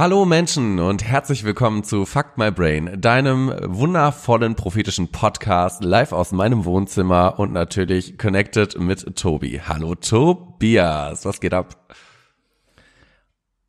Hallo 0.00 0.24
Menschen 0.24 0.78
und 0.78 1.04
herzlich 1.04 1.44
willkommen 1.44 1.84
zu 1.84 2.06
Fuck 2.06 2.38
My 2.38 2.50
Brain, 2.50 3.02
deinem 3.02 3.52
wundervollen 3.62 4.54
prophetischen 4.54 5.12
Podcast 5.12 5.84
live 5.84 6.12
aus 6.12 6.32
meinem 6.32 6.64
Wohnzimmer 6.64 7.38
und 7.38 7.52
natürlich 7.52 8.16
connected 8.16 8.80
mit 8.80 9.14
Tobi. 9.14 9.60
Hallo 9.62 9.94
Tobias, 9.94 11.26
was 11.26 11.38
geht 11.38 11.52
ab? 11.52 11.94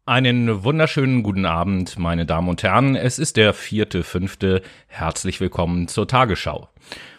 Einen 0.06 0.64
wunderschönen 0.64 1.22
guten 1.22 1.46
Abend, 1.46 2.00
meine 2.00 2.26
Damen 2.26 2.48
und 2.48 2.64
Herren. 2.64 2.96
Es 2.96 3.20
ist 3.20 3.36
der 3.36 3.54
vierte, 3.54 4.02
fünfte. 4.02 4.62
Herzlich 4.88 5.42
willkommen 5.42 5.90
zur 5.90 6.08
Tagesschau. 6.08 6.70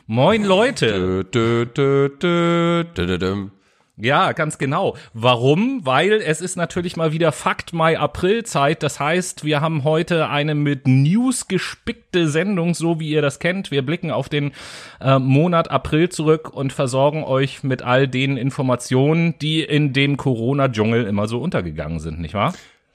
Moin 0.07 0.43
Leute. 0.43 1.25
Dö, 1.25 1.67
dö, 1.67 2.09
dö, 2.09 3.45
ja, 3.97 4.33
ganz 4.33 4.57
genau. 4.57 4.97
Warum? 5.13 5.85
Weil 5.85 6.13
es 6.13 6.41
ist 6.41 6.57
natürlich 6.57 6.97
mal 6.97 7.13
wieder 7.13 7.31
Fakt 7.31 7.75
Mai 7.75 7.99
April 7.99 8.45
Zeit. 8.45 8.83
Das 8.83 8.99
heißt, 8.99 9.45
wir 9.45 9.61
haben 9.61 9.85
heute 9.85 10.29
eine 10.29 10.55
mit 10.55 10.89
News 10.89 11.47
gespickte 11.47 12.29
Sendung, 12.29 12.73
so 12.73 12.99
wie 13.01 13.11
ihr 13.11 13.21
das 13.21 13.39
kennt. 13.39 13.71
Wir 13.71 13.83
blicken 13.83 14.11
auf 14.11 14.31
den 14.31 14.53
äh, 15.01 15.19
Monat 15.19 15.71
April 15.71 16.09
zurück 16.09 16.51
und 16.51 16.73
versorgen 16.73 17.23
euch 17.23 17.63
mit 17.63 17.83
all 17.83 18.09
den 18.09 18.39
Informationen, 18.39 19.39
die 19.41 19.63
in 19.63 19.93
dem 19.93 20.17
Corona-Dschungel 20.17 21.05
immer 21.05 21.29
so 21.29 21.41
untergegangen 21.41 22.01
sind, 22.01 22.19
nicht 22.19 22.35
wahr? 22.35 22.55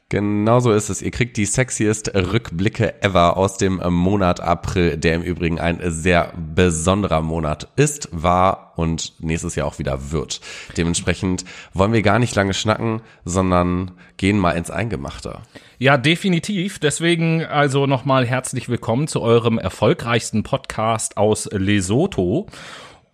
Genau 0.09 0.61
so 0.61 0.71
ist 0.71 0.87
es. 0.87 1.01
Ihr 1.01 1.11
kriegt 1.11 1.35
die 1.35 1.45
sexiest 1.45 2.15
Rückblicke 2.15 3.03
ever 3.03 3.35
aus 3.35 3.57
dem 3.57 3.81
Monat 3.89 4.39
April, 4.39 4.95
der 4.95 5.15
im 5.15 5.21
Übrigen 5.21 5.59
ein 5.59 5.81
sehr 5.83 6.31
besonderer 6.55 7.21
Monat 7.21 7.67
ist, 7.75 8.07
war 8.13 8.71
und 8.77 9.21
nächstes 9.21 9.55
Jahr 9.55 9.67
auch 9.67 9.79
wieder 9.79 10.11
wird. 10.11 10.39
Dementsprechend 10.77 11.43
wollen 11.73 11.91
wir 11.91 12.03
gar 12.03 12.19
nicht 12.19 12.33
lange 12.35 12.53
schnacken, 12.53 13.01
sondern 13.25 13.91
gehen 14.15 14.39
mal 14.39 14.51
ins 14.51 14.71
Eingemachte. 14.71 15.39
Ja, 15.77 15.97
definitiv. 15.97 16.79
Deswegen 16.79 17.43
also 17.43 17.85
nochmal 17.85 18.25
herzlich 18.25 18.69
willkommen 18.69 19.09
zu 19.09 19.21
eurem 19.21 19.57
erfolgreichsten 19.57 20.43
Podcast 20.43 21.17
aus 21.17 21.49
Lesotho. 21.51 22.47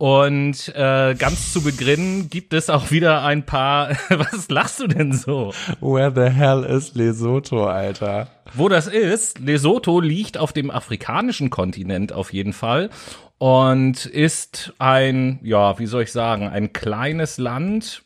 Und 0.03 0.67
äh, 0.75 1.15
ganz 1.17 1.53
zu 1.53 1.63
Beginn 1.63 2.29
gibt 2.29 2.51
es 2.53 2.69
auch 2.69 2.91
wieder 2.91 3.23
ein 3.23 3.45
paar. 3.45 3.91
Was 4.09 4.49
lachst 4.49 4.81
du 4.81 4.87
denn 4.87 5.13
so? 5.13 5.53
Where 5.79 6.11
the 6.13 6.29
hell 6.29 6.65
is 6.65 6.93
Lesotho, 6.93 7.67
Alter? 7.67 8.27
Wo 8.53 8.67
das 8.67 8.87
ist? 8.87 9.39
Lesotho 9.39 10.01
liegt 10.01 10.37
auf 10.37 10.51
dem 10.51 10.71
afrikanischen 10.71 11.49
Kontinent 11.49 12.11
auf 12.11 12.33
jeden 12.33 12.51
Fall 12.51 12.89
und 13.37 14.05
ist 14.05 14.73
ein, 14.77 15.39
ja, 15.41 15.79
wie 15.79 15.85
soll 15.85 16.03
ich 16.03 16.11
sagen, 16.11 16.49
ein 16.49 16.73
kleines 16.73 17.37
Land 17.37 18.03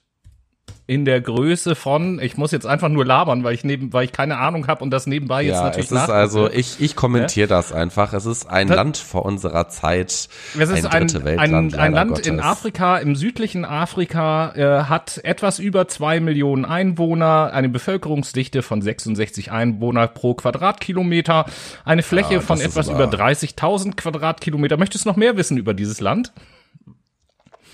in 0.90 1.04
der 1.04 1.20
Größe 1.20 1.76
von, 1.76 2.18
ich 2.22 2.38
muss 2.38 2.52
jetzt 2.54 2.66
einfach 2.66 2.88
nur 2.88 3.06
labern, 3.06 3.44
weil 3.44 3.54
ich 3.54 3.66
neben, 3.66 3.92
weil 3.92 4.06
ich 4.06 4.14
keine 4.14 4.38
Ahnung 4.38 4.68
habe 4.68 4.82
und 4.82 4.90
das 4.90 5.06
nebenbei 5.06 5.42
ja, 5.42 5.50
jetzt 5.50 5.64
natürlich 5.64 5.92
es 5.92 6.04
ist 6.04 6.10
also 6.10 6.50
ich 6.50 6.80
ich 6.80 6.96
kommentiere 6.96 7.50
ja? 7.50 7.56
das 7.58 7.74
einfach. 7.74 8.14
Es 8.14 8.26
ist 8.26 8.50
ein 8.50 8.70
das, 8.70 8.78
Land 8.78 8.98
vor 8.98 9.26
unserer 9.26 9.68
Zeit. 9.68 10.08
Es 10.08 10.30
ist 10.56 10.86
ein 10.86 11.08
dritte 11.08 11.18
ein, 11.20 11.26
Weltland, 11.26 11.74
ein, 11.76 11.80
ein 11.80 11.94
Land 11.94 12.12
Gottes. 12.12 12.28
in 12.28 12.40
Afrika, 12.40 12.98
im 13.00 13.18
südlichen 13.18 13.66
Afrika, 13.66 14.54
äh, 14.56 14.84
hat 14.86 15.20
etwas 15.26 15.60
über 15.60 15.90
zwei 15.90 16.22
Millionen 16.22 16.64
Einwohner, 16.64 17.52
eine 17.52 17.68
Bevölkerungsdichte 17.68 18.62
von 18.62 18.82
66 18.82 19.52
Einwohner 19.52 20.08
pro 20.08 20.36
Quadratkilometer, 20.36 21.48
eine 21.84 22.02
Fläche 22.02 22.36
ja, 22.36 22.40
von 22.40 22.62
etwas 22.62 22.88
über 22.88 23.06
30.000 23.10 23.98
Quadratkilometer. 23.98 24.78
Möchtest 24.78 25.04
du 25.04 25.10
noch 25.10 25.18
mehr 25.18 25.36
wissen 25.36 25.58
über 25.58 25.74
dieses 25.74 26.00
Land? 26.00 26.32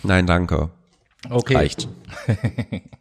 Nein, 0.01 0.25
danke. 0.25 0.71
Okay. 1.29 1.55
Reicht. 1.55 1.87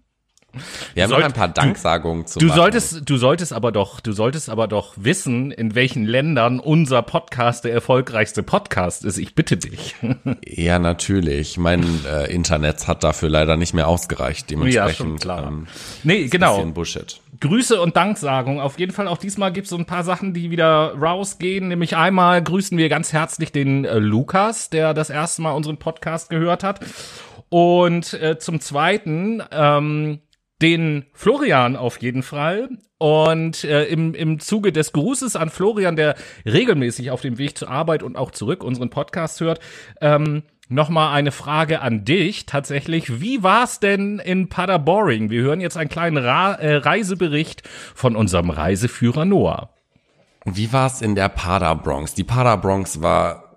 Wir 0.94 1.04
haben 1.04 1.10
Sollt, 1.10 1.20
noch 1.22 1.28
ein 1.28 1.32
paar 1.32 1.48
Danksagungen 1.48 2.26
zu 2.26 2.38
Du 2.38 2.46
machen. 2.46 2.56
solltest, 2.56 3.08
du 3.08 3.16
solltest 3.16 3.52
aber 3.52 3.72
doch, 3.72 4.00
du 4.00 4.12
solltest 4.12 4.50
aber 4.50 4.68
doch 4.68 4.92
wissen, 4.96 5.50
in 5.50 5.74
welchen 5.74 6.04
Ländern 6.04 6.60
unser 6.60 7.02
Podcast 7.02 7.64
der 7.64 7.72
erfolgreichste 7.72 8.42
Podcast 8.42 9.04
ist. 9.04 9.18
Ich 9.18 9.34
bitte 9.34 9.56
dich. 9.56 9.94
Ja, 10.44 10.78
natürlich. 10.78 11.56
Mein 11.56 12.04
äh, 12.04 12.32
Internet 12.32 12.86
hat 12.86 13.02
dafür 13.04 13.28
leider 13.30 13.56
nicht 13.56 13.72
mehr 13.74 13.88
ausgereicht. 13.88 14.50
Dementsprechend. 14.50 14.88
Ja, 14.88 14.94
schon 14.94 15.18
klar. 15.18 15.46
Ähm, 15.48 15.66
nee, 16.04 16.26
genau. 16.26 16.62
Bullshit. 16.66 17.20
Grüße 17.40 17.80
und 17.80 17.96
Danksagung. 17.96 18.60
Auf 18.60 18.78
jeden 18.78 18.92
Fall 18.92 19.08
auch 19.08 19.16
diesmal 19.18 19.52
gibt 19.52 19.64
es 19.64 19.70
so 19.70 19.76
ein 19.76 19.86
paar 19.86 20.04
Sachen, 20.04 20.34
die 20.34 20.50
wieder 20.50 20.94
rausgehen. 20.94 21.68
Nämlich 21.68 21.96
einmal 21.96 22.42
grüßen 22.42 22.76
wir 22.78 22.88
ganz 22.88 23.12
herzlich 23.12 23.50
den 23.50 23.84
äh, 23.84 23.98
Lukas, 23.98 24.70
der 24.70 24.94
das 24.94 25.10
erste 25.10 25.42
Mal 25.42 25.52
unseren 25.52 25.78
Podcast 25.78 26.28
gehört 26.30 26.62
hat. 26.64 26.80
Und 27.48 28.14
äh, 28.14 28.38
zum 28.38 28.60
Zweiten 28.60 29.42
ähm, 29.50 30.20
den 30.62 31.04
Florian 31.12 31.76
auf 31.76 32.00
jeden 32.00 32.22
Fall. 32.22 32.70
Und 32.98 33.64
äh, 33.64 33.84
im, 33.86 34.14
im 34.14 34.38
Zuge 34.38 34.72
des 34.72 34.92
Grußes 34.92 35.34
an 35.34 35.50
Florian, 35.50 35.96
der 35.96 36.14
regelmäßig 36.46 37.10
auf 37.10 37.20
dem 37.20 37.36
Weg 37.36 37.58
zur 37.58 37.68
Arbeit 37.68 38.04
und 38.04 38.16
auch 38.16 38.30
zurück 38.30 38.62
unseren 38.62 38.90
Podcast 38.90 39.40
hört, 39.40 39.58
ähm, 40.00 40.44
Nochmal 40.72 41.12
eine 41.12 41.32
Frage 41.32 41.82
an 41.82 42.06
dich 42.06 42.46
tatsächlich. 42.46 43.20
Wie 43.20 43.42
war's 43.42 43.78
denn 43.78 44.18
in 44.18 44.48
Paderboring? 44.48 45.28
Wir 45.28 45.42
hören 45.42 45.60
jetzt 45.60 45.76
einen 45.76 45.90
kleinen 45.90 46.16
Ra 46.16 46.54
äh, 46.54 46.76
Reisebericht 46.76 47.68
von 47.94 48.16
unserem 48.16 48.48
Reiseführer 48.48 49.26
Noah. 49.26 49.68
Wie 50.46 50.72
war's 50.72 51.02
in 51.02 51.14
der 51.14 51.28
Paderbronx? 51.28 52.14
Die 52.14 52.24
Paderbronx 52.24 53.02
war 53.02 53.51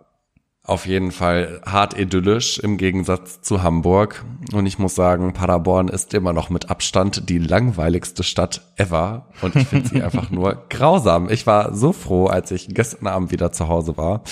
auf 0.65 0.87
jeden 0.87 1.11
Fall 1.11 1.61
hart 1.65 1.97
idyllisch 1.97 2.57
im 2.57 2.77
Gegensatz 2.77 3.41
zu 3.41 3.61
Hamburg. 3.61 4.25
Und 4.51 4.65
ich 4.65 4.79
muss 4.79 4.95
sagen, 4.95 5.33
Paderborn 5.33 5.89
ist 5.89 6.13
immer 6.15 6.33
noch 6.33 6.49
mit 6.49 6.69
Abstand 6.71 7.29
die 7.29 7.37
langweiligste 7.37 8.23
Stadt 8.23 8.61
ever. 8.75 9.27
Und 9.41 9.55
ich 9.55 9.67
finde 9.67 9.89
sie 9.89 10.01
einfach 10.03 10.31
nur 10.31 10.65
grausam. 10.69 11.29
Ich 11.29 11.45
war 11.45 11.75
so 11.75 11.93
froh, 11.93 12.25
als 12.25 12.49
ich 12.49 12.69
gestern 12.69 13.07
Abend 13.07 13.31
wieder 13.31 13.51
zu 13.51 13.67
Hause 13.67 13.95
war 13.97 14.23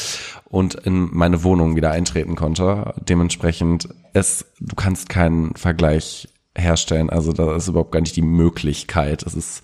und 0.45 0.73
in 0.73 1.09
meine 1.11 1.43
Wohnung 1.43 1.75
wieder 1.75 1.91
eintreten 1.91 2.35
konnte. 2.35 2.93
Dementsprechend, 3.07 3.89
es, 4.13 4.45
du 4.59 4.75
kannst 4.75 5.09
keinen 5.09 5.55
Vergleich 5.55 6.29
herstellen. 6.55 7.11
Also 7.11 7.31
da 7.33 7.55
ist 7.55 7.67
überhaupt 7.67 7.91
gar 7.91 8.01
nicht 8.01 8.15
die 8.15 8.21
Möglichkeit. 8.23 9.23
Es 9.23 9.35
ist 9.35 9.63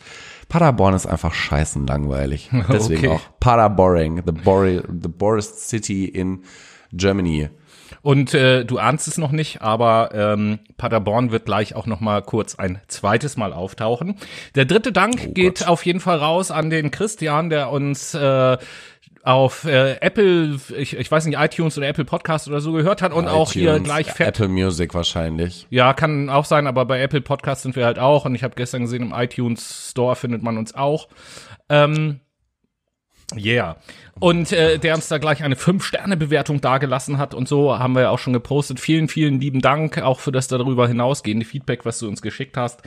Paderborn 0.50 0.96
ist 0.96 1.06
einfach 1.06 1.34
scheißen 1.34 1.88
langweilig. 1.88 2.50
Deswegen 2.70 3.08
okay. 3.08 3.16
auch 3.16 3.22
Paderboring, 3.40 4.24
the, 4.26 4.32
Bor 4.32 4.66
the 4.66 5.08
Borest 5.08 5.70
City 5.70 6.06
in 6.06 6.44
Germany. 6.92 7.50
Und 8.02 8.34
äh, 8.34 8.66
du 8.66 8.78
ahnst 8.78 9.08
es 9.08 9.18
noch 9.18 9.32
nicht, 9.32 9.62
aber 9.62 10.12
ähm, 10.14 10.60
Paderborn 10.78 11.32
wird 11.32 11.46
gleich 11.46 11.76
auch 11.76 11.86
noch 11.86 12.00
mal 12.00 12.22
kurz 12.22 12.56
ein 12.56 12.80
zweites 12.88 13.36
Mal 13.36 13.52
auftauchen. 13.52 14.16
Der 14.56 14.66
dritte 14.66 14.92
Dank 14.92 15.28
oh 15.28 15.32
geht 15.34 15.68
auf 15.68 15.86
jeden 15.86 16.00
Fall 16.00 16.18
raus 16.18 16.52
an 16.52 16.70
den 16.70 16.92
Christian, 16.92 17.50
der 17.50 17.72
uns 17.72 18.14
äh, 18.14 18.58
auf 19.30 19.66
äh, 19.66 19.98
Apple, 20.02 20.60
ich, 20.76 20.98
ich 20.98 21.12
weiß 21.12 21.28
nicht, 21.28 21.38
iTunes 21.38 21.78
oder 21.78 21.88
Apple 21.88 22.04
Podcast 22.04 22.48
oder 22.48 22.62
so 22.62 22.72
gehört 22.72 23.04
hat 23.04 23.14
und 23.14 23.26
iTunes, 23.26 23.38
auch 23.38 23.52
hier 23.52 23.80
gleich 23.80 24.08
fett. 24.08 24.30
Apple 24.30 24.48
Music 24.48 24.96
wahrscheinlich. 24.96 25.68
Ja, 25.70 25.94
kann 25.94 26.32
auch 26.32 26.46
sein, 26.46 26.66
aber 26.66 26.86
bei 26.86 27.00
Apple 27.00 27.22
Podcast 27.22 27.62
sind 27.62 27.76
wir 27.76 27.86
halt 27.86 28.00
auch 28.00 28.26
und 28.26 28.34
ich 28.34 28.44
habe 28.44 28.56
gestern 28.56 28.82
gesehen, 28.82 29.04
im 29.04 29.14
iTunes 29.14 29.92
Store 29.92 30.16
findet 30.16 30.42
man 30.42 30.58
uns 30.58 30.74
auch. 30.74 31.10
Ähm, 31.70 32.22
Yeah. 33.38 33.78
Und 34.20 34.52
äh, 34.52 34.80
der 34.80 34.96
uns 34.96 35.08
da 35.08 35.20
gleich 35.20 35.44
eine 35.44 35.56
Fünf-Sterne-Bewertung 35.56 36.62
dagelassen 36.62 37.20
hat 37.20 37.36
und 37.36 37.48
so 37.48 37.78
haben 37.78 37.94
wir 37.94 38.02
ja 38.02 38.10
auch 38.10 38.18
schon 38.18 38.34
gepostet. 38.34 38.80
Vielen, 38.80 39.08
vielen 39.08 39.40
lieben 39.40 39.62
Dank 39.62 40.02
auch 40.02 40.20
für 40.20 40.32
das 40.32 40.48
darüber 40.48 40.88
hinausgehende 40.88 41.46
Feedback, 41.46 41.86
was 41.86 42.00
du 42.00 42.08
uns 42.08 42.24
geschickt 42.24 42.58
hast. 42.58 42.82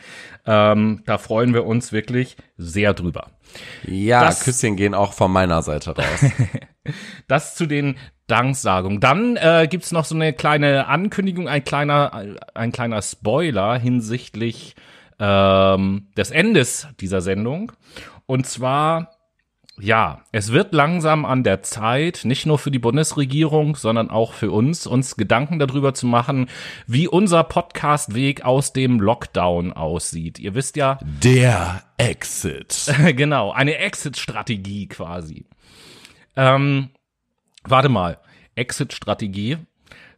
Ähm, 0.44 1.04
da 1.06 1.18
freuen 1.18 1.54
wir 1.54 1.64
uns 1.64 1.92
wirklich 1.92 2.36
sehr 2.56 2.92
drüber. 2.92 3.30
Ja, 3.86 4.24
das, 4.24 4.44
Küsschen 4.44 4.76
gehen 4.76 4.94
auch 4.94 5.12
von 5.12 5.30
meiner 5.32 5.62
Seite 5.62 5.96
raus. 5.96 6.30
das 7.28 7.54
zu 7.54 7.66
den 7.66 7.96
Danksagungen. 8.26 9.00
Dann 9.00 9.36
äh, 9.36 9.66
gibt's 9.70 9.92
noch 9.92 10.04
so 10.04 10.14
eine 10.14 10.32
kleine 10.32 10.86
Ankündigung, 10.86 11.48
ein 11.48 11.64
kleiner, 11.64 12.36
ein 12.54 12.72
kleiner 12.72 13.02
Spoiler 13.02 13.78
hinsichtlich 13.78 14.74
ähm, 15.18 16.08
des 16.16 16.30
Endes 16.30 16.88
dieser 17.00 17.20
Sendung. 17.20 17.72
Und 18.26 18.46
zwar 18.46 19.10
ja, 19.80 20.24
es 20.32 20.52
wird 20.52 20.74
langsam 20.74 21.24
an 21.24 21.44
der 21.44 21.62
Zeit, 21.62 22.22
nicht 22.24 22.44
nur 22.44 22.58
für 22.58 22.70
die 22.70 22.78
Bundesregierung, 22.78 23.74
sondern 23.74 24.10
auch 24.10 24.34
für 24.34 24.50
uns, 24.50 24.86
uns 24.86 25.16
Gedanken 25.16 25.58
darüber 25.58 25.94
zu 25.94 26.06
machen, 26.06 26.48
wie 26.86 27.08
unser 27.08 27.42
Podcastweg 27.42 28.44
aus 28.44 28.72
dem 28.72 29.00
Lockdown 29.00 29.72
aussieht. 29.72 30.38
Ihr 30.38 30.54
wisst 30.54 30.76
ja. 30.76 30.98
Der 31.02 31.82
Exit. 31.96 32.92
genau, 33.16 33.50
eine 33.50 33.78
Exit-Strategie 33.78 34.88
quasi. 34.88 35.46
Ähm, 36.36 36.90
warte 37.64 37.88
mal. 37.88 38.18
Exit-Strategie. 38.54 39.56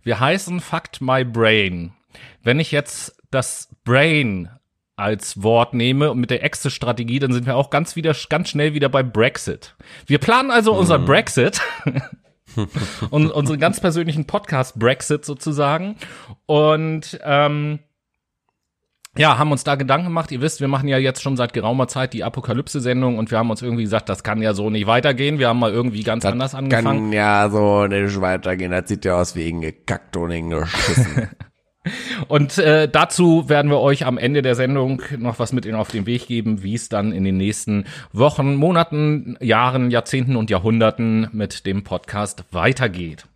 Wir 0.02 0.18
heißen 0.18 0.60
Fact 0.60 1.00
My 1.00 1.24
Brain. 1.24 1.92
Wenn 2.42 2.58
ich 2.58 2.72
jetzt 2.72 3.16
das 3.30 3.68
Brain 3.84 4.50
als 4.96 5.43
Wort 5.43 5.75
nehme 5.75 6.11
und 6.11 6.20
mit 6.20 6.31
der 6.31 6.44
Exit-Strategie, 6.44 7.19
dann 7.19 7.32
sind 7.32 7.46
wir 7.46 7.56
auch 7.56 7.70
ganz 7.70 7.96
wieder 7.96 8.14
ganz 8.29 8.49
schnell 8.49 8.75
wieder 8.75 8.88
bei 8.88 9.02
Brexit. 9.02 9.75
Wir 10.06 10.19
planen 10.19 10.50
also 10.50 10.73
mhm. 10.73 10.79
unser 10.81 10.99
Brexit 10.99 11.61
und 13.11 13.31
unseren 13.31 13.58
ganz 13.58 13.81
persönlichen 13.81 14.26
Podcast 14.26 14.79
Brexit 14.79 15.25
sozusagen 15.25 15.96
und 16.46 17.19
ähm, 17.25 17.81
ja, 19.17 19.38
haben 19.38 19.52
uns 19.52 19.62
da 19.62 19.76
Gedanken 19.76 20.06
gemacht. 20.06 20.32
Ihr 20.32 20.41
wisst, 20.41 20.61
wir 20.61 20.67
machen 20.67 20.88
ja 20.88 20.99
jetzt 20.99 21.23
schon 21.23 21.37
seit 21.37 21.52
geraumer 21.52 21.87
Zeit 21.87 22.12
die 22.14 22.25
Apokalypse-Sendung 22.25 23.17
und 23.17 23.31
wir 23.31 23.38
haben 23.38 23.50
uns 23.50 23.62
irgendwie 23.62 23.85
gesagt, 23.85 24.08
das 24.08 24.25
kann 24.25 24.43
ja 24.43 24.55
so 24.55 24.70
nicht 24.70 24.87
weitergehen. 24.87 25.38
Wir 25.38 25.49
haben 25.49 25.61
mal 25.61 25.73
irgendwie 25.73 26.02
ganz 26.02 26.25
das 26.25 26.32
anders 26.32 26.55
angefangen. 26.55 26.85
Kann 26.85 27.12
ja 27.12 27.49
so 27.49 27.87
nicht 27.87 28.20
weitergehen. 28.20 28.73
Das 28.73 28.88
sieht 28.88 29.05
ja 29.05 29.20
aus 29.20 29.37
wie 29.37 29.52
gekackt 29.52 30.17
und 30.17 30.50
geschissen. 30.50 31.31
und 32.28 32.58
äh, 32.58 32.88
dazu 32.88 33.48
werden 33.48 33.70
wir 33.70 33.81
euch 33.81 34.06
am 34.06 34.19
Ende 34.19 34.42
der 34.42 34.54
Sendung 34.54 35.02
noch 35.19 35.38
was 35.38 35.52
mit 35.52 35.66
Ihnen 35.66 35.76
auf 35.76 35.90
den 35.90 36.06
Weg 36.06 36.26
geben, 36.26 36.62
wie 36.62 36.75
es 36.75 36.88
dann 36.88 37.12
in 37.12 37.25
den 37.25 37.36
nächsten 37.36 37.84
Wochen, 38.12 38.54
Monaten, 38.54 39.36
Jahren, 39.40 39.90
Jahrzehnten 39.90 40.36
und 40.36 40.50
Jahrhunderten 40.50 41.28
mit 41.32 41.66
dem 41.66 41.84
Podcast 41.84 42.44
weitergeht. 42.50 43.26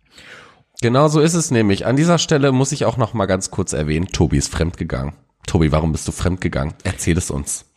Genau 0.81 1.09
so 1.09 1.19
ist 1.19 1.33
es 1.33 1.51
nämlich. 1.51 1.85
An 1.85 1.97
dieser 1.97 2.17
Stelle 2.17 2.51
muss 2.51 2.71
ich 2.71 2.85
auch 2.85 2.97
noch 2.97 3.13
mal 3.13 3.25
ganz 3.25 3.51
kurz 3.51 3.73
erwähnen, 3.73 4.07
Tobi 4.07 4.37
ist 4.37 4.51
fremdgegangen. 4.51 5.13
Tobi, 5.45 5.71
warum 5.71 5.91
bist 5.91 6.07
du 6.07 6.11
fremdgegangen? 6.11 6.73
Erzähl 6.83 7.17
es 7.17 7.31
uns. 7.31 7.68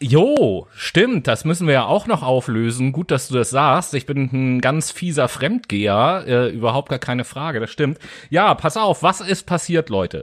Jo, 0.00 0.68
stimmt, 0.76 1.26
das 1.26 1.44
müssen 1.44 1.66
wir 1.66 1.74
ja 1.74 1.86
auch 1.86 2.06
noch 2.06 2.22
auflösen. 2.22 2.92
Gut, 2.92 3.10
dass 3.10 3.26
du 3.26 3.34
das 3.34 3.50
sagst. 3.50 3.94
Ich 3.94 4.06
bin 4.06 4.30
ein 4.32 4.60
ganz 4.60 4.92
fieser 4.92 5.26
Fremdgeher, 5.26 6.24
äh, 6.24 6.48
überhaupt 6.50 6.88
gar 6.88 7.00
keine 7.00 7.24
Frage, 7.24 7.58
das 7.58 7.70
stimmt. 7.70 7.98
Ja, 8.30 8.54
pass 8.54 8.76
auf, 8.76 9.02
was 9.02 9.20
ist 9.20 9.44
passiert, 9.44 9.88
Leute? 9.88 10.22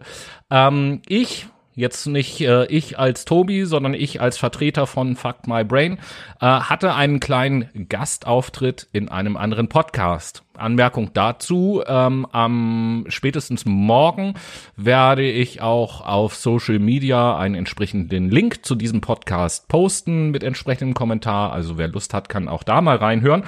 Ähm, 0.49 1.01
ich 1.09 1.47
jetzt 1.75 2.07
nicht 2.07 2.41
äh, 2.41 2.65
ich 2.65 2.97
als 2.97 3.25
Tobi, 3.25 3.65
sondern 3.65 3.93
ich 3.93 4.21
als 4.21 4.37
Vertreter 4.37 4.87
von 4.87 5.15
Fuck 5.15 5.47
My 5.47 5.63
Brain, 5.63 5.99
äh, 6.39 6.45
hatte 6.45 6.95
einen 6.95 7.19
kleinen 7.19 7.69
Gastauftritt 7.89 8.87
in 8.93 9.09
einem 9.09 9.37
anderen 9.37 9.67
Podcast. 9.67 10.43
Anmerkung 10.57 11.11
dazu, 11.13 11.83
ähm, 11.85 12.25
am 12.31 13.05
spätestens 13.09 13.65
morgen 13.65 14.35
werde 14.77 15.29
ich 15.29 15.61
auch 15.61 15.99
auf 16.05 16.35
Social 16.35 16.79
Media 16.79 17.37
einen 17.37 17.55
entsprechenden 17.55 18.29
Link 18.31 18.65
zu 18.65 18.75
diesem 18.75 19.01
Podcast 19.01 19.67
posten 19.67 20.31
mit 20.31 20.43
entsprechendem 20.43 20.93
Kommentar. 20.93 21.51
Also 21.51 21.77
wer 21.77 21.89
Lust 21.89 22.13
hat, 22.13 22.29
kann 22.29 22.47
auch 22.47 22.63
da 22.63 22.81
mal 22.81 22.95
reinhören. 22.95 23.43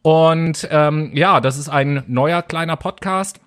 Und 0.00 0.68
ähm, 0.70 1.10
ja, 1.14 1.40
das 1.40 1.58
ist 1.58 1.68
ein 1.68 2.04
neuer 2.06 2.40
kleiner 2.40 2.76
Podcast 2.76 3.40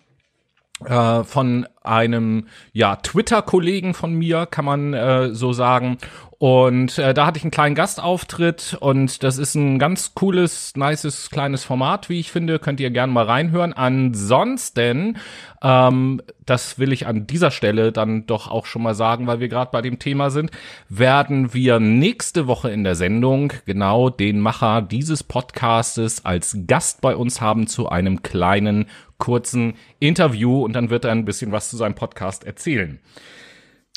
äh, 0.85 1.23
von 1.23 1.67
einem 1.83 2.47
ja 2.71 2.97
Twitter-Kollegen 2.97 3.93
von 3.93 4.13
mir, 4.13 4.45
kann 4.45 4.65
man 4.65 4.93
äh, 4.93 5.33
so 5.33 5.53
sagen. 5.53 5.97
Und 6.39 6.97
äh, 6.97 7.13
da 7.13 7.25
hatte 7.25 7.37
ich 7.37 7.43
einen 7.43 7.51
kleinen 7.51 7.75
Gastauftritt 7.75 8.77
und 8.79 9.23
das 9.23 9.37
ist 9.37 9.55
ein 9.55 9.77
ganz 9.77 10.15
cooles, 10.15 10.73
nices, 10.77 11.29
kleines 11.31 11.65
Format, 11.65 12.07
wie 12.07 12.21
ich 12.21 12.31
finde. 12.31 12.59
Könnt 12.59 12.79
ihr 12.79 12.91
gerne 12.91 13.11
mal 13.11 13.25
reinhören. 13.25 13.73
Ansonsten, 13.73 15.17
ähm, 15.61 16.21
das 16.45 16.79
will 16.79 16.93
ich 16.93 17.07
an 17.07 17.27
dieser 17.27 17.51
Stelle 17.51 17.91
dann 17.91 18.25
doch 18.25 18.49
auch 18.49 18.67
schon 18.67 18.83
mal 18.83 18.95
sagen, 18.95 19.27
weil 19.27 19.41
wir 19.41 19.49
gerade 19.49 19.71
bei 19.73 19.81
dem 19.81 19.99
Thema 19.99 20.29
sind, 20.29 20.51
werden 20.87 21.53
wir 21.53 21.81
nächste 21.81 22.47
Woche 22.47 22.71
in 22.71 22.85
der 22.85 22.95
Sendung 22.95 23.51
genau 23.65 24.09
den 24.09 24.39
Macher 24.39 24.81
dieses 24.81 25.23
Podcastes 25.23 26.23
als 26.23 26.57
Gast 26.67 27.01
bei 27.01 27.17
uns 27.17 27.41
haben 27.41 27.67
zu 27.67 27.89
einem 27.89 28.23
kleinen 28.23 28.85
kurzen 29.19 29.75
Interview 29.99 30.63
und 30.63 30.73
dann 30.73 30.89
wird 30.89 31.05
er 31.05 31.11
ein 31.11 31.25
bisschen 31.25 31.51
was 31.51 31.69
zu 31.69 31.77
seinem 31.77 31.93
Podcast 31.93 32.43
erzählen. 32.43 32.99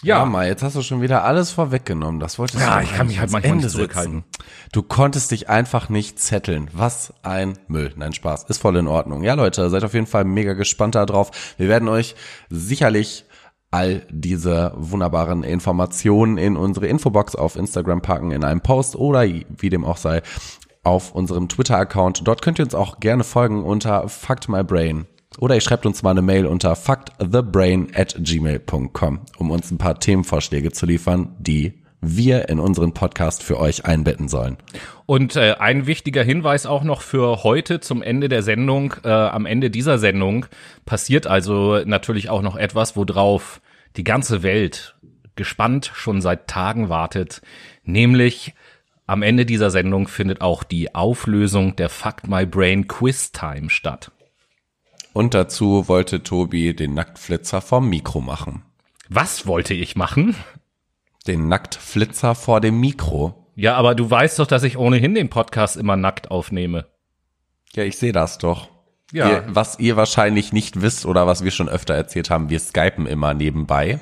Ja, 0.03 0.19
ja 0.19 0.25
mal, 0.25 0.49
jetzt 0.49 0.65
hast 0.65 0.75
du 0.75 0.83
schon 0.83 1.01
wieder 1.01 1.25
alles 1.25 1.53
vorweggenommen. 1.53 2.19
Das 2.19 2.39
wolltest 2.39 2.61
ja, 2.61 2.79
du 2.79 2.85
ich 2.85 2.93
kann 2.93 3.07
mich 3.07 3.21
halt 3.21 3.31
manchmal 3.31 3.53
Ende 3.53 3.67
nicht 3.67 3.75
zurückhalten. 3.75 4.25
Du 4.73 4.83
konntest 4.83 5.31
dich 5.31 5.49
einfach 5.49 5.89
nicht 5.89 6.19
zetteln. 6.19 6.69
Was 6.73 7.15
ein 7.23 7.57
Müll. 7.69 7.93
Nein, 7.97 8.13
Spaß. 8.13 8.45
Ist 8.45 8.61
voll 8.61 8.77
in 8.77 8.89
Ordnung. 8.89 9.23
Ja, 9.23 9.35
Leute, 9.35 9.71
seid 9.71 9.85
auf 9.85 9.95
jeden 9.95 10.09
Fall 10.09 10.25
mega 10.25 10.55
gespannt 10.55 10.97
darauf. 10.97 11.55
Wir 11.57 11.69
werden 11.69 11.89
euch 11.89 12.17
sicherlich 12.51 13.27
all 13.71 14.05
diese 14.11 14.73
wunderbaren 14.77 15.45
Informationen 15.45 16.37
in 16.37 16.57
unsere 16.57 16.89
Infobox 16.89 17.37
auf 17.37 17.57
Instagram 17.57 18.03
packen, 18.03 18.33
in 18.33 18.43
einem 18.43 18.61
Post 18.61 18.97
oder 18.97 19.25
wie 19.25 19.71
dem 19.71 19.85
auch 19.85 19.97
sei, 19.97 20.23
auf 20.83 21.13
unserem 21.13 21.49
Twitter-Account. 21.49 22.27
Dort 22.27 22.43
könnt 22.43 22.59
ihr 22.59 22.65
uns 22.65 22.75
auch 22.75 22.99
gerne 22.99 23.23
folgen 23.23 23.65
unter 23.65 24.09
Fact 24.09 24.49
My 24.49 24.65
Brain. 24.65 25.07
Oder 25.38 25.55
ihr 25.55 25.61
schreibt 25.61 25.87
uns 25.87 26.02
mal 26.02 26.11
eine 26.11 26.23
Mail 26.23 26.46
unter 26.46 26.76
factthebrain 26.76 27.88
at 27.94 28.17
gmail.com, 28.19 29.20
um 29.38 29.50
uns 29.50 29.70
ein 29.70 29.79
paar 29.79 29.99
Themenvorschläge 29.99 30.73
zu 30.73 30.87
liefern, 30.87 31.34
die 31.38 31.82
wir 32.02 32.49
in 32.49 32.58
unseren 32.58 32.94
Podcast 32.94 33.43
für 33.43 33.58
euch 33.58 33.84
einbetten 33.84 34.29
sollen. 34.29 34.56
Und 35.06 35.37
äh, 35.37 35.55
ein 35.58 35.87
wichtiger 35.87 36.25
Hinweis 36.25 36.67
auch 36.67 36.82
noch 36.82 37.00
für 37.00 37.44
heute 37.44 37.81
zum 37.81 38.02
Ende 38.02 38.29
der 38.29 38.43
Sendung. 38.43 38.94
Äh, 39.05 39.08
am 39.08 39.46
Ende 39.46 39.70
dieser 39.70 39.99
Sendung 39.99 40.46
passiert 40.84 41.29
also 41.29 41.81
natürlich 41.85 42.28
auch 42.28 42.43
noch 42.43 42.56
etwas, 42.56 42.96
worauf 42.96 43.61
die 43.96 44.05
ganze 44.05 44.43
Welt 44.43 44.96
gespannt 45.37 45.90
schon 45.94 46.20
seit 46.20 46.49
Tagen 46.49 46.88
wartet, 46.88 47.40
nämlich 47.85 48.55
am 49.06 49.23
Ende 49.23 49.46
dieser 49.46 49.70
Sendung 49.70 50.08
findet 50.08 50.40
auch 50.40 50.62
die 50.64 50.94
Auflösung 50.94 51.76
der 51.76 51.88
Fuck 51.88 52.26
My 52.26 52.46
Brain 52.46 52.87
Quiz 52.87 53.32
Time 53.32 53.69
statt. 53.69 54.11
Und 55.12 55.35
dazu 55.35 55.88
wollte 55.88 56.23
Tobi 56.23 56.75
den 56.75 56.94
Nacktflitzer 56.94 57.61
vom 57.61 57.88
Mikro 57.88 58.20
machen. 58.20 58.62
Was 59.09 59.47
wollte 59.47 59.75
ich 59.75 59.97
machen? 59.97 60.35
Den 61.26 61.49
Nacktflitzer 61.49 62.35
vor 62.35 62.61
dem 62.61 62.81
Mikro. 62.81 63.50
Ja, 63.55 63.76
aber 63.76 63.94
du 63.94 64.11
weißt 64.11 64.38
doch, 64.38 64.47
dass 64.47 64.62
ich 64.62 64.79
ohnehin 64.79 65.14
den 65.14 65.29
Podcast 65.29 65.76
immer 65.76 65.97
nackt 65.97 66.31
aufnehme. 66.31 66.87
Ja, 67.75 67.85
ich 67.85 67.99
sehe 67.99 68.12
das 68.12 68.38
doch. 68.38 68.69
Ja. 69.12 69.29
Ihr, 69.29 69.44
was 69.49 69.79
ihr 69.79 69.97
wahrscheinlich 69.97 70.55
nicht 70.55 70.81
wisst 70.81 71.05
oder 71.05 71.26
was 71.26 71.44
wir 71.44 71.50
schon 71.50 71.69
öfter 71.69 71.94
erzählt 71.94 72.31
haben, 72.31 72.49
wir 72.49 72.59
skypen 72.59 73.06
immer 73.06 73.35
nebenbei. 73.35 74.00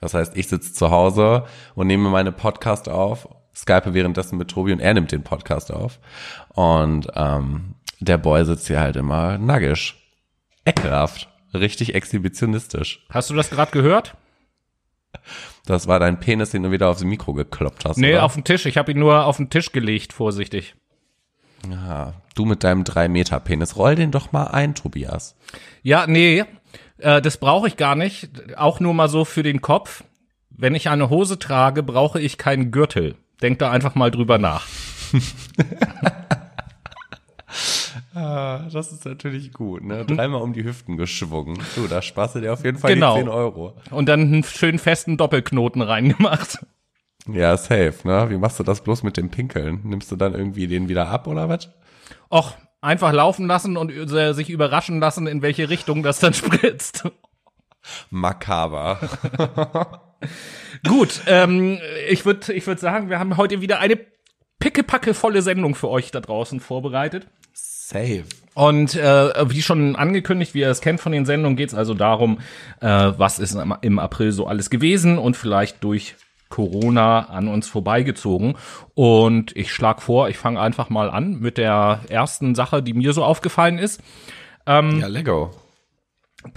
Das 0.00 0.14
heißt, 0.14 0.36
ich 0.36 0.48
sitze 0.48 0.72
zu 0.72 0.90
Hause 0.90 1.44
und 1.74 1.86
nehme 1.86 2.08
meine 2.08 2.32
Podcast 2.32 2.88
auf, 2.88 3.28
skype 3.54 3.94
währenddessen 3.94 4.38
mit 4.38 4.50
Tobi 4.50 4.72
und 4.72 4.80
er 4.80 4.94
nimmt 4.94 5.12
den 5.12 5.22
Podcast 5.22 5.72
auf. 5.72 6.00
Und 6.48 7.08
ähm, 7.14 7.74
der 8.00 8.18
Boy 8.18 8.44
sitzt 8.44 8.66
hier 8.66 8.80
halt 8.80 8.96
immer 8.96 9.38
naggisch. 9.38 9.97
Ekelhaft. 10.68 11.28
Richtig 11.54 11.94
exhibitionistisch. 11.94 13.06
Hast 13.10 13.30
du 13.30 13.34
das 13.34 13.50
gerade 13.50 13.72
gehört? 13.72 14.14
Das 15.64 15.86
war 15.86 15.98
dein 15.98 16.20
Penis, 16.20 16.50
den 16.50 16.62
du 16.62 16.70
wieder 16.70 16.88
aufs 16.88 17.02
Mikro 17.02 17.32
gekloppt 17.32 17.84
hast. 17.84 17.96
Nee, 17.96 18.14
oder? 18.14 18.24
auf 18.24 18.34
den 18.34 18.44
Tisch. 18.44 18.66
Ich 18.66 18.76
habe 18.76 18.92
ihn 18.92 18.98
nur 18.98 19.24
auf 19.24 19.38
den 19.38 19.50
Tisch 19.50 19.72
gelegt, 19.72 20.12
vorsichtig. 20.12 20.74
Ja, 21.68 22.14
du 22.34 22.44
mit 22.44 22.62
deinem 22.64 22.84
3-Meter-Penis. 22.84 23.76
Roll 23.76 23.94
den 23.94 24.10
doch 24.10 24.32
mal 24.32 24.44
ein, 24.48 24.74
Tobias. 24.74 25.34
Ja, 25.82 26.06
nee, 26.06 26.44
äh, 26.98 27.20
das 27.20 27.38
brauche 27.38 27.66
ich 27.68 27.76
gar 27.76 27.96
nicht. 27.96 28.56
Auch 28.56 28.80
nur 28.80 28.94
mal 28.94 29.08
so 29.08 29.24
für 29.24 29.42
den 29.42 29.60
Kopf. 29.60 30.04
Wenn 30.50 30.74
ich 30.74 30.88
eine 30.88 31.10
Hose 31.10 31.38
trage, 31.38 31.82
brauche 31.82 32.20
ich 32.20 32.38
keinen 32.38 32.70
Gürtel. 32.70 33.16
Denk 33.42 33.58
da 33.58 33.70
einfach 33.70 33.94
mal 33.94 34.10
drüber 34.10 34.38
nach. 34.38 34.66
Ah, 38.14 38.68
das 38.72 38.90
ist 38.92 39.04
natürlich 39.04 39.52
gut, 39.52 39.84
ne? 39.84 40.04
Dreimal 40.04 40.40
um 40.40 40.52
die 40.52 40.64
Hüften 40.64 40.96
geschwungen. 40.96 41.58
Du, 41.74 41.86
da 41.86 42.00
sparst 42.00 42.36
du 42.36 42.40
dir 42.40 42.52
auf 42.52 42.64
jeden 42.64 42.78
Fall 42.78 42.94
genau. 42.94 43.14
die 43.16 43.22
10 43.22 43.28
Euro. 43.28 43.76
Und 43.90 44.08
dann 44.08 44.20
einen 44.22 44.44
schönen 44.44 44.78
festen 44.78 45.16
Doppelknoten 45.16 45.82
reingemacht. 45.82 46.58
Ja, 47.30 47.56
safe, 47.56 47.94
ne? 48.04 48.30
Wie 48.30 48.38
machst 48.38 48.58
du 48.58 48.64
das 48.64 48.82
bloß 48.82 49.02
mit 49.02 49.16
dem 49.18 49.28
Pinkeln? 49.28 49.80
Nimmst 49.84 50.10
du 50.10 50.16
dann 50.16 50.34
irgendwie 50.34 50.66
den 50.66 50.88
wieder 50.88 51.08
ab 51.08 51.26
oder 51.26 51.48
was? 51.48 51.68
Och, 52.30 52.54
einfach 52.80 53.12
laufen 53.12 53.46
lassen 53.46 53.76
und 53.76 53.92
sich 54.08 54.50
überraschen 54.50 55.00
lassen, 55.00 55.26
in 55.26 55.42
welche 55.42 55.68
Richtung 55.68 56.02
das 56.02 56.18
dann 56.20 56.34
spritzt. 56.34 57.04
Makaber. 58.10 58.98
Gut, 60.86 61.22
ähm, 61.26 61.78
ich 62.08 62.24
würde 62.24 62.52
ich 62.52 62.66
würd 62.66 62.80
sagen, 62.80 63.10
wir 63.10 63.18
haben 63.18 63.36
heute 63.36 63.60
wieder 63.60 63.78
eine 63.78 63.98
pickepacke 64.58 65.14
volle 65.14 65.42
Sendung 65.42 65.74
für 65.74 65.88
euch 65.88 66.10
da 66.10 66.20
draußen 66.20 66.60
vorbereitet. 66.60 67.28
Safe. 67.88 68.24
Und 68.52 68.96
äh, 68.96 69.50
wie 69.50 69.62
schon 69.62 69.96
angekündigt, 69.96 70.52
wie 70.52 70.60
ihr 70.60 70.68
es 70.68 70.82
kennt 70.82 71.00
von 71.00 71.12
den 71.12 71.24
Sendungen, 71.24 71.56
geht 71.56 71.70
es 71.70 71.74
also 71.74 71.94
darum, 71.94 72.38
äh, 72.80 73.12
was 73.16 73.38
ist 73.38 73.56
im 73.80 73.98
April 73.98 74.32
so 74.32 74.46
alles 74.46 74.68
gewesen 74.68 75.16
und 75.16 75.38
vielleicht 75.38 75.82
durch 75.82 76.16
Corona 76.50 77.30
an 77.30 77.48
uns 77.48 77.66
vorbeigezogen. 77.66 78.56
Und 78.94 79.56
ich 79.56 79.72
schlage 79.72 80.02
vor, 80.02 80.28
ich 80.28 80.36
fange 80.36 80.60
einfach 80.60 80.90
mal 80.90 81.08
an 81.08 81.40
mit 81.40 81.56
der 81.56 82.00
ersten 82.10 82.54
Sache, 82.54 82.82
die 82.82 82.92
mir 82.92 83.14
so 83.14 83.24
aufgefallen 83.24 83.78
ist. 83.78 84.02
Ähm, 84.66 85.00
ja, 85.00 85.06
Lego. 85.06 85.50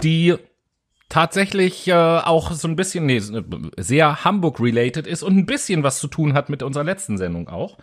Die 0.02 0.34
tatsächlich 1.12 1.88
äh, 1.88 1.92
auch 1.92 2.52
so 2.52 2.66
ein 2.66 2.74
bisschen, 2.74 3.04
nee, 3.04 3.20
sehr 3.76 4.24
Hamburg-related 4.24 5.06
ist 5.06 5.22
und 5.22 5.36
ein 5.36 5.44
bisschen 5.44 5.82
was 5.82 5.98
zu 5.98 6.08
tun 6.08 6.32
hat 6.32 6.48
mit 6.48 6.62
unserer 6.62 6.84
letzten 6.84 7.18
Sendung 7.18 7.48
auch. 7.48 7.76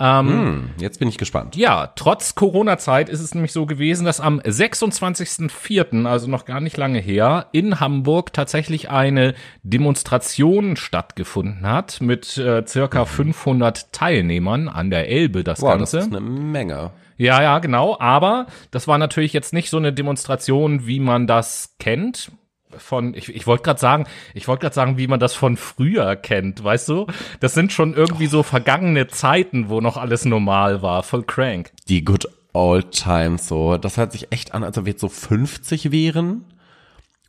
Ähm, 0.00 0.28
hm, 0.28 0.70
jetzt 0.78 0.98
bin 0.98 1.06
ich 1.08 1.18
gespannt. 1.18 1.56
Ja, 1.56 1.92
trotz 1.94 2.34
Corona-Zeit 2.34 3.10
ist 3.10 3.20
es 3.20 3.34
nämlich 3.34 3.52
so 3.52 3.66
gewesen, 3.66 4.06
dass 4.06 4.18
am 4.18 4.40
26.04., 4.40 6.06
also 6.06 6.26
noch 6.26 6.46
gar 6.46 6.60
nicht 6.60 6.78
lange 6.78 7.00
her, 7.00 7.48
in 7.52 7.80
Hamburg 7.80 8.32
tatsächlich 8.32 8.88
eine 8.88 9.34
Demonstration 9.62 10.76
stattgefunden 10.76 11.66
hat 11.66 12.00
mit 12.00 12.38
äh, 12.38 12.64
circa 12.66 13.04
500 13.04 13.92
Teilnehmern 13.92 14.70
an 14.70 14.88
der 14.88 15.10
Elbe, 15.10 15.44
das 15.44 15.60
wow, 15.60 15.76
Ganze. 15.76 15.98
Das 15.98 16.06
ist 16.06 16.16
eine 16.16 16.22
Menge. 16.22 16.92
Ja, 17.18 17.42
ja, 17.42 17.58
genau. 17.58 17.98
Aber 18.00 18.46
das 18.70 18.88
war 18.88 18.96
natürlich 18.96 19.34
jetzt 19.34 19.52
nicht 19.52 19.68
so 19.68 19.76
eine 19.76 19.92
Demonstration, 19.92 20.86
wie 20.86 20.98
man 20.98 21.26
das 21.26 21.74
kennt 21.78 22.32
von, 22.78 23.14
ich, 23.14 23.34
ich 23.34 23.46
wollte 23.46 23.62
gerade 23.62 23.80
sagen, 23.80 24.06
ich 24.34 24.48
wollte 24.48 24.62
gerade 24.62 24.74
sagen, 24.74 24.98
wie 24.98 25.06
man 25.06 25.20
das 25.20 25.34
von 25.34 25.56
früher 25.56 26.16
kennt, 26.16 26.62
weißt 26.62 26.88
du? 26.88 27.06
Das 27.40 27.54
sind 27.54 27.72
schon 27.72 27.94
irgendwie 27.94 28.26
so 28.26 28.42
vergangene 28.42 29.08
Zeiten, 29.08 29.68
wo 29.68 29.80
noch 29.80 29.96
alles 29.96 30.24
normal 30.24 30.82
war, 30.82 31.02
voll 31.02 31.22
crank. 31.22 31.72
Die 31.88 32.04
good 32.04 32.28
old 32.52 32.92
times 32.92 33.48
so. 33.48 33.76
Das 33.76 33.96
hört 33.96 34.12
sich 34.12 34.32
echt 34.32 34.54
an, 34.54 34.64
als 34.64 34.78
ob 34.78 34.86
wir 34.86 34.92
jetzt 34.92 35.00
so 35.00 35.08
50 35.08 35.90
wären. 35.90 36.44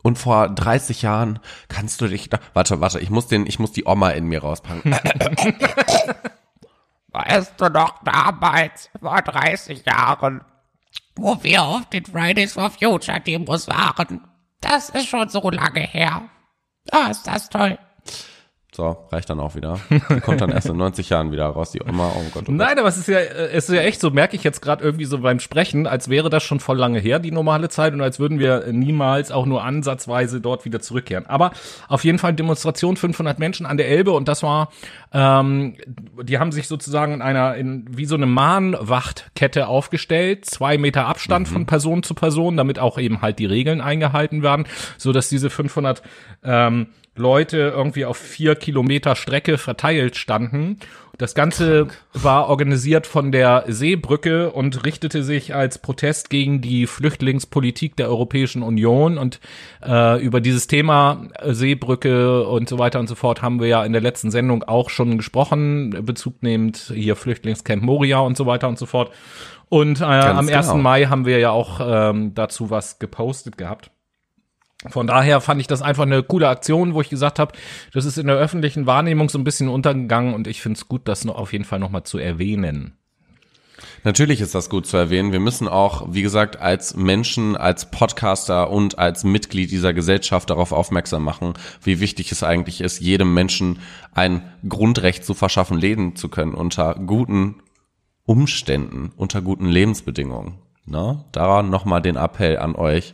Und 0.01 0.19
vor 0.19 0.49
30 0.49 1.01
Jahren 1.01 1.39
kannst 1.67 1.99
du 1.99 2.07
dich 2.07 2.29
da, 2.29 2.39
warte, 2.53 2.79
warte, 2.79 2.99
ich 2.99 3.09
muss 3.09 3.27
den, 3.27 3.47
ich 3.47 3.57
muss 3.57 3.71
die 3.71 3.85
Oma 3.85 4.11
in 4.11 4.25
mir 4.25 4.41
rauspacken. 4.41 4.91
weißt 7.11 7.53
du 7.57 7.69
noch 7.69 8.03
damals, 8.03 8.91
vor 8.99 9.19
30 9.19 9.83
Jahren, 9.85 10.41
wo 11.15 11.41
wir 11.41 11.63
auf 11.63 11.89
den 11.89 12.05
Fridays 12.05 12.53
for 12.53 12.69
Future 12.69 13.19
Demos 13.19 13.67
waren? 13.67 14.21
Das 14.67 14.89
ist 14.89 15.07
schon 15.07 15.29
so 15.29 15.47
lange 15.51 15.81
her. 15.81 16.27
Ah, 16.91 17.07
ist 17.11 17.27
das 17.27 17.49
toll. 17.49 17.77
So, 18.75 18.97
reicht 19.09 19.29
dann 19.29 19.39
auch 19.39 19.55
wieder. 19.55 19.79
Die 19.89 20.19
kommt 20.19 20.41
dann 20.41 20.49
erst 20.49 20.67
in 20.67 20.75
90 20.75 21.07
Jahren 21.07 21.31
wieder 21.31 21.45
raus, 21.45 21.71
die 21.71 21.81
Oma. 21.81 22.11
Oh 22.13 22.19
Gott, 22.33 22.43
oh 22.43 22.45
Gott. 22.47 22.49
Nein, 22.49 22.77
aber 22.77 22.89
es 22.89 22.97
ist 22.97 23.07
ja, 23.07 23.19
es 23.19 23.69
ist 23.69 23.73
ja 23.73 23.81
echt 23.81 24.01
so, 24.01 24.11
merke 24.11 24.35
ich 24.35 24.43
jetzt 24.43 24.61
gerade 24.61 24.83
irgendwie 24.83 25.05
so 25.05 25.19
beim 25.19 25.39
Sprechen, 25.39 25.87
als 25.87 26.09
wäre 26.09 26.29
das 26.29 26.43
schon 26.43 26.59
voll 26.59 26.77
lange 26.77 26.99
her, 26.99 27.19
die 27.19 27.31
normale 27.31 27.69
Zeit, 27.69 27.93
und 27.93 28.01
als 28.01 28.19
würden 28.19 28.37
wir 28.37 28.65
niemals 28.73 29.31
auch 29.31 29.45
nur 29.45 29.63
ansatzweise 29.63 30.41
dort 30.41 30.65
wieder 30.65 30.81
zurückkehren. 30.81 31.25
Aber 31.25 31.51
auf 31.87 32.03
jeden 32.03 32.19
Fall 32.19 32.33
Demonstration 32.33 32.97
500 32.97 33.39
Menschen 33.39 33.65
an 33.65 33.77
der 33.77 33.87
Elbe 33.87 34.11
und 34.11 34.27
das 34.27 34.43
war, 34.43 34.71
ähm, 35.13 35.77
die 36.21 36.37
haben 36.37 36.51
sich 36.51 36.67
sozusagen 36.67 37.13
in 37.13 37.21
einer, 37.21 37.55
in, 37.55 37.85
wie 37.95 38.05
so 38.05 38.15
eine 38.15 38.25
Mahnwachtkette 38.25 39.67
aufgestellt, 39.69 40.43
zwei 40.43 40.77
Meter 40.77 41.05
Abstand 41.05 41.49
mhm. 41.49 41.53
von 41.53 41.65
Person 41.65 42.03
zu 42.03 42.13
Person, 42.13 42.57
damit 42.57 42.79
auch 42.79 42.97
eben 42.97 43.21
halt 43.21 43.39
die 43.39 43.45
Regeln 43.45 43.79
eingehalten 43.79 44.43
werden, 44.43 44.65
so 44.97 45.13
dass 45.13 45.29
diese 45.29 45.49
500 45.49 46.01
ähm, 46.43 46.87
Leute 47.15 47.73
irgendwie 47.75 48.05
auf 48.05 48.17
vier 48.17 48.55
Kilometer 48.55 49.15
Strecke 49.15 49.57
verteilt 49.57 50.17
standen. 50.17 50.79
Das 51.17 51.33
Ganze 51.33 51.87
war 52.13 52.49
organisiert 52.49 53.07
von 53.07 53.31
der 53.31 53.63
Seebrücke 53.67 54.51
und 54.51 54.85
richtete 54.85 55.23
sich 55.23 55.55
als 55.55 55.77
Protest 55.77 56.29
gegen 56.29 56.59
die 56.59 56.87
Flüchtlingspolitik 56.87 57.95
der 57.95 58.09
Europäischen 58.09 58.61
Union. 58.63 59.17
Und 59.17 59.39
äh, 59.81 60.21
über 60.21 60.41
dieses 60.41 60.67
Thema 60.67 61.29
Seebrücke 61.41 62.45
und 62.45 62.67
so 62.67 62.79
weiter 62.79 62.99
und 62.99 63.07
so 63.07 63.15
fort 63.15 63.41
haben 63.41 63.61
wir 63.61 63.67
ja 63.67 63.85
in 63.85 63.93
der 63.93 64.01
letzten 64.01 64.29
Sendung 64.29 64.63
auch 64.63 64.89
schon 64.89 65.17
gesprochen, 65.17 65.91
bezugnehmend 66.05 66.91
hier 66.93 67.15
Flüchtlingscamp 67.15 67.81
Moria 67.81 68.19
und 68.19 68.35
so 68.35 68.45
weiter 68.45 68.67
und 68.67 68.77
so 68.77 68.85
fort. 68.85 69.11
Und 69.69 70.01
äh, 70.01 70.03
am 70.03 70.47
genau. 70.47 70.57
1. 70.57 70.73
Mai 70.75 71.05
haben 71.05 71.25
wir 71.25 71.39
ja 71.39 71.51
auch 71.51 71.79
ähm, 71.81 72.33
dazu 72.33 72.69
was 72.69 72.99
gepostet 72.99 73.57
gehabt. 73.57 73.89
Von 74.89 75.07
daher 75.07 75.41
fand 75.41 75.61
ich 75.61 75.67
das 75.67 75.81
einfach 75.81 76.03
eine 76.03 76.23
coole 76.23 76.47
Aktion, 76.47 76.93
wo 76.93 77.01
ich 77.01 77.09
gesagt 77.09 77.39
habe, 77.39 77.53
das 77.93 78.05
ist 78.05 78.17
in 78.17 78.27
der 78.27 78.37
öffentlichen 78.37 78.85
Wahrnehmung 78.85 79.29
so 79.29 79.37
ein 79.37 79.43
bisschen 79.43 79.69
untergegangen 79.69 80.33
und 80.33 80.47
ich 80.47 80.61
finde 80.61 80.77
es 80.77 80.87
gut, 80.87 81.07
das 81.07 81.25
noch 81.25 81.35
auf 81.35 81.53
jeden 81.53 81.65
Fall 81.65 81.79
nochmal 81.79 82.03
zu 82.03 82.17
erwähnen. 82.17 82.97
Natürlich 84.03 84.39
ist 84.39 84.55
das 84.55 84.69
gut 84.69 84.85
zu 84.85 84.97
erwähnen. 84.97 85.31
Wir 85.31 85.39
müssen 85.39 85.67
auch, 85.67 86.13
wie 86.13 86.21
gesagt, 86.21 86.57
als 86.61 86.95
Menschen, 86.95 87.57
als 87.57 87.89
Podcaster 87.89 88.69
und 88.69 88.99
als 88.99 89.23
Mitglied 89.23 89.71
dieser 89.71 89.93
Gesellschaft 89.93 90.49
darauf 90.49 90.71
aufmerksam 90.71 91.23
machen, 91.23 91.53
wie 91.81 91.99
wichtig 91.99 92.31
es 92.31 92.43
eigentlich 92.43 92.81
ist, 92.81 92.99
jedem 92.99 93.33
Menschen 93.33 93.79
ein 94.13 94.43
Grundrecht 94.67 95.25
zu 95.25 95.33
verschaffen, 95.33 95.77
leben 95.77 96.15
zu 96.15 96.29
können 96.29 96.53
unter 96.53 96.95
guten 96.95 97.55
Umständen, 98.25 99.11
unter 99.17 99.41
guten 99.41 99.67
Lebensbedingungen. 99.67 100.59
Na, 100.85 101.25
daran 101.31 101.71
nochmal 101.71 102.01
den 102.01 102.15
Appell 102.15 102.57
an 102.57 102.75
euch 102.75 103.13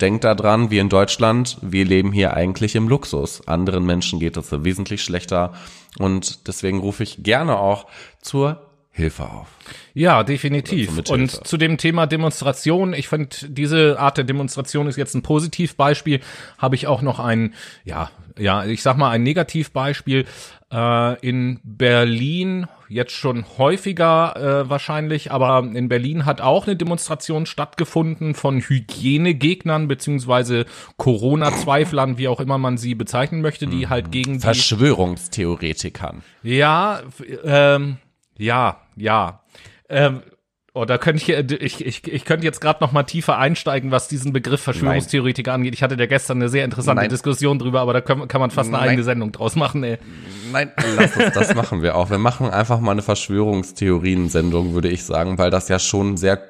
Denkt 0.00 0.24
daran, 0.24 0.70
wir 0.70 0.80
in 0.80 0.88
Deutschland, 0.88 1.58
wir 1.62 1.84
leben 1.84 2.12
hier 2.12 2.34
eigentlich 2.34 2.74
im 2.74 2.88
Luxus. 2.88 3.46
Anderen 3.48 3.86
Menschen 3.86 4.20
geht 4.20 4.36
es 4.36 4.52
wesentlich 4.52 5.02
schlechter. 5.02 5.54
Und 5.98 6.46
deswegen 6.48 6.80
rufe 6.80 7.02
ich 7.02 7.22
gerne 7.22 7.58
auch 7.58 7.86
zur 8.20 8.60
Hilfe 8.90 9.24
auf. 9.24 9.48
Ja, 9.92 10.22
definitiv. 10.22 11.10
Und 11.10 11.46
zu 11.46 11.56
dem 11.58 11.76
Thema 11.76 12.06
Demonstration, 12.06 12.94
ich 12.94 13.08
finde, 13.08 13.28
diese 13.46 13.98
Art 13.98 14.16
der 14.16 14.24
Demonstration 14.24 14.86
ist 14.86 14.96
jetzt 14.96 15.14
ein 15.14 15.22
Positivbeispiel. 15.22 16.20
Habe 16.56 16.76
ich 16.76 16.86
auch 16.86 17.02
noch 17.02 17.18
ein, 17.18 17.52
ja, 17.84 18.10
ja, 18.38 18.64
ich 18.64 18.82
sag 18.82 18.96
mal 18.96 19.10
ein 19.10 19.22
Negativbeispiel. 19.22 20.24
Äh, 20.72 21.20
in 21.20 21.60
Berlin 21.62 22.66
jetzt 22.88 23.12
schon 23.12 23.44
häufiger 23.58 24.36
äh, 24.36 24.70
wahrscheinlich, 24.70 25.30
aber 25.30 25.60
in 25.60 25.88
Berlin 25.88 26.24
hat 26.24 26.40
auch 26.40 26.66
eine 26.66 26.76
Demonstration 26.76 27.46
stattgefunden 27.46 28.34
von 28.34 28.60
Hygienegegnern 28.60 29.86
beziehungsweise 29.86 30.66
Corona-Zweiflern, 30.96 32.18
wie 32.18 32.28
auch 32.28 32.40
immer 32.40 32.58
man 32.58 32.78
sie 32.78 32.94
bezeichnen 32.94 33.42
möchte, 33.42 33.66
die 33.66 33.88
halt 33.88 34.10
gegen 34.10 34.34
die 34.34 34.40
Verschwörungstheoretikern. 34.40 36.22
Ja, 36.42 37.00
ähm, 37.44 37.98
ja, 38.36 38.80
ja. 38.96 39.42
Ähm, 39.88 40.22
Oh, 40.78 40.84
da 40.84 40.98
könnte 40.98 41.22
ich, 41.22 41.30
äh, 41.30 41.56
ich, 41.58 41.86
ich, 41.86 42.06
ich 42.06 42.26
könnte 42.26 42.44
jetzt 42.44 42.60
gerade 42.60 42.84
noch 42.84 42.92
mal 42.92 43.04
tiefer 43.04 43.38
einsteigen, 43.38 43.92
was 43.92 44.08
diesen 44.08 44.34
Begriff 44.34 44.60
Verschwörungstheoretiker 44.60 45.52
Nein. 45.52 45.60
angeht. 45.60 45.72
Ich 45.72 45.82
hatte 45.82 45.94
ja 45.98 46.04
gestern 46.04 46.36
eine 46.36 46.50
sehr 46.50 46.66
interessante 46.66 47.00
Nein. 47.00 47.08
Diskussion 47.08 47.58
drüber, 47.58 47.80
aber 47.80 47.94
da 47.94 48.02
kann, 48.02 48.28
kann 48.28 48.42
man 48.42 48.50
fast 48.50 48.68
eine 48.68 48.76
Nein. 48.76 48.90
eigene 48.90 49.02
Sendung 49.02 49.32
draus 49.32 49.56
machen, 49.56 49.82
ey. 49.84 49.96
Nein, 50.52 50.70
lass 50.96 51.16
uns, 51.16 51.32
das 51.32 51.54
machen 51.54 51.80
wir 51.80 51.96
auch. 51.96 52.10
Wir 52.10 52.18
machen 52.18 52.50
einfach 52.50 52.78
mal 52.78 52.90
eine 52.90 53.00
Verschwörungstheorien-Sendung, 53.00 54.74
würde 54.74 54.90
ich 54.90 55.04
sagen, 55.04 55.38
weil 55.38 55.48
das 55.48 55.70
ja 55.70 55.78
schon 55.78 56.18
sehr 56.18 56.42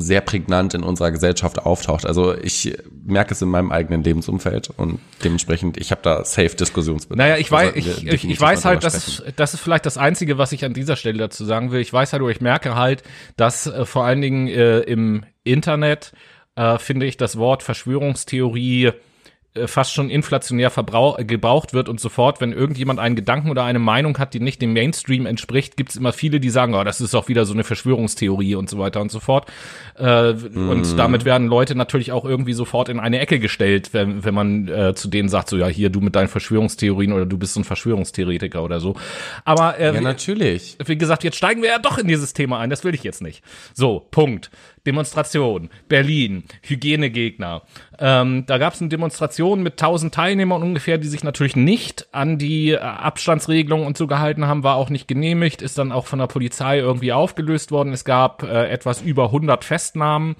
sehr 0.00 0.20
prägnant 0.20 0.74
in 0.74 0.82
unserer 0.82 1.10
Gesellschaft 1.10 1.58
auftaucht. 1.58 2.06
Also 2.06 2.36
ich 2.36 2.76
merke 3.04 3.34
es 3.34 3.42
in 3.42 3.48
meinem 3.48 3.72
eigenen 3.72 4.02
Lebensumfeld 4.02 4.70
und 4.76 5.00
dementsprechend, 5.24 5.76
ich 5.76 5.90
habe 5.90 6.00
da 6.02 6.24
safe 6.24 6.54
Diskussionsbedarf. 6.56 7.18
Naja, 7.18 7.36
ich 7.38 7.50
weiß, 7.50 7.74
also, 7.74 7.90
ich, 7.90 8.06
ich, 8.06 8.30
ich 8.30 8.40
weiß 8.40 8.64
halt, 8.64 8.84
das 8.84 8.94
ist, 8.94 9.24
das 9.36 9.54
ist 9.54 9.60
vielleicht 9.60 9.86
das 9.86 9.98
Einzige, 9.98 10.38
was 10.38 10.52
ich 10.52 10.64
an 10.64 10.74
dieser 10.74 10.96
Stelle 10.96 11.18
dazu 11.18 11.44
sagen 11.44 11.70
will. 11.70 11.80
Ich 11.80 11.92
weiß 11.92 12.12
halt, 12.12 12.22
oder 12.22 12.32
ich 12.32 12.40
merke 12.40 12.74
halt, 12.74 13.02
dass 13.36 13.66
äh, 13.66 13.84
vor 13.84 14.04
allen 14.04 14.20
Dingen 14.20 14.48
äh, 14.48 14.80
im 14.80 15.24
Internet 15.44 16.12
äh, 16.56 16.78
finde 16.78 17.06
ich 17.06 17.16
das 17.16 17.36
Wort 17.36 17.62
Verschwörungstheorie 17.62 18.92
fast 19.66 19.92
schon 19.92 20.10
inflationär 20.10 20.70
gebraucht 21.18 21.74
wird 21.74 21.88
und 21.88 22.00
sofort, 22.00 22.40
wenn 22.40 22.52
irgendjemand 22.52 23.00
einen 23.00 23.16
Gedanken 23.16 23.50
oder 23.50 23.64
eine 23.64 23.78
Meinung 23.78 24.18
hat, 24.18 24.34
die 24.34 24.40
nicht 24.40 24.62
dem 24.62 24.72
Mainstream 24.72 25.26
entspricht, 25.26 25.76
gibt 25.76 25.90
es 25.90 25.96
immer 25.96 26.12
viele, 26.12 26.40
die 26.40 26.50
sagen, 26.50 26.74
oh, 26.74 26.84
das 26.84 27.00
ist 27.00 27.14
auch 27.14 27.28
wieder 27.28 27.44
so 27.44 27.54
eine 27.54 27.64
Verschwörungstheorie 27.64 28.54
und 28.54 28.70
so 28.70 28.78
weiter 28.78 29.00
und 29.00 29.10
so 29.10 29.20
fort. 29.20 29.50
Äh, 29.98 30.32
mm. 30.32 30.68
Und 30.68 30.92
mhm. 30.92 30.96
damit 30.96 31.24
werden 31.24 31.48
Leute 31.48 31.74
natürlich 31.74 32.12
auch 32.12 32.24
irgendwie 32.24 32.52
sofort 32.52 32.88
in 32.88 33.00
eine 33.00 33.18
Ecke 33.18 33.38
gestellt, 33.38 33.90
wenn, 33.92 34.24
wenn 34.24 34.34
man 34.34 34.68
äh, 34.68 34.94
zu 34.94 35.08
denen 35.08 35.28
sagt, 35.28 35.48
so 35.48 35.56
ja, 35.56 35.66
hier 35.66 35.90
du 35.90 36.00
mit 36.00 36.14
deinen 36.14 36.28
Verschwörungstheorien 36.28 37.12
oder 37.12 37.26
du 37.26 37.38
bist 37.38 37.54
so 37.54 37.60
ein 37.60 37.64
Verschwörungstheoretiker 37.64 38.62
oder 38.62 38.80
so. 38.80 38.94
Aber 39.44 39.78
äh, 39.78 39.94
ja, 39.94 40.00
natürlich. 40.00 40.76
Wie, 40.78 40.88
wie 40.88 40.98
gesagt, 40.98 41.24
jetzt 41.24 41.36
steigen 41.36 41.62
wir 41.62 41.70
ja 41.70 41.78
doch 41.78 41.98
in 41.98 42.06
dieses 42.06 42.32
Thema 42.32 42.58
ein, 42.58 42.70
das 42.70 42.84
will 42.84 42.94
ich 42.94 43.02
jetzt 43.02 43.22
nicht. 43.22 43.42
So, 43.74 44.06
Punkt. 44.10 44.50
Demonstration, 44.88 45.68
Berlin, 45.86 46.44
Hygienegegner. 46.62 47.62
Ähm, 47.98 48.44
da 48.46 48.56
gab 48.56 48.72
es 48.72 48.80
eine 48.80 48.88
Demonstration 48.88 49.62
mit 49.62 49.74
1000 49.74 50.14
Teilnehmern 50.14 50.62
ungefähr, 50.62 50.96
die 50.96 51.08
sich 51.08 51.22
natürlich 51.22 51.56
nicht 51.56 52.06
an 52.12 52.38
die 52.38 52.70
äh, 52.70 52.78
Abstandsregelungen 52.78 53.86
und 53.86 53.98
so 53.98 54.06
gehalten 54.06 54.46
haben, 54.46 54.62
war 54.62 54.76
auch 54.76 54.88
nicht 54.88 55.06
genehmigt, 55.06 55.60
ist 55.60 55.76
dann 55.76 55.92
auch 55.92 56.06
von 56.06 56.20
der 56.20 56.26
Polizei 56.26 56.78
irgendwie 56.78 57.12
aufgelöst 57.12 57.70
worden. 57.70 57.92
Es 57.92 58.06
gab 58.06 58.42
äh, 58.44 58.68
etwas 58.70 59.02
über 59.02 59.24
100 59.26 59.62
Festnahmen 59.62 60.36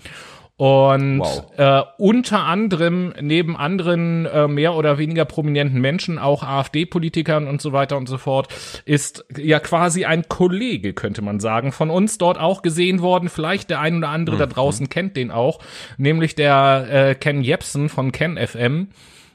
und 0.58 1.20
wow. 1.20 1.44
äh, 1.56 1.82
unter 1.98 2.40
anderem 2.40 3.14
neben 3.20 3.56
anderen 3.56 4.26
äh, 4.26 4.48
mehr 4.48 4.74
oder 4.74 4.98
weniger 4.98 5.24
prominenten 5.24 5.80
Menschen, 5.80 6.18
auch 6.18 6.42
AfD-Politikern 6.42 7.46
und 7.46 7.62
so 7.62 7.72
weiter 7.72 7.96
und 7.96 8.08
so 8.08 8.18
fort, 8.18 8.48
ist 8.84 9.24
ja 9.36 9.60
quasi 9.60 10.04
ein 10.04 10.28
Kollege, 10.28 10.94
könnte 10.94 11.22
man 11.22 11.38
sagen, 11.38 11.70
von 11.70 11.90
uns 11.90 12.18
dort 12.18 12.40
auch 12.40 12.62
gesehen 12.62 13.02
worden. 13.02 13.28
Vielleicht 13.28 13.70
der 13.70 13.78
ein 13.78 13.98
oder 13.98 14.08
andere 14.08 14.34
mhm. 14.34 14.40
da 14.40 14.46
draußen 14.46 14.88
kennt 14.88 15.16
den 15.16 15.30
auch, 15.30 15.60
nämlich 15.96 16.34
der 16.34 16.86
äh, 16.90 17.14
Ken 17.14 17.42
Jepsen 17.42 17.88
von 17.88 18.10
Ken 18.10 18.36
FM. 18.36 18.88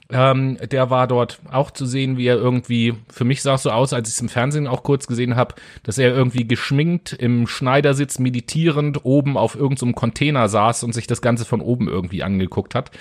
Ähm, 0.10 0.58
der 0.72 0.90
war 0.90 1.08
dort 1.08 1.40
auch 1.52 1.72
zu 1.72 1.86
sehen, 1.86 2.18
wie 2.18 2.28
er 2.28 2.36
irgendwie, 2.36 2.94
für 3.10 3.24
mich 3.24 3.42
sah 3.42 3.56
es 3.56 3.64
so 3.64 3.72
aus, 3.72 3.94
als 3.94 4.10
ich 4.10 4.16
es 4.16 4.22
im 4.22 4.30
Fernsehen 4.30 4.68
auch 4.68 4.84
kurz 4.84 5.08
gesehen 5.08 5.36
habe, 5.36 5.56
dass 5.84 5.98
er 5.98 6.14
irgendwie 6.14 6.48
geschminkt 6.48 7.14
im 7.14 7.48
Schneidersitz 7.48 8.20
meditierend 8.20 9.06
oben 9.06 9.38
auf 9.38 9.56
irgendeinem 9.56 9.92
so 9.92 9.96
Container 9.96 10.50
saß 10.50 10.84
und 10.84 10.94
sich 10.94 11.08
das 11.08 11.22
Ganze 11.22 11.46
von 11.46 11.62
oben 11.62 11.88
irgendwie 11.88 12.22
angeguckt 12.22 12.76
hat. 12.76 12.92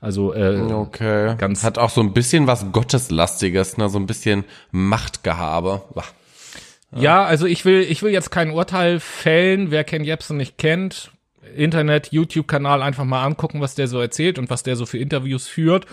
Also 0.00 0.34
äh, 0.34 0.60
okay. 0.72 1.34
ganz 1.36 1.64
hat 1.64 1.78
auch 1.78 1.90
so 1.90 2.00
ein 2.00 2.12
bisschen 2.12 2.46
was 2.46 2.70
Gotteslastiges, 2.72 3.76
ne, 3.76 3.88
so 3.88 3.98
ein 3.98 4.06
bisschen 4.06 4.44
Machtgehabe. 4.70 5.82
Ja. 6.92 7.00
ja, 7.00 7.24
also 7.24 7.46
ich 7.46 7.64
will, 7.64 7.80
ich 7.80 8.02
will 8.02 8.12
jetzt 8.12 8.30
kein 8.30 8.50
Urteil 8.50 9.00
fällen, 9.00 9.70
wer 9.70 9.84
Ken 9.84 10.04
Jebsen 10.04 10.36
nicht 10.36 10.58
kennt. 10.58 11.11
Internet, 11.54 12.12
YouTube-Kanal 12.12 12.82
einfach 12.82 13.04
mal 13.04 13.24
angucken, 13.24 13.60
was 13.60 13.74
der 13.74 13.88
so 13.88 14.00
erzählt 14.00 14.38
und 14.38 14.50
was 14.50 14.62
der 14.62 14.76
so 14.76 14.86
für 14.86 14.98
Interviews 14.98 15.46
führt. 15.46 15.86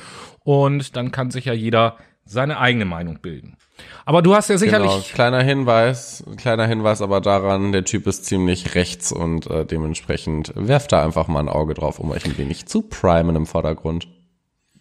Und 0.43 0.95
dann 0.95 1.11
kann 1.11 1.31
sich 1.31 1.45
ja 1.45 1.53
jeder 1.53 1.97
seine 2.25 2.59
eigene 2.59 2.85
Meinung 2.85 3.19
bilden. 3.21 3.57
Aber 4.05 4.21
du 4.21 4.35
hast 4.35 4.49
ja 4.49 4.57
sicherlich. 4.57 4.91
Genau, 4.91 5.03
kleiner 5.13 5.41
Hinweis, 5.41 6.23
kleiner 6.37 6.67
Hinweis 6.67 7.01
aber 7.01 7.21
daran, 7.21 7.71
der 7.71 7.85
Typ 7.85 8.07
ist 8.07 8.25
ziemlich 8.25 8.75
rechts 8.75 9.11
und 9.11 9.47
äh, 9.47 9.65
dementsprechend 9.65 10.53
werft 10.55 10.91
da 10.91 11.03
einfach 11.03 11.27
mal 11.27 11.39
ein 11.39 11.49
Auge 11.49 11.73
drauf, 11.73 11.99
um 11.99 12.11
euch 12.11 12.25
ein 12.25 12.37
wenig 12.37 12.67
zu 12.67 12.83
primen 12.83 13.35
im 13.35 13.45
Vordergrund. 13.45 14.07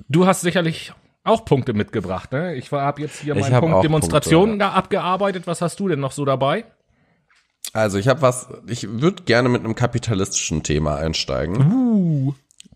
Du 0.09 0.27
hast 0.27 0.43
sicherlich 0.43 0.93
auch 1.25 1.45
Punkte 1.45 1.75
mitgebracht, 1.75 2.33
ne? 2.33 2.55
Ich 2.55 2.73
habe 2.73 3.03
jetzt 3.03 3.21
hier 3.21 3.35
meinen 3.35 3.61
Punkt 3.61 3.85
Demonstrationen 3.85 4.59
Punkte, 4.59 4.77
abgearbeitet. 4.77 5.47
Was 5.47 5.61
hast 5.61 5.79
du 5.81 5.89
denn 5.89 6.01
noch 6.01 6.13
so 6.13 6.25
dabei? 6.25 6.65
Also 7.73 7.99
ich 7.99 8.09
habe 8.09 8.23
was, 8.23 8.49
ich 8.67 8.89
würde 9.01 9.25
gerne 9.25 9.49
mit 9.49 9.65
einem 9.65 9.75
kapitalistischen 9.75 10.63
Thema 10.63 10.97
einsteigen. 10.97 11.73
Uh. 11.73 12.35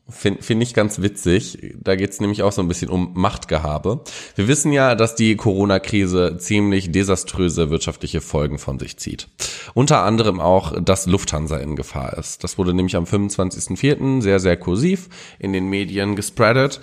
Finde 0.08 0.42
find 0.42 0.62
ich 0.62 0.74
ganz 0.74 1.00
witzig. 1.00 1.74
Da 1.80 1.96
geht 1.96 2.10
es 2.10 2.20
nämlich 2.20 2.42
auch 2.42 2.52
so 2.52 2.60
ein 2.60 2.68
bisschen 2.68 2.90
um 2.90 3.12
Machtgehabe. 3.14 4.02
Wir 4.34 4.48
wissen 4.48 4.72
ja, 4.72 4.94
dass 4.94 5.14
die 5.14 5.36
Corona-Krise 5.36 6.36
ziemlich 6.38 6.92
desaströse 6.92 7.70
wirtschaftliche 7.70 8.20
Folgen 8.20 8.58
von 8.58 8.78
sich 8.78 8.98
zieht. 8.98 9.28
Unter 9.74 10.02
anderem 10.02 10.40
auch, 10.40 10.74
dass 10.82 11.06
Lufthansa 11.06 11.56
in 11.58 11.76
Gefahr 11.76 12.18
ist. 12.18 12.44
Das 12.44 12.58
wurde 12.58 12.74
nämlich 12.74 12.96
am 12.96 13.04
25.04. 13.04 14.20
sehr, 14.20 14.40
sehr 14.40 14.56
kursiv 14.56 15.08
in 15.38 15.52
den 15.52 15.70
Medien 15.70 16.14
gespreadet. 16.14 16.80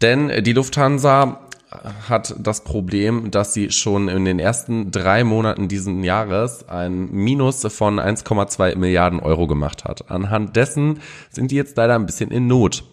Denn 0.00 0.42
die 0.42 0.52
Lufthansa 0.52 1.43
hat 2.08 2.34
das 2.38 2.64
Problem, 2.64 3.30
dass 3.30 3.54
sie 3.54 3.70
schon 3.70 4.08
in 4.08 4.24
den 4.24 4.38
ersten 4.38 4.90
drei 4.90 5.24
Monaten 5.24 5.68
diesen 5.68 6.04
Jahres 6.04 6.68
ein 6.68 7.10
Minus 7.10 7.66
von 7.72 7.98
1,2 7.98 8.76
Milliarden 8.76 9.20
Euro 9.20 9.46
gemacht 9.46 9.84
hat. 9.84 10.10
Anhand 10.10 10.56
dessen 10.56 11.00
sind 11.30 11.50
die 11.50 11.56
jetzt 11.56 11.76
leider 11.76 11.94
ein 11.94 12.06
bisschen 12.06 12.30
in 12.30 12.46
Not. 12.46 12.84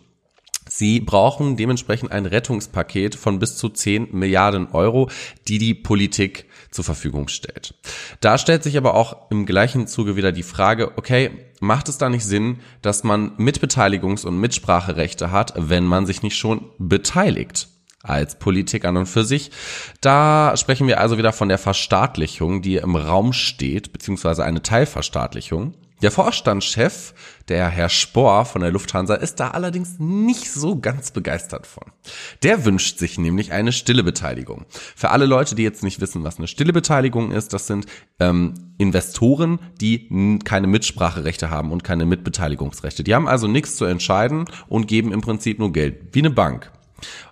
Sie 0.73 1.01
brauchen 1.01 1.57
dementsprechend 1.57 2.13
ein 2.13 2.25
Rettungspaket 2.25 3.15
von 3.15 3.39
bis 3.39 3.57
zu 3.57 3.67
10 3.67 4.09
Milliarden 4.11 4.69
Euro, 4.71 5.09
die 5.47 5.57
die 5.57 5.73
Politik 5.73 6.45
zur 6.69 6.85
Verfügung 6.85 7.27
stellt. 7.27 7.75
Da 8.21 8.38
stellt 8.38 8.63
sich 8.63 8.77
aber 8.77 8.95
auch 8.95 9.29
im 9.31 9.45
gleichen 9.45 9.85
Zuge 9.88 10.15
wieder 10.15 10.31
die 10.31 10.43
Frage, 10.43 10.97
okay, 10.97 11.31
macht 11.59 11.89
es 11.89 11.97
da 11.97 12.07
nicht 12.07 12.23
Sinn, 12.23 12.59
dass 12.81 13.03
man 13.03 13.35
Mitbeteiligungs- 13.38 14.25
und 14.25 14.39
Mitspracherechte 14.39 15.31
hat, 15.31 15.53
wenn 15.57 15.83
man 15.83 16.05
sich 16.05 16.23
nicht 16.23 16.38
schon 16.38 16.69
beteiligt? 16.77 17.67
Als 18.03 18.39
Politik 18.39 18.86
an 18.86 18.98
und 18.98 19.05
für 19.05 19.24
sich. 19.24 19.51
Da 20.01 20.55
sprechen 20.58 20.88
wir 20.88 21.00
also 21.00 21.17
wieder 21.17 21.34
von 21.34 21.50
der 21.50 21.58
Verstaatlichung, 21.58 22.62
die 22.62 22.77
im 22.77 22.96
Raum 22.96 23.34
steht, 23.34 23.93
beziehungsweise 23.93 24.43
eine 24.43 24.62
Teilverstaatlichung. 24.62 25.75
Der 26.01 26.10
Vorstandschef, 26.10 27.13
der 27.48 27.70
Herr 27.70 27.89
Spohr 27.89 28.46
von 28.46 28.62
der 28.62 28.72
Lufthansa, 28.72 29.13
ist 29.13 29.39
da 29.39 29.50
allerdings 29.50 30.00
nicht 30.00 30.51
so 30.51 30.79
ganz 30.79 31.12
begeistert 31.12 31.67
von. 31.67 31.84
Der 32.41 32.65
wünscht 32.65 32.98
sich 32.98 33.20
nämlich 33.20 33.51
eine 33.51 33.72
stille 33.72 34.01
Beteiligung. 34.01 34.65
Für 34.96 35.12
alle 35.12 35.27
Leute, 35.27 35.53
die 35.53 35.62
jetzt 35.62 35.84
nicht 35.84 36.01
wissen, 36.01 36.24
was 36.24 36.39
eine 36.39 36.48
stille 36.48 36.74
Beteiligung 36.74 37.31
ist, 37.31 37.53
das 37.53 37.67
sind 37.67 37.86
ähm, 38.20 38.74
Investoren, 38.79 39.60
die 39.79 40.39
keine 40.43 40.65
Mitspracherechte 40.65 41.51
haben 41.51 41.72
und 41.72 41.84
keine 41.84 42.05
Mitbeteiligungsrechte. 42.08 43.03
Die 43.03 43.13
haben 43.13 43.27
also 43.27 43.48
nichts 43.48 43.75
zu 43.75 43.86
entscheiden 43.86 44.46
und 44.67 44.88
geben 44.88 45.12
im 45.12 45.22
Prinzip 45.22 45.60
nur 45.60 45.72
Geld, 45.72 46.15
wie 46.15 46.20
eine 46.20 46.31
Bank. 46.31 46.72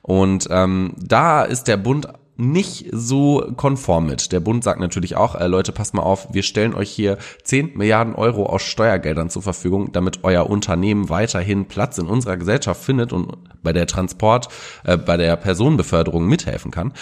Und 0.01 0.47
ähm, 0.49 0.93
da 0.97 1.43
ist 1.43 1.67
der 1.67 1.77
Bund 1.77 2.07
nicht 2.39 2.85
so 2.93 3.51
konform 3.57 4.07
mit. 4.07 4.31
Der 4.31 4.39
Bund 4.39 4.63
sagt 4.63 4.79
natürlich 4.79 5.17
auch, 5.17 5.35
äh, 5.35 5.47
Leute, 5.47 5.73
passt 5.73 5.93
mal 5.93 6.03
auf, 6.03 6.33
wir 6.33 6.41
stellen 6.41 6.73
euch 6.73 6.89
hier 6.89 7.17
10 7.43 7.77
Milliarden 7.77 8.15
Euro 8.15 8.45
aus 8.45 8.61
Steuergeldern 8.61 9.29
zur 9.29 9.41
Verfügung, 9.41 9.91
damit 9.91 10.23
euer 10.23 10.49
Unternehmen 10.49 11.09
weiterhin 11.09 11.65
Platz 11.65 11.97
in 11.97 12.07
unserer 12.07 12.37
Gesellschaft 12.37 12.81
findet 12.81 13.11
und 13.11 13.35
bei 13.61 13.73
der 13.73 13.87
Transport, 13.87 14.47
äh, 14.85 14.95
bei 14.95 15.17
der 15.17 15.35
Personenbeförderung 15.35 16.25
mithelfen 16.27 16.71
kann. 16.71 16.93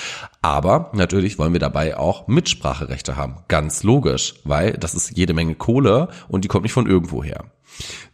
Aber 0.41 0.89
natürlich 0.93 1.37
wollen 1.37 1.53
wir 1.53 1.59
dabei 1.59 1.97
auch 1.97 2.27
Mitspracherechte 2.27 3.15
haben. 3.15 3.35
Ganz 3.47 3.83
logisch, 3.83 4.33
weil 4.43 4.73
das 4.73 4.95
ist 4.95 5.15
jede 5.15 5.35
Menge 5.35 5.53
Kohle 5.53 6.07
und 6.29 6.45
die 6.45 6.47
kommt 6.47 6.63
nicht 6.63 6.73
von 6.73 6.87
irgendwo 6.87 7.23
her. 7.23 7.45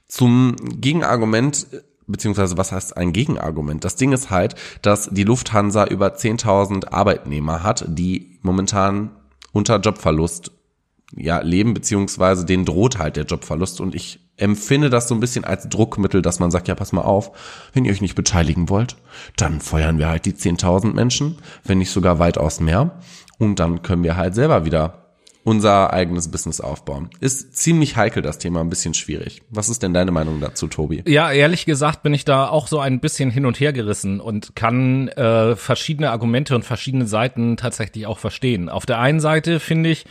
Zum 0.09 0.57
Gegenargument 0.57 1.67
beziehungsweise 2.07 2.57
was 2.57 2.71
heißt 2.71 2.97
ein 2.97 3.13
Gegenargument? 3.13 3.83
Das 3.83 3.95
Ding 3.95 4.11
ist 4.11 4.29
halt, 4.29 4.55
dass 4.81 5.09
die 5.11 5.23
Lufthansa 5.23 5.85
über 5.85 6.15
10.000 6.15 6.89
Arbeitnehmer 6.91 7.63
hat, 7.63 7.85
die 7.87 8.39
momentan 8.41 9.11
unter 9.51 9.79
Jobverlust 9.79 10.51
ja, 11.15 11.39
leben, 11.41 11.73
beziehungsweise 11.73 12.45
denen 12.45 12.65
droht 12.65 12.97
halt 12.97 13.15
der 13.17 13.25
Jobverlust 13.25 13.81
und 13.81 13.93
ich 13.93 14.19
empfinde 14.37 14.89
das 14.89 15.07
so 15.07 15.13
ein 15.13 15.19
bisschen 15.19 15.45
als 15.45 15.69
Druckmittel, 15.69 16.21
dass 16.23 16.39
man 16.39 16.49
sagt, 16.49 16.67
ja, 16.67 16.75
pass 16.75 16.91
mal 16.91 17.01
auf, 17.01 17.31
wenn 17.73 17.85
ihr 17.85 17.91
euch 17.91 18.01
nicht 18.01 18.15
beteiligen 18.15 18.67
wollt, 18.69 18.95
dann 19.37 19.61
feuern 19.61 19.99
wir 19.99 20.09
halt 20.09 20.25
die 20.25 20.33
10.000 20.33 20.93
Menschen, 20.93 21.37
wenn 21.63 21.77
nicht 21.77 21.91
sogar 21.91 22.17
weitaus 22.17 22.59
mehr 22.59 22.99
und 23.37 23.59
dann 23.59 23.83
können 23.83 24.03
wir 24.03 24.17
halt 24.17 24.33
selber 24.33 24.65
wieder 24.65 25.02
unser 25.43 25.91
eigenes 25.91 26.31
Business 26.31 26.61
aufbauen. 26.61 27.09
Ist 27.19 27.55
ziemlich 27.55 27.97
heikel 27.97 28.21
das 28.21 28.37
Thema, 28.37 28.61
ein 28.61 28.69
bisschen 28.69 28.93
schwierig. 28.93 29.41
Was 29.49 29.69
ist 29.69 29.83
denn 29.83 29.93
deine 29.93 30.11
Meinung 30.11 30.39
dazu, 30.39 30.67
Tobi? 30.67 31.03
Ja, 31.05 31.31
ehrlich 31.31 31.65
gesagt 31.65 32.03
bin 32.03 32.13
ich 32.13 32.25
da 32.25 32.47
auch 32.47 32.67
so 32.67 32.79
ein 32.79 32.99
bisschen 32.99 33.29
hin 33.29 33.45
und 33.45 33.59
her 33.59 33.73
gerissen 33.73 34.19
und 34.19 34.55
kann 34.55 35.09
äh, 35.09 35.55
verschiedene 35.55 36.11
Argumente 36.11 36.55
und 36.55 36.63
verschiedene 36.63 37.07
Seiten 37.07 37.57
tatsächlich 37.57 38.07
auch 38.07 38.19
verstehen. 38.19 38.69
Auf 38.69 38.85
der 38.85 38.99
einen 38.99 39.19
Seite 39.19 39.59
finde 39.59 39.89
ich 39.89 40.05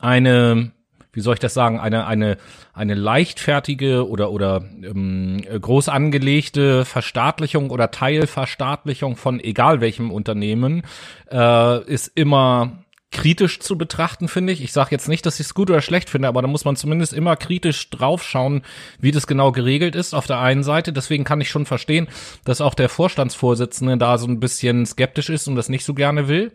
eine 0.00 0.72
wie 1.12 1.20
soll 1.20 1.34
ich 1.34 1.40
das 1.40 1.52
sagen, 1.52 1.78
eine, 1.78 2.06
eine, 2.06 2.38
eine 2.72 2.94
leichtfertige 2.94 4.08
oder, 4.08 4.30
oder 4.30 4.64
ähm, 4.82 5.42
groß 5.42 5.88
angelegte 5.90 6.84
Verstaatlichung 6.84 7.70
oder 7.70 7.90
Teilverstaatlichung 7.90 9.16
von 9.16 9.38
egal 9.38 9.80
welchem 9.80 10.10
Unternehmen 10.10 10.82
äh, 11.30 11.84
ist 11.84 12.12
immer 12.14 12.82
kritisch 13.12 13.60
zu 13.60 13.78
betrachten, 13.78 14.26
finde 14.26 14.52
ich. 14.52 14.62
Ich 14.62 14.72
sage 14.72 14.90
jetzt 14.90 15.08
nicht, 15.08 15.24
dass 15.26 15.38
ich 15.38 15.46
es 15.46 15.54
gut 15.54 15.70
oder 15.70 15.80
schlecht 15.80 16.10
finde, 16.10 16.28
aber 16.28 16.42
da 16.42 16.48
muss 16.48 16.64
man 16.64 16.76
zumindest 16.76 17.12
immer 17.12 17.36
kritisch 17.36 17.90
draufschauen, 17.90 18.62
wie 18.98 19.12
das 19.12 19.26
genau 19.26 19.52
geregelt 19.52 19.94
ist 19.94 20.14
auf 20.14 20.26
der 20.26 20.40
einen 20.40 20.64
Seite. 20.64 20.92
Deswegen 20.92 21.24
kann 21.24 21.40
ich 21.40 21.50
schon 21.50 21.66
verstehen, 21.66 22.08
dass 22.44 22.60
auch 22.60 22.74
der 22.74 22.88
Vorstandsvorsitzende 22.88 23.98
da 23.98 24.18
so 24.18 24.26
ein 24.26 24.40
bisschen 24.40 24.84
skeptisch 24.86 25.28
ist 25.28 25.46
und 25.46 25.56
das 25.56 25.68
nicht 25.68 25.84
so 25.84 25.94
gerne 25.94 26.26
will. 26.26 26.52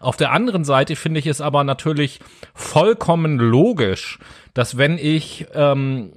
Auf 0.00 0.16
der 0.16 0.32
anderen 0.32 0.64
Seite 0.64 0.96
finde 0.96 1.20
ich 1.20 1.26
es 1.26 1.40
aber 1.40 1.64
natürlich 1.64 2.20
vollkommen 2.54 3.38
logisch, 3.38 4.18
dass 4.54 4.76
wenn 4.76 4.98
ich 4.98 5.46
ähm, 5.54 6.12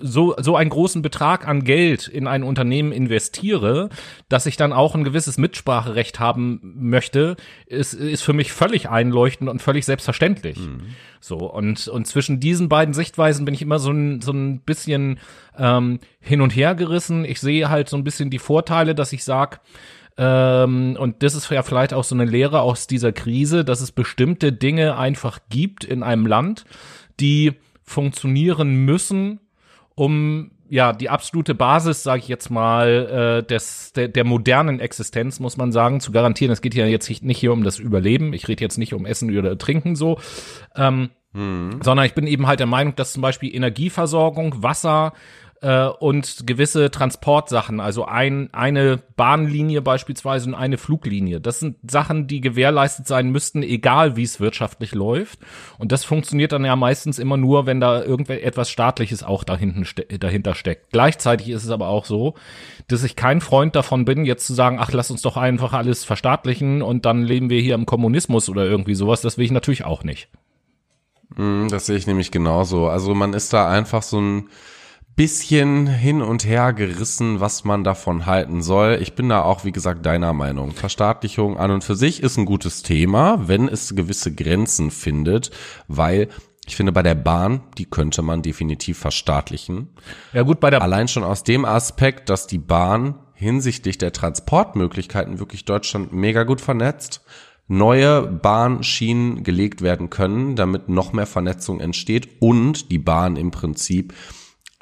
so, 0.00 0.34
so 0.38 0.56
einen 0.56 0.70
großen 0.70 1.02
Betrag 1.02 1.48
an 1.48 1.64
Geld 1.64 2.08
in 2.08 2.26
ein 2.26 2.42
Unternehmen 2.42 2.92
investiere, 2.92 3.88
dass 4.28 4.46
ich 4.46 4.56
dann 4.56 4.72
auch 4.72 4.94
ein 4.94 5.04
gewisses 5.04 5.38
Mitspracherecht 5.38 6.20
haben 6.20 6.60
möchte, 6.62 7.36
ist, 7.66 7.94
ist 7.94 8.22
für 8.22 8.32
mich 8.32 8.52
völlig 8.52 8.88
einleuchtend 8.88 9.48
und 9.48 9.62
völlig 9.62 9.84
selbstverständlich. 9.84 10.58
Mhm. 10.58 10.82
So, 11.20 11.38
und, 11.38 11.88
und 11.88 12.06
zwischen 12.06 12.40
diesen 12.40 12.68
beiden 12.68 12.94
Sichtweisen 12.94 13.44
bin 13.44 13.54
ich 13.54 13.62
immer 13.62 13.78
so 13.78 13.90
ein, 13.90 14.20
so 14.20 14.32
ein 14.32 14.60
bisschen 14.60 15.18
ähm, 15.56 16.00
hin 16.20 16.40
und 16.40 16.54
her 16.54 16.74
gerissen. 16.74 17.24
Ich 17.24 17.40
sehe 17.40 17.68
halt 17.68 17.88
so 17.88 17.96
ein 17.96 18.04
bisschen 18.04 18.30
die 18.30 18.38
Vorteile, 18.38 18.94
dass 18.94 19.12
ich 19.12 19.24
sag 19.24 19.60
ähm, 20.18 20.96
und 20.98 21.22
das 21.22 21.34
ist 21.34 21.50
ja 21.50 21.62
vielleicht 21.62 21.92
auch 21.92 22.04
so 22.04 22.14
eine 22.14 22.24
Lehre 22.24 22.62
aus 22.62 22.86
dieser 22.86 23.12
Krise, 23.12 23.64
dass 23.64 23.80
es 23.80 23.92
bestimmte 23.92 24.52
Dinge 24.52 24.96
einfach 24.96 25.40
gibt 25.50 25.84
in 25.84 26.02
einem 26.02 26.26
Land, 26.26 26.64
die 27.20 27.52
funktionieren 27.82 28.84
müssen, 28.84 29.40
um 29.94 30.50
ja 30.68 30.92
die 30.92 31.08
absolute 31.08 31.54
Basis, 31.54 32.02
sage 32.02 32.20
ich 32.20 32.28
jetzt 32.28 32.50
mal, 32.50 33.42
äh, 33.42 33.46
des 33.46 33.92
der, 33.92 34.08
der 34.08 34.24
modernen 34.24 34.80
Existenz 34.80 35.40
muss 35.40 35.56
man 35.56 35.72
sagen 35.72 36.00
zu 36.00 36.12
garantieren. 36.12 36.52
Es 36.52 36.60
geht 36.60 36.74
ja 36.74 36.86
jetzt 36.86 37.22
nicht 37.22 37.38
hier 37.38 37.52
um 37.52 37.62
das 37.62 37.78
Überleben. 37.78 38.32
Ich 38.32 38.48
rede 38.48 38.62
jetzt 38.62 38.78
nicht 38.78 38.92
um 38.92 39.06
Essen 39.06 39.36
oder 39.36 39.56
Trinken 39.56 39.94
so, 39.96 40.18
ähm, 40.74 41.10
hm. 41.32 41.80
sondern 41.82 42.06
ich 42.06 42.14
bin 42.14 42.26
eben 42.26 42.46
halt 42.46 42.60
der 42.60 42.66
Meinung, 42.66 42.96
dass 42.96 43.12
zum 43.12 43.22
Beispiel 43.22 43.54
Energieversorgung, 43.54 44.62
Wasser 44.62 45.12
äh, 45.62 45.86
und 45.86 46.46
gewisse 46.46 46.90
Transportsachen, 46.90 47.80
also 47.80 48.04
ein, 48.04 48.52
eine 48.52 48.98
Bahnlinie 49.16 49.82
beispielsweise 49.82 50.48
und 50.48 50.54
eine 50.54 50.78
Fluglinie. 50.78 51.40
Das 51.40 51.60
sind 51.60 51.76
Sachen, 51.90 52.26
die 52.26 52.40
gewährleistet 52.40 53.06
sein 53.06 53.30
müssten, 53.30 53.62
egal 53.62 54.16
wie 54.16 54.22
es 54.22 54.40
wirtschaftlich 54.40 54.94
läuft. 54.94 55.40
Und 55.78 55.92
das 55.92 56.04
funktioniert 56.04 56.52
dann 56.52 56.64
ja 56.64 56.76
meistens 56.76 57.18
immer 57.18 57.36
nur, 57.36 57.66
wenn 57.66 57.80
da 57.80 58.02
irgendetwas 58.02 58.70
Staatliches 58.70 59.22
auch 59.22 59.44
dahinten 59.44 59.84
ste 59.84 60.04
dahinter 60.04 60.54
steckt. 60.54 60.90
Gleichzeitig 60.90 61.48
ist 61.48 61.64
es 61.64 61.70
aber 61.70 61.88
auch 61.88 62.04
so, 62.04 62.34
dass 62.88 63.02
ich 63.02 63.16
kein 63.16 63.40
Freund 63.40 63.76
davon 63.76 64.04
bin, 64.04 64.24
jetzt 64.24 64.46
zu 64.46 64.54
sagen, 64.54 64.78
ach, 64.80 64.92
lass 64.92 65.10
uns 65.10 65.22
doch 65.22 65.36
einfach 65.36 65.72
alles 65.72 66.04
verstaatlichen 66.04 66.82
und 66.82 67.06
dann 67.06 67.22
leben 67.22 67.50
wir 67.50 67.60
hier 67.60 67.74
im 67.74 67.86
Kommunismus 67.86 68.48
oder 68.48 68.64
irgendwie 68.64 68.94
sowas. 68.94 69.20
Das 69.20 69.38
will 69.38 69.44
ich 69.44 69.50
natürlich 69.52 69.84
auch 69.84 70.04
nicht. 70.04 70.28
Hm, 71.34 71.68
das 71.68 71.86
sehe 71.86 71.96
ich 71.96 72.06
nämlich 72.06 72.30
genauso. 72.30 72.88
Also 72.88 73.14
man 73.14 73.32
ist 73.32 73.52
da 73.52 73.68
einfach 73.68 74.02
so 74.02 74.20
ein 74.20 74.48
bisschen 75.16 75.86
hin 75.86 76.20
und 76.20 76.44
her 76.44 76.74
gerissen, 76.74 77.40
was 77.40 77.64
man 77.64 77.84
davon 77.84 78.26
halten 78.26 78.62
soll. 78.62 78.98
Ich 79.00 79.14
bin 79.14 79.30
da 79.30 79.42
auch, 79.42 79.64
wie 79.64 79.72
gesagt, 79.72 80.04
deiner 80.04 80.34
Meinung. 80.34 80.72
Verstaatlichung 80.72 81.56
an 81.56 81.70
und 81.70 81.82
für 81.82 81.96
sich 81.96 82.22
ist 82.22 82.36
ein 82.36 82.44
gutes 82.44 82.82
Thema, 82.82 83.48
wenn 83.48 83.66
es 83.66 83.96
gewisse 83.96 84.34
Grenzen 84.34 84.90
findet, 84.90 85.50
weil 85.88 86.28
ich 86.66 86.76
finde, 86.76 86.92
bei 86.92 87.02
der 87.02 87.14
Bahn, 87.14 87.62
die 87.78 87.86
könnte 87.86 88.22
man 88.22 88.42
definitiv 88.42 88.98
verstaatlichen. 88.98 89.88
Ja 90.32 90.42
gut, 90.42 90.60
bei 90.60 90.68
der 90.68 90.82
allein 90.82 91.08
schon 91.08 91.24
aus 91.24 91.44
dem 91.44 91.64
Aspekt, 91.64 92.28
dass 92.28 92.46
die 92.46 92.58
Bahn 92.58 93.14
hinsichtlich 93.34 93.98
der 93.98 94.12
Transportmöglichkeiten 94.12 95.38
wirklich 95.38 95.64
Deutschland 95.64 96.12
mega 96.12 96.42
gut 96.42 96.60
vernetzt 96.60 97.22
neue 97.68 98.22
Bahnschienen 98.22 99.42
gelegt 99.42 99.82
werden 99.82 100.10
können, 100.10 100.56
damit 100.56 100.88
noch 100.88 101.12
mehr 101.12 101.26
Vernetzung 101.26 101.80
entsteht 101.80 102.40
und 102.40 102.90
die 102.90 102.98
Bahn 102.98 103.36
im 103.36 103.50
Prinzip 103.50 104.14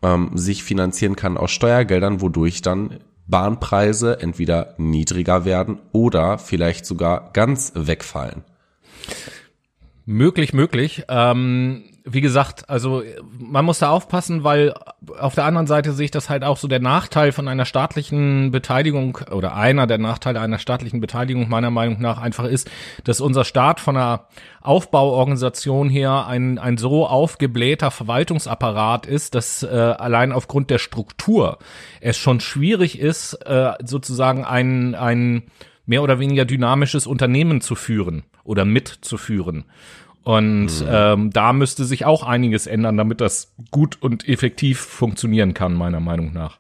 ähm, 0.05 0.31
sich 0.35 0.62
finanzieren 0.62 1.17
kann 1.17 1.37
aus 1.37 1.51
Steuergeldern, 1.51 2.21
wodurch 2.21 2.62
dann 2.62 3.01
Bahnpreise 3.27 4.21
entweder 4.21 4.75
niedriger 4.77 5.45
werden 5.45 5.81
oder 5.93 6.38
vielleicht 6.38 6.85
sogar 6.85 7.31
ganz 7.33 7.73
wegfallen. 7.75 8.45
Möglich, 10.05 10.53
möglich. 10.53 11.05
Ähm, 11.09 11.85
wie 12.07 12.21
gesagt, 12.21 12.69
also 12.69 13.03
man 13.38 13.64
muss 13.64 13.79
da 13.79 13.88
aufpassen, 13.88 14.45
weil 14.45 14.75
auf 15.19 15.35
der 15.35 15.47
anderen 15.47 15.67
Seite 15.67 15.93
sehe 15.93 16.05
ich 16.05 16.11
das 16.11 16.29
halt 16.29 16.45
auch 16.45 16.59
so 16.59 16.69
der 16.69 16.79
Nachteil 16.81 17.33
von 17.33 17.49
einer 17.49 17.64
staatlichen 17.64 18.51
Beteiligung 18.51 19.19
oder 19.31 19.57
einer 19.57 19.87
der 19.87 19.97
Nachteile 19.97 20.40
einer 20.40 20.59
staatlichen 20.59 21.01
Beteiligung 21.01 21.49
meiner 21.49 21.71
Meinung 21.71 22.03
nach 22.03 22.21
einfach 22.21 22.45
ist, 22.45 22.71
dass 23.05 23.23
unser 23.23 23.45
Staat 23.45 23.81
von 23.81 23.97
einer 23.97 24.27
Aufbauorganisation 24.61 25.88
her 25.88 26.27
ein, 26.27 26.59
ein 26.59 26.77
so 26.77 27.07
aufgeblähter 27.07 27.90
Verwaltungsapparat 27.90 29.07
ist, 29.07 29.35
dass 29.35 29.62
äh, 29.62 29.69
allein 29.69 30.33
aufgrund 30.33 30.69
der 30.69 30.79
Struktur 30.79 31.59
es 32.03 32.19
schon 32.19 32.40
schwierig 32.40 32.99
ist, 32.99 33.33
äh, 33.47 33.73
sozusagen 33.83 34.45
ein, 34.45 34.95
ein 34.95 35.45
mehr 35.87 36.03
oder 36.03 36.19
weniger 36.19 36.45
dynamisches 36.45 37.07
Unternehmen 37.07 37.62
zu 37.62 37.75
führen 37.75 38.25
oder 38.45 38.67
mitzuführen. 38.67 39.64
Und 40.25 40.81
mhm. 40.81 40.89
ähm, 40.89 41.31
da 41.31 41.53
müsste 41.53 41.85
sich 41.85 42.07
auch 42.07 42.23
einiges 42.23 42.67
ändern, 42.67 42.97
damit 42.97 43.21
das 43.21 43.55
gut 43.71 44.01
und 44.01 44.27
effektiv 44.27 44.81
funktionieren 44.81 45.53
kann, 45.55 45.75
meiner 45.75 46.01
Meinung 46.01 46.33
nach. 46.33 46.59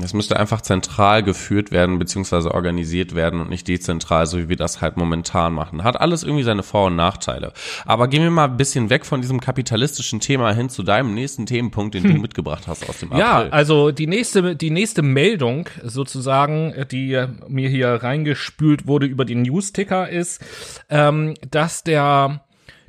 Es 0.00 0.14
müsste 0.14 0.38
einfach 0.40 0.62
zentral 0.62 1.22
geführt 1.22 1.70
werden, 1.70 1.98
beziehungsweise 1.98 2.54
organisiert 2.54 3.14
werden 3.14 3.40
und 3.40 3.50
nicht 3.50 3.68
dezentral, 3.68 4.26
so 4.26 4.38
wie 4.38 4.48
wir 4.48 4.56
das 4.56 4.80
halt 4.80 4.96
momentan 4.96 5.52
machen. 5.52 5.84
Hat 5.84 6.00
alles 6.00 6.22
irgendwie 6.22 6.44
seine 6.44 6.62
Vor- 6.62 6.86
und 6.86 6.96
Nachteile. 6.96 7.52
Aber 7.84 8.08
gehen 8.08 8.22
wir 8.22 8.30
mal 8.30 8.46
ein 8.48 8.56
bisschen 8.56 8.88
weg 8.88 9.04
von 9.04 9.20
diesem 9.20 9.40
kapitalistischen 9.40 10.20
Thema 10.20 10.54
hin 10.54 10.70
zu 10.70 10.82
deinem 10.82 11.12
nächsten 11.12 11.44
Themenpunkt, 11.44 11.94
den 11.94 12.04
hm. 12.04 12.14
du 12.14 12.20
mitgebracht 12.22 12.66
hast 12.66 12.88
aus 12.88 13.00
dem 13.00 13.12
April. 13.12 13.20
Ja, 13.20 13.48
also 13.50 13.90
die 13.90 14.06
nächste, 14.06 14.56
die 14.56 14.70
nächste 14.70 15.02
Meldung 15.02 15.68
sozusagen, 15.82 16.74
die 16.90 17.26
mir 17.48 17.68
hier 17.68 17.88
reingespült 17.88 18.86
wurde 18.86 19.04
über 19.04 19.26
den 19.26 19.42
News-Ticker 19.42 20.08
ist, 20.08 20.42
ähm, 20.88 21.34
dass 21.50 21.84
der 21.84 22.40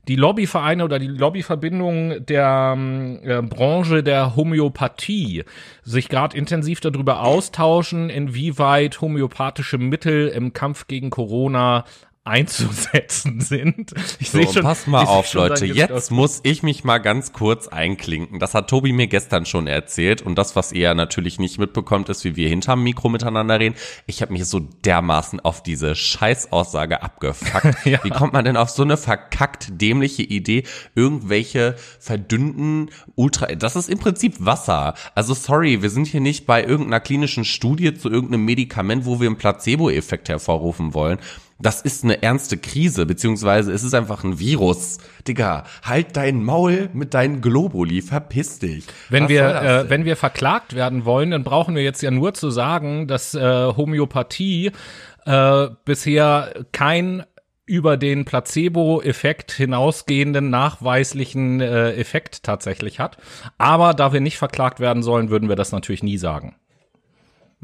die 0.07 0.15
Lobbyvereine 0.15 0.83
oder 0.83 0.99
die 0.99 1.07
Lobbyverbindungen 1.07 2.25
der 2.25 2.77
äh, 3.23 3.41
Branche 3.41 4.03
der 4.03 4.35
Homöopathie 4.35 5.43
sich 5.83 6.09
gerade 6.09 6.37
intensiv 6.37 6.81
darüber 6.81 7.21
austauschen, 7.21 8.09
inwieweit 8.09 8.99
homöopathische 8.99 9.77
Mittel 9.77 10.27
im 10.27 10.53
Kampf 10.53 10.87
gegen 10.87 11.09
Corona 11.09 11.85
einzusetzen 12.25 13.41
sind. 13.41 13.93
Ich 14.19 14.31
so, 14.31 14.41
schon, 14.51 14.63
pass 14.63 14.87
mal 14.87 15.03
auf, 15.03 15.33
Leute. 15.33 15.65
Jetzt 15.65 16.09
muss 16.09 16.39
ich 16.43 16.63
mich 16.63 16.83
mal 16.83 16.99
ganz 16.99 17.33
kurz 17.33 17.67
einklinken. 17.67 18.39
Das 18.39 18.53
hat 18.53 18.69
Tobi 18.69 18.93
mir 18.93 19.07
gestern 19.07 19.45
schon 19.45 19.67
erzählt. 19.67 20.21
Und 20.21 20.35
das, 20.35 20.55
was 20.55 20.71
ihr 20.71 20.93
natürlich 20.93 21.37
nicht 21.37 21.59
mitbekommt, 21.59 22.07
ist, 22.07 22.23
wie 22.23 22.35
wir 22.37 22.47
hinterm 22.47 22.81
Mikro 22.81 23.09
miteinander 23.09 23.59
reden. 23.59 23.75
Ich 24.05 24.21
habe 24.21 24.31
mich 24.31 24.45
so 24.45 24.59
dermaßen 24.59 25.41
auf 25.41 25.63
diese 25.63 25.95
Scheißaussage 25.95 27.03
abgefuckt. 27.03 27.75
ja. 27.85 28.01
Wie 28.03 28.09
kommt 28.09 28.31
man 28.31 28.45
denn 28.45 28.55
auf 28.55 28.69
so 28.69 28.83
eine 28.83 28.95
verkackt 28.95 29.81
dämliche 29.81 30.23
Idee, 30.23 30.63
irgendwelche 30.95 31.75
verdünnten 31.99 32.89
Ultra... 33.15 33.47
Das 33.47 33.75
ist 33.75 33.89
im 33.89 33.99
Prinzip 33.99 34.35
Wasser. 34.39 34.93
Also 35.13 35.33
sorry, 35.33 35.81
wir 35.81 35.89
sind 35.89 36.07
hier 36.07 36.21
nicht 36.21 36.45
bei 36.45 36.63
irgendeiner 36.63 37.01
klinischen 37.01 37.43
Studie 37.43 37.93
zu 37.93 38.09
irgendeinem 38.09 38.45
Medikament, 38.45 39.05
wo 39.05 39.19
wir 39.19 39.27
einen 39.27 39.37
Placebo-Effekt 39.37 40.29
hervorrufen 40.29 40.93
wollen 40.93 41.19
das 41.65 41.81
ist 41.81 42.03
eine 42.03 42.21
ernste 42.21 42.57
Krise, 42.57 43.05
beziehungsweise 43.05 43.71
es 43.71 43.83
ist 43.83 43.93
einfach 43.93 44.23
ein 44.23 44.39
Virus. 44.39 44.97
Digga, 45.27 45.63
halt 45.83 46.17
dein 46.17 46.43
Maul 46.43 46.89
mit 46.93 47.13
deinen 47.13 47.41
Globuli, 47.41 48.01
verpiss 48.01 48.59
dich. 48.59 48.85
Wenn 49.09 49.29
wir, 49.29 49.61
äh, 49.61 49.89
wenn 49.89 50.05
wir 50.05 50.15
verklagt 50.15 50.75
werden 50.75 51.05
wollen, 51.05 51.31
dann 51.31 51.43
brauchen 51.43 51.75
wir 51.75 51.83
jetzt 51.83 52.01
ja 52.01 52.11
nur 52.11 52.33
zu 52.33 52.51
sagen, 52.51 53.07
dass 53.07 53.33
äh, 53.33 53.39
Homöopathie 53.41 54.71
äh, 55.25 55.67
bisher 55.85 56.65
kein 56.71 57.23
über 57.65 57.95
den 57.95 58.25
Placebo-Effekt 58.25 59.53
hinausgehenden 59.53 60.49
nachweislichen 60.49 61.61
äh, 61.61 61.93
Effekt 61.93 62.43
tatsächlich 62.43 62.99
hat. 62.99 63.17
Aber 63.57 63.93
da 63.93 64.11
wir 64.11 64.19
nicht 64.19 64.37
verklagt 64.37 64.81
werden 64.81 65.01
sollen, 65.01 65.29
würden 65.29 65.47
wir 65.47 65.55
das 65.55 65.71
natürlich 65.71 66.03
nie 66.03 66.17
sagen. 66.17 66.55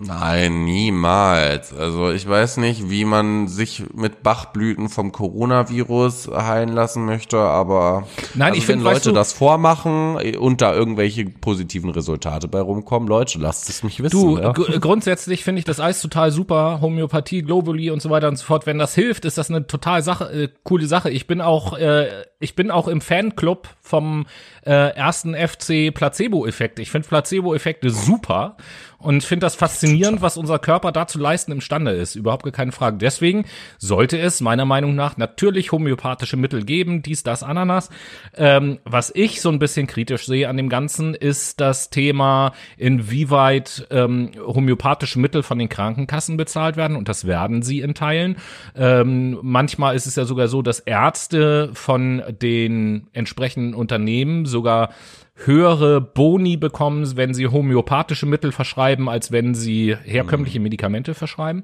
Nein, 0.02 0.64
niemals. 0.64 1.74
Also 1.74 2.12
ich 2.12 2.28
weiß 2.28 2.58
nicht, 2.58 2.90
wie 2.90 3.04
man 3.04 3.48
sich 3.50 3.84
mit 3.94 4.24
Bachblüten 4.24 4.88
vom 4.88 5.12
Coronavirus 5.12 6.30
heilen 6.34 6.70
lassen 6.70 7.06
möchte, 7.06 7.38
aber 7.38 8.08
Nein, 8.34 8.50
also 8.50 8.58
ich 8.58 8.68
wenn 8.70 8.76
find, 8.76 8.84
Leute 8.84 9.12
das 9.12 9.34
vormachen 9.34 10.16
und 10.38 10.62
da 10.62 10.74
irgendwelche 10.74 11.26
positiven 11.26 11.90
Resultate 11.90 12.48
bei 12.48 12.62
rumkommen, 12.62 13.10
Leute, 13.10 13.40
lasst 13.40 13.70
es 13.70 13.84
mich 13.84 14.02
wissen. 14.02 14.20
Du, 14.20 14.38
ja? 14.38 14.52
grundsätzlich 14.52 15.44
finde 15.44 15.60
ich 15.60 15.66
das 15.66 15.82
Eis 15.82 16.02
total 16.02 16.32
super, 16.32 16.80
Homöopathie, 16.82 17.42
Globuli 17.42 17.90
und 17.92 18.02
so 18.02 18.10
weiter 18.10 18.30
und 18.30 18.38
so 18.38 18.46
fort. 18.46 18.66
Wenn 18.66 18.80
das 18.80 18.96
hilft, 18.96 19.26
ist 19.26 19.38
das 19.38 19.50
eine 19.50 19.68
total 19.68 20.02
Sache, 20.02 20.32
äh, 20.32 20.50
coole 20.64 20.88
Sache. 20.88 21.10
Ich 21.10 21.28
bin 21.28 21.42
auch, 21.42 21.78
äh, 21.78 22.08
ich 22.40 22.56
bin 22.56 22.72
auch 22.72 22.88
im 22.88 23.02
Fanclub 23.02 23.68
vom 23.82 24.26
äh, 24.66 24.96
ersten 24.96 25.36
FC 25.36 25.94
Placebo-Effekt. 25.94 26.80
Ich 26.80 26.90
finde 26.90 27.08
Placebo-Effekte 27.08 27.90
super 27.90 28.56
und 28.98 29.24
finde 29.24 29.46
das 29.46 29.56
faszinierend, 29.56 30.22
was 30.22 30.38
unser 30.38 30.60
Körper 30.60 30.92
da 30.92 31.08
zu 31.08 31.20
leisten 31.20 31.52
imstande 31.52 31.92
ist. 31.92 32.16
Überhaupt 32.16 32.52
keine 32.54 32.72
Frage. 32.72 32.98
Deswegen 32.98 33.46
sollte 33.78 34.18
es 34.20 34.42
meiner 34.42 34.66
Meinung 34.66 34.96
nach 34.96 35.18
natürlich 35.18 35.72
homöopathische 35.72 36.38
Mittel 36.38 36.64
geben, 36.64 37.02
dies, 37.02 37.24
das, 37.24 37.42
Ananas. 37.44 37.90
Ähm, 38.36 38.80
was 38.84 39.12
ich 39.14 39.42
so 39.42 39.50
ein 39.50 39.60
bisschen 39.60 39.88
kritisch 39.88 40.26
sehe 40.26 40.50
an 40.50 40.58
dem 40.58 40.70
Ganzen, 40.70 41.16
ist 41.16 41.60
das 41.62 41.90
Thema, 41.90 42.54
inwieweit 42.78 43.88
ähm, 43.90 44.32
homöopathische 44.38 45.20
Mittel 45.20 45.44
von 45.44 45.60
den 45.60 45.70
Krankenkassen 45.70 46.38
bezahlt 46.38 46.78
werden. 46.78 46.98
Und 46.98 47.10
das 47.10 47.26
werden 47.26 47.62
sie 47.62 47.80
in 47.80 47.96
Teilen. 47.96 48.38
Ähm, 48.76 49.40
manchmal 49.42 49.96
ist 49.96 50.08
es 50.08 50.16
ja 50.16 50.26
sogar 50.26 50.48
so, 50.48 50.62
dass 50.62 50.80
Ärzte 50.80 51.72
von 51.74 52.22
den 52.32 53.08
entsprechenden 53.14 53.74
Unternehmen 53.74 54.46
sogar 54.46 54.90
höhere 55.36 56.02
Boni 56.02 56.58
bekommen, 56.58 57.16
wenn 57.16 57.34
sie 57.34 57.48
homöopathische 57.48 58.26
Mittel 58.26 58.52
verschreiben, 58.52 59.08
als 59.08 59.32
wenn 59.32 59.56
sie 59.56 59.96
herkömmliche 60.04 60.60
Medikamente 60.60 61.14
verschreiben. 61.14 61.64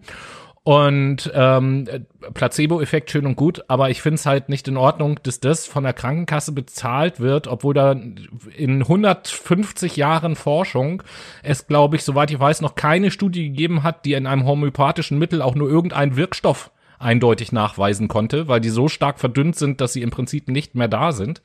Und 0.66 1.32
ähm, 1.36 1.88
Placebo-Effekt 2.34 3.12
schön 3.12 3.28
und 3.28 3.36
gut, 3.36 3.64
aber 3.68 3.92
ich 3.92 4.02
finde 4.02 4.16
es 4.16 4.26
halt 4.26 4.50
nicht 4.50 4.68
in 4.68 4.78
Ordnung, 4.78 5.20
dass 5.22 5.40
das 5.40 5.68
von 5.68 5.84
der 5.84 5.94
Krankenkasse 5.94 6.54
bezahlt 6.54 7.20
wird, 7.20 7.46
obwohl 7.46 7.76
da 7.76 7.92
in 7.92 8.82
150 8.82 9.96
Jahren 9.96 10.36
Forschung 10.36 11.04
es, 11.44 11.68
glaube 11.68 11.98
ich, 11.98 12.04
soweit 12.04 12.32
ich 12.32 12.40
weiß, 12.40 12.62
noch 12.62 12.74
keine 12.74 13.12
Studie 13.12 13.44
gegeben 13.44 13.84
hat, 13.84 14.06
die 14.06 14.14
in 14.14 14.26
einem 14.26 14.48
homöopathischen 14.48 15.20
Mittel 15.20 15.44
auch 15.44 15.54
nur 15.54 15.70
irgendeinen 15.70 16.16
Wirkstoff 16.16 16.72
eindeutig 17.00 17.52
nachweisen 17.52 18.08
konnte, 18.08 18.48
weil 18.48 18.62
die 18.62 18.70
so 18.70 18.88
stark 18.88 19.20
verdünnt 19.20 19.56
sind, 19.56 19.82
dass 19.82 19.94
sie 19.94 20.02
im 20.02 20.12
Prinzip 20.12 20.48
nicht 20.48 20.76
mehr 20.76 20.88
da 20.88 21.12
sind. 21.12 21.42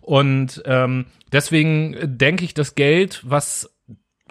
Und 0.00 0.62
ähm, 0.66 1.06
deswegen 1.32 1.96
denke 2.02 2.44
ich, 2.44 2.54
das 2.54 2.74
Geld, 2.74 3.22
was 3.24 3.70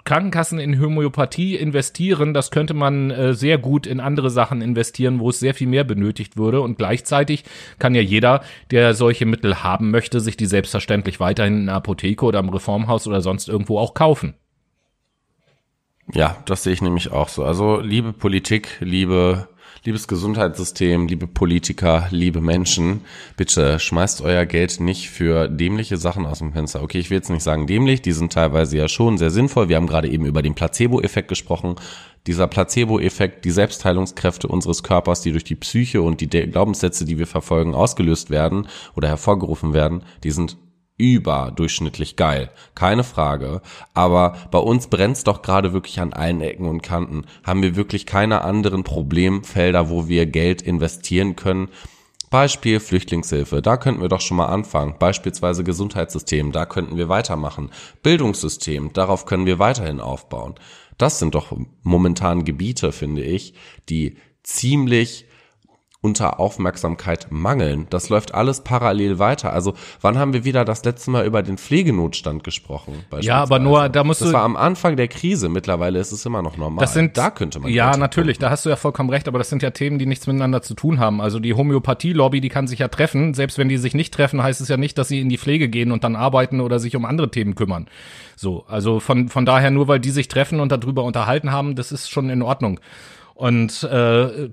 Krankenkassen 0.04 0.58
in 0.58 0.80
Homöopathie 0.80 1.56
investieren, 1.56 2.34
das 2.34 2.50
könnte 2.50 2.74
man 2.74 3.10
äh, 3.10 3.34
sehr 3.34 3.58
gut 3.58 3.86
in 3.86 4.00
andere 4.00 4.30
Sachen 4.30 4.62
investieren, 4.62 5.20
wo 5.20 5.30
es 5.30 5.40
sehr 5.40 5.54
viel 5.54 5.66
mehr 5.68 5.84
benötigt 5.84 6.36
würde. 6.36 6.60
Und 6.60 6.78
gleichzeitig 6.78 7.44
kann 7.78 7.94
ja 7.94 8.00
jeder, 8.00 8.42
der 8.70 8.94
solche 8.94 9.26
Mittel 9.26 9.62
haben 9.62 9.90
möchte, 9.90 10.20
sich 10.20 10.36
die 10.36 10.46
selbstverständlich 10.46 11.20
weiterhin 11.20 11.54
in 11.54 11.68
einer 11.68 11.76
Apotheke 11.76 12.24
oder 12.24 12.38
im 12.38 12.48
Reformhaus 12.48 13.06
oder 13.06 13.20
sonst 13.20 13.48
irgendwo 13.48 13.78
auch 13.78 13.94
kaufen. 13.94 14.34
Ja, 16.12 16.36
das 16.46 16.64
sehe 16.64 16.72
ich 16.72 16.82
nämlich 16.82 17.12
auch 17.12 17.28
so. 17.28 17.44
Also 17.44 17.80
liebe 17.80 18.12
Politik, 18.12 18.78
liebe 18.80 19.48
Liebes 19.82 20.08
Gesundheitssystem, 20.08 21.06
liebe 21.06 21.26
Politiker, 21.26 22.06
liebe 22.10 22.42
Menschen, 22.42 23.00
bitte 23.38 23.78
schmeißt 23.78 24.20
euer 24.20 24.44
Geld 24.44 24.78
nicht 24.78 25.08
für 25.08 25.48
dämliche 25.48 25.96
Sachen 25.96 26.26
aus 26.26 26.40
dem 26.40 26.52
Fenster. 26.52 26.82
Okay, 26.82 26.98
ich 26.98 27.08
will 27.08 27.16
jetzt 27.16 27.30
nicht 27.30 27.42
sagen 27.42 27.66
dämlich, 27.66 28.02
die 28.02 28.12
sind 28.12 28.30
teilweise 28.30 28.76
ja 28.76 28.88
schon 28.88 29.16
sehr 29.16 29.30
sinnvoll. 29.30 29.70
Wir 29.70 29.76
haben 29.76 29.86
gerade 29.86 30.10
eben 30.10 30.26
über 30.26 30.42
den 30.42 30.54
Placebo-Effekt 30.54 31.28
gesprochen. 31.28 31.76
Dieser 32.26 32.46
Placebo-Effekt, 32.46 33.46
die 33.46 33.52
Selbstheilungskräfte 33.52 34.48
unseres 34.48 34.82
Körpers, 34.82 35.22
die 35.22 35.32
durch 35.32 35.44
die 35.44 35.54
Psyche 35.54 36.02
und 36.02 36.20
die 36.20 36.28
Glaubenssätze, 36.28 37.06
die 37.06 37.16
wir 37.16 37.26
verfolgen, 37.26 37.74
ausgelöst 37.74 38.28
werden 38.28 38.68
oder 38.96 39.08
hervorgerufen 39.08 39.72
werden, 39.72 40.02
die 40.24 40.30
sind 40.30 40.58
überdurchschnittlich 41.00 42.16
geil. 42.16 42.50
Keine 42.74 43.04
Frage. 43.04 43.62
Aber 43.94 44.36
bei 44.50 44.58
uns 44.58 44.88
brennt's 44.88 45.24
doch 45.24 45.42
gerade 45.42 45.72
wirklich 45.72 46.00
an 46.00 46.12
allen 46.12 46.40
Ecken 46.42 46.66
und 46.66 46.82
Kanten. 46.82 47.24
Haben 47.42 47.62
wir 47.62 47.74
wirklich 47.74 48.06
keine 48.06 48.42
anderen 48.42 48.84
Problemfelder, 48.84 49.88
wo 49.88 50.08
wir 50.08 50.26
Geld 50.26 50.62
investieren 50.62 51.36
können? 51.36 51.68
Beispiel 52.28 52.78
Flüchtlingshilfe, 52.78 53.60
da 53.60 53.76
könnten 53.76 54.02
wir 54.02 54.08
doch 54.08 54.20
schon 54.20 54.36
mal 54.36 54.46
anfangen. 54.46 54.94
Beispielsweise 55.00 55.64
Gesundheitssystem, 55.64 56.52
da 56.52 56.64
könnten 56.64 56.96
wir 56.96 57.08
weitermachen. 57.08 57.70
Bildungssystem, 58.04 58.92
darauf 58.92 59.26
können 59.26 59.46
wir 59.46 59.58
weiterhin 59.58 59.98
aufbauen. 59.98 60.54
Das 60.96 61.18
sind 61.18 61.34
doch 61.34 61.56
momentan 61.82 62.44
Gebiete, 62.44 62.92
finde 62.92 63.22
ich, 63.22 63.54
die 63.88 64.16
ziemlich 64.44 65.26
unter 66.02 66.40
Aufmerksamkeit 66.40 67.26
mangeln. 67.28 67.86
Das 67.90 68.08
läuft 68.08 68.32
alles 68.32 68.62
parallel 68.62 69.18
weiter. 69.18 69.52
Also 69.52 69.74
wann 70.00 70.16
haben 70.16 70.32
wir 70.32 70.46
wieder 70.46 70.64
das 70.64 70.82
letzte 70.82 71.10
Mal 71.10 71.26
über 71.26 71.42
den 71.42 71.58
Pflegenotstand 71.58 72.42
gesprochen? 72.42 73.04
Ja, 73.20 73.42
aber 73.42 73.58
nur, 73.58 73.90
da 73.90 74.02
musst 74.02 74.22
das 74.22 74.28
du. 74.28 74.32
Das 74.32 74.38
war 74.38 74.46
am 74.46 74.56
Anfang 74.56 74.96
der 74.96 75.08
Krise. 75.08 75.50
Mittlerweile 75.50 75.98
ist 75.98 76.10
es 76.10 76.24
immer 76.24 76.40
noch 76.40 76.56
normal. 76.56 76.82
Das 76.82 76.94
sind, 76.94 77.18
da 77.18 77.30
könnte 77.30 77.60
man. 77.60 77.70
Ja, 77.70 77.98
natürlich. 77.98 78.38
Da 78.38 78.48
hast 78.48 78.64
du 78.64 78.70
ja 78.70 78.76
vollkommen 78.76 79.10
recht. 79.10 79.28
Aber 79.28 79.36
das 79.36 79.50
sind 79.50 79.62
ja 79.62 79.70
Themen, 79.70 79.98
die 79.98 80.06
nichts 80.06 80.26
miteinander 80.26 80.62
zu 80.62 80.72
tun 80.72 80.98
haben. 80.98 81.20
Also 81.20 81.38
die 81.38 81.52
Homöopathie-Lobby, 81.52 82.40
die 82.40 82.48
kann 82.48 82.66
sich 82.66 82.78
ja 82.78 82.88
treffen. 82.88 83.34
Selbst 83.34 83.58
wenn 83.58 83.68
die 83.68 83.76
sich 83.76 83.92
nicht 83.92 84.14
treffen, 84.14 84.42
heißt 84.42 84.62
es 84.62 84.68
ja 84.68 84.78
nicht, 84.78 84.96
dass 84.96 85.08
sie 85.08 85.20
in 85.20 85.28
die 85.28 85.38
Pflege 85.38 85.68
gehen 85.68 85.92
und 85.92 86.02
dann 86.02 86.16
arbeiten 86.16 86.62
oder 86.62 86.78
sich 86.78 86.96
um 86.96 87.04
andere 87.04 87.30
Themen 87.30 87.54
kümmern. 87.54 87.88
So. 88.36 88.64
Also 88.68 89.00
von, 89.00 89.28
von 89.28 89.44
daher 89.44 89.70
nur, 89.70 89.86
weil 89.86 90.00
die 90.00 90.10
sich 90.10 90.28
treffen 90.28 90.60
und 90.60 90.72
darüber 90.72 91.04
unterhalten 91.04 91.52
haben, 91.52 91.74
das 91.74 91.92
ist 91.92 92.10
schon 92.10 92.30
in 92.30 92.40
Ordnung. 92.40 92.80
Und 93.34 93.84
äh, 93.84 94.50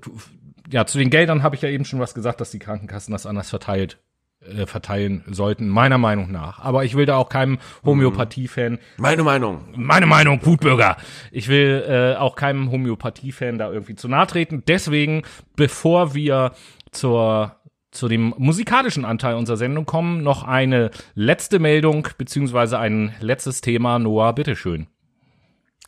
ja, 0.70 0.86
zu 0.86 0.98
den 0.98 1.10
Geldern 1.10 1.42
habe 1.42 1.56
ich 1.56 1.62
ja 1.62 1.68
eben 1.68 1.84
schon 1.84 2.00
was 2.00 2.14
gesagt, 2.14 2.40
dass 2.40 2.50
die 2.50 2.58
Krankenkassen 2.58 3.12
das 3.12 3.26
anders 3.26 3.50
verteilt 3.50 3.98
äh, 4.40 4.66
verteilen 4.66 5.24
sollten, 5.26 5.68
meiner 5.68 5.98
Meinung 5.98 6.30
nach. 6.30 6.60
Aber 6.60 6.84
ich 6.84 6.94
will 6.94 7.06
da 7.06 7.16
auch 7.16 7.28
keinem 7.28 7.58
Homöopathie-Fan. 7.84 8.78
Meine 8.96 9.24
Meinung. 9.24 9.64
Meine 9.74 10.06
Meinung, 10.06 10.38
Gutbürger. 10.38 10.96
Ich 11.32 11.48
will 11.48 11.84
äh, 11.88 12.16
auch 12.16 12.36
keinem 12.36 12.70
Homöopathie-Fan 12.70 13.58
da 13.58 13.72
irgendwie 13.72 13.96
zu 13.96 14.06
nahe 14.06 14.28
treten. 14.28 14.62
Deswegen, 14.66 15.22
bevor 15.56 16.14
wir 16.14 16.52
zur 16.92 17.56
zu 17.90 18.06
dem 18.06 18.34
musikalischen 18.36 19.04
Anteil 19.04 19.34
unserer 19.34 19.56
Sendung 19.56 19.86
kommen, 19.86 20.22
noch 20.22 20.44
eine 20.44 20.90
letzte 21.14 21.58
Meldung 21.58 22.06
beziehungsweise 22.18 22.78
ein 22.78 23.14
letztes 23.20 23.60
Thema. 23.60 23.98
Noah, 23.98 24.34
bitteschön. 24.34 24.86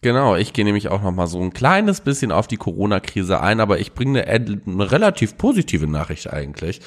Genau, 0.02 0.34
ich 0.34 0.54
gehe 0.54 0.64
nämlich 0.64 0.88
auch 0.88 1.02
noch 1.02 1.12
mal 1.12 1.26
so 1.26 1.42
ein 1.42 1.52
kleines 1.52 2.00
bisschen 2.00 2.32
auf 2.32 2.46
die 2.46 2.56
Corona-Krise 2.56 3.40
ein, 3.40 3.60
aber 3.60 3.80
ich 3.80 3.92
bringe 3.92 4.26
eine, 4.26 4.60
eine, 4.66 4.90
relativ 4.90 5.36
positive 5.36 5.86
Nachricht 5.86 6.32
eigentlich. 6.32 6.80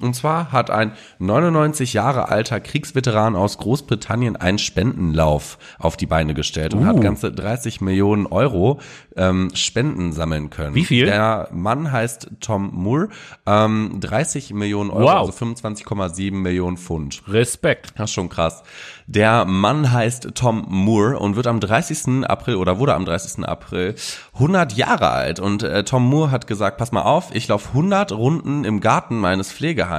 Und 0.00 0.14
zwar 0.14 0.52
hat 0.52 0.70
ein 0.70 0.92
99 1.18 1.92
Jahre 1.92 2.28
alter 2.28 2.60
Kriegsveteran 2.60 3.36
aus 3.36 3.58
Großbritannien 3.58 4.36
einen 4.36 4.58
Spendenlauf 4.58 5.58
auf 5.78 5.96
die 5.96 6.06
Beine 6.06 6.34
gestellt 6.34 6.74
und 6.74 6.82
uh. 6.82 6.86
hat 6.86 7.00
ganze 7.00 7.30
30 7.30 7.80
Millionen 7.80 8.26
Euro 8.26 8.80
ähm, 9.16 9.50
Spenden 9.54 10.12
sammeln 10.12 10.50
können. 10.50 10.74
Wie 10.74 10.84
viel? 10.84 11.06
Der 11.06 11.48
Mann 11.52 11.92
heißt 11.92 12.30
Tom 12.40 12.70
Moore, 12.72 13.08
ähm, 13.46 13.98
30 14.00 14.54
Millionen 14.54 14.90
Euro, 14.90 15.04
wow. 15.04 15.26
also 15.26 15.32
25,7 15.32 16.32
Millionen 16.32 16.76
Pfund. 16.78 17.22
Respekt. 17.28 17.92
Das 17.96 18.10
ist 18.10 18.14
schon 18.14 18.28
krass. 18.28 18.62
Der 19.06 19.44
Mann 19.44 19.92
heißt 19.92 20.30
Tom 20.34 20.64
Moore 20.68 21.18
und 21.18 21.36
wird 21.36 21.46
am 21.46 21.60
30. 21.60 22.24
April 22.24 22.56
oder 22.56 22.78
wurde 22.78 22.94
am 22.94 23.04
30. 23.04 23.44
April 23.44 23.96
100 24.34 24.72
Jahre 24.74 25.10
alt. 25.10 25.40
Und 25.40 25.62
äh, 25.62 25.84
Tom 25.84 26.08
Moore 26.08 26.30
hat 26.30 26.46
gesagt, 26.46 26.78
pass 26.78 26.92
mal 26.92 27.02
auf, 27.02 27.34
ich 27.34 27.48
laufe 27.48 27.70
100 27.70 28.12
Runden 28.12 28.64
im 28.64 28.80
Garten 28.80 29.18
meines 29.18 29.52
Pflegeheims 29.52 29.89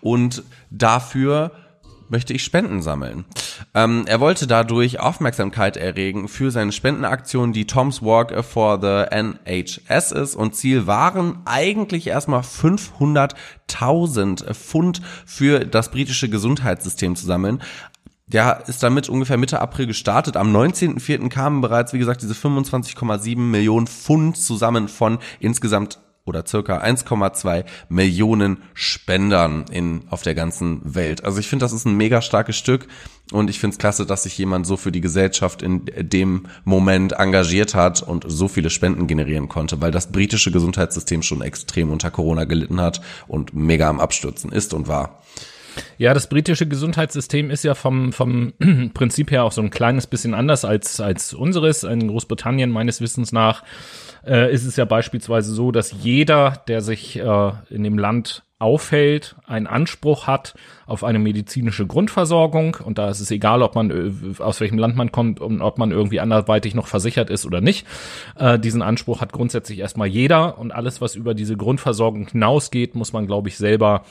und 0.00 0.42
dafür 0.70 1.52
möchte 2.08 2.32
ich 2.32 2.42
Spenden 2.42 2.80
sammeln. 2.82 3.24
Ähm, 3.74 4.04
er 4.06 4.20
wollte 4.20 4.46
dadurch 4.46 5.00
Aufmerksamkeit 5.00 5.76
erregen 5.76 6.28
für 6.28 6.50
seine 6.50 6.72
Spendenaktion, 6.72 7.52
die 7.52 7.66
Tom's 7.66 8.00
Walk 8.02 8.42
for 8.44 8.80
the 8.80 9.04
NHS 9.14 10.12
ist. 10.12 10.34
Und 10.34 10.56
Ziel 10.56 10.86
waren 10.86 11.40
eigentlich 11.44 12.06
erstmal 12.06 12.40
500.000 12.40 14.54
Pfund 14.54 15.02
für 15.26 15.66
das 15.66 15.90
britische 15.90 16.28
Gesundheitssystem 16.28 17.16
zu 17.16 17.24
sammeln. 17.26 17.60
Der 18.26 18.64
ist 18.66 18.82
damit 18.82 19.08
ungefähr 19.08 19.36
Mitte 19.38 19.60
April 19.60 19.86
gestartet. 19.86 20.36
Am 20.36 20.54
19.04. 20.54 21.30
kamen 21.30 21.62
bereits, 21.62 21.94
wie 21.94 21.98
gesagt, 21.98 22.20
diese 22.20 22.34
25,7 22.34 23.38
Millionen 23.38 23.86
Pfund 23.86 24.36
zusammen 24.36 24.88
von 24.88 25.18
insgesamt 25.40 25.98
oder 26.28 26.44
circa 26.46 26.78
1,2 26.78 27.64
Millionen 27.88 28.58
Spendern 28.74 29.64
in, 29.70 30.02
auf 30.10 30.22
der 30.22 30.34
ganzen 30.34 30.80
Welt. 30.94 31.24
Also 31.24 31.40
ich 31.40 31.48
finde, 31.48 31.64
das 31.64 31.72
ist 31.72 31.86
ein 31.86 31.96
mega 31.96 32.22
starkes 32.22 32.56
Stück 32.56 32.86
und 33.32 33.50
ich 33.50 33.58
finde 33.58 33.74
es 33.74 33.78
klasse, 33.78 34.06
dass 34.06 34.22
sich 34.22 34.38
jemand 34.38 34.66
so 34.66 34.76
für 34.76 34.92
die 34.92 35.00
Gesellschaft 35.00 35.62
in 35.62 35.82
dem 35.96 36.46
Moment 36.64 37.12
engagiert 37.12 37.74
hat 37.74 38.02
und 38.02 38.24
so 38.26 38.48
viele 38.48 38.70
Spenden 38.70 39.06
generieren 39.06 39.48
konnte, 39.48 39.80
weil 39.80 39.90
das 39.90 40.12
britische 40.12 40.52
Gesundheitssystem 40.52 41.22
schon 41.22 41.42
extrem 41.42 41.90
unter 41.90 42.10
Corona 42.10 42.44
gelitten 42.44 42.80
hat 42.80 43.00
und 43.26 43.54
mega 43.54 43.88
am 43.88 44.00
Abstürzen 44.00 44.52
ist 44.52 44.72
und 44.74 44.88
war. 44.88 45.22
Ja, 45.96 46.14
das 46.14 46.28
britische 46.28 46.66
Gesundheitssystem 46.66 47.50
ist 47.50 47.64
ja 47.64 47.74
vom, 47.74 48.12
vom 48.12 48.52
Prinzip 48.94 49.30
her 49.30 49.44
auch 49.44 49.52
so 49.52 49.60
ein 49.60 49.70
kleines 49.70 50.06
bisschen 50.06 50.34
anders 50.34 50.64
als, 50.64 51.00
als 51.00 51.34
unseres. 51.34 51.84
In 51.84 52.08
Großbritannien 52.08 52.70
meines 52.70 53.00
Wissens 53.00 53.32
nach 53.32 53.62
äh, 54.26 54.52
ist 54.52 54.64
es 54.64 54.76
ja 54.76 54.84
beispielsweise 54.84 55.52
so, 55.52 55.72
dass 55.72 55.92
jeder, 55.92 56.62
der 56.68 56.80
sich 56.80 57.18
äh, 57.18 57.52
in 57.70 57.82
dem 57.84 57.98
Land 57.98 58.42
aufhält, 58.60 59.36
einen 59.46 59.68
Anspruch 59.68 60.26
hat 60.26 60.54
auf 60.86 61.04
eine 61.04 61.20
medizinische 61.20 61.86
Grundversorgung. 61.86 62.76
Und 62.84 62.98
da 62.98 63.08
ist 63.08 63.20
es 63.20 63.30
egal, 63.30 63.62
ob 63.62 63.74
man 63.76 63.90
äh, 63.90 64.42
aus 64.42 64.60
welchem 64.60 64.78
Land 64.78 64.96
man 64.96 65.12
kommt 65.12 65.40
und 65.40 65.62
ob 65.62 65.78
man 65.78 65.92
irgendwie 65.92 66.20
anderweitig 66.20 66.74
noch 66.74 66.88
versichert 66.88 67.30
ist 67.30 67.46
oder 67.46 67.60
nicht. 67.60 67.86
Äh, 68.36 68.58
diesen 68.58 68.82
Anspruch 68.82 69.20
hat 69.20 69.32
grundsätzlich 69.32 69.78
erstmal 69.78 70.08
jeder 70.08 70.58
und 70.58 70.72
alles, 70.72 71.00
was 71.00 71.14
über 71.14 71.34
diese 71.34 71.56
Grundversorgung 71.56 72.28
hinausgeht, 72.28 72.96
muss 72.96 73.12
man, 73.12 73.26
glaube 73.26 73.48
ich, 73.48 73.56
selber 73.56 74.02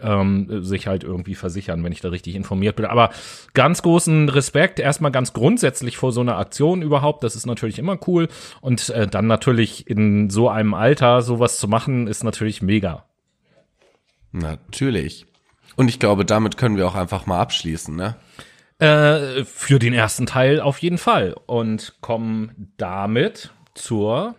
ähm, 0.00 0.64
sich 0.64 0.86
halt 0.86 1.04
irgendwie 1.04 1.34
versichern, 1.34 1.82
wenn 1.84 1.92
ich 1.92 2.00
da 2.00 2.08
richtig 2.08 2.34
informiert 2.34 2.76
bin. 2.76 2.86
Aber 2.86 3.10
ganz 3.52 3.82
großen 3.82 4.28
Respekt 4.28 4.80
erstmal 4.80 5.12
ganz 5.12 5.32
grundsätzlich 5.32 5.96
vor 5.96 6.12
so 6.12 6.20
einer 6.20 6.38
Aktion 6.38 6.82
überhaupt. 6.82 7.24
Das 7.24 7.36
ist 7.36 7.46
natürlich 7.46 7.78
immer 7.78 7.98
cool. 8.06 8.28
Und 8.60 8.88
äh, 8.90 9.06
dann 9.06 9.26
natürlich 9.26 9.88
in 9.88 10.30
so 10.30 10.48
einem 10.48 10.74
Alter 10.74 11.22
sowas 11.22 11.58
zu 11.58 11.68
machen, 11.68 12.06
ist 12.06 12.24
natürlich 12.24 12.62
mega. 12.62 13.04
Natürlich. 14.32 15.26
Und 15.76 15.88
ich 15.88 15.98
glaube, 15.98 16.24
damit 16.24 16.56
können 16.56 16.76
wir 16.76 16.86
auch 16.86 16.94
einfach 16.94 17.26
mal 17.26 17.40
abschließen, 17.40 17.94
ne? 17.94 18.16
Äh, 18.78 19.44
für 19.44 19.78
den 19.78 19.92
ersten 19.92 20.26
Teil 20.26 20.60
auf 20.60 20.78
jeden 20.78 20.98
Fall. 20.98 21.34
Und 21.46 21.94
kommen 22.00 22.72
damit 22.76 23.50
zur 23.74 24.34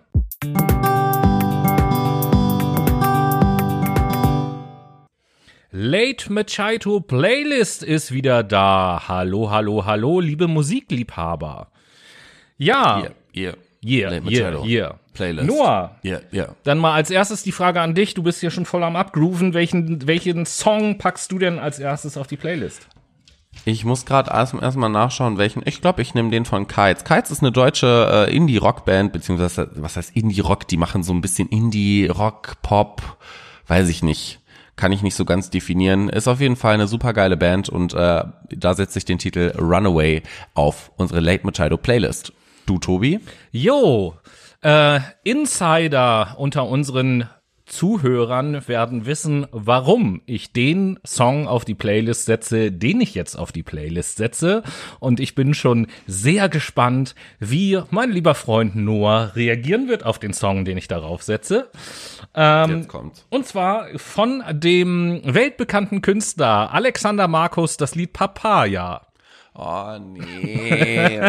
Late 5.78 6.32
Machito 6.32 7.02
Playlist 7.02 7.84
ist 7.84 8.14
wieder 8.14 8.44
da. 8.44 9.04
Hallo, 9.10 9.52
hallo, 9.52 9.84
hallo, 9.84 10.22
liebe 10.22 10.48
Musikliebhaber. 10.48 11.68
Ja. 12.58 13.00
Yeah, 13.02 13.12
yeah. 13.36 13.54
Yeah, 13.84 14.22
yeah, 14.26 14.66
yeah. 14.66 15.00
Playlist. 15.14 15.50
Noah. 15.50 15.98
Yeah, 16.02 16.22
yeah. 16.32 16.56
Dann 16.64 16.78
mal 16.78 16.94
als 16.94 17.12
erstes 17.12 17.44
die 17.44 17.52
Frage 17.52 17.82
an 17.82 17.94
dich. 17.94 18.14
Du 18.14 18.24
bist 18.24 18.40
hier 18.40 18.52
schon 18.52 18.66
voll 18.66 18.84
am 18.84 18.96
Abgrooven. 18.96 19.54
Welchen, 19.54 20.08
welchen 20.08 20.46
Song 20.46 20.98
packst 20.98 21.34
du 21.34 21.40
denn 21.40 21.60
als 21.60 21.78
erstes 21.78 22.16
auf 22.16 22.28
die 22.28 22.38
Playlist? 22.38 22.88
Ich 23.66 23.84
muss 23.84 24.06
gerade 24.06 24.32
erstmal 24.32 24.90
nachschauen, 24.90 25.38
welchen. 25.38 25.62
Ich 25.66 25.82
glaube, 25.82 26.02
ich 26.02 26.14
nehme 26.14 26.30
den 26.30 26.46
von 26.46 26.68
Kites. 26.68 27.04
Kites 27.04 27.32
ist 27.32 27.42
eine 27.42 27.52
deutsche 27.52 28.28
äh, 28.30 28.34
Indie-Rock-Band, 28.34 29.12
beziehungsweise, 29.12 29.70
was 29.76 29.98
heißt 29.98 30.16
Indie-Rock? 30.16 30.70
Die 30.70 30.78
machen 30.78 31.04
so 31.04 31.12
ein 31.12 31.20
bisschen 31.20 31.50
Indie-Rock, 31.50 32.62
Pop, 32.62 33.18
weiß 33.68 33.90
ich 33.90 34.04
nicht 34.04 34.40
kann 34.76 34.92
ich 34.92 35.02
nicht 35.02 35.16
so 35.16 35.26
ganz 35.26 35.50
definieren. 35.50 36.10
Ist 36.10 36.28
auf 36.28 36.42
jeden 36.42 36.56
Fall 36.56 36.74
eine 36.74 36.88
super 36.88 37.14
geile 37.14 37.38
Band 37.38 37.70
und 37.70 37.94
äh, 37.94 38.24
da 38.50 38.74
setze 38.74 39.00
ich 39.00 39.06
den 39.06 39.20
Titel 39.20 39.54
Runaway 39.58 40.24
auf 40.54 40.92
unsere 40.98 41.20
Late 41.20 41.46
Machado 41.46 41.78
Playlist. 41.78 42.34
Du, 42.66 42.80
Tobi? 42.80 43.20
Jo, 43.52 44.16
äh, 44.62 45.00
Insider 45.24 46.36
unter 46.38 46.68
unseren 46.68 47.30
Zuhörern 47.65 48.67
werden 48.67 49.06
wissen, 49.06 49.47
warum 49.51 50.21
ich 50.25 50.54
den 50.54 50.99
Song 51.06 51.47
auf 51.47 51.65
die 51.65 51.73
Playlist 51.73 52.25
setze, 52.25 52.71
den 52.71 53.01
ich 53.01 53.15
jetzt 53.15 53.36
auf 53.36 53.51
die 53.51 53.63
Playlist 53.63 54.17
setze. 54.17 54.63
Und 54.99 55.19
ich 55.19 55.36
bin 55.36 55.54
schon 55.54 55.88
sehr 56.06 56.47
gespannt, 56.47 57.15
wie 57.39 57.82
mein 57.89 58.12
lieber 58.12 58.36
Freund 58.36 58.75
Noah 58.75 59.32
reagieren 59.36 59.88
wird 59.88 60.06
auf 60.06 60.19
den 60.19 60.34
Song, 60.34 60.65
den 60.65 60.78
ich 60.78 60.88
darauf 60.88 61.23
setze. 61.23 61.69
Ähm, 62.36 62.78
jetzt 62.78 62.88
kommt's. 62.88 63.25
Und 63.30 63.47
zwar 63.47 63.88
von 63.97 64.43
dem 64.51 65.21
weltbekannten 65.23 66.01
Künstler 66.01 66.73
Alexander 66.73 67.28
Markus 67.28 67.78
das 67.78 67.95
Lied 67.95 68.13
Papaya. 68.13 69.05
Oh 69.58 69.98
nee. 69.98 71.22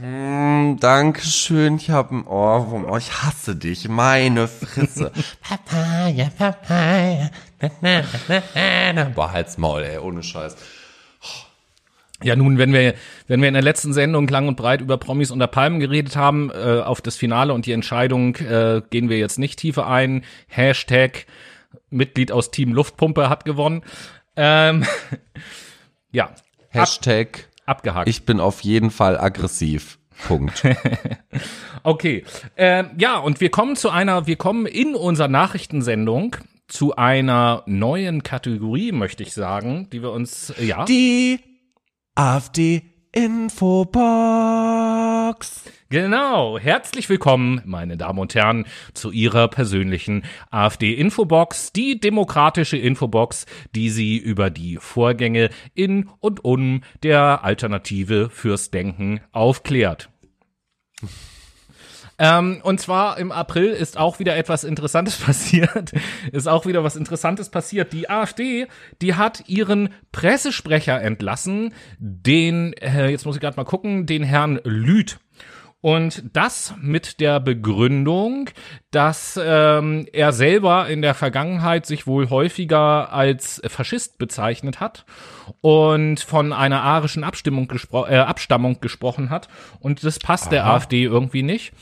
hm, 0.00 0.76
Dankeschön. 0.78 1.76
Ich 1.76 1.88
hab 1.88 2.10
ein 2.10 2.26
Ohrwurm. 2.26 2.84
Oh, 2.84 2.98
ich 2.98 3.22
hasse 3.22 3.56
dich. 3.56 3.88
Meine 3.88 4.46
Fresse. 4.46 5.10
Papaya, 5.40 6.30
Papaya. 6.36 7.30
Boah, 9.14 9.32
halt's 9.32 9.56
Maul, 9.56 9.82
ey. 9.84 9.96
Ohne 9.96 10.22
Scheiß. 10.22 10.54
Ja, 12.22 12.36
nun, 12.36 12.58
wenn 12.58 12.74
wir, 12.74 12.94
wenn 13.26 13.40
wir 13.40 13.48
in 13.48 13.54
der 13.54 13.62
letzten 13.62 13.94
Sendung 13.94 14.28
lang 14.28 14.48
und 14.48 14.56
breit 14.56 14.82
über 14.82 14.98
Promis 14.98 15.30
unter 15.30 15.46
Palmen 15.46 15.80
geredet 15.80 16.14
haben, 16.14 16.50
äh, 16.50 16.82
auf 16.82 17.00
das 17.00 17.16
Finale 17.16 17.54
und 17.54 17.64
die 17.64 17.72
Entscheidung 17.72 18.36
äh, 18.36 18.82
gehen 18.90 19.08
wir 19.08 19.18
jetzt 19.18 19.38
nicht 19.38 19.58
tiefer 19.58 19.86
ein. 19.86 20.24
Hashtag 20.46 21.26
Mitglied 21.88 22.32
aus 22.32 22.50
Team 22.50 22.74
Luftpumpe 22.74 23.30
hat 23.30 23.46
gewonnen. 23.46 23.82
Ähm, 24.36 24.84
ja. 26.12 26.34
Hashtag 26.68 27.48
abgehakt. 27.66 28.08
Ich 28.08 28.24
bin 28.24 28.40
auf 28.40 28.60
jeden 28.60 28.90
Fall 28.90 29.18
aggressiv. 29.18 29.98
Punkt. 30.26 30.62
okay. 31.82 32.24
Äh, 32.54 32.84
ja, 32.98 33.18
und 33.18 33.40
wir 33.40 33.50
kommen 33.50 33.76
zu 33.76 33.90
einer, 33.90 34.26
wir 34.26 34.36
kommen 34.36 34.66
in 34.66 34.94
unserer 34.94 35.28
Nachrichtensendung 35.28 36.36
zu 36.68 36.96
einer 36.96 37.62
neuen 37.66 38.22
Kategorie, 38.22 38.92
möchte 38.92 39.22
ich 39.22 39.32
sagen, 39.34 39.88
die 39.90 40.02
wir 40.02 40.12
uns, 40.12 40.54
ja. 40.58 40.84
Die 40.84 41.40
AfD 42.14 42.82
Infobox. 43.12 43.92
Genau, 45.92 46.58
herzlich 46.58 47.10
willkommen, 47.10 47.60
meine 47.66 47.98
Damen 47.98 48.18
und 48.18 48.34
Herren, 48.34 48.64
zu 48.94 49.10
Ihrer 49.10 49.48
persönlichen 49.48 50.22
AfD-Infobox, 50.50 51.74
die 51.74 52.00
demokratische 52.00 52.78
Infobox, 52.78 53.44
die 53.74 53.90
Sie 53.90 54.16
über 54.16 54.48
die 54.48 54.78
Vorgänge 54.78 55.50
in 55.74 56.08
und 56.18 56.46
um 56.46 56.80
der 57.02 57.44
Alternative 57.44 58.30
fürs 58.30 58.70
Denken 58.70 59.20
aufklärt. 59.32 60.08
Ähm, 62.18 62.60
und 62.62 62.80
zwar 62.80 63.18
im 63.18 63.30
April 63.30 63.68
ist 63.68 63.98
auch 63.98 64.18
wieder 64.18 64.34
etwas 64.36 64.64
Interessantes 64.64 65.16
passiert. 65.18 65.92
ist 66.32 66.46
auch 66.48 66.64
wieder 66.64 66.84
was 66.84 66.96
Interessantes 66.96 67.50
passiert. 67.50 67.92
Die 67.92 68.08
AfD, 68.08 68.66
die 69.02 69.16
hat 69.16 69.44
ihren 69.46 69.90
Pressesprecher 70.10 71.02
entlassen, 71.02 71.74
den, 71.98 72.72
äh, 72.74 73.10
jetzt 73.10 73.26
muss 73.26 73.36
ich 73.36 73.42
gerade 73.42 73.58
mal 73.58 73.64
gucken, 73.64 74.06
den 74.06 74.22
Herrn 74.22 74.58
Lüth. 74.64 75.18
Und 75.82 76.22
das 76.32 76.74
mit 76.80 77.18
der 77.18 77.40
Begründung, 77.40 78.48
dass 78.92 79.38
ähm, 79.42 80.06
er 80.12 80.32
selber 80.32 80.88
in 80.88 81.02
der 81.02 81.12
Vergangenheit 81.14 81.86
sich 81.86 82.06
wohl 82.06 82.30
häufiger 82.30 83.12
als 83.12 83.60
Faschist 83.66 84.16
bezeichnet 84.16 84.78
hat 84.78 85.04
und 85.60 86.20
von 86.20 86.52
einer 86.52 86.82
arischen 86.82 87.24
Abstimmung 87.24 87.66
gespro 87.66 88.06
äh, 88.06 88.14
Abstammung 88.18 88.80
gesprochen 88.80 89.28
hat. 89.28 89.48
Und 89.80 90.04
das 90.04 90.20
passt 90.20 90.44
Aha. 90.44 90.50
der 90.50 90.66
AfD 90.66 91.02
irgendwie 91.02 91.42
nicht. 91.42 91.72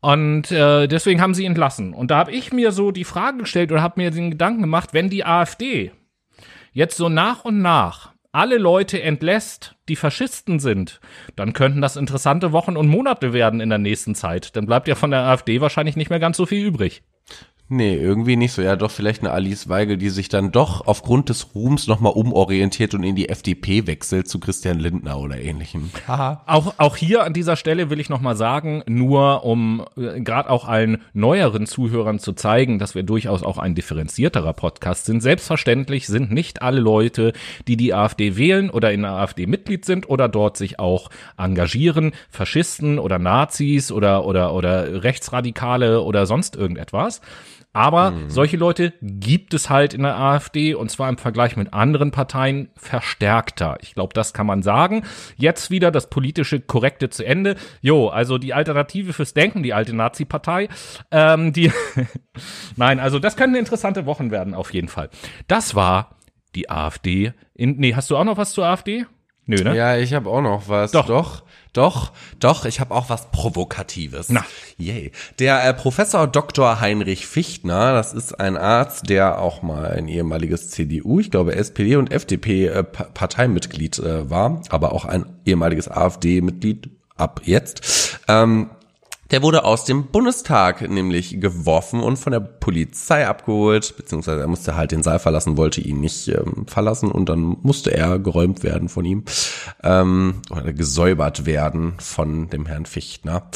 Und 0.00 0.50
äh, 0.50 0.88
deswegen 0.88 1.22
haben 1.22 1.34
sie 1.34 1.46
entlassen. 1.46 1.94
Und 1.94 2.10
da 2.10 2.16
habe 2.18 2.32
ich 2.32 2.52
mir 2.52 2.72
so 2.72 2.90
die 2.90 3.04
Frage 3.04 3.38
gestellt 3.38 3.70
oder 3.70 3.82
habe 3.82 4.02
mir 4.02 4.10
den 4.10 4.32
Gedanken 4.32 4.62
gemacht, 4.62 4.94
wenn 4.94 5.10
die 5.10 5.24
AfD 5.24 5.92
jetzt 6.72 6.96
so 6.96 7.08
nach 7.08 7.44
und 7.44 7.62
nach 7.62 8.13
alle 8.34 8.58
Leute 8.58 9.00
entlässt, 9.00 9.76
die 9.88 9.96
Faschisten 9.96 10.58
sind, 10.58 11.00
dann 11.36 11.52
könnten 11.52 11.80
das 11.80 11.96
interessante 11.96 12.50
Wochen 12.50 12.76
und 12.76 12.88
Monate 12.88 13.32
werden 13.32 13.60
in 13.60 13.68
der 13.68 13.78
nächsten 13.78 14.16
Zeit. 14.16 14.56
Dann 14.56 14.66
bleibt 14.66 14.88
ja 14.88 14.96
von 14.96 15.12
der 15.12 15.20
AfD 15.20 15.60
wahrscheinlich 15.60 15.94
nicht 15.94 16.10
mehr 16.10 16.18
ganz 16.18 16.36
so 16.36 16.44
viel 16.44 16.66
übrig. 16.66 17.04
Nee, 17.70 17.96
irgendwie 17.96 18.36
nicht 18.36 18.52
so. 18.52 18.60
Ja, 18.60 18.76
doch 18.76 18.90
vielleicht 18.90 19.22
eine 19.22 19.30
Alice 19.30 19.70
Weigel, 19.70 19.96
die 19.96 20.10
sich 20.10 20.28
dann 20.28 20.52
doch 20.52 20.86
aufgrund 20.86 21.30
des 21.30 21.54
Ruhms 21.54 21.86
nochmal 21.86 22.12
umorientiert 22.12 22.92
und 22.92 23.02
in 23.04 23.16
die 23.16 23.30
FDP 23.30 23.86
wechselt 23.86 24.28
zu 24.28 24.38
Christian 24.38 24.78
Lindner 24.78 25.18
oder 25.18 25.40
ähnlichem. 25.40 25.90
Haha. 26.06 26.42
Auch, 26.46 26.74
auch 26.76 26.96
hier 26.96 27.24
an 27.24 27.32
dieser 27.32 27.56
Stelle 27.56 27.88
will 27.88 28.00
ich 28.00 28.10
nochmal 28.10 28.36
sagen, 28.36 28.82
nur 28.86 29.44
um 29.44 29.82
äh, 29.96 30.20
gerade 30.20 30.50
auch 30.50 30.68
allen 30.68 31.02
neueren 31.14 31.64
Zuhörern 31.64 32.18
zu 32.18 32.34
zeigen, 32.34 32.78
dass 32.78 32.94
wir 32.94 33.02
durchaus 33.02 33.42
auch 33.42 33.56
ein 33.56 33.74
differenzierterer 33.74 34.52
Podcast 34.52 35.06
sind. 35.06 35.22
Selbstverständlich 35.22 36.06
sind 36.06 36.30
nicht 36.30 36.60
alle 36.60 36.80
Leute, 36.80 37.32
die 37.66 37.78
die 37.78 37.94
AfD 37.94 38.36
wählen 38.36 38.68
oder 38.68 38.92
in 38.92 39.02
der 39.02 39.12
AfD 39.12 39.46
Mitglied 39.46 39.86
sind 39.86 40.06
oder 40.10 40.28
dort 40.28 40.58
sich 40.58 40.78
auch 40.78 41.08
engagieren, 41.38 42.12
Faschisten 42.28 42.98
oder 42.98 43.18
Nazis 43.18 43.90
oder, 43.90 44.26
oder, 44.26 44.52
oder 44.52 45.02
Rechtsradikale 45.02 46.02
oder 46.02 46.26
sonst 46.26 46.56
irgendetwas. 46.56 47.22
Aber 47.74 48.12
mhm. 48.12 48.30
solche 48.30 48.56
Leute 48.56 48.94
gibt 49.02 49.52
es 49.52 49.68
halt 49.68 49.94
in 49.94 50.02
der 50.02 50.16
AfD 50.16 50.74
und 50.74 50.90
zwar 50.90 51.08
im 51.08 51.18
Vergleich 51.18 51.56
mit 51.56 51.74
anderen 51.74 52.12
Parteien 52.12 52.70
verstärkter. 52.76 53.76
Ich 53.82 53.94
glaube, 53.94 54.14
das 54.14 54.32
kann 54.32 54.46
man 54.46 54.62
sagen. 54.62 55.02
Jetzt 55.36 55.70
wieder 55.70 55.90
das 55.90 56.08
politische 56.08 56.60
Korrekte 56.60 57.10
zu 57.10 57.26
Ende. 57.26 57.56
Jo, 57.82 58.08
also 58.08 58.38
die 58.38 58.54
Alternative 58.54 59.12
fürs 59.12 59.34
Denken, 59.34 59.64
die 59.64 59.74
alte 59.74 59.94
Nazi-Partei. 59.94 60.68
Ähm, 61.10 61.52
die 61.52 61.72
Nein, 62.76 63.00
also 63.00 63.18
das 63.18 63.36
können 63.36 63.56
interessante 63.56 64.06
Wochen 64.06 64.30
werden 64.30 64.54
auf 64.54 64.72
jeden 64.72 64.88
Fall. 64.88 65.10
Das 65.48 65.74
war 65.74 66.16
die 66.54 66.70
AfD. 66.70 67.32
In, 67.54 67.76
nee, 67.76 67.94
hast 67.94 68.08
du 68.10 68.16
auch 68.16 68.24
noch 68.24 68.36
was 68.36 68.52
zur 68.52 68.66
AfD? 68.66 69.04
Nö, 69.46 69.62
ne? 69.62 69.76
Ja, 69.76 69.96
ich 69.96 70.14
habe 70.14 70.30
auch 70.30 70.40
noch 70.40 70.68
was. 70.68 70.92
Doch. 70.92 71.06
Doch. 71.06 71.42
Doch, 71.74 72.12
doch, 72.38 72.66
ich 72.66 72.78
habe 72.78 72.94
auch 72.94 73.10
was 73.10 73.32
Provokatives. 73.32 74.28
Na. 74.28 74.44
Yay. 74.78 75.10
Der 75.40 75.68
äh, 75.68 75.74
Professor 75.74 76.28
Dr. 76.28 76.80
Heinrich 76.80 77.26
Fichtner, 77.26 77.92
das 77.94 78.12
ist 78.12 78.38
ein 78.38 78.56
Arzt, 78.56 79.10
der 79.10 79.40
auch 79.40 79.60
mal 79.62 79.90
ein 79.90 80.06
ehemaliges 80.06 80.70
CDU, 80.70 81.18
ich 81.18 81.32
glaube 81.32 81.56
SPD 81.56 81.96
und 81.96 82.12
FDP 82.12 82.68
äh, 82.68 82.84
Parteimitglied 82.84 83.98
äh, 83.98 84.30
war, 84.30 84.62
aber 84.68 84.92
auch 84.92 85.04
ein 85.04 85.26
ehemaliges 85.44 85.88
AfD-Mitglied 85.88 86.90
ab 87.16 87.40
jetzt. 87.44 88.20
Ähm, 88.28 88.70
der 89.30 89.42
wurde 89.42 89.64
aus 89.64 89.84
dem 89.84 90.06
Bundestag 90.06 90.88
nämlich 90.88 91.40
geworfen 91.40 92.00
und 92.00 92.16
von 92.16 92.32
der 92.32 92.40
Polizei 92.40 93.26
abgeholt, 93.26 93.94
beziehungsweise 93.96 94.40
er 94.40 94.46
musste 94.46 94.76
halt 94.76 94.92
den 94.92 95.02
Saal 95.02 95.18
verlassen, 95.18 95.56
wollte 95.56 95.80
ihn 95.80 96.00
nicht 96.00 96.28
ähm, 96.28 96.66
verlassen 96.66 97.10
und 97.10 97.28
dann 97.28 97.56
musste 97.62 97.92
er 97.92 98.18
geräumt 98.18 98.62
werden 98.62 98.88
von 98.88 99.04
ihm 99.04 99.24
ähm, 99.82 100.42
oder 100.50 100.72
gesäubert 100.72 101.46
werden 101.46 101.94
von 101.98 102.48
dem 102.50 102.66
Herrn 102.66 102.86
Fichtner. 102.86 103.48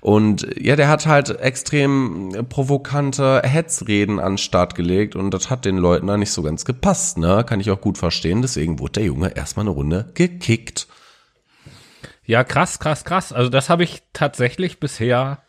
Und 0.00 0.46
ja, 0.56 0.76
der 0.76 0.88
hat 0.88 1.06
halt 1.06 1.40
extrem 1.40 2.32
provokante 2.48 3.42
Hetzreden 3.44 4.20
an 4.20 4.32
den 4.32 4.38
Start 4.38 4.74
gelegt 4.74 5.16
und 5.16 5.32
das 5.32 5.50
hat 5.50 5.64
den 5.64 5.78
Leuten 5.78 6.06
da 6.06 6.16
nicht 6.16 6.30
so 6.30 6.42
ganz 6.42 6.64
gepasst, 6.64 7.18
ne? 7.18 7.42
Kann 7.44 7.58
ich 7.58 7.70
auch 7.70 7.80
gut 7.80 7.98
verstehen. 7.98 8.42
Deswegen 8.42 8.78
wurde 8.78 8.92
der 8.92 9.04
Junge 9.04 9.34
erstmal 9.34 9.64
eine 9.64 9.74
Runde 9.74 10.10
gekickt. 10.14 10.86
Ja, 12.26 12.44
krass, 12.44 12.78
krass, 12.78 13.04
krass. 13.04 13.32
Also 13.32 13.50
das 13.50 13.70
habe 13.70 13.84
ich 13.84 14.02
tatsächlich 14.12 14.80
bisher, 14.80 15.42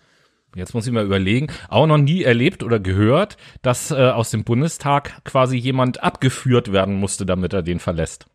jetzt 0.56 0.74
muss 0.74 0.86
ich 0.86 0.94
mal 0.94 1.06
überlegen, 1.06 1.48
auch 1.70 1.88
noch 1.88 1.98
nie 1.98 2.24
erlebt 2.24 2.63
oder 2.63 2.80
gehört, 2.80 3.38
dass 3.63 3.92
äh, 3.92 3.96
aus 3.96 4.30
dem 4.30 4.44
Bundestag 4.44 5.24
quasi 5.24 5.58
jemand 5.58 6.04
abgeführt 6.04 6.72
werden 6.72 6.96
musste, 6.96 7.26
damit 7.26 7.54
er 7.54 7.63
den 7.63 7.80
verlässt. 7.80 8.28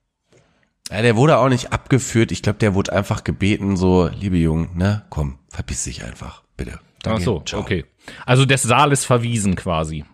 Ja, 0.91 1.03
der 1.03 1.17
wurde 1.17 1.39
auch 1.39 1.49
nicht 1.49 1.73
abgeführt. 1.73 2.33
Ich 2.33 2.43
glaube, 2.43 2.59
der 2.59 2.75
wurde 2.75 2.93
einfach 2.93 3.25
gebeten, 3.25 3.77
so, 3.77 4.09
liebe 4.09 4.37
Jungen, 4.37 4.77
ne, 4.77 5.05
komm, 5.09 5.39
verpiss 5.49 5.85
dich 5.85 6.05
einfach, 6.05 6.43
bitte. 6.57 6.81
Danke. 7.03 7.21
Ach 7.21 7.25
so, 7.25 7.41
Ciao. 7.41 7.61
okay. 7.61 7.85
Also 8.27 8.45
des 8.45 8.63
Saales 8.63 9.05
verwiesen 9.05 9.55
quasi. 9.55 10.05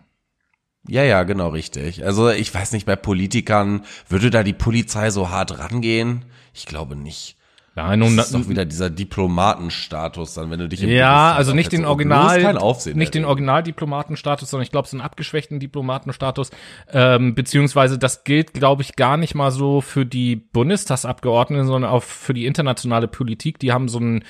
Ja, 0.87 1.03
ja, 1.03 1.23
genau, 1.23 1.49
richtig. 1.49 2.05
Also 2.05 2.29
ich 2.29 2.53
weiß 2.53 2.71
nicht, 2.71 2.85
bei 2.85 2.95
Politikern 2.95 3.83
würde 4.07 4.29
da 4.29 4.43
die 4.43 4.53
Polizei 4.53 5.09
so 5.09 5.29
hart 5.29 5.59
rangehen? 5.59 6.25
Ich 6.53 6.65
glaube 6.65 6.95
nicht. 6.95 7.35
Ja, 7.75 7.95
nun, 7.95 8.17
das 8.17 8.27
ist 8.27 8.35
doch 8.35 8.49
wieder 8.49 8.65
dieser 8.65 8.89
Diplomatenstatus, 8.89 10.33
dann 10.33 10.51
wenn 10.51 10.59
du 10.59 10.67
dich 10.67 10.83
im 10.83 10.89
Ja, 10.89 11.33
also 11.33 11.53
nicht 11.53 11.71
den 11.71 11.85
Original, 11.85 12.57
nicht 12.93 13.13
den 13.13 13.25
Originaldiplomatenstatus, 13.25 14.49
sondern 14.49 14.63
ich 14.63 14.71
glaube, 14.71 14.85
es 14.85 14.93
ist 14.93 14.99
ein 14.99 15.05
abgeschwächten 15.05 15.59
Diplomatenstatus, 15.59 16.51
ähm, 16.91 17.35
beziehungsweise 17.35 17.97
das 17.97 18.23
gilt, 18.23 18.53
glaube 18.53 18.81
ich, 18.81 18.95
gar 18.95 19.17
nicht 19.17 19.35
mal 19.35 19.51
so 19.51 19.81
für 19.81 20.05
die 20.05 20.35
Bundestagsabgeordneten, 20.35 21.67
sondern 21.67 21.91
auch 21.91 22.03
für 22.03 22.33
die 22.33 22.45
internationale 22.45 23.07
Politik. 23.07 23.59
Die 23.59 23.71
haben 23.71 23.87
so 23.87 23.99
einen 23.99 24.23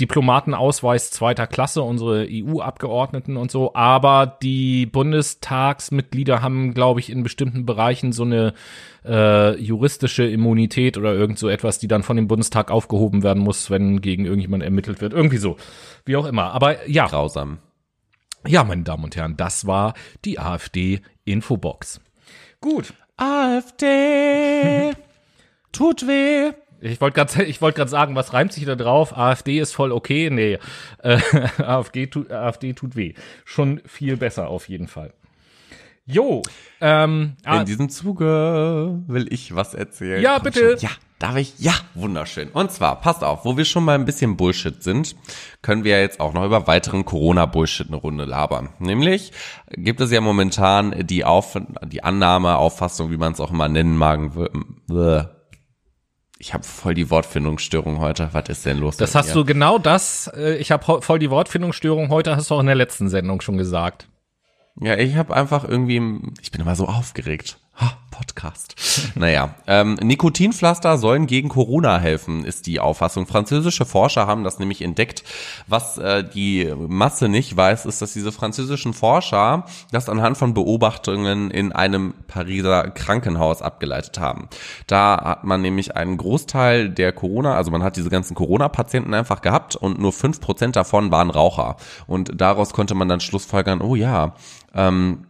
Diplomatenausweis 0.00 1.10
zweiter 1.10 1.46
Klasse, 1.46 1.82
unsere 1.82 2.26
EU-Abgeordneten 2.28 3.36
und 3.36 3.50
so, 3.50 3.74
aber 3.74 4.38
die 4.42 4.86
Bundestagsmitglieder 4.86 6.40
haben, 6.40 6.72
glaube 6.72 7.00
ich, 7.00 7.10
in 7.10 7.22
bestimmten 7.22 7.66
Bereichen 7.66 8.12
so 8.12 8.22
eine 8.22 8.54
äh, 9.04 9.56
juristische 9.60 10.24
Immunität 10.24 10.96
oder 10.96 11.12
irgend 11.12 11.38
so 11.38 11.48
etwas, 11.48 11.78
die 11.78 11.88
dann 11.88 12.02
von 12.02 12.16
dem 12.16 12.28
Bundestag 12.28 12.70
aufgehoben 12.70 13.22
werden 13.22 13.42
muss, 13.42 13.70
wenn 13.70 14.00
gegen 14.00 14.24
irgendjemand 14.24 14.62
ermittelt 14.62 15.00
wird. 15.02 15.12
Irgendwie 15.12 15.36
so. 15.36 15.56
Wie 16.06 16.16
auch 16.16 16.26
immer. 16.26 16.52
Aber 16.52 16.88
ja. 16.88 17.06
Grausam. 17.06 17.58
Ja, 18.46 18.64
meine 18.64 18.84
Damen 18.84 19.04
und 19.04 19.16
Herren, 19.16 19.36
das 19.36 19.66
war 19.66 19.92
die 20.24 20.38
AfD-Infobox. 20.38 22.00
Gut. 22.60 22.94
AfD 23.18 24.92
tut 25.72 26.06
weh. 26.06 26.52
Ich 26.80 27.00
wollte 27.00 27.14
gerade 27.14 27.44
ich 27.44 27.60
wollte 27.60 27.76
gerade 27.76 27.90
sagen, 27.90 28.14
was 28.14 28.32
reimt 28.32 28.52
sich 28.52 28.64
da 28.64 28.74
drauf? 28.74 29.16
AfD 29.16 29.60
ist 29.60 29.72
voll 29.72 29.92
okay. 29.92 30.30
Nee, 30.30 30.58
äh, 31.02 31.18
AfD, 31.62 32.06
tut, 32.06 32.30
AfD 32.30 32.72
tut 32.72 32.96
weh. 32.96 33.14
Schon 33.44 33.80
viel 33.86 34.16
besser 34.16 34.48
auf 34.48 34.68
jeden 34.68 34.88
Fall. 34.88 35.12
Jo. 36.06 36.42
Ähm, 36.80 37.36
In 37.44 37.50
ah, 37.50 37.64
diesem 37.64 37.88
Zuge 37.88 39.00
will 39.06 39.32
ich 39.32 39.54
was 39.54 39.74
erzählen. 39.74 40.22
Ja, 40.22 40.34
Komm 40.36 40.44
bitte. 40.44 40.70
Schon. 40.70 40.78
Ja, 40.80 40.90
darf 41.18 41.36
ich? 41.36 41.58
Ja, 41.58 41.74
wunderschön. 41.94 42.48
Und 42.48 42.72
zwar, 42.72 43.00
passt 43.00 43.22
auf, 43.22 43.44
wo 43.44 43.56
wir 43.56 43.64
schon 43.64 43.84
mal 43.84 43.94
ein 43.94 44.06
bisschen 44.06 44.36
Bullshit 44.36 44.82
sind, 44.82 45.14
können 45.62 45.84
wir 45.84 46.00
jetzt 46.00 46.18
auch 46.18 46.32
noch 46.32 46.44
über 46.44 46.66
weiteren 46.66 47.04
Corona-Bullshit 47.04 47.88
eine 47.88 47.96
Runde 47.96 48.24
labern. 48.24 48.70
Nämlich 48.78 49.32
gibt 49.70 50.00
es 50.00 50.10
ja 50.10 50.20
momentan 50.20 51.06
die, 51.06 51.24
Auf 51.24 51.56
die 51.84 52.02
Annahme, 52.02 52.56
Auffassung, 52.56 53.10
wie 53.10 53.18
man 53.18 53.34
es 53.34 53.40
auch 53.40 53.52
immer 53.52 53.68
nennen 53.68 53.96
mag, 53.96 54.20
ich 56.40 56.54
habe 56.54 56.64
voll 56.64 56.94
die 56.94 57.10
Wortfindungsstörung 57.10 58.00
heute. 58.00 58.30
Was 58.32 58.48
ist 58.48 58.64
denn 58.64 58.78
los? 58.78 58.96
Das 58.96 59.14
hast 59.14 59.34
du 59.34 59.44
genau 59.44 59.78
das. 59.78 60.26
Äh, 60.34 60.56
ich 60.56 60.72
habe 60.72 61.02
voll 61.02 61.18
die 61.18 61.30
Wortfindungsstörung 61.30 62.08
heute. 62.08 62.34
Hast 62.34 62.50
du 62.50 62.54
auch 62.54 62.60
in 62.60 62.66
der 62.66 62.74
letzten 62.74 63.10
Sendung 63.10 63.42
schon 63.42 63.58
gesagt. 63.58 64.08
Ja, 64.80 64.96
ich 64.96 65.16
habe 65.16 65.36
einfach 65.36 65.68
irgendwie, 65.68 66.00
ich 66.40 66.50
bin 66.50 66.62
immer 66.62 66.74
so 66.74 66.86
aufgeregt. 66.86 67.58
Ha, 67.80 67.96
Podcast. 68.10 68.76
naja, 69.14 69.54
ähm, 69.66 69.94
Nikotinpflaster 69.94 70.98
sollen 70.98 71.26
gegen 71.26 71.48
Corona 71.48 71.98
helfen, 71.98 72.44
ist 72.44 72.66
die 72.66 72.78
Auffassung. 72.78 73.26
Französische 73.26 73.86
Forscher 73.86 74.26
haben 74.26 74.44
das 74.44 74.58
nämlich 74.58 74.82
entdeckt. 74.82 75.24
Was 75.66 75.96
äh, 75.96 76.22
die 76.22 76.70
Masse 76.76 77.30
nicht 77.30 77.56
weiß, 77.56 77.86
ist, 77.86 78.02
dass 78.02 78.12
diese 78.12 78.32
französischen 78.32 78.92
Forscher 78.92 79.64
das 79.92 80.10
anhand 80.10 80.36
von 80.36 80.52
Beobachtungen 80.52 81.50
in 81.50 81.72
einem 81.72 82.12
Pariser 82.26 82.90
Krankenhaus 82.90 83.62
abgeleitet 83.62 84.20
haben. 84.20 84.48
Da 84.86 85.18
hat 85.24 85.44
man 85.44 85.62
nämlich 85.62 85.96
einen 85.96 86.18
Großteil 86.18 86.90
der 86.90 87.12
Corona, 87.12 87.54
also 87.54 87.70
man 87.70 87.82
hat 87.82 87.96
diese 87.96 88.10
ganzen 88.10 88.34
Corona-Patienten 88.34 89.14
einfach 89.14 89.40
gehabt 89.40 89.76
und 89.76 89.98
nur 89.98 90.12
fünf 90.12 90.40
Prozent 90.40 90.76
davon 90.76 91.10
waren 91.10 91.30
Raucher. 91.30 91.76
Und 92.06 92.38
daraus 92.38 92.74
konnte 92.74 92.94
man 92.94 93.08
dann 93.08 93.20
schlussfolgern, 93.20 93.80
oh 93.80 93.94
ja, 93.94 94.34
ähm, 94.74 95.26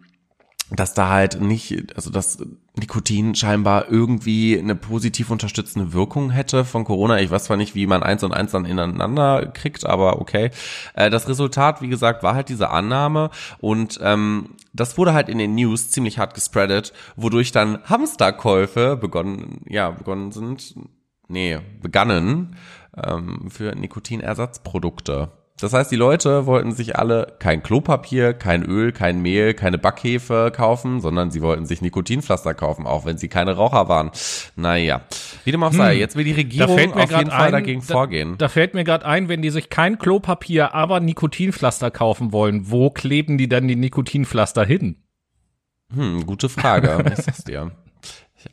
dass 0.71 0.95
da 0.95 1.09
halt 1.09 1.41
nicht, 1.41 1.97
also 1.97 2.11
dass 2.11 2.39
Nikotin 2.79 3.35
scheinbar 3.35 3.91
irgendwie 3.91 4.59
eine 4.59 4.77
positiv 4.77 5.31
unterstützende 5.31 5.93
Wirkung 5.93 6.31
hätte 6.31 6.65
von 6.65 6.85
Corona. 6.85 7.21
Ich 7.21 7.31
weiß 7.31 7.45
zwar 7.45 7.57
nicht, 7.57 7.75
wie 7.75 7.87
man 7.87 8.03
eins 8.03 8.23
und 8.23 8.33
eins 8.33 8.53
dann 8.53 8.65
ineinander 8.65 9.47
kriegt, 9.47 9.85
aber 9.85 10.21
okay. 10.21 10.51
Äh, 10.95 11.11
das 11.11 11.29
Resultat, 11.29 11.83
wie 11.83 11.89
gesagt, 11.89 12.23
war 12.23 12.35
halt 12.35 12.49
diese 12.49 12.71
Annahme 12.71 13.31
und 13.59 13.99
ähm, 14.03 14.51
das 14.73 14.97
wurde 14.97 15.13
halt 15.13 15.29
in 15.29 15.39
den 15.39 15.57
News 15.57 15.91
ziemlich 15.91 16.19
hart 16.19 16.35
gespreadet, 16.35 16.93
wodurch 17.17 17.51
dann 17.51 17.83
Hamsterkäufe 17.85 18.97
begonnen, 18.97 19.63
ja, 19.69 19.91
begonnen 19.91 20.31
sind, 20.31 20.75
nee, 21.27 21.59
begannen 21.83 22.57
ähm, 22.97 23.51
für 23.51 23.75
Nikotinersatzprodukte. 23.75 25.33
Das 25.61 25.73
heißt, 25.73 25.91
die 25.91 25.97
Leute 25.97 26.47
wollten 26.47 26.73
sich 26.73 26.97
alle 26.97 27.35
kein 27.39 27.63
Klopapier, 27.63 28.33
kein 28.33 28.63
Öl, 28.63 28.93
kein 28.93 29.21
Mehl, 29.21 29.53
keine 29.55 29.77
Backhefe 29.79 30.51
kaufen, 30.55 31.01
sondern 31.01 31.31
sie 31.31 31.43
wollten 31.43 31.67
sich 31.67 31.83
Nikotinpflaster 31.83 32.55
kaufen, 32.55 32.87
auch 32.87 33.05
wenn 33.05 33.19
sie 33.19 33.29
keine 33.29 33.57
Raucher 33.57 33.89
waren. 33.89 34.11
Naja, 34.57 35.03
wie 35.45 35.53
dem 35.53 35.63
auch 35.63 35.73
sei, 35.73 35.95
jetzt 35.95 36.17
will 36.17 36.25
die 36.25 36.33
Regierung 36.33 36.95
auf 36.95 37.11
jeden 37.11 37.31
Fall 37.31 37.47
ein, 37.47 37.53
dagegen 37.53 37.83
da, 37.87 37.93
vorgehen. 37.93 38.39
Da 38.39 38.49
fällt 38.49 38.75
mir 38.75 38.85
gerade 38.85 39.05
ein, 39.05 39.29
wenn 39.29 39.43
die 39.43 39.51
sich 39.51 39.69
kein 39.69 39.99
Klopapier, 39.99 40.75
aber 40.75 41.01
Nikotinpflaster 41.01 41.91
kaufen 41.91 42.33
wollen, 42.33 42.71
wo 42.71 42.91
kleben 42.91 43.37
die 43.37 43.49
dann 43.49 43.69
die 43.69 43.77
Nikotinpflaster 43.77 44.65
hin? 44.65 44.97
Hm, 45.93 46.25
gute 46.27 46.49
Frage. 46.49 47.05
ich 47.19 47.25
sag's 47.25 47.45
dir. 47.45 47.73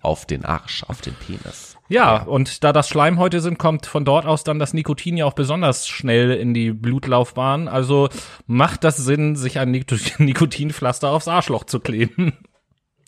Auf 0.02 0.26
den 0.26 0.44
Arsch, 0.44 0.84
auf 0.84 1.00
den 1.02 1.14
Penis. 1.14 1.77
Ja, 1.90 2.18
ja, 2.18 2.24
und 2.24 2.64
da 2.64 2.74
das 2.74 2.90
Schleimhäute 2.90 3.40
sind, 3.40 3.58
kommt 3.58 3.86
von 3.86 4.04
dort 4.04 4.26
aus 4.26 4.44
dann 4.44 4.60
das 4.60 4.74
Nikotin 4.74 5.18
ja 5.18 5.26
auch 5.26 5.34
besonders 5.34 5.88
schnell 5.88 6.32
in 6.32 6.54
die 6.54 6.72
Blutlaufbahn. 6.72 7.68
Also 7.68 8.10
macht 8.46 8.84
das 8.84 8.98
Sinn, 8.98 9.36
sich 9.36 9.60
ein 9.60 9.72
Nikotinpflaster 10.18 11.10
aufs 11.10 11.28
Arschloch 11.28 11.64
zu 11.64 11.80
kleben. 11.80 12.34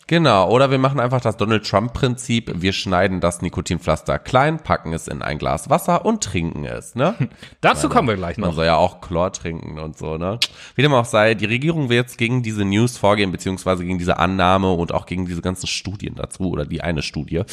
Genau, 0.09 0.49
oder 0.49 0.71
wir 0.71 0.79
machen 0.79 0.99
einfach 0.99 1.21
das 1.21 1.37
Donald 1.37 1.69
Trump-Prinzip. 1.69 2.51
Wir 2.55 2.73
schneiden 2.73 3.21
das 3.21 3.43
Nikotinpflaster 3.43 4.17
klein, 4.17 4.57
packen 4.57 4.91
es 4.91 5.07
in 5.07 5.21
ein 5.21 5.37
Glas 5.37 5.69
Wasser 5.69 6.03
und 6.03 6.23
trinken 6.23 6.65
es, 6.65 6.95
ne? 6.95 7.13
Dazu 7.61 7.83
Meine, 7.83 7.93
kommen 7.93 8.07
wir 8.07 8.15
gleich 8.15 8.39
noch. 8.39 8.47
Man 8.47 8.55
soll 8.55 8.65
ja 8.65 8.75
auch 8.75 9.01
Chlor 9.01 9.31
trinken 9.31 9.77
und 9.77 9.99
so, 9.99 10.17
ne? 10.17 10.39
Wie 10.73 10.81
dem 10.81 10.95
auch 10.95 11.05
sei, 11.05 11.35
die 11.35 11.45
Regierung 11.45 11.89
will 11.89 11.97
jetzt 11.97 12.17
gegen 12.17 12.41
diese 12.41 12.65
News 12.65 12.97
vorgehen, 12.97 13.31
beziehungsweise 13.31 13.85
gegen 13.85 13.99
diese 13.99 14.17
Annahme 14.17 14.71
und 14.71 14.95
auch 14.95 15.05
gegen 15.05 15.27
diese 15.27 15.43
ganzen 15.43 15.67
Studien 15.67 16.15
dazu 16.15 16.49
oder 16.49 16.65
die 16.65 16.81
eine 16.81 17.03
Studie, 17.03 17.43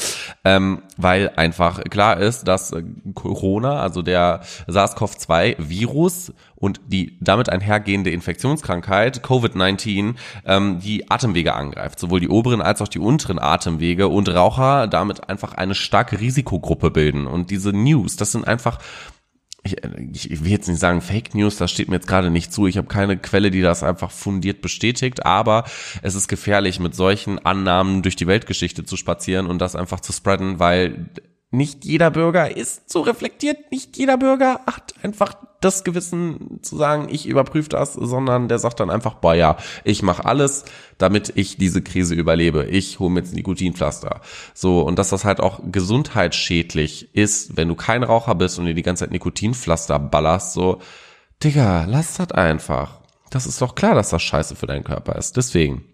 ähm, 0.43 0.81
weil 0.97 1.33
einfach 1.37 1.85
klar 1.85 2.17
ist, 2.17 2.49
dass 2.49 2.73
Corona, 3.13 3.83
also 3.83 4.01
der 4.01 4.41
SARS-CoV-2-Virus 4.67 6.33
und 6.57 6.81
die 6.89 7.17
damit 7.21 7.49
einhergehende 7.51 8.11
Infektionskrankheit 8.11 9.23
Covid-19 9.23 10.15
ähm, 10.47 10.81
die 10.81 11.11
Atemwege 11.11 11.55
angreift, 11.55 12.01
sowohl 12.01 12.21
die 12.21 12.29
oberen 12.29 12.46
als 12.55 12.83
auch 12.83 12.89
die 12.89 12.99
unteren 12.99 13.39
Atemwege 13.39 14.09
und 14.09 14.29
Raucher 14.29 14.87
damit 14.87 15.29
einfach 15.29 15.55
eine 15.55 15.75
starke 15.75 16.21
Risikogruppe 16.21 16.91
bilden. 16.91 17.27
Und 17.27 17.51
diese 17.51 17.73
News, 17.73 18.17
das 18.17 18.33
sind 18.33 18.47
einfach 18.47 18.79
ich, 20.13 20.31
ich 20.31 20.45
will 20.45 20.51
jetzt 20.51 20.69
nicht 20.69 20.81
sagen 20.81 21.01
Fake 21.01 21.35
News, 21.35 21.57
das 21.57 21.71
steht 21.71 21.89
mir 21.89 21.97
jetzt 21.97 22.07
gerade 22.07 22.31
nicht 22.31 22.53
zu. 22.53 22.67
Ich 22.67 22.77
habe 22.77 22.87
keine 22.87 23.17
Quelle, 23.17 23.51
die 23.51 23.63
das 23.63 23.83
einfach 23.83 24.11
fundiert 24.11 24.63
bestätigt, 24.63 25.27
aber 25.27 25.65
es 26.03 26.15
ist 26.15 26.29
gefährlich, 26.29 26.81
mit 26.81 26.95
solchen 26.95 27.45
Annahmen 27.45 28.03
durch 28.03 28.17
die 28.17 28.27
Weltgeschichte 28.27 28.85
zu 28.85 28.97
spazieren 28.97 29.47
und 29.47 29.59
das 29.59 29.77
einfach 29.77 30.01
zu 30.01 30.13
spreaden, 30.13 30.59
weil 30.59 31.11
nicht 31.57 31.85
jeder 31.85 32.11
Bürger 32.11 32.57
ist 32.57 32.91
so 32.91 33.01
reflektiert, 33.01 33.71
nicht 33.73 33.97
jeder 33.97 34.19
Bürger 34.19 34.61
hat 34.67 34.95
einfach 35.03 35.35
das 35.61 35.85
Gewissen 35.85 36.61
zu 36.63 36.77
sagen, 36.77 37.09
ich 37.11 37.27
überprüfe 37.27 37.71
das, 37.71 37.95
sondern 37.95 38.49
der 38.49 38.59
sagt 38.59 38.79
dann 38.79 38.91
einfach, 38.91 39.15
boah 39.15 39.35
ja, 39.35 39.57
ich 39.83 40.03
mache 40.03 40.25
alles, 40.25 40.65
damit 40.99 41.33
ich 41.35 41.57
diese 41.57 41.83
Krise 41.83 42.15
überlebe. 42.15 42.67
Ich 42.67 43.01
hole 43.01 43.11
mir 43.11 43.21
jetzt 43.21 43.35
Nikotinpflaster. 43.35 44.21
So, 44.55 44.83
und 44.83 44.99
dass 44.99 45.11
das 45.11 45.25
halt 45.25 45.41
auch 45.41 45.61
gesundheitsschädlich 45.65 47.15
ist, 47.15 47.57
wenn 47.57 47.69
du 47.69 47.75
kein 47.75 48.03
Raucher 48.03 48.35
bist 48.35 48.59
und 48.59 48.67
dir 48.67 48.75
die 48.75 48.83
ganze 48.83 49.05
Zeit 49.05 49.13
Nikotinpflaster 49.13 49.99
ballerst, 49.99 50.53
so, 50.53 50.81
Digga, 51.43 51.87
lass 51.89 52.19
das 52.19 52.33
einfach. 52.33 53.01
Das 53.31 53.47
ist 53.47 53.61
doch 53.61 53.75
klar, 53.75 53.95
dass 53.95 54.11
das 54.11 54.23
scheiße 54.23 54.57
für 54.57 54.67
deinen 54.67 54.85
Körper 54.85 55.17
ist. 55.17 55.37
Deswegen, 55.37 55.85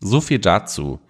so 0.00 0.20
viel 0.20 0.38
dazu. 0.38 1.00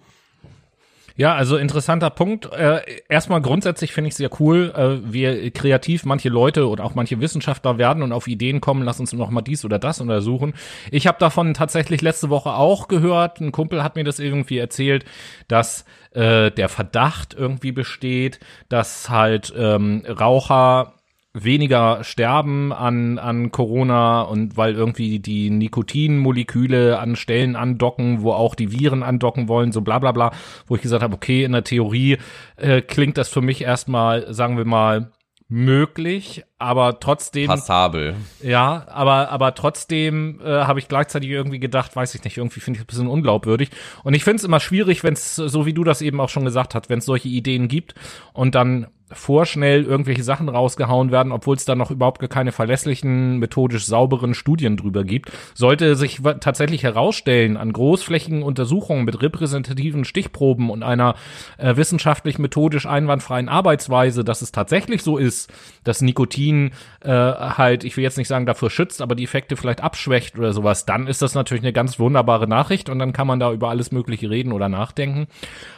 Ja, 1.21 1.35
also 1.35 1.57
interessanter 1.57 2.09
Punkt. 2.09 2.51
Äh, 2.51 2.81
erstmal 3.07 3.43
grundsätzlich 3.43 3.93
finde 3.93 4.07
ich 4.07 4.15
sehr 4.15 4.31
cool, 4.39 4.73
äh, 4.75 5.13
wie 5.13 5.51
kreativ 5.51 6.03
manche 6.03 6.29
Leute 6.29 6.67
oder 6.67 6.83
auch 6.83 6.95
manche 6.95 7.21
Wissenschaftler 7.21 7.77
werden 7.77 8.01
und 8.01 8.11
auf 8.11 8.25
Ideen 8.27 8.59
kommen, 8.59 8.81
lass 8.81 8.99
uns 8.99 9.13
noch 9.13 9.29
mal 9.29 9.43
dies 9.43 9.63
oder 9.63 9.77
das 9.77 10.01
untersuchen. 10.01 10.55
Ich 10.89 11.05
habe 11.05 11.19
davon 11.19 11.53
tatsächlich 11.53 12.01
letzte 12.01 12.31
Woche 12.31 12.53
auch 12.53 12.87
gehört. 12.87 13.39
Ein 13.39 13.51
Kumpel 13.51 13.83
hat 13.83 13.97
mir 13.97 14.03
das 14.03 14.17
irgendwie 14.17 14.57
erzählt, 14.57 15.05
dass 15.47 15.85
äh, 16.15 16.49
der 16.49 16.69
Verdacht 16.69 17.35
irgendwie 17.35 17.71
besteht, 17.71 18.39
dass 18.67 19.11
halt 19.11 19.53
ähm, 19.55 20.03
Raucher 20.07 21.00
weniger 21.33 22.03
sterben 22.03 22.73
an, 22.73 23.17
an 23.17 23.51
Corona 23.51 24.21
und 24.23 24.57
weil 24.57 24.75
irgendwie 24.75 25.19
die 25.19 25.49
Nikotinmoleküle 25.49 26.99
an 26.99 27.15
Stellen 27.15 27.55
andocken, 27.55 28.21
wo 28.21 28.33
auch 28.33 28.53
die 28.53 28.71
Viren 28.71 29.01
andocken 29.01 29.47
wollen, 29.47 29.71
so 29.71 29.81
bla 29.81 29.99
bla 29.99 30.11
bla, 30.11 30.31
wo 30.67 30.75
ich 30.75 30.81
gesagt 30.81 31.03
habe, 31.03 31.15
okay, 31.15 31.43
in 31.43 31.53
der 31.53 31.63
Theorie 31.63 32.17
äh, 32.57 32.81
klingt 32.81 33.17
das 33.17 33.29
für 33.29 33.41
mich 33.41 33.61
erstmal, 33.61 34.33
sagen 34.33 34.57
wir 34.57 34.65
mal, 34.65 35.11
möglich, 35.47 36.43
aber 36.59 37.01
trotzdem 37.01 37.47
passabel. 37.47 38.15
Ja, 38.41 38.85
aber 38.87 39.31
aber 39.31 39.53
trotzdem 39.53 40.39
äh, 40.41 40.63
habe 40.63 40.79
ich 40.79 40.87
gleichzeitig 40.87 41.29
irgendwie 41.29 41.59
gedacht, 41.59 41.93
weiß 41.93 42.15
ich 42.15 42.23
nicht, 42.23 42.37
irgendwie 42.37 42.61
finde 42.61 42.77
ich 42.77 42.81
es 42.81 42.85
ein 42.85 42.87
bisschen 42.87 43.07
unglaubwürdig 43.07 43.69
und 44.03 44.13
ich 44.13 44.23
finde 44.23 44.37
es 44.37 44.43
immer 44.45 44.61
schwierig, 44.61 45.03
wenn 45.03 45.13
es 45.13 45.35
so 45.35 45.65
wie 45.65 45.73
du 45.73 45.83
das 45.83 46.01
eben 46.01 46.21
auch 46.21 46.29
schon 46.29 46.45
gesagt 46.45 46.73
hast, 46.73 46.89
wenn 46.89 46.99
es 46.99 47.05
solche 47.05 47.27
Ideen 47.27 47.67
gibt 47.67 47.95
und 48.31 48.55
dann 48.55 48.87
vorschnell 49.13 49.83
irgendwelche 49.83 50.23
Sachen 50.23 50.49
rausgehauen 50.49 51.11
werden, 51.11 51.31
obwohl 51.31 51.55
es 51.55 51.65
da 51.65 51.75
noch 51.75 51.91
überhaupt 51.91 52.27
keine 52.29 52.51
verlässlichen, 52.51 53.37
methodisch 53.37 53.85
sauberen 53.85 54.33
Studien 54.33 54.77
drüber 54.77 55.03
gibt. 55.03 55.31
Sollte 55.53 55.95
sich 55.95 56.21
tatsächlich 56.39 56.83
herausstellen 56.83 57.57
an 57.57 57.73
großflächigen 57.73 58.43
Untersuchungen 58.43 59.05
mit 59.05 59.21
repräsentativen 59.21 60.05
Stichproben 60.05 60.69
und 60.69 60.83
einer 60.83 61.15
äh, 61.57 61.75
wissenschaftlich 61.75 62.39
methodisch 62.39 62.85
einwandfreien 62.85 63.49
Arbeitsweise, 63.49 64.23
dass 64.23 64.41
es 64.41 64.51
tatsächlich 64.51 65.03
so 65.03 65.17
ist, 65.17 65.51
dass 65.83 66.01
Nikotin 66.01 66.71
äh, 67.01 67.09
halt, 67.09 67.83
ich 67.83 67.97
will 67.97 68.03
jetzt 68.03 68.17
nicht 68.17 68.27
sagen 68.27 68.45
dafür 68.45 68.69
schützt, 68.69 69.01
aber 69.01 69.15
die 69.15 69.23
Effekte 69.23 69.55
vielleicht 69.55 69.81
abschwächt 69.81 70.37
oder 70.37 70.53
sowas, 70.53 70.85
dann 70.85 71.07
ist 71.07 71.21
das 71.21 71.35
natürlich 71.35 71.63
eine 71.63 71.73
ganz 71.73 71.99
wunderbare 71.99 72.47
Nachricht 72.47 72.89
und 72.89 72.99
dann 72.99 73.13
kann 73.13 73.27
man 73.27 73.39
da 73.39 73.51
über 73.51 73.69
alles 73.69 73.91
Mögliche 73.91 74.29
reden 74.29 74.51
oder 74.51 74.69
nachdenken. 74.69 75.27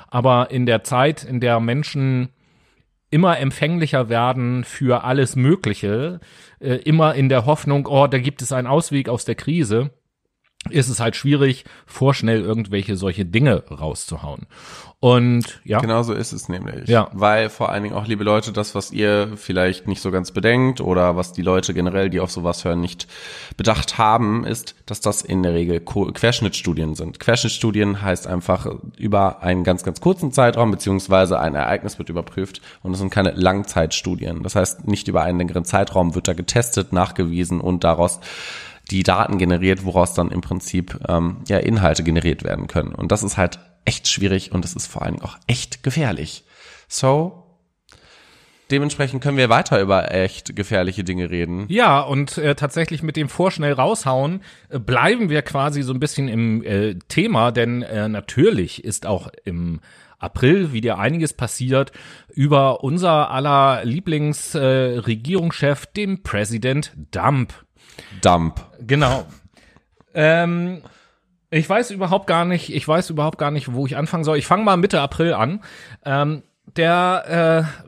Aber 0.10 0.52
in 0.52 0.66
der 0.66 0.84
Zeit, 0.84 1.24
in 1.24 1.40
der 1.40 1.60
Menschen 1.60 2.30
immer 3.14 3.40
empfänglicher 3.40 4.10
werden 4.10 4.64
für 4.64 5.04
alles 5.04 5.36
Mögliche, 5.36 6.20
äh, 6.60 6.78
immer 6.78 7.14
in 7.14 7.30
der 7.30 7.46
Hoffnung, 7.46 7.86
oh, 7.86 8.08
da 8.08 8.18
gibt 8.18 8.42
es 8.42 8.52
einen 8.52 8.68
Ausweg 8.68 9.08
aus 9.08 9.24
der 9.24 9.36
Krise 9.36 9.92
ist 10.70 10.90
es 10.90 11.00
halt 11.00 11.16
schwierig, 11.16 11.66
vorschnell 11.86 12.42
irgendwelche 12.42 12.96
solche 12.96 13.26
Dinge 13.26 13.64
rauszuhauen. 13.70 14.48
Und 15.04 15.60
ja. 15.66 15.82
Genauso 15.82 16.14
ist 16.14 16.32
es 16.32 16.48
nämlich. 16.48 16.88
Ja. 16.88 17.10
Weil 17.12 17.50
vor 17.50 17.70
allen 17.70 17.84
Dingen 17.84 17.94
auch, 17.94 18.08
liebe 18.08 18.24
Leute, 18.24 18.54
das, 18.54 18.74
was 18.74 18.90
ihr 18.94 19.34
vielleicht 19.36 19.86
nicht 19.86 20.02
so 20.02 20.12
ganz 20.12 20.32
bedenkt 20.32 20.80
oder 20.80 21.18
was 21.18 21.34
die 21.34 21.42
Leute 21.42 21.74
generell, 21.74 22.10
die 22.10 22.22
auf 22.22 22.32
sowas 22.32 22.64
hören, 22.64 22.80
nicht 22.80 23.10
bedacht 23.58 23.98
haben, 23.98 24.46
ist, 24.46 24.76
dass 24.86 25.02
das 25.02 25.22
in 25.22 25.44
der 25.44 25.54
Regel 25.54 25.82
Querschnittstudien 25.82 26.96
sind. 26.96 27.20
Querschnittstudien 27.20 28.02
heißt 28.02 28.28
einfach 28.28 28.66
über 28.98 29.44
einen 29.44 29.66
ganz, 29.66 29.84
ganz 29.84 30.00
kurzen 30.00 30.32
Zeitraum 30.32 30.72
beziehungsweise 30.72 31.38
ein 31.38 31.54
Ereignis 31.54 31.98
wird 32.00 32.08
überprüft 32.08 32.62
und 32.82 32.94
es 32.94 33.00
sind 33.00 33.10
keine 33.10 33.32
Langzeitstudien. 33.32 34.42
Das 34.42 34.56
heißt, 34.56 34.88
nicht 34.88 35.10
über 35.10 35.24
einen 35.24 35.38
längeren 35.38 35.66
Zeitraum 35.66 36.16
wird 36.16 36.30
da 36.30 36.34
getestet, 36.34 36.94
nachgewiesen 36.94 37.60
und 37.60 37.84
daraus 37.84 38.22
die 38.92 39.04
Daten 39.04 39.38
generiert, 39.38 39.86
woraus 39.86 40.14
dann 40.14 40.32
im 40.32 40.42
Prinzip 40.42 41.00
ähm, 41.08 41.38
ja 41.48 41.58
Inhalte 41.58 42.04
generiert 42.04 42.44
werden 42.44 42.68
können. 42.68 42.94
Und 42.94 43.12
das 43.12 43.24
ist 43.24 43.38
halt 43.38 43.60
echt 43.86 44.08
schwierig 44.08 44.52
und 44.52 44.66
es 44.66 44.76
ist 44.76 44.88
vor 44.88 45.04
allem 45.04 45.22
auch 45.22 45.38
echt 45.48 45.84
gefährlich. 45.84 46.44
So, 46.88 47.44
dementsprechend 48.72 49.22
können 49.22 49.38
wir 49.38 49.50
weiter 49.50 49.82
über 49.82 50.14
echt 50.14 50.56
gefährliche 50.56 51.04
Dinge 51.04 51.30
reden. 51.30 51.66
Ja, 51.70 52.02
und 52.02 52.38
äh, 52.38 52.56
tatsächlich 52.56 53.04
mit 53.04 53.16
dem 53.16 53.30
Vorschnell 53.30 53.74
raushauen 53.74 54.42
äh, 54.70 54.80
bleiben 54.80 55.30
wir 55.30 55.42
quasi 55.42 55.82
so 55.82 55.94
ein 55.94 56.00
bisschen 56.00 56.28
im 56.28 56.64
äh, 56.64 56.96
Thema, 57.08 57.52
denn 57.52 57.82
äh, 57.82 58.10
natürlich 58.10 58.84
ist 58.84 59.06
auch 59.06 59.30
im 59.44 59.80
April 60.20 60.72
wieder 60.72 61.00
einiges 61.00 61.34
passiert 61.34 61.92
über 62.34 62.84
unser 62.84 63.30
aller 63.30 63.84
Lieblingsregierungschef, 63.84 65.86
dem 65.88 66.24
Präsident 66.24 66.94
Dump. 67.12 67.54
Dump. 68.22 68.66
Genau. 68.80 69.26
Ähm, 70.14 70.82
ich 71.50 71.70
weiß 71.70 71.92
überhaupt 71.92 72.28
gar 72.28 72.46
nicht, 72.46 72.74
ich 72.74 72.88
weiß 72.88 73.10
überhaupt 73.10 73.38
gar 73.38 73.52
nicht, 73.52 73.74
wo 73.74 73.86
ich 73.86 73.96
anfangen 73.96 74.24
soll. 74.24 74.38
Ich 74.38 74.48
fange 74.48 74.64
mal 74.64 74.78
Mitte 74.78 75.02
April 75.02 75.34
an. 75.34 75.62
Ähm, 76.06 76.44
der 76.76 77.68
äh, 77.68 77.84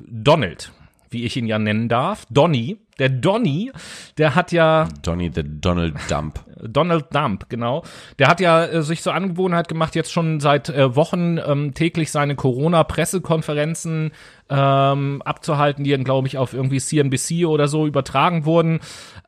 Donald, 0.00 0.72
wie 1.10 1.24
ich 1.24 1.36
ihn 1.36 1.46
ja 1.46 1.58
nennen 1.58 1.88
darf, 1.88 2.26
Donny, 2.30 2.78
der 2.98 3.08
Donny, 3.08 3.72
der 4.18 4.34
hat 4.34 4.52
ja. 4.52 4.88
Donny, 5.02 5.30
the 5.34 5.42
Donald 5.44 5.96
Dump. 6.08 6.40
Donald 6.68 7.14
Dump, 7.14 7.48
genau. 7.48 7.84
Der 8.18 8.28
hat 8.28 8.40
ja 8.40 8.64
äh, 8.64 8.82
sich 8.82 9.02
zur 9.02 9.14
Angewohnheit 9.14 9.68
gemacht, 9.68 9.94
jetzt 9.94 10.12
schon 10.12 10.40
seit 10.40 10.68
äh, 10.68 10.94
Wochen 10.96 11.38
ähm, 11.38 11.74
täglich 11.74 12.10
seine 12.10 12.34
Corona-Pressekonferenzen 12.34 14.12
ähm, 14.50 15.22
abzuhalten, 15.22 15.84
die 15.84 15.90
dann, 15.90 16.04
glaube 16.04 16.28
ich, 16.28 16.38
auf 16.38 16.54
irgendwie 16.54 16.80
CNBC 16.80 17.46
oder 17.46 17.68
so 17.68 17.86
übertragen 17.86 18.44
wurden. 18.44 18.80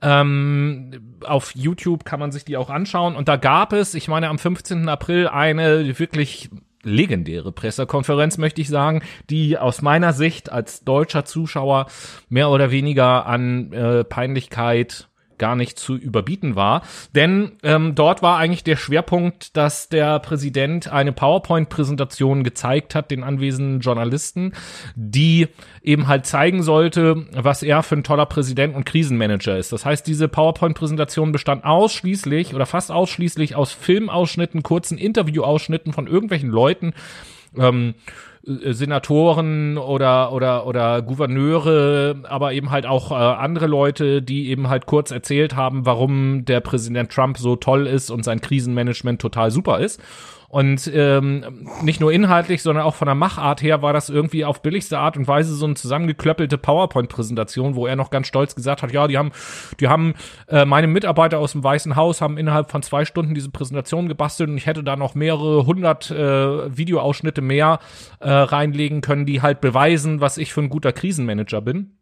Ähm, 0.03 1.17
auf 1.25 1.55
YouTube 1.55 2.05
kann 2.05 2.21
man 2.21 2.33
sich 2.33 2.45
die 2.45 2.57
auch 2.57 2.71
anschauen. 2.71 3.17
Und 3.17 3.29
da 3.29 3.37
gab 3.37 3.73
es, 3.73 3.95
ich 3.95 4.09
meine, 4.09 4.29
am 4.29 4.39
15. 4.39 4.89
April 4.89 5.29
eine 5.29 5.99
wirklich 5.99 6.51
legendäre 6.87 7.53
Pressekonferenz, 7.53 8.39
möchte 8.39 8.61
ich 8.61 8.69
sagen, 8.69 9.03
die 9.29 9.59
aus 9.59 9.83
meiner 9.83 10.13
Sicht 10.13 10.53
als 10.53 10.85
deutscher 10.85 11.25
Zuschauer 11.25 11.87
mehr 12.29 12.49
oder 12.49 12.71
weniger 12.71 13.27
an 13.27 13.73
äh, 13.73 14.05
Peinlichkeit 14.05 15.09
gar 15.39 15.57
nicht 15.57 15.79
zu 15.79 15.97
überbieten 15.97 16.57
war. 16.57 16.83
Denn 17.15 17.53
ähm, 17.63 17.95
dort 17.95 18.23
war 18.23 18.39
eigentlich 18.39 18.65
der 18.65 18.77
Schwerpunkt, 18.77 19.57
dass 19.57 19.89
der 19.89 20.19
Präsident 20.21 20.89
eine 20.93 21.13
PowerPoint-Präsentation 21.13 22.45
gezeigt 22.45 22.95
hat, 22.95 23.11
den 23.11 23.23
anwesenden 23.23 23.81
Journalisten, 23.81 24.53
die 24.95 25.49
eben 25.83 26.09
halt 26.09 26.27
zeigen 26.27 26.63
sollte, 26.63 27.27
was 27.33 27.63
er 27.63 27.83
für 27.83 27.97
ein 27.97 28.05
toller 28.05 28.27
Präsident 28.27 28.75
und 28.75 28.87
Krisenmanager 28.87 29.57
ist. 29.57 29.73
Das 29.73 29.85
heißt, 29.85 30.07
diese 30.07 30.29
PowerPoint-Präsentation 30.29 31.33
bestand 31.33 31.65
ausschließlich 31.65 32.55
oder 32.55 32.67
fast 32.67 32.91
ausschließlich 32.91 33.55
aus 33.55 33.73
Filmausschnitten, 33.73 34.63
kurzen 34.63 34.99
Interviewausschnitten 34.99 35.93
von 35.93 36.07
irgendwelchen 36.07 36.51
Leuten, 36.51 36.93
ähm, 37.57 37.95
äh, 37.95 38.36
Senatoren 38.47 39.77
oder 39.77 40.33
oder 40.33 40.67
oder 40.67 41.03
Gouverneure, 41.03 42.15
aber 42.29 42.53
eben 42.53 42.71
halt 42.71 42.87
auch 42.87 43.11
äh, 43.11 43.15
andere 43.15 43.67
Leute, 43.67 44.23
die 44.23 44.51
eben 44.51 44.69
halt 44.69 44.87
kurz 44.87 45.11
erzählt 45.11 45.57
haben, 45.57 45.85
warum 45.85 46.45
der 46.45 46.61
Präsident 46.61 47.11
Trump 47.11 47.39
so 47.39 47.57
toll 47.57 47.89
ist 47.89 48.09
und 48.09 48.25
sein 48.25 48.41
Krisenmanagement 48.41 49.21
total 49.21 49.51
super 49.51 49.81
ist. 49.81 50.01
Und 50.49 50.91
ähm, 50.95 51.69
nicht 51.83 52.01
nur 52.01 52.13
inhaltlich, 52.13 52.63
sondern 52.63 52.85
auch 52.85 52.95
von 52.95 53.07
der 53.07 53.15
Machart 53.15 53.63
her 53.63 53.83
war 53.83 53.93
das 53.93 54.09
irgendwie 54.09 54.45
auf 54.45 54.63
billigste 54.63 54.99
Art 54.99 55.17
und 55.17 55.27
Weise 55.27 55.55
so 55.55 55.67
eine 55.67 55.75
zusammengeklöppelte 55.75 56.59
PowerPoint-Präsentation, 56.59 57.75
wo 57.75 57.87
er 57.87 57.97
noch 57.97 58.11
ganz 58.11 58.27
stolz 58.27 58.55
gesagt 58.55 58.83
hat, 58.83 58.93
ja, 58.93 59.07
die 59.09 59.19
haben, 59.19 59.33
die 59.81 59.89
haben 59.89 60.15
äh, 60.49 60.65
meine 60.65 60.87
Mitarbeiter 60.87 61.39
aus 61.39 61.53
dem 61.53 61.65
Weißen 61.65 61.97
Haus 61.97 62.21
haben 62.21 62.39
innerhalb 62.39 62.71
von 62.71 62.83
zwei 62.83 63.05
Stunden 63.05 63.35
diese 63.35 63.51
Präsentation 63.51 64.09
gebastelt 64.09 64.51
und 64.51 64.57
ich 64.57 64.67
hätte 64.67 64.85
da 64.85 64.97
noch 64.97 65.15
mehrere 65.15 65.67
hundert 65.67 66.11
äh, 66.11 66.77
Videoausschnitte 66.77 67.41
mehr 67.41 67.81
äh, 68.21 68.31
reinlegen 68.31 69.01
können, 69.01 69.27
die 69.27 69.43
halt 69.43 69.61
beweisen, 69.61 70.21
was 70.21 70.39
ich 70.39 70.53
für 70.53 70.63
ein 70.63 70.69
guter 70.69 70.93
Krisenmanager 70.93 71.61
bin. 71.61 71.97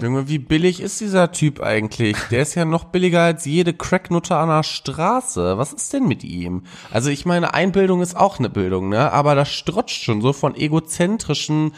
Junge, 0.00 0.26
wie 0.26 0.38
billig 0.38 0.80
ist 0.80 1.00
dieser 1.00 1.30
Typ 1.30 1.60
eigentlich? 1.60 2.16
Der 2.30 2.42
ist 2.42 2.56
ja 2.56 2.64
noch 2.64 2.84
billiger 2.84 3.22
als 3.22 3.44
jede 3.44 3.72
Cracknutter 3.72 4.38
an 4.38 4.48
der 4.48 4.64
Straße. 4.64 5.56
Was 5.56 5.72
ist 5.72 5.92
denn 5.92 6.08
mit 6.08 6.24
ihm? 6.24 6.64
Also 6.90 7.10
ich 7.10 7.26
meine, 7.26 7.54
Einbildung 7.54 8.02
ist 8.02 8.16
auch 8.16 8.40
eine 8.40 8.50
Bildung, 8.50 8.88
ne? 8.88 9.12
Aber 9.12 9.36
das 9.36 9.52
strotzt 9.52 10.02
schon 10.02 10.20
so 10.20 10.32
von 10.32 10.56
egozentrischen 10.56 11.74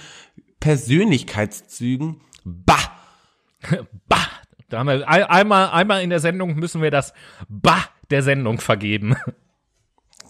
Persönlichkeitszügen. 0.60 2.22
Bah! 2.44 2.90
bah! 4.08 4.16
Da 4.70 4.78
haben 4.78 4.88
wir 4.88 5.08
einmal, 5.08 5.68
einmal 5.68 6.02
in 6.02 6.10
der 6.10 6.20
Sendung 6.20 6.54
müssen 6.56 6.80
wir 6.80 6.90
das 6.90 7.12
Bah 7.48 7.84
der 8.10 8.22
Sendung 8.22 8.60
vergeben. 8.60 9.16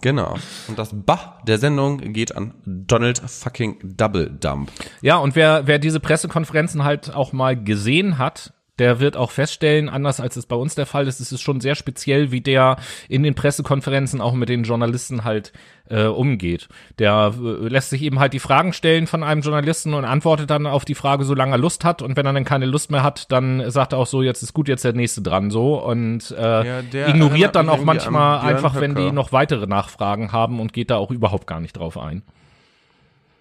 Genau. 0.01 0.35
Und 0.67 0.77
das 0.77 0.91
Bah 0.93 1.39
der 1.47 1.57
Sendung 1.57 1.97
geht 2.13 2.35
an 2.35 2.53
Donald 2.65 3.19
fucking 3.19 3.95
Double 3.97 4.29
Dump. 4.29 4.71
Ja, 5.01 5.17
und 5.17 5.35
wer, 5.35 5.67
wer 5.67 5.79
diese 5.79 5.99
Pressekonferenzen 5.99 6.83
halt 6.83 7.13
auch 7.13 7.33
mal 7.33 7.61
gesehen 7.61 8.17
hat, 8.17 8.53
der 8.79 8.99
wird 8.99 9.17
auch 9.17 9.31
feststellen, 9.31 9.89
anders 9.89 10.19
als 10.19 10.35
es 10.35 10.45
bei 10.45 10.55
uns 10.55 10.75
der 10.75 10.85
Fall 10.85 11.07
ist, 11.07 11.19
ist 11.19 11.31
es 11.31 11.41
schon 11.41 11.61
sehr 11.61 11.75
speziell, 11.75 12.31
wie 12.31 12.41
der 12.41 12.77
in 13.09 13.23
den 13.23 13.35
Pressekonferenzen 13.35 14.21
auch 14.21 14.33
mit 14.33 14.49
den 14.49 14.63
Journalisten 14.63 15.23
halt 15.23 15.51
äh, 15.89 16.05
umgeht. 16.05 16.67
Der 16.99 17.33
äh, 17.35 17.67
lässt 17.67 17.89
sich 17.89 18.01
eben 18.01 18.19
halt 18.19 18.33
die 18.33 18.39
Fragen 18.39 18.73
stellen 18.73 19.07
von 19.07 19.23
einem 19.23 19.41
Journalisten 19.41 19.93
und 19.93 20.05
antwortet 20.05 20.49
dann 20.49 20.65
auf 20.65 20.85
die 20.85 20.95
Frage, 20.95 21.23
solange 21.23 21.53
er 21.53 21.57
Lust 21.57 21.83
hat. 21.85 22.01
Und 22.01 22.17
wenn 22.17 22.25
er 22.25 22.33
dann 22.33 22.45
keine 22.45 22.65
Lust 22.65 22.91
mehr 22.91 23.03
hat, 23.03 23.31
dann 23.31 23.69
sagt 23.71 23.93
er 23.93 23.99
auch 23.99 24.07
so, 24.07 24.21
jetzt 24.21 24.43
ist 24.43 24.53
gut, 24.53 24.67
jetzt 24.67 24.83
der 24.83 24.93
nächste 24.93 25.21
dran 25.21 25.49
so 25.49 25.83
und 25.83 26.31
äh, 26.31 26.67
ja, 26.67 27.07
ignoriert 27.07 27.55
dann 27.55 27.69
auch 27.69 27.83
manchmal 27.83 28.39
einfach, 28.39 28.79
wenn 28.79 28.95
die 28.95 29.11
noch 29.11 29.31
weitere 29.31 29.67
Nachfragen 29.67 30.31
haben 30.31 30.59
und 30.59 30.73
geht 30.73 30.91
da 30.91 30.97
auch 30.97 31.11
überhaupt 31.11 31.47
gar 31.47 31.59
nicht 31.59 31.77
drauf 31.77 31.97
ein. 31.97 32.23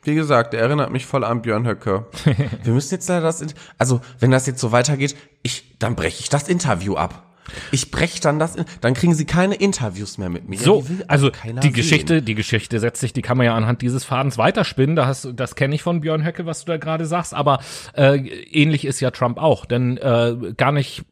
Wie 0.06 0.14
gesagt, 0.14 0.54
er 0.54 0.60
erinnert 0.60 0.92
mich 0.92 1.04
voll 1.04 1.24
an 1.24 1.42
Björn 1.42 1.66
Höcke. 1.66 2.06
Wir 2.62 2.72
müssen 2.72 2.94
jetzt 2.94 3.08
leider 3.08 3.22
das, 3.22 3.44
also 3.76 4.00
wenn 4.20 4.30
das 4.30 4.46
jetzt 4.46 4.60
so 4.60 4.70
weitergeht, 4.72 5.16
ich, 5.42 5.76
dann 5.78 5.96
breche 5.96 6.20
ich 6.20 6.28
das 6.28 6.48
Interview 6.48 6.94
ab. 6.94 7.26
Ich 7.70 7.90
breche 7.90 8.20
dann 8.20 8.38
das, 8.38 8.56
dann 8.80 8.94
kriegen 8.94 9.14
sie 9.14 9.24
keine 9.24 9.54
Interviews 9.54 10.18
mehr 10.18 10.28
mit 10.28 10.48
mir. 10.48 10.58
So, 10.58 10.84
also 11.06 11.30
die 11.62 11.72
Geschichte, 11.72 12.14
sehen. 12.14 12.24
die 12.24 12.34
Geschichte 12.34 12.80
setzt 12.80 13.00
sich, 13.00 13.12
die 13.12 13.22
kann 13.22 13.36
man 13.36 13.46
ja 13.46 13.54
anhand 13.54 13.82
dieses 13.82 14.04
Fadens 14.04 14.38
weiterspinnen. 14.38 14.96
Da 14.96 15.06
hast, 15.06 15.28
das 15.34 15.54
kenne 15.54 15.74
ich 15.74 15.82
von 15.82 16.00
Björn 16.00 16.24
Höcke, 16.24 16.46
was 16.46 16.64
du 16.64 16.72
da 16.72 16.76
gerade 16.78 17.06
sagst. 17.06 17.34
Aber 17.34 17.60
äh, 17.94 18.16
ähnlich 18.16 18.84
ist 18.84 19.00
ja 19.00 19.10
Trump 19.10 19.38
auch, 19.38 19.64
denn 19.64 19.96
äh, 19.96 20.54
gar 20.56 20.72
nicht 20.72 21.04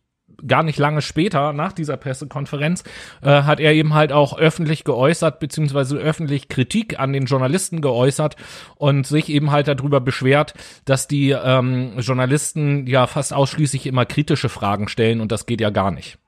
gar 0.47 0.63
nicht 0.63 0.79
lange 0.79 1.03
später, 1.03 1.53
nach 1.53 1.73
dieser 1.73 1.97
Pressekonferenz, 1.97 2.85
äh, 3.23 3.43
hat 3.43 3.61
er 3.61 3.73
eben 3.73 3.95
halt 3.95 4.13
auch 4.13 4.37
öffentlich 4.39 4.85
geäußert, 4.85 5.41
beziehungsweise 5.41 5.97
öffentlich 5.97 6.49
Kritik 6.49 6.99
an 6.99 7.13
den 7.13 7.27
Journalisten 7.27 7.81
geäußert 7.81 8.37
und 8.77 9.07
sich 9.07 9.29
eben 9.29 9.51
halt 9.51 9.69
darüber 9.69 10.01
beschwert, 10.01 10.55
dass 10.85 11.09
die 11.09 11.31
ähm, 11.31 11.99
Journalisten 11.99 12.87
ja 12.87 13.07
fast 13.07 13.33
ausschließlich 13.33 13.87
immer 13.87 14.07
kritische 14.07 14.49
Fragen 14.49 14.89
stellen 14.89 15.21
und 15.21 15.33
das 15.33 15.47
geht 15.47 15.61
ja 15.61 15.71
gar 15.71 15.91
nicht. 15.91 16.19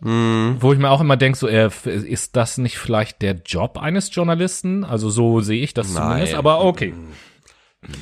Mhm. 0.00 0.56
Wo 0.60 0.72
ich 0.72 0.78
mir 0.78 0.90
auch 0.90 1.00
immer 1.00 1.16
denke, 1.16 1.38
so, 1.38 1.48
äh, 1.48 1.70
ist 1.84 2.36
das 2.36 2.58
nicht 2.58 2.78
vielleicht 2.78 3.22
der 3.22 3.36
Job 3.44 3.78
eines 3.78 4.14
Journalisten? 4.14 4.84
Also 4.84 5.08
so 5.08 5.40
sehe 5.40 5.62
ich 5.62 5.72
das 5.74 5.92
Nein. 5.94 6.02
zumindest, 6.02 6.34
aber 6.34 6.64
okay. 6.64 6.92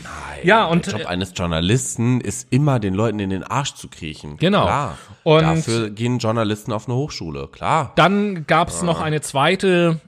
Nein. 0.02 0.40
Ja, 0.42 0.66
und 0.66 0.86
der 0.86 0.92
Job 0.94 1.02
äh, 1.02 1.06
eines 1.06 1.32
Journalisten 1.34 2.20
ist 2.20 2.52
immer, 2.52 2.78
den 2.80 2.94
Leuten 2.94 3.18
in 3.18 3.30
den 3.30 3.42
Arsch 3.42 3.74
zu 3.74 3.88
kriechen. 3.88 4.36
Genau. 4.36 4.64
Klar. 4.64 4.98
Und 5.22 5.42
dafür 5.42 5.90
gehen 5.90 6.18
Journalisten 6.18 6.72
auf 6.72 6.88
eine 6.88 6.96
Hochschule, 6.96 7.48
klar. 7.48 7.92
Dann 7.96 8.46
gab's 8.46 8.80
ja. 8.80 8.86
noch 8.86 9.00
eine 9.00 9.20
zweite 9.20 10.00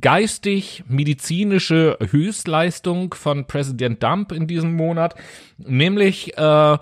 geistig-medizinische 0.00 1.98
Höchstleistung 2.00 3.12
von 3.14 3.46
Präsident 3.46 4.02
Dump 4.02 4.32
in 4.32 4.46
diesem 4.46 4.74
Monat, 4.74 5.14
nämlich 5.58 6.38
äh, 6.38 6.78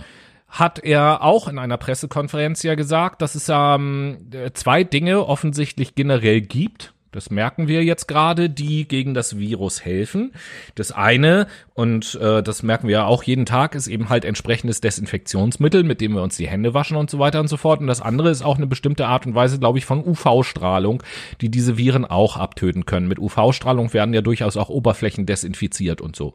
hat 0.48 0.78
er 0.80 1.22
auch 1.22 1.48
in 1.48 1.58
einer 1.58 1.78
Pressekonferenz 1.78 2.62
ja 2.62 2.76
gesagt, 2.76 3.22
dass 3.22 3.34
es 3.34 3.48
ähm, 3.48 4.30
zwei 4.54 4.84
Dinge 4.84 5.26
offensichtlich 5.26 5.96
generell 5.96 6.42
gibt 6.42 6.91
das 7.12 7.30
merken 7.30 7.68
wir 7.68 7.84
jetzt 7.84 8.08
gerade, 8.08 8.50
die 8.50 8.88
gegen 8.88 9.12
das 9.12 9.38
Virus 9.38 9.84
helfen. 9.84 10.32
Das 10.74 10.92
eine, 10.92 11.46
und 11.74 12.14
äh, 12.16 12.42
das 12.42 12.62
merken 12.62 12.88
wir 12.88 12.92
ja 12.92 13.04
auch 13.04 13.22
jeden 13.22 13.46
Tag, 13.46 13.74
ist 13.74 13.86
eben 13.86 14.08
halt 14.08 14.24
entsprechendes 14.24 14.80
Desinfektionsmittel, 14.80 15.84
mit 15.84 16.00
dem 16.00 16.14
wir 16.14 16.22
uns 16.22 16.36
die 16.36 16.48
Hände 16.48 16.74
waschen 16.74 16.96
und 16.96 17.10
so 17.10 17.18
weiter 17.18 17.40
und 17.40 17.48
so 17.48 17.58
fort. 17.58 17.80
Und 17.80 17.86
das 17.86 18.00
andere 18.00 18.30
ist 18.30 18.42
auch 18.42 18.56
eine 18.56 18.66
bestimmte 18.66 19.06
Art 19.06 19.26
und 19.26 19.34
Weise, 19.34 19.58
glaube 19.58 19.78
ich, 19.78 19.84
von 19.84 20.02
UV-Strahlung, 20.02 21.02
die 21.42 21.50
diese 21.50 21.76
Viren 21.76 22.06
auch 22.06 22.38
abtöten 22.38 22.86
können. 22.86 23.08
Mit 23.08 23.18
UV-Strahlung 23.18 23.92
werden 23.92 24.14
ja 24.14 24.22
durchaus 24.22 24.56
auch 24.56 24.70
Oberflächen 24.70 25.26
desinfiziert 25.26 26.00
und 26.00 26.16
so. 26.16 26.32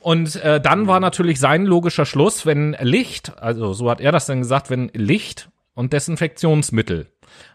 Und 0.00 0.36
äh, 0.36 0.60
dann 0.60 0.86
war 0.86 1.00
natürlich 1.00 1.40
sein 1.40 1.64
logischer 1.64 2.06
Schluss, 2.06 2.46
wenn 2.46 2.76
Licht, 2.80 3.38
also 3.38 3.72
so 3.72 3.90
hat 3.90 4.00
er 4.00 4.12
das 4.12 4.26
dann 4.26 4.40
gesagt, 4.40 4.70
wenn 4.70 4.90
Licht 4.94 5.48
und 5.74 5.92
Desinfektionsmittel 5.92 7.06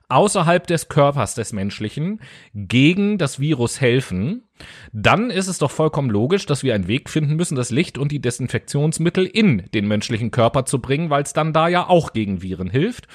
außerhalb 0.09 0.65
des 0.67 0.89
Körpers 0.89 1.35
des 1.35 1.53
Menschlichen 1.53 2.21
gegen 2.53 3.17
das 3.17 3.39
Virus 3.39 3.81
helfen, 3.81 4.46
dann 4.93 5.29
ist 5.29 5.47
es 5.47 5.57
doch 5.57 5.71
vollkommen 5.71 6.09
logisch, 6.09 6.45
dass 6.45 6.63
wir 6.63 6.75
einen 6.75 6.87
Weg 6.87 7.09
finden 7.09 7.35
müssen, 7.35 7.55
das 7.55 7.69
Licht 7.69 7.97
und 7.97 8.11
die 8.11 8.19
Desinfektionsmittel 8.19 9.25
in 9.25 9.63
den 9.73 9.87
menschlichen 9.87 10.31
Körper 10.31 10.65
zu 10.65 10.79
bringen, 10.79 11.09
weil 11.09 11.23
es 11.23 11.33
dann 11.33 11.53
da 11.53 11.67
ja 11.67 11.87
auch 11.87 12.13
gegen 12.13 12.41
Viren 12.41 12.69
hilft 12.69 13.07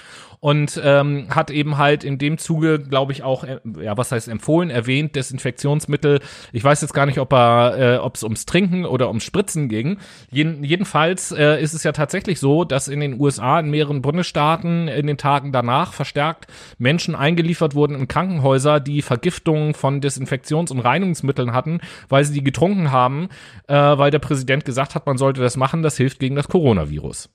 und 0.43 0.81
ähm, 0.83 1.29
hat 1.31 1.53
eben 1.53 1.79
halt 1.79 2.03
in 2.03 2.19
dem 2.19 2.37
Zuge, 2.37 2.81
glaube 2.81 3.13
ich, 3.13 3.23
auch, 3.23 3.45
äh, 3.45 3.61
ja, 3.81 3.97
was 3.97 4.11
heißt 4.11 4.27
empfohlen, 4.27 4.71
erwähnt, 4.71 5.15
Desinfektionsmittel. 5.15 6.19
Ich 6.53 6.65
weiß 6.65 6.81
jetzt 6.83 6.95
gar 6.95 7.07
nicht, 7.07 7.21
ob 7.21 7.33
er, 7.33 7.79
äh, 7.79 7.97
ob 7.99 8.17
es 8.17 8.25
ums 8.25 8.45
Trinken 8.45 8.85
oder 8.85 9.07
ums 9.07 9.23
Spritzen 9.23 9.69
ging. 9.69 9.99
Jeden, 10.33 10.65
jedenfalls 10.65 11.31
äh, 11.31 11.63
ist 11.63 11.75
es 11.75 11.85
ja 11.85 11.93
tatsächlich 11.93 12.41
so, 12.41 12.65
dass 12.65 12.89
in 12.89 12.99
den 12.99 13.21
USA 13.21 13.61
in 13.61 13.71
mehreren 13.71 14.03
Bundesstaaten 14.03 14.89
in 14.89 15.07
den 15.07 15.17
Tagen 15.17 15.53
danach 15.53 15.93
verstärkt 15.93 16.49
Menschen 16.77 17.15
eingeliefert 17.15 17.77
wurden 17.77 17.95
in 17.95 18.09
Krankenhäuser, 18.09 18.81
die 18.81 19.03
Vergiftungen 19.03 19.75
von 19.75 20.01
Desinfektions- 20.01 20.73
und 20.73 20.81
Reinigungsmitteln 20.81 21.32
hatten, 21.39 21.81
weil 22.09 22.25
sie 22.25 22.35
die 22.35 22.45
getrunken 22.45 22.93
haben, 22.93 23.29
äh, 23.69 23.75
weil 23.75 24.11
der 24.11 24.19
Präsident 24.19 24.65
gesagt 24.65 24.95
hat, 24.95 25.07
man 25.07 25.19
sollte 25.19 25.41
das 25.41 25.57
machen, 25.57 25.83
das 25.83 25.97
hilft 25.97 26.19
gegen 26.19 26.37
das 26.37 26.49
Coronavirus. 26.49 27.31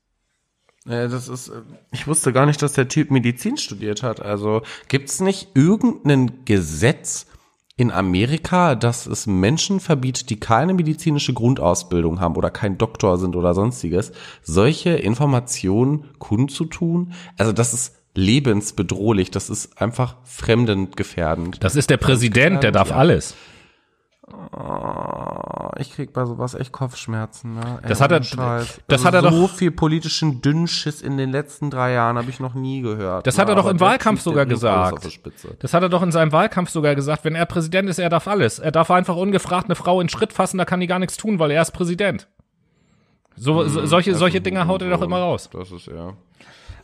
Ja, 0.87 1.07
das 1.07 1.27
ist, 1.27 1.49
äh, 1.49 1.61
ich 1.91 2.07
wusste 2.07 2.31
gar 2.31 2.45
nicht, 2.45 2.61
dass 2.61 2.73
der 2.73 2.87
Typ 2.87 3.11
Medizin 3.11 3.57
studiert 3.57 4.03
hat. 4.03 4.21
Also 4.21 4.61
gibt's 4.87 5.19
nicht 5.19 5.49
irgendein 5.53 6.45
Gesetz 6.45 7.27
in 7.75 7.91
Amerika, 7.91 8.73
dass 8.73 9.05
es 9.05 9.27
Menschen 9.27 9.79
verbietet, 9.79 10.31
die 10.31 10.39
keine 10.39 10.73
medizinische 10.73 11.33
Grundausbildung 11.33 12.19
haben 12.19 12.35
oder 12.35 12.49
kein 12.49 12.77
Doktor 12.77 13.17
sind 13.17 13.35
oder 13.35 13.53
sonstiges, 13.53 14.11
solche 14.41 14.91
Informationen 14.91 16.05
kundzutun? 16.17 17.13
Also 17.37 17.51
das 17.51 17.73
ist 17.73 17.95
lebensbedrohlich, 18.15 19.29
das 19.29 19.51
ist 19.51 19.79
einfach 19.79 20.15
fremdengefährdend. 20.23 21.63
Das 21.63 21.75
ist 21.75 21.91
der 21.91 21.97
Präsident, 21.97 22.63
der 22.63 22.71
darf 22.71 22.89
ja. 22.89 22.95
alles. 22.95 23.35
Oh, 24.29 25.69
ich 25.77 25.93
krieg 25.93 26.11
bei 26.11 26.25
sowas 26.25 26.53
echt 26.53 26.73
Kopfschmerzen. 26.73 27.55
Ne? 27.55 27.79
Ey, 27.81 27.87
das 27.87 28.01
hat 28.01 28.11
er, 28.11 28.21
Scheiß. 28.21 28.81
das 28.87 29.05
also 29.05 29.05
hat 29.05 29.13
er 29.13 29.21
so 29.21 29.29
doch. 29.29 29.35
So 29.35 29.47
viel 29.47 29.71
politischen 29.71 30.41
Dünnschiss 30.41 31.01
in 31.01 31.17
den 31.17 31.31
letzten 31.31 31.69
drei 31.69 31.93
Jahren 31.93 32.17
habe 32.17 32.29
ich 32.29 32.41
noch 32.41 32.53
nie 32.53 32.81
gehört. 32.81 33.25
Das 33.25 33.37
hat 33.37 33.47
er 33.47 33.55
doch 33.55 33.67
im 33.67 33.79
Wahlkampf 33.79 34.21
sogar 34.21 34.45
gesagt. 34.45 35.19
Das 35.59 35.73
hat 35.73 35.81
er 35.81 35.89
doch 35.89 36.03
in 36.03 36.11
seinem 36.11 36.33
Wahlkampf 36.33 36.69
sogar 36.69 36.93
gesagt. 36.95 37.23
Wenn 37.23 37.35
er 37.35 37.45
Präsident 37.45 37.89
ist, 37.89 37.99
er 37.99 38.09
darf 38.09 38.27
alles. 38.27 38.59
Er 38.59 38.71
darf 38.71 38.91
einfach 38.91 39.15
ungefragt 39.15 39.67
eine 39.67 39.75
Frau 39.75 40.01
in 40.01 40.09
Schritt 40.09 40.33
fassen, 40.33 40.57
da 40.57 40.65
kann 40.65 40.81
die 40.81 40.87
gar 40.87 40.99
nichts 40.99 41.15
tun, 41.15 41.39
weil 41.39 41.51
er 41.51 41.61
ist 41.61 41.71
Präsident. 41.71 42.27
So, 43.37 43.63
hm, 43.63 43.87
solche, 43.87 44.13
solche 44.15 44.41
Dinge 44.41 44.67
haut 44.67 44.81
er 44.81 44.89
doch 44.89 45.01
immer 45.01 45.19
raus. 45.19 45.49
Das 45.53 45.71
ist 45.71 45.87
ja. 45.87 46.13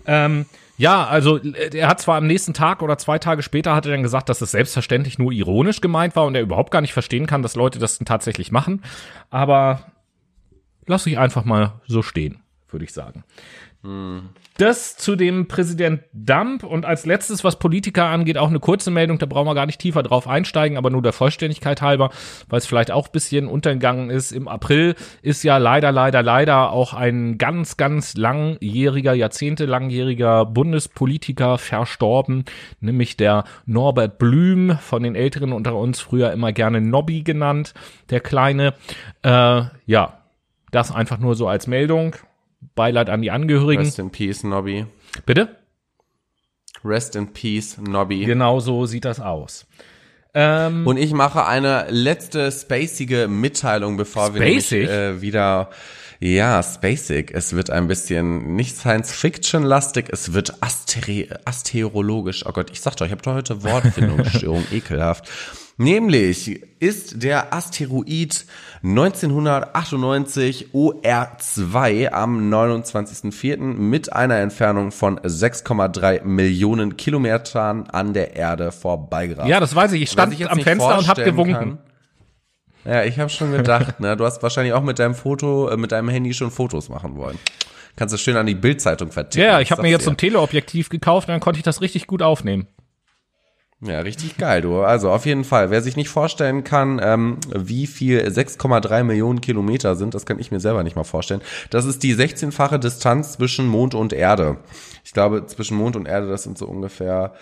Ähm, 0.06 0.46
ja, 0.78 1.06
also 1.06 1.38
er 1.38 1.88
hat 1.88 2.02
zwar 2.02 2.18
am 2.18 2.28
nächsten 2.28 2.54
Tag 2.54 2.82
oder 2.82 2.98
zwei 2.98 3.20
Tage 3.20 3.44
später 3.44 3.76
hat 3.76 3.86
er 3.86 3.92
dann 3.92 4.04
gesagt, 4.04 4.30
dass 4.30 4.42
es 4.42 4.52
selbstverständlich 4.52 5.20
nur 5.20 5.32
ironisch 5.32 5.82
gemeint 5.82 6.16
war 6.16 6.26
und 6.26 6.36
er 6.36 6.42
überhaupt 6.42 6.72
gar 6.72 6.82
nicht 6.82 6.94
verstehen 6.94 7.28
kann, 7.28 7.44
dass 7.44 7.56
Leute 7.56 7.80
das 7.80 8.00
tatsächlich 8.00 8.52
machen. 8.52 8.82
Aber 9.30 9.92
lass 10.86 11.06
ich 11.06 11.18
einfach 11.20 11.46
mal 11.46 11.82
so 11.88 12.02
stehen, 12.02 12.42
würde 12.70 12.86
ich 12.86 12.94
sagen. 12.94 13.24
Das 14.58 14.96
zu 14.96 15.18
dem 15.18 15.50
Präsident 15.50 16.04
Dump 16.14 16.64
und 16.64 16.86
als 16.86 17.06
letztes, 17.06 17.44
was 17.44 17.60
Politiker 17.60 18.06
angeht, 18.06 18.38
auch 18.38 18.48
eine 18.48 18.62
kurze 18.62 18.92
Meldung, 18.92 19.18
da 19.18 19.26
brauchen 19.26 19.48
wir 19.48 19.56
gar 19.56 19.66
nicht 19.66 19.82
tiefer 19.82 20.04
drauf 20.04 20.26
einsteigen, 20.26 20.78
aber 20.78 20.90
nur 20.90 21.02
der 21.02 21.12
Vollständigkeit 21.12 21.82
halber, 21.82 22.12
weil 22.48 22.60
es 22.60 22.66
vielleicht 22.66 22.92
auch 22.92 23.10
bisschen 23.10 23.48
untergegangen 23.48 24.10
ist. 24.10 24.32
Im 24.32 24.48
April 24.48 24.96
ist 25.22 25.44
ja 25.44 25.58
leider, 25.58 25.92
leider, 25.92 26.24
leider 26.24 26.72
auch 26.72 26.94
ein 26.94 27.38
ganz, 27.38 27.76
ganz 27.76 28.16
langjähriger, 28.16 29.14
jahrzehntelangjähriger 29.14 30.46
Bundespolitiker 30.46 31.58
verstorben, 31.58 32.46
nämlich 32.80 33.18
der 33.18 33.44
Norbert 33.66 34.18
Blüm, 34.18 34.78
von 34.80 35.04
den 35.04 35.16
Älteren 35.16 35.52
unter 35.52 35.76
uns 35.76 36.00
früher 36.00 36.32
immer 36.32 36.54
gerne 36.54 36.80
Nobby 36.80 37.24
genannt, 37.24 37.74
der 38.12 38.22
Kleine. 38.22 38.76
Äh, 39.24 39.64
ja, 39.86 40.20
das 40.72 40.92
einfach 40.94 41.18
nur 41.18 41.36
so 41.36 41.50
als 41.50 41.68
Meldung. 41.68 42.16
Beileid 42.76 43.10
an 43.10 43.22
die 43.22 43.32
Angehörigen. 43.32 43.84
Rest 43.84 44.00
in 44.00 44.10
Peace, 44.12 44.44
Nobby. 44.44 44.86
Bitte? 45.26 45.56
Rest 46.84 47.16
in 47.16 47.32
Peace, 47.34 47.78
Nobby. 47.78 48.26
Genau 48.26 48.60
so 48.60 48.86
sieht 48.86 49.06
das 49.06 49.20
aus. 49.20 49.66
Ähm, 50.34 50.88
Und 50.88 50.98
ich 50.98 51.14
mache 51.14 51.46
eine 51.46 51.86
letzte 51.90 52.52
spacige 52.52 53.28
Mitteilung, 53.28 53.98
bevor 53.98 54.28
spacig? 54.28 54.72
wir 54.72 54.80
nämlich, 54.80 54.90
äh, 54.90 55.22
wieder 55.22 55.70
ja, 56.20 56.64
Spacig. 56.64 57.32
Es 57.34 57.54
wird 57.54 57.70
ein 57.70 57.88
bisschen 57.88 58.56
nicht 58.56 58.78
Science-Fiction-lastig, 58.78 60.06
es 60.10 60.34
wird 60.34 60.64
asteri 60.64 61.30
asterologisch. 61.44 62.46
Oh 62.46 62.52
Gott, 62.54 62.72
ich 62.72 62.80
sagte 62.80 63.04
euch, 63.04 63.12
ich 63.12 63.18
habe 63.18 63.34
heute 63.34 63.62
Wortfindungsstörung, 63.64 64.64
ekelhaft. 64.72 65.30
Nämlich 65.78 66.62
ist 66.80 67.24
der 67.24 67.54
Asteroid 67.54 68.46
1998 68.84 70.68
OR2 70.74 72.10
am 72.12 72.54
29.04. 72.54 73.58
mit 73.58 74.14
einer 74.14 74.38
Entfernung 74.38 74.92
von 74.92 75.20
6,3 75.20 76.24
Millionen 76.24 76.96
Kilometern 76.96 77.88
an 77.88 78.14
der 78.14 78.36
Erde 78.36 78.72
vorbeigerast. 78.72 79.50
Ja, 79.50 79.60
das 79.60 79.74
weiß 79.74 79.94
ich. 79.94 80.04
Ich 80.04 80.12
stand 80.12 80.34
ich 80.34 80.50
am 80.50 80.60
Fenster 80.60 80.98
und 80.98 81.08
habe 81.08 81.24
gewunken. 81.24 81.54
Kann, 81.54 81.80
ja, 82.86 83.04
ich 83.04 83.18
habe 83.18 83.30
schon 83.30 83.52
gedacht, 83.52 84.00
ne, 84.00 84.18
du 84.18 84.26
hast 84.26 84.44
wahrscheinlich 84.44 84.74
auch 84.74 84.84
mit 84.84 85.00
deinem 85.00 85.16
Foto, 85.16 85.70
äh, 85.70 85.78
mit 85.78 85.92
deinem 85.92 86.10
Handy 86.10 86.34
schon 86.34 86.52
Fotos 86.52 86.90
machen 86.90 87.16
wollen. 87.16 87.40
Kannst 87.96 88.14
du 88.14 88.18
schön 88.18 88.36
an 88.36 88.46
die 88.46 88.56
Bildzeitung 88.56 89.12
verticken. 89.12 89.46
Ja, 89.48 89.60
ich 89.60 89.72
habe 89.72 89.84
mir 89.84 89.90
jetzt 89.90 90.06
so 90.06 90.10
ein 90.10 90.18
Teleobjektiv 90.18 90.90
gekauft, 90.90 91.30
dann 91.30 91.40
konnte 91.40 91.60
ich 91.60 91.64
das 91.64 91.82
richtig 91.82 92.08
gut 92.08 92.22
aufnehmen. 92.22 92.68
Ja, 93.86 94.00
richtig 94.00 94.38
geil, 94.38 94.62
du. 94.62 94.82
Also 94.82 95.12
auf 95.12 95.26
jeden 95.26 95.44
Fall, 95.44 95.70
wer 95.70 95.82
sich 95.82 95.98
nicht 95.98 96.08
vorstellen 96.08 96.64
kann, 96.64 97.02
ähm, 97.04 97.38
wie 97.54 97.86
viel 97.86 98.20
6,3 98.20 99.04
Millionen 99.04 99.42
Kilometer 99.42 99.96
sind, 99.96 100.14
das 100.14 100.26
kann 100.26 100.40
ich 100.40 100.52
mir 100.52 100.62
selber 100.62 100.84
nicht 100.84 100.96
mal 100.96 101.04
vorstellen. 101.04 101.42
Das 101.70 101.84
ist 101.84 102.02
die 102.02 102.16
16-fache 102.16 102.78
Distanz 102.78 103.34
zwischen 103.34 103.68
Mond 103.68 103.94
und 103.94 104.14
Erde. 104.14 104.58
Ich 105.04 105.12
glaube, 105.12 105.46
zwischen 105.48 105.76
Mond 105.76 105.98
und 105.98 106.08
Erde, 106.08 106.30
das 106.30 106.44
sind 106.44 106.58
so 106.58 106.66
ungefähr 106.66 107.34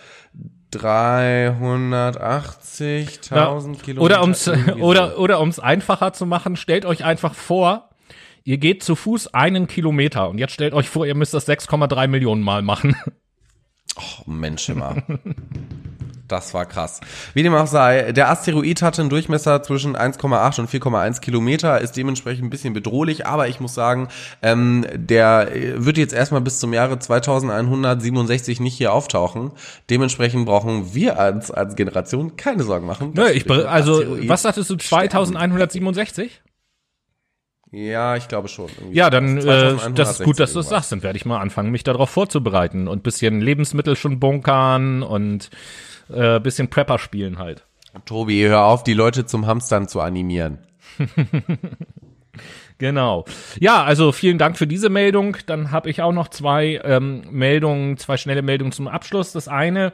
380.000 0.73 3.35
ja, 3.35 3.59
Kilometer. 3.83 4.01
Oder 4.01 4.21
ums, 4.21 4.49
oder, 4.79 5.19
oder 5.19 5.39
ums 5.41 5.59
einfacher 5.59 6.13
zu 6.13 6.25
machen, 6.25 6.55
stellt 6.55 6.85
euch 6.85 7.03
einfach 7.03 7.35
vor, 7.35 7.89
ihr 8.43 8.57
geht 8.57 8.83
zu 8.83 8.95
Fuß 8.95 9.35
einen 9.35 9.67
Kilometer 9.67 10.27
und 10.27 10.39
jetzt 10.39 10.53
stellt 10.53 10.73
euch 10.73 10.89
vor, 10.89 11.05
ihr 11.05 11.13
müsst 11.13 11.35
das 11.35 11.47
6,3 11.47 12.07
Millionen 12.07 12.41
Mal 12.41 12.63
machen. 12.63 12.95
Oh, 13.95 14.31
Mensch 14.31 14.69
immer. 14.69 14.95
Das 16.32 16.53
war 16.53 16.65
krass. 16.65 17.01
Wie 17.34 17.43
dem 17.43 17.53
auch 17.53 17.67
sei, 17.67 18.13
der 18.13 18.29
Asteroid 18.29 18.82
hatte 18.82 19.01
einen 19.01 19.09
Durchmesser 19.09 19.61
zwischen 19.63 19.97
1,8 19.97 20.61
und 20.61 20.69
4,1 20.69 21.19
Kilometer, 21.19 21.82
ist 21.82 21.97
dementsprechend 21.97 22.45
ein 22.45 22.49
bisschen 22.49 22.73
bedrohlich, 22.73 23.25
aber 23.25 23.49
ich 23.49 23.59
muss 23.59 23.73
sagen, 23.73 24.07
ähm, 24.41 24.86
der 24.93 25.49
wird 25.75 25.97
jetzt 25.97 26.13
erstmal 26.13 26.39
bis 26.39 26.59
zum 26.59 26.71
Jahre 26.71 26.97
2167 26.97 28.61
nicht 28.61 28.77
hier 28.77 28.93
auftauchen. 28.93 29.51
Dementsprechend 29.89 30.45
brauchen 30.45 30.93
wir 30.93 31.19
als, 31.19 31.51
als 31.51 31.75
Generation 31.75 32.38
keine 32.38 32.63
Sorgen 32.63 32.88
machen. 32.88 33.11
Nö, 33.13 33.27
ich, 33.29 33.49
also, 33.51 33.97
Asteroid 33.97 34.29
was 34.29 34.41
sagtest 34.43 34.69
du, 34.69 34.77
2167? 34.77 36.41
Ja, 37.71 38.17
ich 38.17 38.27
glaube 38.27 38.49
schon. 38.49 38.69
Ja, 38.91 39.09
dann 39.09 39.38
äh, 39.38 39.75
das 39.95 40.19
ist 40.19 40.25
gut, 40.25 40.39
dass 40.41 40.51
du 40.51 40.59
es 40.59 40.67
sagst. 40.67 40.91
Dann 40.91 41.03
werde 41.03 41.17
ich 41.17 41.25
mal 41.25 41.39
anfangen, 41.39 41.71
mich 41.71 41.84
darauf 41.84 42.09
vorzubereiten 42.09 42.89
und 42.89 43.01
bisschen 43.01 43.39
Lebensmittel 43.39 43.95
schon 43.95 44.19
bunkern 44.19 45.03
und 45.03 45.49
äh, 46.14 46.39
bisschen 46.39 46.70
Prepper 46.70 46.99
spielen 46.99 47.39
halt. 47.39 47.66
Tobi, 48.05 48.43
hör 48.47 48.64
auf, 48.64 48.84
die 48.84 48.93
Leute 48.93 49.26
zum 49.26 49.47
Hamstern 49.47 49.88
zu 49.88 50.01
animieren. 50.01 50.59
Genau. 52.82 53.26
Ja, 53.59 53.84
also 53.84 54.12
vielen 54.12 54.39
Dank 54.39 54.57
für 54.57 54.66
diese 54.66 54.89
Meldung. 54.89 55.38
Dann 55.45 55.70
habe 55.70 55.91
ich 55.91 56.01
auch 56.01 56.14
noch 56.14 56.30
zwei 56.30 56.82
ähm, 56.84 57.22
Meldungen, 57.30 57.97
zwei 57.97 58.18
schnelle 58.18 58.41
Meldungen 58.41 58.72
zum 58.72 58.88
Abschluss. 58.88 59.34
Das 59.34 59.47
eine 59.47 59.93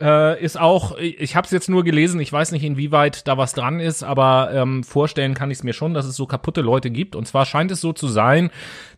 äh, 0.00 0.40
ist 0.40 0.58
auch, 0.58 0.96
ich 0.98 1.34
habe 1.34 1.46
es 1.46 1.50
jetzt 1.50 1.68
nur 1.68 1.82
gelesen, 1.82 2.20
ich 2.20 2.32
weiß 2.32 2.52
nicht, 2.52 2.62
inwieweit 2.62 3.26
da 3.26 3.36
was 3.36 3.54
dran 3.54 3.80
ist, 3.80 4.04
aber 4.04 4.50
ähm, 4.52 4.84
vorstellen 4.84 5.34
kann 5.34 5.50
ich 5.50 5.58
es 5.58 5.64
mir 5.64 5.72
schon, 5.72 5.94
dass 5.94 6.06
es 6.06 6.14
so 6.14 6.26
kaputte 6.26 6.60
Leute 6.60 6.90
gibt. 6.90 7.16
Und 7.16 7.26
zwar 7.26 7.44
scheint 7.44 7.72
es 7.72 7.80
so 7.80 7.92
zu 7.92 8.06
sein, 8.06 8.50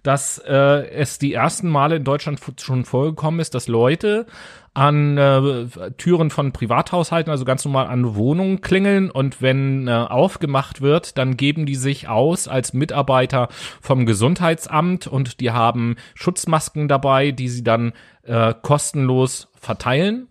dass 0.02 0.36
äh, 0.38 0.90
es 0.90 1.18
die 1.18 1.32
ersten 1.32 1.70
Male 1.70 1.96
in 1.96 2.04
Deutschland 2.04 2.40
schon 2.60 2.84
vorgekommen 2.84 3.40
ist, 3.40 3.54
dass 3.54 3.68
Leute 3.68 4.26
an 4.72 5.18
äh, 5.18 5.90
Türen 5.96 6.30
von 6.30 6.52
Privathaushalten, 6.52 7.30
also 7.30 7.44
ganz 7.44 7.64
normal 7.64 7.86
an 7.86 8.14
Wohnungen 8.14 8.60
klingeln. 8.60 9.10
Und 9.10 9.42
wenn 9.42 9.88
äh, 9.88 9.92
aufgemacht 9.92 10.80
wird, 10.80 11.18
dann 11.18 11.36
geben 11.36 11.66
die 11.66 11.74
sich 11.74 12.08
aus 12.08 12.46
als 12.46 12.72
Mitarbeiter 12.72 13.48
vom 13.80 14.06
Gesundheitsamt 14.06 15.06
und 15.06 15.40
die 15.40 15.50
haben 15.50 15.96
Schutzmasken 16.14 16.88
dabei, 16.88 17.32
die 17.32 17.48
sie 17.48 17.64
dann 17.64 17.92
äh, 18.22 18.54
kostenlos 18.62 19.48
verteilen. 19.54 20.28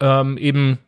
Ähm, 0.00 0.38
eben 0.38 0.78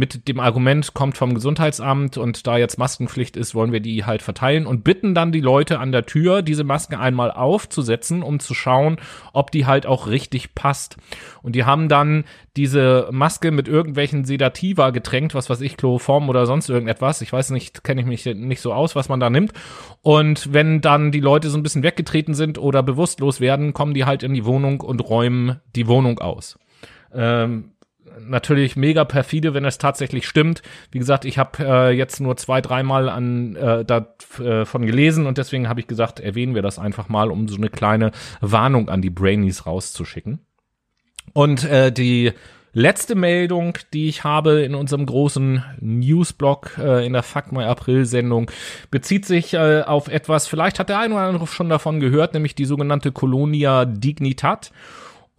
mit 0.00 0.28
dem 0.28 0.40
Argument 0.40 0.94
kommt 0.94 1.18
vom 1.18 1.34
Gesundheitsamt 1.34 2.16
und 2.16 2.46
da 2.46 2.56
jetzt 2.56 2.78
Maskenpflicht 2.78 3.36
ist, 3.36 3.54
wollen 3.54 3.70
wir 3.70 3.80
die 3.80 4.06
halt 4.06 4.22
verteilen 4.22 4.66
und 4.66 4.82
bitten 4.82 5.14
dann 5.14 5.30
die 5.30 5.42
Leute 5.42 5.78
an 5.78 5.92
der 5.92 6.06
Tür, 6.06 6.40
diese 6.40 6.64
Maske 6.64 6.98
einmal 6.98 7.30
aufzusetzen, 7.30 8.22
um 8.22 8.40
zu 8.40 8.54
schauen, 8.54 8.96
ob 9.34 9.50
die 9.50 9.66
halt 9.66 9.84
auch 9.84 10.06
richtig 10.06 10.54
passt. 10.54 10.96
Und 11.42 11.54
die 11.54 11.64
haben 11.64 11.90
dann 11.90 12.24
diese 12.56 13.08
Maske 13.12 13.50
mit 13.50 13.68
irgendwelchen 13.68 14.24
Sedativa 14.24 14.88
getränkt, 14.88 15.34
was 15.34 15.50
weiß 15.50 15.60
ich, 15.60 15.76
Chloroform 15.76 16.30
oder 16.30 16.46
sonst 16.46 16.70
irgendetwas. 16.70 17.20
Ich 17.20 17.32
weiß 17.32 17.50
nicht, 17.50 17.84
kenne 17.84 18.00
ich 18.00 18.06
mich 18.06 18.24
nicht 18.24 18.62
so 18.62 18.72
aus, 18.72 18.96
was 18.96 19.10
man 19.10 19.20
da 19.20 19.28
nimmt. 19.28 19.52
Und 20.00 20.54
wenn 20.54 20.80
dann 20.80 21.12
die 21.12 21.20
Leute 21.20 21.50
so 21.50 21.58
ein 21.58 21.62
bisschen 21.62 21.82
weggetreten 21.82 22.32
sind 22.32 22.56
oder 22.56 22.82
bewusstlos 22.82 23.40
werden, 23.40 23.74
kommen 23.74 23.92
die 23.92 24.06
halt 24.06 24.22
in 24.22 24.32
die 24.32 24.46
Wohnung 24.46 24.80
und 24.80 25.00
räumen 25.00 25.60
die 25.76 25.86
Wohnung 25.86 26.20
aus. 26.20 26.58
Ähm, 27.12 27.72
natürlich 28.18 28.76
mega 28.76 29.04
perfide, 29.04 29.54
wenn 29.54 29.64
es 29.64 29.78
tatsächlich 29.78 30.26
stimmt. 30.26 30.62
Wie 30.90 30.98
gesagt, 30.98 31.24
ich 31.24 31.38
habe 31.38 31.64
äh, 31.64 31.90
jetzt 31.90 32.20
nur 32.20 32.36
zwei, 32.36 32.60
dreimal 32.60 33.08
an 33.08 33.56
äh, 33.56 33.84
davon 33.84 34.82
äh, 34.82 34.86
gelesen 34.86 35.26
und 35.26 35.38
deswegen 35.38 35.68
habe 35.68 35.80
ich 35.80 35.86
gesagt, 35.86 36.20
erwähnen 36.20 36.54
wir 36.54 36.62
das 36.62 36.78
einfach 36.78 37.08
mal, 37.08 37.30
um 37.30 37.48
so 37.48 37.56
eine 37.56 37.68
kleine 37.68 38.12
Warnung 38.40 38.88
an 38.88 39.02
die 39.02 39.10
Brainies 39.10 39.66
rauszuschicken. 39.66 40.40
Und 41.32 41.64
äh, 41.64 41.92
die 41.92 42.32
letzte 42.72 43.14
Meldung, 43.14 43.76
die 43.92 44.08
ich 44.08 44.24
habe 44.24 44.60
in 44.62 44.74
unserem 44.74 45.06
großen 45.06 45.62
Newsblog 45.80 46.78
äh, 46.78 47.04
in 47.04 47.12
der 47.12 47.22
Fuck 47.22 47.52
My 47.52 47.64
April 47.64 48.04
Sendung, 48.04 48.50
bezieht 48.90 49.26
sich 49.26 49.54
äh, 49.54 49.82
auf 49.82 50.08
etwas, 50.08 50.46
vielleicht 50.46 50.78
hat 50.78 50.88
der 50.88 50.98
eine 50.98 51.14
oder 51.14 51.24
andere 51.24 51.46
schon 51.46 51.68
davon 51.68 52.00
gehört, 52.00 52.34
nämlich 52.34 52.54
die 52.54 52.64
sogenannte 52.64 53.12
Colonia 53.12 53.84
Dignitat. 53.84 54.72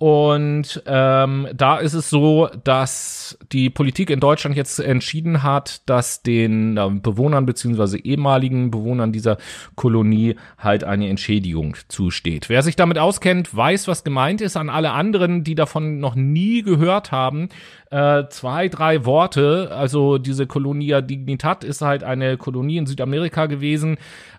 Und 0.01 0.81
ähm, 0.87 1.47
da 1.53 1.77
ist 1.77 1.93
es 1.93 2.09
so, 2.09 2.49
dass 2.63 3.37
die 3.51 3.69
Politik 3.69 4.09
in 4.09 4.19
Deutschland 4.19 4.57
jetzt 4.57 4.79
entschieden 4.79 5.43
hat, 5.43 5.87
dass 5.87 6.23
den 6.23 6.75
äh, 6.75 6.89
Bewohnern 6.89 7.45
beziehungsweise 7.45 7.99
ehemaligen 7.99 8.71
Bewohnern 8.71 9.11
dieser 9.11 9.37
Kolonie 9.75 10.37
halt 10.57 10.83
eine 10.83 11.07
Entschädigung 11.07 11.77
zusteht. 11.87 12.49
Wer 12.49 12.63
sich 12.63 12.75
damit 12.75 12.97
auskennt, 12.97 13.55
weiß, 13.55 13.87
was 13.87 14.03
gemeint 14.03 14.41
ist. 14.41 14.57
An 14.57 14.71
alle 14.71 14.93
anderen, 14.93 15.43
die 15.43 15.53
davon 15.53 15.99
noch 15.99 16.15
nie 16.15 16.63
gehört 16.63 17.11
haben, 17.11 17.49
äh, 17.91 18.23
zwei, 18.29 18.69
drei 18.69 19.05
Worte. 19.05 19.69
Also 19.71 20.17
diese 20.17 20.47
Colonia 20.47 21.01
Dignitat 21.01 21.63
ist 21.63 21.83
halt 21.83 22.03
eine 22.03 22.37
Kolonie 22.37 22.77
in 22.77 22.87
Südamerika 22.87 23.45
gewesen, 23.45 23.97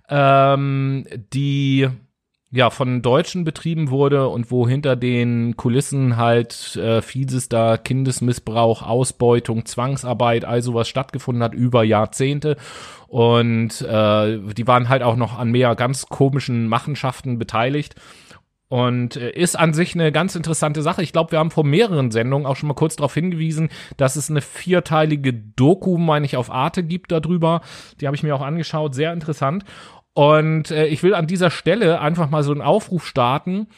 ähm, 0.09 1.07
die 1.33 1.89
ja 2.53 2.71
von 2.71 3.03
Deutschen 3.03 3.45
betrieben 3.45 3.91
wurde 3.91 4.29
und 4.29 4.51
wo 4.51 4.69
hinter 4.69 4.95
den 4.95 5.57
Kulissen 5.57 6.17
halt 6.19 6.77
äh, 6.77 7.01
fiesester 7.01 7.79
Kindesmissbrauch, 7.79 8.83
Ausbeutung, 8.83 9.65
Zwangsarbeit, 9.65 10.45
all 10.45 10.63
sowas 10.63 10.87
stattgefunden 10.87 11.43
hat 11.43 11.55
über 11.55 11.83
Jahrzehnte 11.83 12.57
und 13.09 13.83
äh, 13.83 14.39
die 14.39 14.67
waren 14.67 14.89
halt 14.89 15.03
auch 15.03 15.17
noch 15.17 15.39
an 15.39 15.51
mehr 15.51 15.75
ganz 15.75 16.07
komischen 16.07 16.69
Machenschaften 16.69 17.39
beteiligt. 17.39 17.95
Und 18.69 19.17
äh, 19.17 19.33
ist 19.33 19.59
an 19.59 19.75
sich 19.75 19.95
eine 19.95 20.13
ganz 20.13 20.35
interessante 20.35 20.81
Sache. 20.81 21.03
Ich 21.03 21.13
glaube, 21.13 21.33
wir 21.33 21.39
haben 21.39 21.51
vor 21.51 21.63
mehreren 21.63 22.11
Sendungen 22.11 22.47
auch 22.47 22.57
schon 22.57 22.69
mal 22.69 22.75
kurz 22.75 22.97
darauf 22.97 23.13
hingewiesen, 23.13 23.69
dass 23.99 24.17
es 24.17 24.31
eine 24.31 24.41
vierteilige 24.41 25.35
Doku, 25.35 25.99
meine 25.99 26.25
ich, 26.25 26.39
auf 26.39 26.51
Arte 26.51 26.83
gibt 26.83 27.13
darüber. 27.13 27.61
Die 28.01 28.07
habe 28.07 28.17
ich 28.17 28.23
mir 28.23 28.35
auch 28.35 28.41
angeschaut. 28.41 28.95
Sehr 28.95 29.13
interessant. 29.13 29.67
Und 30.15 30.71
äh, 30.71 30.87
ich 30.87 31.03
will 31.03 31.15
an 31.15 31.27
dieser 31.27 31.51
Stelle 31.51 32.01
einfach 32.01 32.29
mal 32.29 32.43
so 32.43 32.53
einen 32.53 32.61
Aufruf 32.61 33.07
starten 33.07 33.69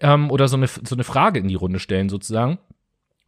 ähm, 0.00 0.30
oder 0.30 0.48
so 0.48 0.56
eine, 0.56 0.66
so 0.66 0.94
eine 0.94 1.04
Frage 1.04 1.38
in 1.38 1.48
die 1.48 1.54
Runde 1.54 1.78
stellen 1.78 2.08
sozusagen. 2.08 2.58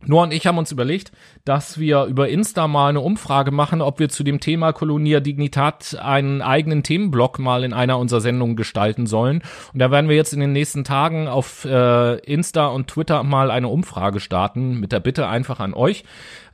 Noah 0.04 0.24
und 0.24 0.32
ich 0.32 0.46
haben 0.46 0.58
uns 0.58 0.70
überlegt, 0.70 1.10
dass 1.44 1.78
wir 1.78 2.04
über 2.04 2.28
Insta 2.28 2.68
mal 2.68 2.90
eine 2.90 3.00
Umfrage 3.00 3.50
machen, 3.50 3.80
ob 3.80 3.98
wir 3.98 4.08
zu 4.08 4.22
dem 4.22 4.40
Thema 4.40 4.72
Colonia 4.72 5.20
Dignitat 5.20 5.96
einen 6.00 6.42
eigenen 6.42 6.82
Themenblock 6.82 7.38
mal 7.38 7.64
in 7.64 7.72
einer 7.72 7.98
unserer 7.98 8.20
Sendungen 8.20 8.56
gestalten 8.56 9.06
sollen. 9.06 9.42
Und 9.72 9.80
da 9.80 9.90
werden 9.90 10.08
wir 10.08 10.14
jetzt 10.14 10.32
in 10.32 10.40
den 10.40 10.52
nächsten 10.52 10.84
Tagen 10.84 11.26
auf 11.26 11.64
äh, 11.64 12.18
Insta 12.20 12.68
und 12.68 12.88
Twitter 12.88 13.24
mal 13.24 13.50
eine 13.50 13.68
Umfrage 13.68 14.20
starten, 14.20 14.78
mit 14.78 14.92
der 14.92 15.00
Bitte 15.00 15.26
einfach 15.26 15.58
an 15.58 15.74
euch, 15.74 16.04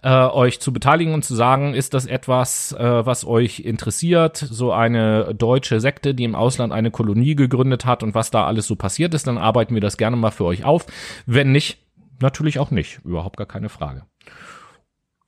äh, 0.03 0.09
euch 0.09 0.61
zu 0.61 0.73
beteiligen 0.73 1.13
und 1.13 1.25
zu 1.25 1.35
sagen, 1.35 1.75
ist 1.75 1.93
das 1.93 2.07
etwas, 2.07 2.73
äh, 2.73 3.07
was 3.07 3.27
euch 3.27 3.61
interessiert, 3.61 4.37
so 4.39 4.73
eine 4.73 5.35
deutsche 5.35 5.81
Sekte, 5.81 6.15
die 6.15 6.25
im 6.25 6.35
Ausland 6.35 6.73
eine 6.73 6.91
Kolonie 6.91 7.35
gegründet 7.35 7.85
hat 7.85 8.03
und 8.03 8.15
was 8.15 8.31
da 8.31 8.47
alles 8.47 8.67
so 8.67 8.77
passiert 8.77 9.13
ist, 9.13 9.27
dann 9.27 9.37
arbeiten 9.37 9.75
wir 9.75 9.83
das 9.83 9.99
gerne 9.99 10.17
mal 10.17 10.31
für 10.31 10.45
euch 10.45 10.65
auf. 10.65 10.87
Wenn 11.27 11.53
nicht, 11.53 11.82
natürlich 12.21 12.59
auch 12.59 12.71
nicht, 12.71 13.01
überhaupt 13.05 13.37
gar 13.37 13.47
keine 13.47 13.69
Frage. 13.69 14.07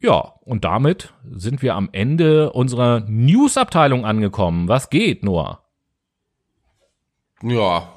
Ja, 0.01 0.35
und 0.43 0.65
damit 0.65 1.15
sind 1.31 1.63
wir 1.63 1.75
am 1.75 1.89
Ende 1.93 2.53
unserer 2.53 3.01
News-Abteilung 3.01 4.05
angekommen. 4.05 4.69
Was 4.69 4.91
geht, 4.91 5.25
Noah? 5.25 5.65
Ja, 7.43 7.93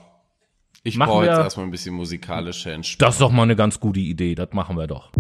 ich 0.84 0.98
brauche 0.98 1.26
jetzt 1.26 1.38
erstmal 1.38 1.66
ein 1.66 1.72
bisschen 1.72 1.96
musikalische 1.96 2.72
Entspannung. 2.72 3.08
Das 3.08 3.16
ist 3.16 3.22
doch 3.22 3.32
mal 3.32 3.44
eine 3.44 3.58
ganz 3.58 3.80
gute 3.82 4.00
Idee, 4.00 4.36
das 4.36 4.54
machen 4.54 4.78
wir 4.78 4.88
doch. 4.88 5.12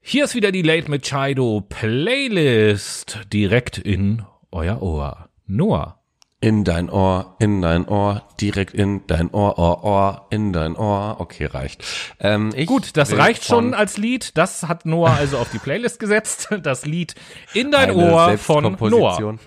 Hier 0.00 0.24
ist 0.24 0.34
wieder 0.34 0.52
die 0.52 0.62
Late 0.62 0.90
mit 0.90 1.02
Chido 1.04 1.60
Playlist 1.60 3.20
direkt 3.32 3.78
in 3.78 4.24
euer 4.50 4.82
Ohr. 4.82 5.28
Noah. 5.46 6.03
In 6.44 6.62
dein 6.62 6.90
Ohr, 6.90 7.36
in 7.38 7.62
dein 7.62 7.88
Ohr, 7.88 8.22
direkt 8.38 8.74
in 8.74 9.06
dein 9.06 9.30
Ohr, 9.30 9.56
Ohr, 9.58 9.82
Ohr, 9.82 10.26
in 10.28 10.52
dein 10.52 10.76
Ohr. 10.76 11.16
Okay, 11.18 11.46
reicht. 11.46 11.82
Ähm, 12.20 12.52
Gut, 12.66 12.98
das 12.98 13.16
reicht 13.16 13.46
schon 13.46 13.72
als 13.72 13.96
Lied. 13.96 14.36
Das 14.36 14.64
hat 14.64 14.84
Noah 14.84 15.14
also 15.14 15.38
auf 15.38 15.50
die 15.50 15.58
Playlist 15.58 15.98
gesetzt. 15.98 16.48
Das 16.62 16.84
Lied 16.84 17.14
In 17.54 17.70
dein 17.70 17.92
Ohr 17.92 18.36
von 18.36 18.76
Noah. 18.78 19.38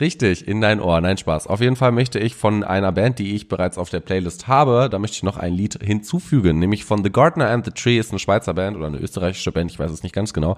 Richtig, 0.00 0.48
in 0.48 0.60
dein 0.60 0.80
Ohr. 0.80 1.00
Nein, 1.00 1.16
Spaß. 1.16 1.46
Auf 1.46 1.60
jeden 1.60 1.76
Fall 1.76 1.92
möchte 1.92 2.18
ich 2.18 2.34
von 2.34 2.64
einer 2.64 2.90
Band, 2.90 3.20
die 3.20 3.36
ich 3.36 3.46
bereits 3.46 3.78
auf 3.78 3.88
der 3.88 4.00
Playlist 4.00 4.48
habe, 4.48 4.88
da 4.90 4.98
möchte 4.98 5.14
ich 5.14 5.22
noch 5.22 5.36
ein 5.36 5.52
Lied 5.52 5.78
hinzufügen, 5.80 6.58
nämlich 6.58 6.84
von 6.84 7.04
The 7.04 7.12
Gardener 7.12 7.50
and 7.50 7.64
the 7.64 7.70
Tree, 7.70 7.98
ist 7.98 8.10
eine 8.10 8.18
Schweizer 8.18 8.54
Band 8.54 8.76
oder 8.76 8.86
eine 8.86 8.98
österreichische 8.98 9.52
Band, 9.52 9.70
ich 9.70 9.78
weiß 9.78 9.92
es 9.92 10.02
nicht 10.02 10.14
ganz 10.14 10.32
genau. 10.32 10.56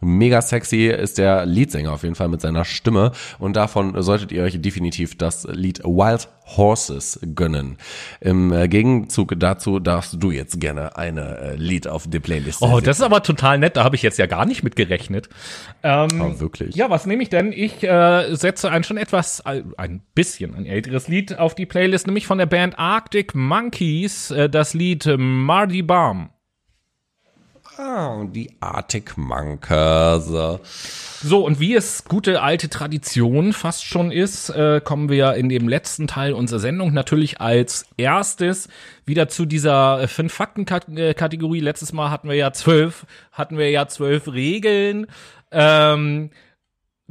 Mega 0.00 0.40
sexy 0.40 0.86
ist 0.86 1.18
der 1.18 1.44
Leadsänger 1.44 1.92
auf 1.92 2.02
jeden 2.02 2.14
Fall 2.14 2.28
mit 2.28 2.40
seiner 2.40 2.64
Stimme 2.64 3.12
und 3.38 3.56
davon 3.56 4.00
solltet 4.02 4.32
ihr 4.32 4.42
euch 4.42 4.60
definitiv 4.60 5.16
das 5.16 5.46
Lied 5.50 5.84
Wild 5.84 6.28
Horses 6.56 7.20
gönnen. 7.34 7.76
Im 8.20 8.52
äh, 8.52 8.66
Gegenzug 8.66 9.34
dazu 9.38 9.78
darfst 9.78 10.16
du 10.18 10.30
jetzt 10.30 10.60
gerne 10.60 10.96
eine 10.96 11.38
äh, 11.38 11.56
Lied 11.56 11.86
auf 11.86 12.08
die 12.08 12.18
Playlist. 12.18 12.62
Oh, 12.62 12.80
das 12.80 12.98
ist 12.98 13.04
aber 13.04 13.22
total 13.22 13.58
nett, 13.58 13.76
da 13.76 13.84
habe 13.84 13.94
ich 13.94 14.02
jetzt 14.02 14.18
ja 14.18 14.26
gar 14.26 14.46
nicht 14.46 14.62
mit 14.62 14.74
gerechnet. 14.74 15.28
Ähm, 15.82 16.08
oh, 16.20 16.40
wirklich? 16.40 16.74
Ja, 16.74 16.90
was 16.90 17.06
nehme 17.06 17.22
ich 17.22 17.28
denn? 17.28 17.52
Ich 17.52 17.82
äh, 17.82 18.34
setze 18.34 18.70
ein 18.70 18.84
schon 18.84 18.96
etwas, 18.96 19.44
ein 19.44 20.02
bisschen 20.14 20.54
ein 20.54 20.66
älteres 20.66 21.08
Lied 21.08 21.38
auf 21.38 21.54
die 21.54 21.66
Playlist, 21.66 22.06
nämlich 22.06 22.26
von 22.26 22.38
der 22.38 22.46
Band 22.46 22.78
Arctic 22.78 23.34
Monkeys, 23.34 24.30
äh, 24.30 24.48
das 24.48 24.74
Lied 24.74 25.08
Mardi 25.18 25.82
Balm. 25.82 26.30
Die 28.32 28.50
Arctic 28.60 29.16
Monkeys. 29.16 30.30
So, 31.22 31.44
und 31.44 31.60
wie 31.60 31.74
es 31.74 32.04
gute 32.04 32.40
alte 32.42 32.68
Tradition 32.68 33.52
fast 33.52 33.84
schon 33.84 34.10
ist, 34.10 34.48
äh, 34.50 34.80
kommen 34.82 35.08
wir 35.08 35.34
in 35.34 35.48
dem 35.48 35.68
letzten 35.68 36.06
Teil 36.06 36.32
unserer 36.32 36.60
Sendung 36.60 36.92
natürlich 36.92 37.40
als 37.40 37.86
erstes 37.96 38.68
wieder 39.04 39.28
zu 39.28 39.44
dieser 39.44 40.02
äh, 40.02 40.08
fünf 40.08 40.32
Fakten 40.32 40.64
Kategorie. 40.64 41.60
Letztes 41.60 41.92
Mal 41.92 42.10
hatten 42.10 42.28
wir 42.28 42.36
ja 42.36 42.52
zwölf, 42.52 43.06
hatten 43.32 43.58
wir 43.58 43.70
ja 43.70 43.86
zwölf 43.88 44.28
Regeln. 44.32 45.06
Ähm, 45.50 46.30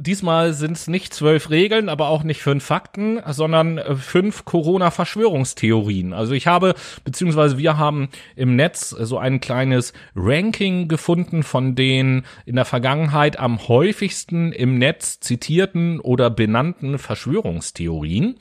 Diesmal 0.02 0.54
sind 0.54 0.78
es 0.78 0.88
nicht 0.88 1.12
zwölf 1.12 1.50
Regeln, 1.50 1.90
aber 1.90 2.08
auch 2.08 2.22
nicht 2.22 2.40
fünf 2.40 2.64
Fakten, 2.64 3.20
sondern 3.26 3.76
äh, 3.76 3.96
fünf 3.96 4.46
Corona-Verschwörungstheorien. 4.46 6.14
Also 6.14 6.32
ich 6.32 6.46
habe, 6.46 6.74
beziehungsweise 7.04 7.58
wir 7.58 7.76
haben 7.76 8.08
im 8.34 8.56
Netz 8.56 8.88
so 8.88 9.18
ein 9.18 9.40
kleines 9.40 9.92
Ranking 10.16 10.88
gefunden 10.88 11.42
von 11.42 11.74
den 11.74 12.24
in 12.46 12.56
der 12.56 12.64
Vergangenheit 12.64 13.38
am 13.38 13.68
häufigsten 13.68 14.52
im 14.52 14.78
Netz 14.78 15.20
zitierten 15.20 16.00
oder 16.00 16.30
benannten 16.30 16.98
Verschwörungstheorien. 16.98 18.36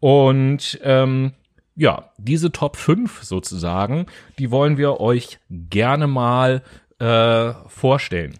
Und 0.00 0.78
ähm, 0.82 1.32
ja, 1.74 2.10
diese 2.18 2.52
Top 2.52 2.76
5 2.76 3.22
sozusagen, 3.22 4.04
die 4.38 4.50
wollen 4.50 4.76
wir 4.76 5.00
euch 5.00 5.38
gerne 5.48 6.06
mal 6.06 6.62
äh, 6.98 7.54
vorstellen. 7.66 8.34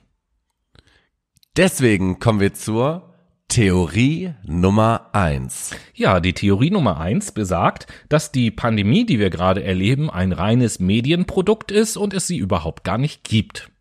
Deswegen 1.58 2.20
kommen 2.20 2.38
wir 2.38 2.54
zur 2.54 3.16
Theorie 3.48 4.32
Nummer 4.44 5.08
eins. 5.12 5.72
Ja, 5.92 6.20
die 6.20 6.32
Theorie 6.32 6.70
Nummer 6.70 7.00
eins 7.00 7.32
besagt, 7.32 7.88
dass 8.08 8.30
die 8.30 8.52
Pandemie, 8.52 9.04
die 9.04 9.18
wir 9.18 9.28
gerade 9.28 9.64
erleben, 9.64 10.08
ein 10.08 10.30
reines 10.30 10.78
Medienprodukt 10.78 11.72
ist 11.72 11.96
und 11.96 12.14
es 12.14 12.28
sie 12.28 12.38
überhaupt 12.38 12.84
gar 12.84 12.96
nicht 12.96 13.24
gibt. 13.24 13.72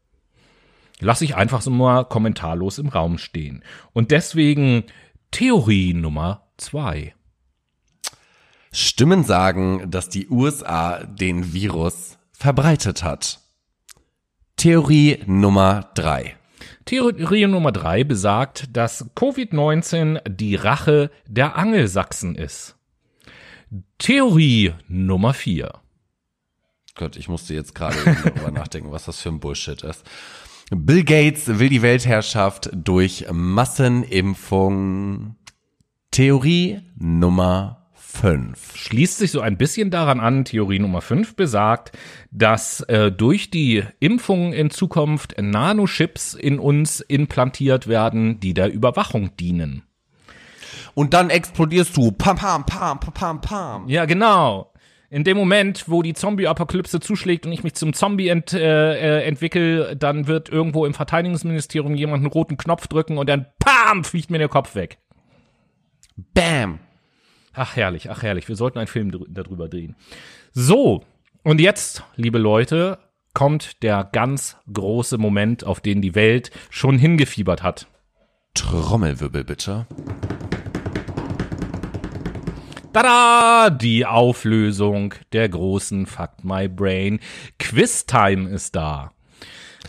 Lass 1.00 1.22
ich 1.22 1.36
einfach 1.36 1.62
so 1.62 1.70
mal 1.70 2.06
kommentarlos 2.06 2.80
im 2.80 2.88
Raum 2.88 3.20
stehen. 3.20 3.64
Und 3.94 4.10
deswegen 4.10 4.86
Theorie 5.30 5.94
Nummer 5.94 6.48
zwei. 6.58 7.14
Stimmen 8.72 9.24
sagen, 9.24 9.92
dass 9.92 10.10
die 10.10 10.28
USA 10.30 11.04
den 11.04 11.54
Virus 11.54 12.18
verbreitet 12.32 13.04
hat. 13.04 13.40
Theorie 14.56 15.20
Nummer 15.28 15.92
drei. 15.94 16.38
Theorie 16.88 17.46
Nummer 17.48 17.72
drei 17.74 18.06
besagt, 18.06 18.76
dass 18.76 19.14
Covid-19 19.14 20.30
die 20.30 20.56
Rache 20.56 21.12
der 21.28 21.58
Angelsachsen 21.58 22.36
ist. 22.36 22.78
Theorie 23.98 24.74
Nummer 24.88 25.34
vier. 25.34 25.74
Gott, 26.96 27.18
ich 27.18 27.28
musste 27.28 27.54
jetzt 27.54 27.76
gerade 27.76 27.98
darüber 28.24 28.52
nachdenken, 28.58 28.94
was 28.94 29.04
das 29.04 29.20
für 29.20 29.28
ein 29.28 29.42
Bullshit 29.42 29.84
ist. 29.84 30.06
Bill 30.72 31.04
Gates 31.04 31.60
will 31.60 31.68
die 31.68 31.82
Weltherrschaft 31.82 32.70
durch 32.74 33.26
Massenimpfung. 33.34 35.36
Theorie 36.12 36.80
Nummer 36.96 37.77
5. 38.18 38.76
Schließt 38.76 39.20
sich 39.20 39.32
so 39.32 39.41
ein 39.41 39.57
bisschen 39.57 39.91
daran 39.91 40.20
an, 40.20 40.43
Theorie 40.43 40.80
Nummer 40.80 41.01
5 41.01 41.36
besagt, 41.36 41.91
dass 42.32 42.82
äh, 42.82 43.11
durch 43.11 43.51
die 43.51 43.84
Impfung 43.99 44.53
in 44.53 44.72
Zukunft 44.72 45.36
Nanochips 45.39 46.34
in 46.34 46.59
uns 46.59 46.99
implantiert 46.99 47.88
werden, 47.88 48.39
die 48.39 48.53
der 48.53 48.74
Überwachung 48.74 49.36
dienen. 49.38 49.84
Und 50.95 51.13
dann 51.13 51.30
explodierst 51.30 51.95
du. 51.95 52.11
Pam, 52.11 52.38
pam, 52.38 52.65
pam, 52.65 52.99
pam, 52.99 53.13
pam, 53.13 53.41
pam. 53.41 53.88
Ja, 53.88 54.05
genau. 54.05 54.74
In 55.09 55.24
dem 55.24 55.38
Moment, 55.38 55.86
wo 55.88 56.01
die 56.01 56.13
Zombie-Apokalypse 56.13 56.99
zuschlägt 56.99 57.45
und 57.45 57.51
ich 57.51 57.63
mich 57.63 57.76
zum 57.76 57.93
Zombie 57.93 58.30
ent, 58.30 58.51
äh, 58.51 59.20
äh, 59.20 59.24
entwickle, 59.26 59.95
dann 59.95 60.28
wird 60.28 60.49
irgendwo 60.49 60.86
im 60.86 60.95
Verteidigungsministerium 60.95 61.93
jemand 61.93 62.24
einen 62.24 62.32
roten 62.32 62.57
Knopf 62.57 62.88
drücken 62.88 63.20
und 63.20 63.30
dann 63.30 63.45
PAM 63.59 64.03
fliegt 64.03 64.32
mir 64.32 64.39
der 64.39 64.49
Kopf 64.49 64.74
weg. 64.74 64.97
Bam. 66.34 66.80
Ach 67.60 67.76
herrlich, 67.76 68.12
ach 68.12 68.22
herrlich. 68.22 68.47
Wir 68.47 68.55
sollten 68.55 68.78
einen 68.78 68.88
Film 68.88 69.12
darüber 69.30 69.68
drehen. 69.68 69.95
So, 70.53 71.03
und 71.41 71.60
jetzt, 71.60 72.03
liebe 72.16 72.38
Leute, 72.38 72.99
kommt 73.34 73.82
der 73.82 74.03
ganz 74.03 74.58
große 74.72 75.18
Moment, 75.18 75.64
auf 75.64 75.80
den 75.80 76.03
die 76.03 76.14
Welt 76.14 76.51
schon 76.70 76.99
hingefiebert 76.99 77.64
hat. 77.64 77.88
Trommelwirbel 78.53 79.43
bitte. 79.43 79.88
Tada! 82.93 83.72
Die 83.72 84.05
Auflösung 84.05 85.16
der 85.34 85.49
großen 85.49 86.05
Fuck 86.05 86.43
My 86.43 86.68
Brain. 86.68 87.20
Quiztime 87.58 88.49
ist 88.49 88.76
da. 88.76 89.14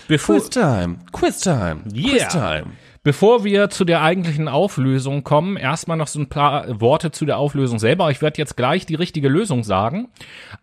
Bevor 0.08 0.36
Quiztime, 0.36 1.00
Quiztime, 1.12 1.82
yeah. 1.94 2.12
Quiztime. 2.12 2.66
Bevor 3.02 3.44
wir 3.44 3.70
zu 3.70 3.84
der 3.84 4.02
eigentlichen 4.02 4.48
Auflösung 4.48 5.24
kommen, 5.24 5.56
erstmal 5.56 5.96
noch 5.96 6.08
so 6.08 6.18
ein 6.20 6.28
paar 6.28 6.80
Worte 6.80 7.10
zu 7.10 7.24
der 7.24 7.38
Auflösung 7.38 7.78
selber. 7.78 8.10
Ich 8.10 8.22
werde 8.22 8.38
jetzt 8.38 8.56
gleich 8.56 8.86
die 8.86 8.96
richtige 8.96 9.28
Lösung 9.28 9.64
sagen, 9.64 10.08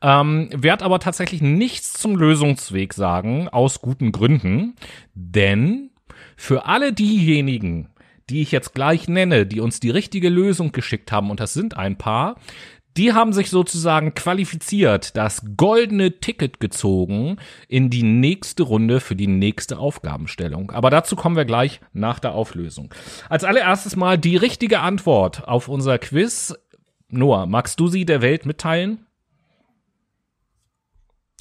ähm, 0.01 0.49
werde 0.51 0.85
aber 0.85 0.99
tatsächlich 0.99 1.41
nichts 1.41 1.93
zum 1.93 2.15
Lösungsweg 2.15 2.93
sagen, 2.93 3.49
aus 3.49 3.81
guten 3.81 4.11
Gründen. 4.11 4.75
Denn 5.13 5.91
für 6.35 6.65
alle 6.65 6.93
diejenigen, 6.93 7.89
die 8.29 8.41
ich 8.41 8.51
jetzt 8.51 8.73
gleich 8.73 9.07
nenne, 9.07 9.45
die 9.45 9.59
uns 9.59 9.79
die 9.79 9.91
richtige 9.91 10.29
Lösung 10.29 10.71
geschickt 10.71 11.11
haben, 11.11 11.29
und 11.29 11.39
das 11.39 11.53
sind 11.53 11.77
ein 11.77 11.97
paar, 11.97 12.35
die 12.97 13.13
haben 13.13 13.33
sich 13.33 13.49
sozusagen 13.49 14.13
qualifiziert, 14.13 15.17
das 15.17 15.43
goldene 15.57 16.19
Ticket 16.19 16.59
gezogen 16.59 17.37
in 17.67 17.89
die 17.89 18.03
nächste 18.03 18.63
Runde 18.63 18.99
für 18.99 19.15
die 19.15 19.27
nächste 19.27 19.77
Aufgabenstellung. 19.79 20.71
Aber 20.71 20.89
dazu 20.89 21.15
kommen 21.15 21.35
wir 21.35 21.45
gleich 21.45 21.81
nach 21.93 22.19
der 22.19 22.33
Auflösung. 22.33 22.93
Als 23.29 23.43
allererstes 23.43 23.95
mal 23.95 24.17
die 24.17 24.37
richtige 24.37 24.79
Antwort 24.79 25.47
auf 25.47 25.67
unser 25.67 25.99
Quiz. 25.99 26.55
Noah, 27.09 27.45
magst 27.45 27.79
du 27.79 27.87
sie 27.87 28.05
der 28.05 28.21
Welt 28.21 28.45
mitteilen? 28.45 29.04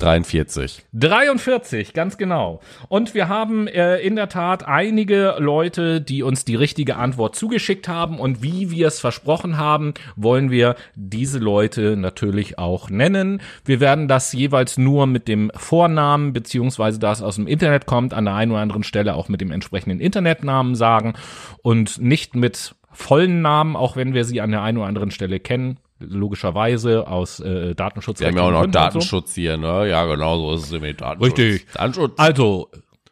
43. 0.01 0.85
43, 0.93 1.93
ganz 1.93 2.19
genau. 2.19 2.61
Und 2.89 3.15
wir 3.15 3.29
haben 3.29 3.69
äh, 3.69 3.99
in 3.99 4.17
der 4.17 4.29
Tat 4.29 4.67
einige 4.67 5.37
Leute, 5.39 6.01
die 6.01 6.25
uns 6.25 6.45
die 6.45 6.57
richtige 6.57 6.97
Antwort 6.97 7.37
zugeschickt 7.37 7.87
haben. 7.87 8.19
Und 8.19 8.43
wie 8.43 8.73
wir 8.73 8.89
es 8.89 8.99
versprochen 8.99 9.57
haben, 9.57 9.95
wollen 10.17 10.51
wir 10.51 10.75
diese 10.97 11.39
Leute 11.39 11.97
natürlich 11.97 12.59
auch 12.59 12.91
nennen. 12.91 13.41
Wir 13.65 13.79
werden 13.79 14.09
das 14.09 14.33
jeweils 14.33 14.79
nur 14.79 15.07
mit 15.07 15.29
dem 15.29 15.53
Vornamen, 15.55 16.33
beziehungsweise 16.33 16.99
da 16.99 17.13
es 17.13 17.23
aus 17.23 17.37
dem 17.37 17.47
Internet 17.47 17.87
kommt, 17.87 18.15
an 18.15 18.25
der 18.25 18.35
einen 18.35 18.51
oder 18.51 18.63
anderen 18.63 18.83
Stelle 18.83 19.15
auch 19.15 19.29
mit 19.29 19.41
dem 19.41 19.53
entsprechenden 19.53 20.01
Internetnamen 20.01 20.75
sagen 20.75 21.15
und 21.63 22.01
nicht 22.01 22.35
mit 22.35 22.75
vollen 22.91 23.43
Namen, 23.43 23.77
auch 23.77 23.95
wenn 23.95 24.13
wir 24.13 24.25
sie 24.25 24.41
an 24.41 24.51
der 24.51 24.63
einen 24.63 24.79
oder 24.79 24.89
anderen 24.89 25.13
Stelle 25.13 25.39
kennen 25.39 25.79
logischerweise 25.99 27.07
aus 27.07 27.41
äh, 27.41 27.75
Datenschutz. 27.75 28.21
Wir 28.21 28.29
haben 28.29 28.37
ja 28.37 28.43
auch 28.43 28.51
noch 28.51 28.67
Datenschutz 28.67 29.35
so. 29.35 29.41
hier, 29.41 29.57
ne? 29.57 29.89
Ja, 29.89 30.05
genau 30.07 30.39
so 30.39 30.55
ist 30.55 30.73
es 30.73 30.81
mit 30.81 31.01
Datenschutz. 31.01 31.39
Richtig. 31.39 31.67
Datenschutz. 31.73 32.13
Also, 32.17 32.71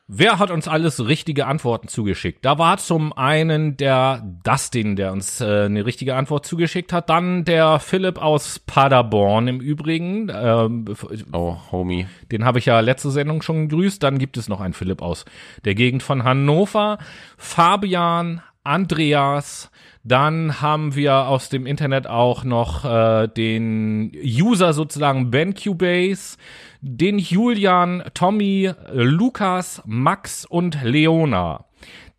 wer 0.09 0.39
hat 0.39 0.51
uns 0.51 0.69
alles 0.69 1.07
richtige 1.07 1.47
Antworten 1.47 1.89
zugeschickt? 1.89 2.45
Da 2.45 2.59
war 2.59 2.77
zum 2.79 3.13
einen 3.13 3.77
der 3.77 4.23
Dustin, 4.45 4.97
der 4.97 5.13
uns 5.13 5.41
äh, 5.41 5.65
eine 5.65 5.87
richtige 5.87 6.15
Antwort 6.15 6.45
zugeschickt 6.45 6.93
hat. 6.93 7.09
Dann 7.09 7.45
der 7.45 7.79
Philipp 7.79 8.21
aus 8.21 8.59
Paderborn 8.59 9.49
im 9.49 9.61
Übrigen. 9.61 10.31
Ähm, 10.35 10.85
oh, 11.33 11.57
Homie. 11.71 12.07
Den 12.31 12.45
habe 12.45 12.59
ich 12.59 12.67
ja 12.67 12.81
letzte 12.81 13.11
Sendung 13.11 13.43
schon 13.43 13.69
gegrüßt. 13.69 14.03
Dann 14.03 14.19
gibt 14.19 14.37
es 14.37 14.49
noch 14.49 14.61
einen 14.61 14.75
Philipp 14.75 15.03
aus 15.03 15.25
der 15.65 15.75
Gegend 15.75 16.03
von 16.03 16.25
Hannover. 16.25 16.99
Fabian, 17.39 18.43
Andreas, 18.65 19.71
dann 20.05 20.61
haben 20.61 20.95
wir 20.95 21.29
aus 21.29 21.49
dem 21.49 21.67
Internet 21.67 22.07
auch 22.07 22.45
noch 22.45 22.85
äh, 22.85 23.29
den 23.29 24.13
User 24.25 24.73
sozusagen 24.73 25.31
BenQBase, 25.31 26.37
den 26.81 27.19
Julian, 27.19 28.03
Tommy, 28.15 28.71
Lukas, 28.93 29.83
Max 29.85 30.45
und 30.45 30.83
Leona. 30.83 31.65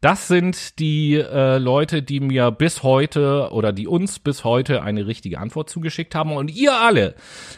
Das 0.03 0.27
sind 0.27 0.79
die 0.79 1.13
äh, 1.15 1.59
Leute, 1.59 2.03
die 2.03 2.19
mir 2.19 2.51
bis 2.51 2.83
heute 2.83 3.49
oder 3.53 3.71
die 3.71 3.87
uns 3.87 4.19
bis 4.19 4.43
heute 4.43 4.83
eine 4.83 5.07
richtige 5.07 5.39
Antwort 5.39 5.69
zugeschickt 5.69 6.13
haben. 6.13 6.33
Und 6.33 6.53
ihr 6.53 6.73
alle, 6.73 7.15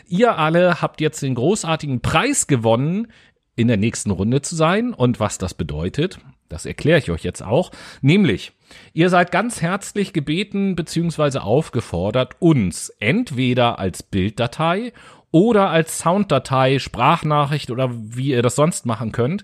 ihr 0.07 0.37
alle 0.37 0.79
habt 0.79 1.01
jetzt 1.01 1.23
den 1.23 1.33
großartigen 1.33 2.01
Preis 2.01 2.45
gewonnen, 2.45 3.07
in 3.55 3.67
der 3.67 3.77
nächsten 3.77 4.11
Runde 4.11 4.43
zu 4.43 4.55
sein. 4.55 4.93
Und 4.93 5.19
was 5.19 5.39
das 5.39 5.55
bedeutet, 5.55 6.19
das 6.49 6.65
erkläre 6.65 6.99
ich 6.99 7.11
euch 7.11 7.23
jetzt 7.23 7.41
auch. 7.41 7.71
Nämlich, 8.01 8.51
ihr 8.93 9.09
seid 9.09 9.31
ganz 9.31 9.61
herzlich 9.61 10.13
gebeten 10.13 10.75
bzw. 10.75 11.39
aufgefordert, 11.39 12.35
uns 12.39 12.89
entweder 12.99 13.79
als 13.79 14.03
Bilddatei 14.03 14.93
oder 15.31 15.69
als 15.69 15.99
Sounddatei, 15.99 16.79
Sprachnachricht 16.79 17.69
oder 17.69 17.89
wie 17.93 18.29
ihr 18.29 18.41
das 18.41 18.55
sonst 18.55 18.85
machen 18.85 19.11
könnt, 19.11 19.43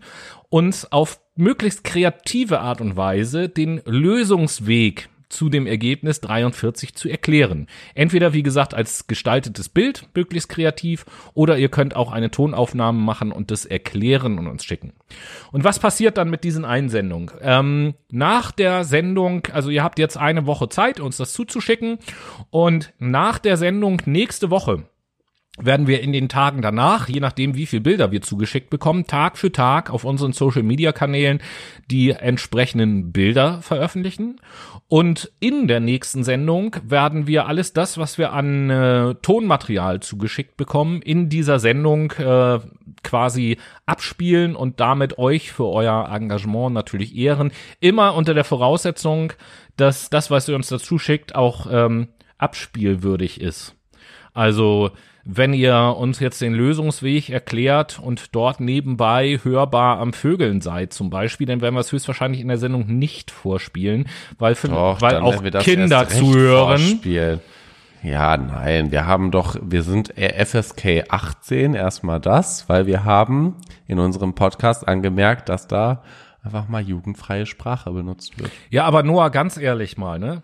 uns 0.50 0.92
auf 0.92 1.20
möglichst 1.36 1.84
kreative 1.84 2.62
Art 2.62 2.82
und 2.82 2.96
Weise 2.96 3.50
den 3.50 3.82
Lösungsweg 3.86 5.10
zu 5.32 5.50
dem 5.50 5.68
Ergebnis 5.68 6.22
43 6.22 6.94
zu 6.94 7.10
erklären. 7.10 7.68
Entweder, 7.96 8.34
wie 8.34 8.44
gesagt, 8.44 8.74
als 8.74 9.08
gestaltetes 9.08 9.70
Bild, 9.70 10.08
möglichst 10.14 10.50
kreativ, 10.50 11.06
oder 11.34 11.58
ihr 11.58 11.70
könnt 11.70 11.96
auch 11.96 12.12
eine 12.12 12.32
Tonaufnahme 12.32 13.00
machen 13.00 13.32
und 13.32 13.52
das 13.52 13.66
erklären 13.66 14.38
und 14.38 14.48
uns 14.48 14.66
schicken. 14.66 14.94
Und 15.52 15.64
was 15.64 15.80
passiert 15.80 16.18
dann 16.18 16.30
mit 16.30 16.44
diesen 16.44 16.66
Einsendungen? 16.66 17.32
Ähm, 17.42 17.94
nach 18.10 18.52
der 18.52 18.84
Sendung, 18.84 19.48
also 19.52 19.70
ihr 19.70 19.84
habt 19.84 20.00
jetzt 20.00 20.18
eine 20.18 20.46
Woche 20.46 20.70
Zeit, 20.70 21.00
uns 21.00 21.18
das 21.18 21.34
zuzuschicken, 21.34 21.98
und 22.50 22.94
nach 23.00 23.40
der 23.40 23.58
Sendung 23.58 24.02
nächste 24.06 24.50
Woche 24.50 24.84
werden 25.60 25.86
wir 25.86 26.02
in 26.02 26.14
den 26.14 26.30
Tagen 26.30 26.62
danach, 26.62 27.10
je 27.10 27.20
nachdem 27.20 27.56
wie 27.56 27.66
viel 27.66 27.82
Bilder 27.82 28.12
wir 28.12 28.22
zugeschickt 28.22 28.70
bekommen, 28.70 29.06
Tag 29.06 29.38
für 29.38 29.52
Tag 29.52 29.90
auf 29.90 30.06
unseren 30.06 30.32
Social 30.32 30.64
Media 30.64 30.94
Kanälen 30.94 31.42
die 31.90 32.12
entsprechenden 32.12 33.12
Bilder 33.12 33.62
veröffentlichen. 33.62 34.40
Und 34.88 35.30
in 35.42 35.68
der 35.68 35.82
nächsten 35.82 36.24
Sendung 36.24 36.78
werden 36.88 37.28
wir 37.28 37.48
alles 37.48 37.74
das, 37.74 37.98
was 37.98 38.18
wir 38.18 38.32
an 38.32 38.70
äh, 38.70 39.16
Tonmaterial 39.16 40.00
zugeschickt 40.00 40.56
bekommen, 40.56 41.02
in 41.02 41.28
dieser 41.28 41.60
Sendung 41.60 42.12
äh, 42.14 42.60
quasi 43.04 43.58
abspielen 43.86 44.56
und 44.56 44.80
damit 44.80 45.18
euch 45.18 45.52
für 45.52 45.68
euer 45.68 46.10
Engagement 46.10 46.74
natürlich 46.74 47.14
ehren. 47.16 47.52
Immer 47.82 48.16
unter 48.16 48.34
der 48.34 48.46
Voraussetzung, 48.46 49.34
dass 49.76 50.10
das, 50.10 50.32
was 50.32 50.48
ihr 50.48 50.56
uns 50.56 50.70
dazu 50.70 50.98
schickt, 50.98 51.36
auch 51.36 51.68
ähm, 51.70 52.08
abspielwürdig 52.38 53.42
ist. 53.42 53.76
Also 54.34 54.92
wenn 55.24 55.54
ihr 55.54 55.96
uns 55.98 56.20
jetzt 56.20 56.42
den 56.42 56.54
Lösungsweg 56.54 57.30
erklärt 57.30 58.00
und 58.00 58.36
dort 58.36 58.60
nebenbei 58.60 59.40
hörbar 59.44 60.00
am 60.00 60.14
Vögeln 60.14 60.62
seid 60.62 60.94
zum 60.94 61.10
Beispiel, 61.10 61.48
dann 61.48 61.62
werden 61.62 61.76
wir 61.76 61.82
es 61.82 61.92
höchstwahrscheinlich 61.92 62.42
in 62.42 62.48
der 62.48 62.58
Sendung 62.58 62.88
nicht 62.88 63.32
vorspielen, 63.32 64.08
weil, 64.40 64.56
für, 64.56 64.70
Doch, 64.70 65.02
weil 65.02 65.18
auch 65.18 65.44
Kinder 65.60 66.08
zuhören. 66.08 66.80
Vorspielen. 66.80 67.40
Ja, 68.04 68.36
nein, 68.36 68.92
wir 68.92 69.06
haben 69.06 69.30
doch, 69.30 69.58
wir 69.62 69.84
sind 69.84 70.12
FSK 70.18 71.04
18, 71.10 71.76
erstmal 71.76 72.20
das, 72.20 72.68
weil 72.68 72.88
wir 72.88 73.04
haben 73.04 73.58
in 73.86 74.00
unserem 74.00 74.34
Podcast 74.34 74.88
angemerkt, 74.88 75.50
dass 75.50 75.68
da 75.68 76.02
einfach 76.44 76.68
mal 76.68 76.82
jugendfreie 76.82 77.46
Sprache 77.46 77.92
benutzt 77.92 78.40
wird. 78.40 78.52
Ja, 78.72 78.86
aber 78.86 79.04
Noah, 79.04 79.30
ganz 79.30 79.58
ehrlich 79.58 79.98
mal, 79.98 80.18
ne? 80.18 80.42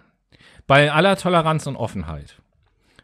Bei 0.67 0.91
aller 0.91 1.15
Toleranz 1.15 1.65
und 1.65 1.77
Offenheit. 1.77 2.37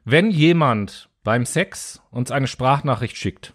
Wenn 0.05 0.30
jemand 0.30 1.09
beim 1.24 1.45
Sex 1.45 2.01
uns 2.11 2.32
eine 2.32 2.47
Sprachnachricht 2.47 3.17
schickt, 3.17 3.53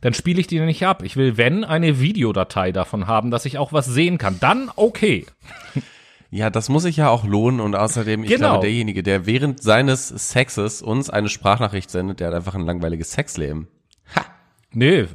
dann 0.00 0.14
spiele 0.14 0.40
ich 0.40 0.46
die 0.46 0.60
nicht 0.60 0.84
ab. 0.86 1.02
Ich 1.02 1.16
will, 1.16 1.36
wenn, 1.36 1.64
eine 1.64 2.00
Videodatei 2.00 2.72
davon 2.72 3.06
haben, 3.06 3.30
dass 3.30 3.44
ich 3.44 3.58
auch 3.58 3.72
was 3.72 3.86
sehen 3.86 4.18
kann. 4.18 4.38
Dann 4.40 4.70
okay. 4.76 5.26
Ja, 6.30 6.50
das 6.50 6.68
muss 6.68 6.82
sich 6.82 6.96
ja 6.96 7.10
auch 7.10 7.24
lohnen 7.24 7.60
und 7.60 7.76
außerdem, 7.76 8.24
ich 8.24 8.28
genau. 8.30 8.48
glaube, 8.48 8.62
derjenige, 8.62 9.04
der 9.04 9.24
während 9.24 9.62
seines 9.62 10.08
Sexes 10.08 10.82
uns 10.82 11.08
eine 11.08 11.28
Sprachnachricht 11.28 11.88
sendet, 11.92 12.18
der 12.18 12.26
hat 12.26 12.34
einfach 12.34 12.56
ein 12.56 12.66
langweiliges 12.66 13.12
Sexleben. 13.12 13.68
Ha! 14.16 14.24
Nee, 14.72 15.06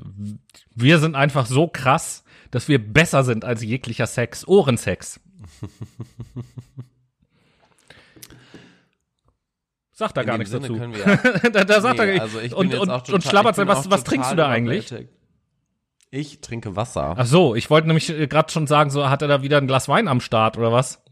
wir 0.73 0.99
sind 0.99 1.15
einfach 1.15 1.45
so 1.45 1.67
krass, 1.67 2.23
dass 2.51 2.69
wir 2.69 2.79
besser 2.79 3.25
sind 3.25 3.43
als 3.43 3.61
jeglicher 3.61 4.07
Sex. 4.07 4.47
Ohrensex. 4.47 5.19
Sagt 9.99 10.15
er 10.15 10.23
gar 10.23 10.37
nichts 10.37 10.51
Sinne 10.51 10.69
dazu. 10.69 10.79
Wir, 10.79 11.49
da, 11.51 11.65
da 11.65 11.81
sagt 11.81 11.99
nee, 11.99 12.15
er 12.15 12.21
also 12.21 12.39
ich 12.39 12.55
und, 12.55 12.73
und, 12.73 12.87
total, 12.87 13.15
und 13.15 13.21
schlabbert 13.21 13.55
sein, 13.57 13.67
was, 13.67 13.91
was 13.91 14.05
trinkst 14.05 14.31
du 14.31 14.37
da 14.37 14.47
eigentlich? 14.47 14.93
Ich 16.09 16.39
trinke 16.39 16.77
Wasser. 16.77 17.15
Ach 17.17 17.25
so, 17.25 17.53
ich 17.53 17.69
wollte 17.69 17.87
nämlich 17.87 18.09
äh, 18.09 18.27
gerade 18.27 18.49
schon 18.49 18.65
sagen, 18.65 18.91
so 18.91 19.09
hat 19.09 19.21
er 19.21 19.27
da 19.27 19.41
wieder 19.41 19.57
ein 19.57 19.67
Glas 19.67 19.89
Wein 19.89 20.07
am 20.07 20.21
Start 20.21 20.57
oder 20.57 20.71
was? 20.71 21.03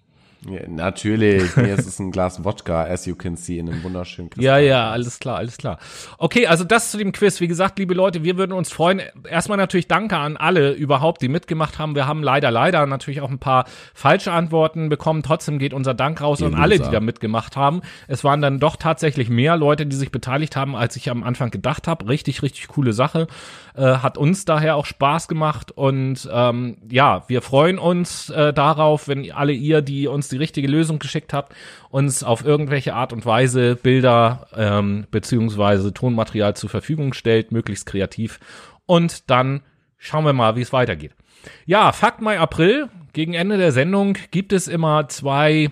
Ja, 0.50 0.62
natürlich. 0.68 1.58
Es 1.58 1.86
ist 1.86 2.00
ein 2.00 2.12
Glas 2.12 2.44
Wodka, 2.44 2.84
as 2.84 3.06
you 3.06 3.16
can 3.16 3.36
see, 3.36 3.60
in 3.60 3.70
einem 3.70 3.84
wunderschönen 3.84 4.30
Kristall. 4.30 4.46
Ja, 4.46 4.58
ja, 4.58 4.92
alles 4.92 5.20
klar, 5.20 5.38
alles 5.38 5.58
klar. 5.58 5.78
Okay, 6.18 6.48
also 6.48 6.64
das 6.64 6.92
zu 6.92 6.98
dem 6.98 7.12
Quiz. 7.12 7.42
Wie 7.42 7.48
gesagt, 7.48 7.80
liebe 7.80 7.94
Leute, 7.94 8.24
wir 8.24 8.38
würden 8.38 8.54
uns 8.54 8.72
freuen. 8.72 9.02
Erstmal 9.30 9.58
natürlich 9.58 9.88
danke 9.88 10.18
an 10.18 10.38
alle 10.38 10.72
überhaupt, 10.72 11.22
die 11.22 11.28
mitgemacht 11.28 11.80
haben. 11.80 11.96
Wir 11.96 12.08
haben 12.08 12.24
leider, 12.24 12.50
leider 12.50 12.86
natürlich 12.86 13.20
auch 13.20 13.30
ein 13.30 13.40
paar 13.40 13.66
falsche 13.94 14.32
Antworten 14.32 14.88
bekommen. 14.88 15.22
Trotzdem 15.22 15.60
geht 15.60 15.74
unser 15.74 15.94
Dank 15.94 16.22
raus 16.22 16.42
an 16.42 16.56
alle, 16.56 16.80
die 16.80 16.90
da 16.90 17.02
mitgemacht 17.02 17.58
haben. 17.58 17.82
Es 18.08 18.24
waren 18.24 18.42
dann 18.42 18.60
doch 18.60 18.78
tatsächlich 18.78 19.30
mehr 19.30 19.58
Leute, 19.58 19.86
die 19.86 19.96
sich 19.96 20.12
beteiligt 20.12 20.56
haben, 20.56 20.76
als 20.76 20.96
ich 20.96 21.10
am 21.10 21.24
Anfang 21.24 21.52
gedacht 21.52 21.88
habe. 21.88 22.08
Richtig, 22.08 22.42
richtig 22.42 22.70
coole 22.70 22.94
Sache. 22.94 23.28
Äh, 23.76 23.98
hat 23.98 24.18
uns 24.18 24.46
daher 24.46 24.76
auch 24.76 24.86
Spaß 24.86 25.28
gemacht. 25.28 25.72
Und 25.72 26.28
ähm, 26.32 26.78
ja, 26.90 27.24
wir 27.28 27.42
freuen 27.42 27.78
uns 27.80 28.30
äh, 28.30 28.54
darauf, 28.54 29.08
wenn 29.10 29.30
alle 29.32 29.52
ihr, 29.52 29.82
die 29.82 30.08
uns 30.08 30.30
die 30.30 30.37
richtige 30.38 30.68
Lösung 30.68 31.00
geschickt 31.00 31.34
habt, 31.34 31.54
uns 31.90 32.24
auf 32.24 32.46
irgendwelche 32.46 32.94
Art 32.94 33.14
und 33.14 33.26
Weise 33.26 33.76
Bilder 33.76 34.48
ähm, 34.56 35.08
beziehungsweise 35.12 35.94
Tonmaterial 35.94 36.56
zur 36.56 36.70
Verfügung 36.70 37.14
stellt, 37.14 37.52
möglichst 37.52 37.86
kreativ. 37.86 38.40
Und 38.86 39.30
dann 39.30 39.62
schauen 39.98 40.26
wir 40.26 40.34
mal, 40.34 40.56
wie 40.56 40.62
es 40.62 40.74
weitergeht. 40.74 41.14
Ja, 41.66 41.92
Fakt 41.92 42.22
Mai 42.22 42.40
April. 42.40 42.90
Gegen 43.14 43.34
Ende 43.34 43.58
der 43.58 43.72
Sendung 43.72 44.18
gibt 44.32 44.54
es 44.54 44.68
immer 44.68 45.08
zwei 45.10 45.72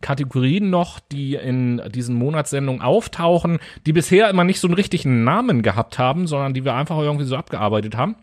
Kategorien 0.00 0.70
noch, 0.70 1.00
die 1.00 1.34
in 1.34 1.82
diesen 1.90 2.16
Monatssendungen 2.16 2.82
auftauchen, 2.82 3.58
die 3.86 3.92
bisher 3.92 4.30
immer 4.30 4.44
nicht 4.44 4.60
so 4.60 4.68
einen 4.68 4.74
richtigen 4.74 5.24
Namen 5.24 5.62
gehabt 5.62 5.98
haben, 5.98 6.26
sondern 6.26 6.54
die 6.54 6.64
wir 6.64 6.74
einfach 6.74 6.98
irgendwie 6.98 7.24
so 7.24 7.36
abgearbeitet 7.36 7.96
haben. 7.96 8.16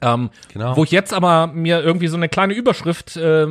Ähm, 0.00 0.30
genau. 0.52 0.76
Wo 0.76 0.84
ich 0.84 0.90
jetzt 0.90 1.12
aber 1.12 1.48
mir 1.48 1.82
irgendwie 1.82 2.08
so 2.08 2.16
eine 2.16 2.28
kleine 2.28 2.54
Überschrift 2.54 3.16
äh, 3.16 3.46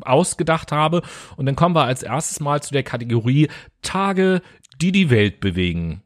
ausgedacht 0.00 0.72
habe. 0.72 1.02
Und 1.36 1.46
dann 1.46 1.56
kommen 1.56 1.74
wir 1.74 1.84
als 1.84 2.02
erstes 2.02 2.40
mal 2.40 2.62
zu 2.62 2.72
der 2.72 2.82
Kategorie 2.82 3.48
Tage, 3.82 4.42
die 4.80 4.92
die 4.92 5.10
Welt 5.10 5.40
bewegen. 5.40 6.02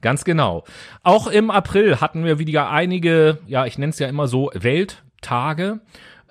Ganz 0.00 0.24
genau. 0.24 0.64
Auch 1.02 1.26
im 1.26 1.50
April 1.50 2.00
hatten 2.00 2.24
wir 2.24 2.38
wieder 2.38 2.70
einige, 2.70 3.38
ja, 3.46 3.66
ich 3.66 3.78
nenne 3.78 3.90
es 3.90 3.98
ja 3.98 4.08
immer 4.08 4.28
so 4.28 4.50
Welttage. 4.54 5.80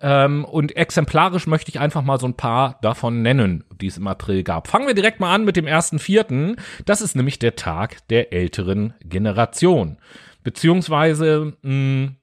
Ähm, 0.01 0.45
und 0.45 0.75
exemplarisch 0.75 1.47
möchte 1.47 1.69
ich 1.69 1.79
einfach 1.79 2.01
mal 2.03 2.19
so 2.19 2.27
ein 2.27 2.35
paar 2.35 2.77
davon 2.81 3.21
nennen, 3.21 3.63
die 3.81 3.87
es 3.87 3.97
im 3.97 4.07
April 4.07 4.43
gab. 4.43 4.67
Fangen 4.67 4.87
wir 4.87 4.93
direkt 4.93 5.19
mal 5.19 5.33
an 5.33 5.45
mit 5.45 5.55
dem 5.55 5.67
ersten 5.67 5.99
Vierten. 5.99 6.57
Das 6.85 7.01
ist 7.01 7.15
nämlich 7.15 7.39
der 7.39 7.55
Tag 7.55 8.07
der 8.09 8.33
älteren 8.33 8.93
Generation. 9.03 9.97
Beziehungsweise, 10.45 11.53
mh, 11.63 11.69
hm, 11.69 12.15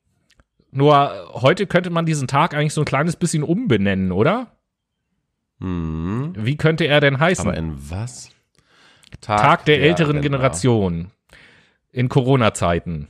nur 0.70 1.29
heute 1.33 1.66
könnte 1.66 1.91
man 1.91 2.07
diesen 2.07 2.29
Tag 2.29 2.55
eigentlich 2.55 2.73
so 2.73 2.81
ein 2.81 2.87
kleines 2.87 3.16
bisschen 3.16 3.43
umbenennen, 3.43 4.12
oder? 4.12 4.57
Hm. 5.61 6.33
Wie 6.39 6.57
könnte 6.57 6.85
er 6.85 7.01
denn 7.01 7.18
heißen? 7.18 7.47
Aber 7.47 7.57
in 7.57 7.75
was? 7.91 8.31
Tag, 9.20 9.41
Tag 9.41 9.64
der, 9.64 9.79
der, 9.79 9.89
älteren 9.89 10.23
Generation. 10.23 11.11
In 11.91 12.09
Corona-Zeiten. 12.09 13.09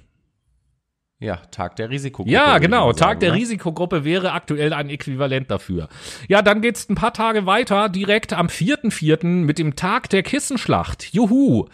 Ja, 1.21 1.37
Tag 1.37 1.77
der 1.77 1.91
Risikogruppe. 1.91 2.33
Ja, 2.33 2.57
genau. 2.59 2.87
Sagen, 2.87 2.99
Tag 2.99 3.21
der 3.21 3.33
ne? 3.33 3.37
Risikogruppe 3.37 4.05
wäre 4.05 4.33
aktuell 4.33 4.73
ein 4.73 4.89
Äquivalent 4.89 5.51
dafür. 5.51 5.89
Ja, 6.27 6.41
dann 6.41 6.63
geht's 6.63 6.89
ein 6.89 6.95
paar 6.95 7.13
Tage 7.13 7.45
weiter, 7.45 7.91
direkt 7.91 8.33
am 8.33 8.47
4.4. 8.47 9.27
mit 9.27 9.59
dem 9.59 9.77
Tag 9.77 10.09
der 10.09 10.23
Kissenschlacht. 10.23 11.13
Juhu. 11.13 11.67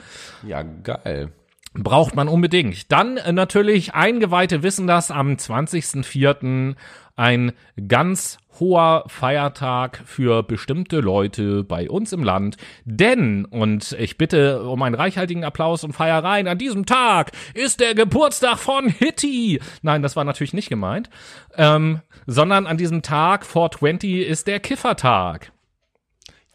Ja, 0.45 0.63
geil. 0.63 1.33
Braucht 1.75 2.17
man 2.17 2.29
unbedingt. 2.29 2.91
Dann 2.91 3.19
äh, 3.19 3.33
natürlich, 3.33 3.95
Eingeweihte 3.95 4.63
wissen 4.63 4.87
das, 4.87 5.11
am 5.11 5.33
20.04. 5.33 6.75
ein 7.17 7.53
ganz 7.89 8.39
hoher 8.59 9.05
Feiertag 9.07 10.03
für 10.05 10.43
bestimmte 10.43 11.01
Leute 11.01 11.63
bei 11.65 11.89
uns 11.89 12.13
im 12.13 12.25
Land. 12.25 12.57
Denn, 12.85 13.45
und 13.45 13.93
ich 13.99 14.19
bitte 14.19 14.63
um 14.65 14.83
einen 14.83 14.95
reichhaltigen 14.95 15.45
Applaus 15.45 15.85
und 15.85 15.93
Feiereien, 15.93 16.49
an 16.49 16.59
diesem 16.59 16.87
Tag 16.87 17.33
ist 17.55 17.81
der 17.81 17.95
Geburtstag 17.95 18.59
von 18.59 18.89
Hitty. 18.89 19.61
Nein, 19.83 20.03
das 20.03 20.17
war 20.17 20.25
natürlich 20.25 20.55
nicht 20.55 20.69
gemeint. 20.69 21.11
Ähm, 21.57 22.01
sondern 22.27 22.67
an 22.67 22.77
diesem 22.77 23.03
Tag, 23.03 23.47
420, 23.47 24.27
ist 24.27 24.47
der 24.47 24.61
Kiffertag. 24.61 25.53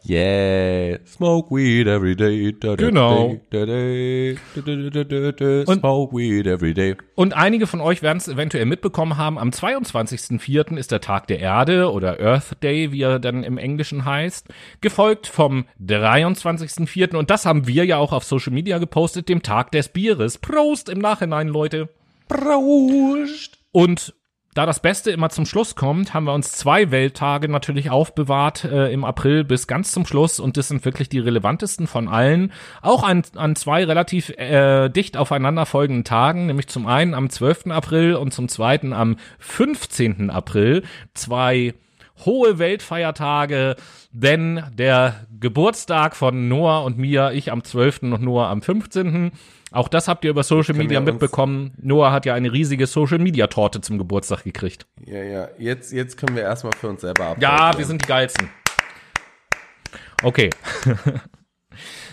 Yeah, 0.06 0.98
smoke 1.06 1.50
weed 1.56 1.88
every 1.88 2.16
day. 2.16 2.52
Da, 2.52 2.76
da, 2.76 2.90
genau. 2.90 3.40
Da, 3.52 3.66
smoke 5.66 6.14
weed 6.14 6.46
every 6.46 6.74
day. 6.74 6.98
Und 7.16 7.34
einige 7.34 7.68
von 7.68 7.80
euch 7.80 8.02
werden 8.02 8.18
es 8.18 8.28
eventuell 8.28 8.66
mitbekommen 8.66 9.16
haben, 9.16 9.38
am 9.38 9.52
22.04. 9.52 10.76
ist 10.78 10.92
der 10.92 11.00
Tag 11.00 11.28
der 11.28 11.40
Erde 11.40 11.90
oder 11.90 12.20
Earth 12.20 12.62
Day, 12.62 12.92
wie 12.92 13.02
er 13.02 13.20
dann 13.20 13.46
im 13.46 13.58
Englischen 13.58 14.04
heißt, 14.04 14.50
gefolgt 14.82 15.28
vom 15.28 15.66
23.04. 15.82 17.16
und 17.16 17.30
das 17.30 17.46
haben 17.46 17.66
wir 17.68 17.86
ja 17.86 17.98
auch 17.98 18.12
auf 18.12 18.26
Social 18.26 18.52
Media 18.52 18.80
gepostet, 18.80 19.30
dem 19.30 19.42
Tag 19.42 19.72
des 19.72 19.88
Bieres. 19.88 20.38
Prost 20.38 20.90
im 20.90 21.00
Nachhinein, 21.00 21.48
Leute. 21.48 21.88
Prost. 22.28 23.58
Und 23.72 24.14
da 24.54 24.66
das 24.66 24.80
Beste 24.80 25.12
immer 25.12 25.30
zum 25.30 25.46
Schluss 25.46 25.76
kommt, 25.76 26.14
haben 26.14 26.26
wir 26.26 26.34
uns 26.34 26.52
zwei 26.52 26.92
Welttage 26.92 27.48
natürlich 27.48 27.90
aufbewahrt 27.90 28.64
äh, 28.64 28.92
im 28.92 29.04
April 29.04 29.44
bis 29.44 29.68
ganz 29.68 29.92
zum 29.92 30.06
Schluss 30.06 30.40
und 30.40 30.58
das 30.58 30.68
sind 30.68 30.86
wirklich 30.86 31.10
die 31.10 31.20
relevantesten 31.20 31.88
von 31.88 32.08
allen. 32.08 32.52
Auch 32.82 33.04
an, 33.04 33.24
an 33.36 33.56
zwei 33.56 33.84
relativ 33.84 34.30
äh, 34.30 34.90
dicht 34.90 35.18
aufeinander 35.18 35.66
folgenden 35.66 36.04
Tagen, 36.04 36.46
nämlich 36.46 36.68
zum 36.68 36.88
einen 36.88 37.14
am 37.14 37.30
12. 37.30 37.68
April 37.68 38.16
und 38.16 38.34
zum 38.34 38.48
zweiten 38.48 38.94
am 38.94 39.18
15. 39.40 40.30
April. 40.30 40.84
Zwei 41.14 41.74
hohe 42.26 42.60
Weltfeiertage, 42.60 43.76
denn 44.12 44.64
der 44.74 45.26
Geburtstag 45.40 46.16
von 46.16 46.48
Noah 46.48 46.84
und 46.84 46.98
mir, 46.98 47.32
ich 47.34 47.52
am 47.52 47.64
12. 47.64 48.04
und 48.04 48.22
Noah 48.22 48.50
am 48.50 48.62
15. 48.62 49.32
Auch 49.74 49.88
das 49.88 50.08
habt 50.08 50.24
ihr 50.24 50.30
über 50.30 50.44
Social 50.44 50.76
Media 50.76 51.00
mitbekommen. 51.00 51.74
Noah 51.82 52.12
hat 52.12 52.28
ja 52.28 52.36
eine 52.36 52.54
riesige 52.54 52.86
Social 52.86 53.18
Media 53.18 53.48
Torte 53.48 53.82
zum 53.82 53.98
Geburtstag 53.98 54.44
gekriegt. 54.44 54.86
Ja, 55.04 55.24
ja. 55.24 55.50
Jetzt, 55.58 55.92
jetzt 55.92 56.16
können 56.16 56.36
wir 56.36 56.44
erstmal 56.44 56.74
für 56.80 56.90
uns 56.90 57.02
selber 57.02 57.26
ab. 57.26 57.38
Ja, 57.42 57.76
wir 57.76 57.84
sind 57.84 58.04
die 58.04 58.08
geilsten. 58.08 58.50
Okay. 60.22 60.50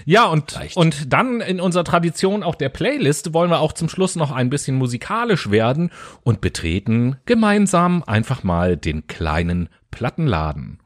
Ja, 0.06 0.24
und, 0.24 0.58
und 0.76 1.12
dann 1.12 1.42
in 1.42 1.60
unserer 1.60 1.84
Tradition 1.84 2.42
auch 2.42 2.54
der 2.54 2.70
Playlist 2.70 3.34
wollen 3.34 3.50
wir 3.50 3.60
auch 3.60 3.74
zum 3.74 3.90
Schluss 3.90 4.16
noch 4.16 4.32
ein 4.32 4.48
bisschen 4.48 4.74
musikalisch 4.76 5.50
werden 5.50 5.92
und 6.22 6.40
betreten 6.40 7.18
gemeinsam 7.26 8.02
einfach 8.04 8.42
mal 8.42 8.78
den 8.78 9.06
kleinen 9.06 9.68
Plattenladen. 9.90 10.78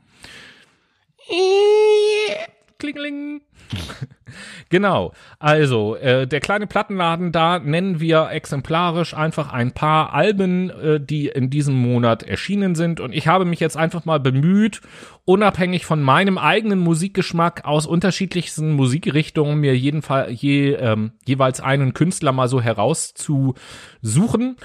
Klingeling. 2.79 3.43
genau. 4.69 5.13
Also, 5.39 5.97
äh, 5.97 6.27
der 6.27 6.41
kleine 6.41 6.67
Plattenladen, 6.67 7.33
da 7.33 7.59
nennen 7.59 8.01
wir 8.01 8.31
exemplarisch 8.31 9.15
einfach 9.15 9.53
ein 9.53 9.73
paar 9.73 10.13
Alben, 10.13 10.71
äh, 10.71 11.01
die 11.01 11.29
in 11.29 11.51
diesem 11.51 11.75
Monat 11.75 12.23
erschienen 12.23 12.75
sind. 12.75 13.01
Und 13.01 13.13
ich 13.13 13.27
habe 13.27 13.45
mich 13.45 13.61
jetzt 13.61 13.77
einfach 13.77 14.05
mal 14.05 14.21
bemüht, 14.21 14.81
unabhängig 15.25 15.87
von 15.87 16.03
meinem 16.03 16.39
eigenen 16.39 16.79
Musikgeschmack 16.79 17.65
aus 17.65 17.87
unterschiedlichsten 17.87 18.73
Musikrichtungen 18.73 19.59
mir 19.59 19.77
jedenfalls 19.77 20.41
je, 20.41 20.73
ähm, 20.73 21.13
jeweils 21.27 21.61
einen 21.61 21.95
Künstler 21.95 22.33
mal 22.33 22.49
so 22.49 22.61
herauszusuchen. 22.61 24.57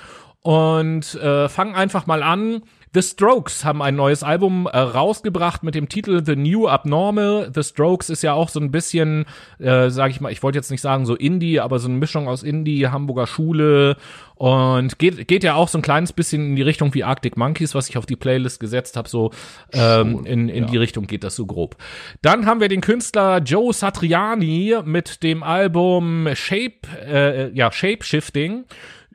Und 0.41 1.15
äh, 1.15 1.49
fang 1.49 1.75
einfach 1.75 2.07
mal 2.07 2.23
an 2.23 2.61
The 2.93 3.03
Strokes 3.03 3.63
haben 3.65 3.81
ein 3.81 3.95
neues 3.95 4.23
Album 4.23 4.65
äh, 4.65 4.77
rausgebracht 4.77 5.61
mit 5.63 5.75
dem 5.75 5.89
Titel 5.89 6.23
The 6.25 6.35
New 6.35 6.67
Abnormal. 6.67 7.51
The 7.53 7.61
Strokes 7.61 8.09
ist 8.09 8.23
ja 8.23 8.33
auch 8.33 8.49
so 8.49 8.59
ein 8.59 8.71
bisschen, 8.71 9.25
äh, 9.59 9.89
sag 9.89 10.09
ich 10.09 10.21
mal, 10.21 10.31
ich 10.31 10.41
wollte 10.41 10.57
jetzt 10.57 10.71
nicht 10.71 10.81
sagen 10.81 11.05
so 11.05 11.15
Indie, 11.15 11.59
aber 11.59 11.77
so 11.77 11.87
eine 11.87 11.97
Mischung 11.97 12.27
aus 12.27 12.41
Indie, 12.41 12.87
Hamburger 12.87 13.27
Schule 13.27 13.95
und 14.35 14.97
geht, 14.97 15.27
geht 15.27 15.43
ja 15.43 15.53
auch 15.53 15.67
so 15.67 15.77
ein 15.77 15.81
kleines 15.81 16.13
bisschen 16.13 16.47
in 16.47 16.55
die 16.55 16.61
Richtung 16.61 16.93
wie 16.93 17.03
Arctic 17.03 17.37
Monkeys, 17.37 17.75
was 17.75 17.89
ich 17.89 17.97
auf 17.97 18.05
die 18.05 18.15
Playlist 18.15 18.59
gesetzt 18.59 18.97
habe, 18.97 19.07
so 19.07 19.31
ähm, 19.73 20.25
in, 20.25 20.49
in 20.49 20.63
ja. 20.63 20.71
die 20.71 20.77
Richtung 20.77 21.05
geht 21.05 21.23
das 21.23 21.35
so 21.35 21.45
grob. 21.45 21.75
Dann 22.21 22.45
haben 22.45 22.59
wir 22.59 22.69
den 22.69 22.81
Künstler 22.81 23.39
Joe 23.39 23.73
Satriani 23.73 24.77
mit 24.83 25.21
dem 25.21 25.43
Album 25.43 26.27
Shape, 26.33 26.87
äh, 27.05 27.51
ja, 27.53 27.71
Shape 27.71 28.03
Shifting. 28.03 28.65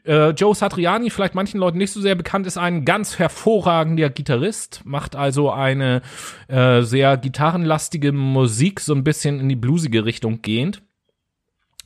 Äh, 0.04 0.30
Joe 0.30 0.54
Satriani, 0.54 1.08
vielleicht 1.10 1.34
manchen 1.34 1.58
Leuten 1.58 1.78
nicht 1.78 1.92
so 1.92 2.00
sehr 2.00 2.14
bekannt, 2.14 2.46
ist 2.46 2.58
ein 2.58 2.84
ganz 2.84 3.18
hervorragender 3.18 4.10
Gitarrist, 4.10 4.82
macht 4.84 5.16
also 5.16 5.50
eine 5.50 6.02
äh, 6.48 6.82
sehr 6.82 7.16
gitarrenlastige 7.16 8.12
Musik, 8.12 8.80
so 8.80 8.94
ein 8.94 9.04
bisschen 9.04 9.40
in 9.40 9.48
die 9.48 9.56
bluesige 9.56 10.04
Richtung 10.04 10.42
gehend. 10.42 10.82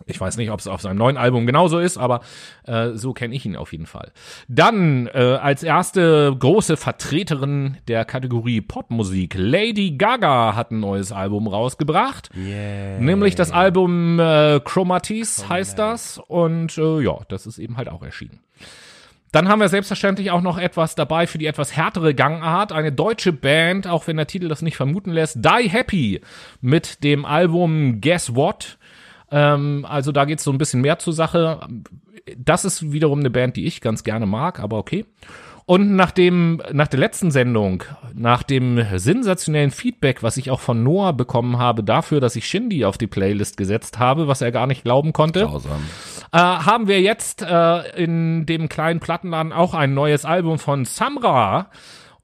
Ich 0.08 0.20
weiß 0.20 0.36
nicht, 0.36 0.50
ob 0.50 0.60
es 0.60 0.66
auf 0.66 0.80
seinem 0.80 0.96
neuen 0.96 1.16
Album 1.16 1.46
genauso 1.46 1.78
ist, 1.78 1.98
aber 1.98 2.20
äh, 2.64 2.90
so 2.94 3.12
kenne 3.12 3.34
ich 3.34 3.44
ihn 3.44 3.56
auf 3.56 3.72
jeden 3.72 3.86
Fall. 3.86 4.12
Dann 4.48 5.06
äh, 5.08 5.38
als 5.40 5.62
erste 5.62 6.34
große 6.38 6.76
Vertreterin 6.76 7.76
der 7.88 8.04
Kategorie 8.04 8.60
Popmusik, 8.60 9.34
Lady 9.36 9.92
Gaga 9.92 10.56
hat 10.56 10.70
ein 10.70 10.80
neues 10.80 11.12
Album 11.12 11.46
rausgebracht. 11.46 12.30
Yeah. 12.36 12.98
Nämlich 13.00 13.34
das 13.34 13.52
Album 13.52 14.18
äh, 14.18 14.60
Chromatis 14.64 15.48
heißt 15.48 15.78
das. 15.78 16.18
Und 16.18 16.76
äh, 16.78 17.00
ja, 17.00 17.18
das 17.28 17.46
ist 17.46 17.58
eben 17.58 17.76
halt 17.76 17.88
auch 17.88 18.02
erschienen. 18.02 18.40
Dann 19.32 19.48
haben 19.48 19.60
wir 19.60 19.68
selbstverständlich 19.68 20.30
auch 20.30 20.40
noch 20.40 20.56
etwas 20.56 20.94
dabei 20.94 21.26
für 21.26 21.36
die 21.38 21.46
etwas 21.46 21.76
härtere 21.76 22.14
Gangart. 22.14 22.72
Eine 22.72 22.92
deutsche 22.92 23.32
Band, 23.32 23.86
auch 23.86 24.06
wenn 24.06 24.16
der 24.16 24.26
Titel 24.26 24.48
das 24.48 24.62
nicht 24.62 24.76
vermuten 24.76 25.10
lässt. 25.10 25.36
Die 25.44 25.68
Happy 25.68 26.20
mit 26.62 27.04
dem 27.04 27.24
Album 27.26 28.00
Guess 28.00 28.34
What. 28.34 28.78
Ähm, 29.30 29.86
also 29.88 30.12
da 30.12 30.24
geht 30.24 30.38
es 30.38 30.44
so 30.44 30.52
ein 30.52 30.58
bisschen 30.58 30.80
mehr 30.80 30.98
zur 30.98 31.12
Sache. 31.12 31.60
Das 32.36 32.64
ist 32.64 32.92
wiederum 32.92 33.20
eine 33.20 33.30
Band, 33.30 33.56
die 33.56 33.66
ich 33.66 33.80
ganz 33.80 34.04
gerne 34.04 34.26
mag, 34.26 34.60
aber 34.60 34.78
okay. 34.78 35.04
Und 35.68 35.96
nach 35.96 36.12
dem, 36.12 36.62
nach 36.72 36.88
der 36.88 36.98
letzten 36.98 37.30
Sendung, 37.30 37.84
nach 38.14 38.42
dem 38.42 38.86
sensationellen 38.96 39.70
Feedback, 39.70 40.22
was 40.22 40.38
ich 40.38 40.50
auch 40.50 40.60
von 40.60 40.82
Noah 40.82 41.12
bekommen 41.12 41.58
habe 41.58 41.84
dafür, 41.84 42.20
dass 42.20 42.36
ich 42.36 42.46
Shindy 42.46 42.86
auf 42.86 42.96
die 42.96 43.06
Playlist 43.06 43.58
gesetzt 43.58 43.98
habe, 43.98 44.28
was 44.28 44.40
er 44.40 44.50
gar 44.50 44.66
nicht 44.66 44.82
glauben 44.82 45.12
konnte, 45.12 45.40
äh, 46.32 46.38
haben 46.38 46.88
wir 46.88 47.02
jetzt 47.02 47.42
äh, 47.42 48.02
in 48.02 48.46
dem 48.46 48.70
kleinen 48.70 49.00
Plattenladen 49.00 49.52
auch 49.52 49.74
ein 49.74 49.92
neues 49.92 50.24
Album 50.24 50.58
von 50.58 50.86
Samra. 50.86 51.70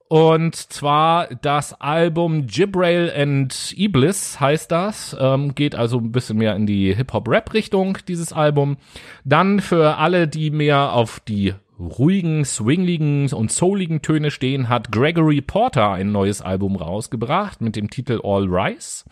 Und 0.07 0.55
zwar 0.55 1.27
das 1.41 1.73
Album 1.81 2.45
Gibrail 2.45 3.11
and 3.15 3.73
Iblis 3.75 4.39
heißt 4.39 4.71
das. 4.71 5.15
Ähm, 5.19 5.55
geht 5.55 5.73
also 5.73 5.97
ein 5.97 6.11
bisschen 6.11 6.37
mehr 6.37 6.55
in 6.55 6.67
die 6.67 6.93
Hip-Hop-Rap-Richtung, 6.93 7.97
dieses 8.07 8.31
Album. 8.31 8.77
Dann 9.23 9.59
für 9.61 9.97
alle, 9.97 10.27
die 10.27 10.51
mehr 10.51 10.93
auf 10.93 11.19
die 11.21 11.55
ruhigen, 11.79 12.45
swingligen 12.45 13.33
und 13.33 13.51
souligen 13.51 14.01
Töne 14.01 14.31
stehen, 14.31 14.69
hat 14.69 14.91
Gregory 14.91 15.41
Porter 15.41 15.91
ein 15.91 16.11
neues 16.11 16.41
Album 16.41 16.75
rausgebracht 16.75 17.61
mit 17.61 17.75
dem 17.75 17.89
Titel 17.89 18.21
All 18.23 18.45
Rise. 18.47 19.05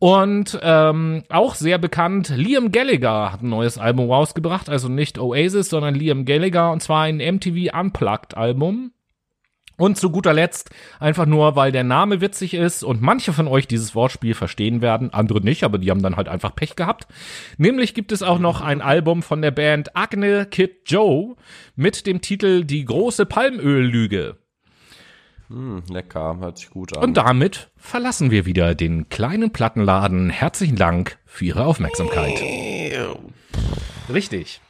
Und 0.00 0.58
ähm, 0.62 1.24
auch 1.28 1.54
sehr 1.54 1.78
bekannt, 1.78 2.32
Liam 2.34 2.72
Gallagher 2.72 3.32
hat 3.32 3.42
ein 3.42 3.50
neues 3.50 3.76
Album 3.76 4.10
rausgebracht, 4.10 4.70
also 4.70 4.88
nicht 4.88 5.18
Oasis, 5.18 5.68
sondern 5.68 5.94
Liam 5.94 6.24
Gallagher, 6.24 6.72
und 6.72 6.82
zwar 6.82 7.02
ein 7.02 7.18
MTV 7.18 7.78
Unplugged 7.78 8.34
Album. 8.34 8.92
Und 9.80 9.96
zu 9.96 10.10
guter 10.10 10.34
Letzt, 10.34 10.68
einfach 10.98 11.24
nur, 11.24 11.56
weil 11.56 11.72
der 11.72 11.84
Name 11.84 12.20
witzig 12.20 12.52
ist 12.52 12.84
und 12.84 13.00
manche 13.00 13.32
von 13.32 13.48
euch 13.48 13.66
dieses 13.66 13.94
Wortspiel 13.94 14.34
verstehen 14.34 14.82
werden, 14.82 15.14
andere 15.14 15.40
nicht, 15.40 15.64
aber 15.64 15.78
die 15.78 15.90
haben 15.90 16.02
dann 16.02 16.16
halt 16.16 16.28
einfach 16.28 16.54
Pech 16.54 16.76
gehabt. 16.76 17.06
Nämlich 17.56 17.94
gibt 17.94 18.12
es 18.12 18.22
auch 18.22 18.38
noch 18.38 18.60
ein 18.60 18.82
Album 18.82 19.22
von 19.22 19.40
der 19.40 19.52
Band 19.52 19.96
Agne 19.96 20.44
Kid 20.44 20.82
Joe 20.84 21.34
mit 21.76 22.06
dem 22.06 22.20
Titel 22.20 22.64
Die 22.64 22.84
große 22.84 23.24
Palmöllüge. 23.24 24.36
Hm, 25.48 25.82
lecker, 25.88 26.36
hört 26.38 26.58
sich 26.58 26.68
gut 26.68 26.94
an. 26.94 27.02
Und 27.02 27.16
damit 27.16 27.70
verlassen 27.78 28.30
wir 28.30 28.44
wieder 28.44 28.74
den 28.74 29.08
kleinen 29.08 29.50
Plattenladen. 29.50 30.28
Herzlichen 30.28 30.76
Dank 30.76 31.16
für 31.24 31.46
Ihre 31.46 31.64
Aufmerksamkeit. 31.64 32.38
Richtig. 34.12 34.60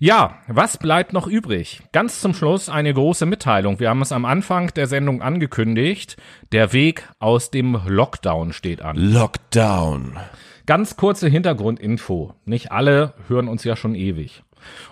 Ja, 0.00 0.38
was 0.48 0.76
bleibt 0.76 1.12
noch 1.12 1.28
übrig? 1.28 1.80
Ganz 1.92 2.20
zum 2.20 2.34
Schluss 2.34 2.68
eine 2.68 2.92
große 2.92 3.26
Mitteilung. 3.26 3.78
Wir 3.78 3.90
haben 3.90 4.02
es 4.02 4.10
am 4.10 4.24
Anfang 4.24 4.74
der 4.74 4.88
Sendung 4.88 5.22
angekündigt. 5.22 6.16
Der 6.50 6.72
Weg 6.72 7.08
aus 7.20 7.52
dem 7.52 7.80
Lockdown 7.86 8.52
steht 8.52 8.82
an. 8.82 8.96
Lockdown. 8.96 10.18
Ganz 10.66 10.96
kurze 10.96 11.28
Hintergrundinfo. 11.28 12.34
Nicht 12.44 12.72
alle 12.72 13.14
hören 13.28 13.46
uns 13.46 13.62
ja 13.62 13.76
schon 13.76 13.94
ewig. 13.94 14.42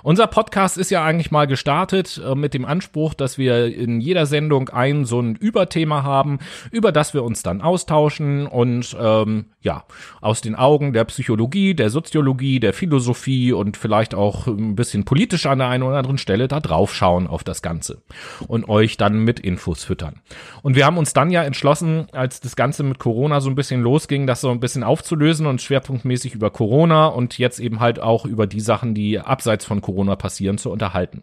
Unser 0.03 0.27
Podcast 0.27 0.79
ist 0.79 0.91
ja 0.91 1.05
eigentlich 1.05 1.31
mal 1.31 1.47
gestartet 1.47 2.21
äh, 2.25 2.35
mit 2.35 2.55
dem 2.55 2.65
Anspruch, 2.65 3.15
dass 3.15 3.39
wir 3.39 3.75
in 3.75 4.01
jeder 4.01 4.27
Sendung 4.27 4.69
ein 4.69 5.05
so 5.05 5.21
ein 5.21 5.37
Überthema 5.37 6.03
haben, 6.03 6.39
über 6.71 6.93
das 6.93 7.15
wir 7.15 7.23
uns 7.23 7.43
dann 7.43 7.61
austauschen 7.61 8.47
und 8.47 8.97
ähm, 9.01 9.47
ja, 9.63 9.85
aus 10.21 10.41
den 10.41 10.55
Augen 10.55 10.93
der 10.93 11.05
Psychologie, 11.05 11.75
der 11.75 11.91
Soziologie, 11.91 12.61
der 12.61 12.73
Philosophie 12.73 13.53
und 13.53 13.77
vielleicht 13.77 14.15
auch 14.15 14.47
ein 14.47 14.75
bisschen 14.75 15.05
politisch 15.05 15.47
an 15.47 15.59
der 15.59 15.69
einen 15.69 15.85
oder 15.85 15.99
anderen 15.99 16.19
Stelle 16.19 16.49
da 16.49 16.61
drauf 16.61 16.95
schauen 16.95 17.27
auf 17.27 17.45
das 17.45 17.63
Ganze 17.63 18.03
und 18.49 18.69
euch 18.69 18.97
dann 18.97 19.19
mit 19.19 19.41
Infos 19.41 19.85
füttern. 19.85 20.21
Und 20.63 20.77
wir 20.77 20.85
haben 20.85 20.99
uns 20.99 21.13
dann 21.13 21.31
ja 21.31 21.43
entschlossen, 21.45 22.09
als 22.13 22.41
das 22.41 22.57
Ganze 22.57 22.83
mit 22.83 22.99
Corona 22.99 23.41
so 23.41 23.49
ein 23.51 23.55
bisschen 23.55 23.83
losging, 23.83 24.27
das 24.27 24.41
so 24.41 24.51
ein 24.51 24.61
bisschen 24.61 24.83
aufzulösen 24.83 25.47
und 25.47 25.63
schwerpunktmäßig 25.63 26.35
über 26.35 26.51
Corona 26.51 27.07
und 27.07 27.39
jetzt 27.39 27.61
eben 27.61 27.81
halt 27.81 28.01
auch 28.01 28.25
über 28.25 28.47
die 28.47 28.61
Sachen, 28.61 28.95
die 28.95 29.21
abseits 29.21 29.62
von 29.65 29.81
Corona 29.81 30.17
passieren, 30.17 30.59
zu 30.59 30.71
unterhalten. 30.71 31.23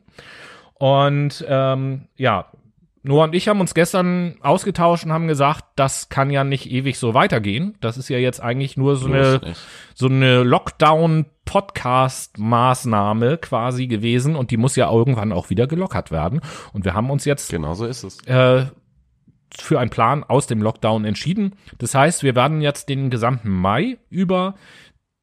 Und 0.75 1.45
ähm, 1.47 2.07
ja, 2.15 2.47
Noah 3.01 3.23
und 3.25 3.33
ich 3.33 3.47
haben 3.47 3.61
uns 3.61 3.73
gestern 3.73 4.35
ausgetauscht 4.41 5.05
und 5.05 5.13
haben 5.13 5.27
gesagt, 5.27 5.63
das 5.75 6.09
kann 6.09 6.29
ja 6.31 6.43
nicht 6.43 6.69
ewig 6.69 6.99
so 6.99 7.13
weitergehen. 7.13 7.77
Das 7.79 7.97
ist 7.97 8.09
ja 8.09 8.17
jetzt 8.17 8.41
eigentlich 8.41 8.75
nur 8.75 8.97
so 8.97 9.07
eine, 9.07 9.39
so 9.93 10.07
eine 10.07 10.43
Lockdown-Podcast-Maßnahme 10.43 13.37
quasi 13.37 13.87
gewesen 13.87 14.35
und 14.35 14.51
die 14.51 14.57
muss 14.57 14.75
ja 14.75 14.91
irgendwann 14.91 15.31
auch 15.31 15.49
wieder 15.49 15.65
gelockert 15.65 16.11
werden. 16.11 16.41
Und 16.73 16.83
wir 16.83 16.93
haben 16.93 17.09
uns 17.09 17.23
jetzt 17.23 17.49
genau 17.49 17.73
so 17.73 17.85
ist 17.85 18.03
es. 18.03 18.19
Äh, 18.25 18.65
für 19.57 19.79
einen 19.79 19.89
Plan 19.89 20.23
aus 20.23 20.47
dem 20.47 20.61
Lockdown 20.61 21.05
entschieden. 21.05 21.55
Das 21.77 21.95
heißt, 21.95 22.23
wir 22.23 22.35
werden 22.35 22.61
jetzt 22.61 22.89
den 22.89 23.09
gesamten 23.09 23.49
Mai 23.49 23.97
über 24.09 24.55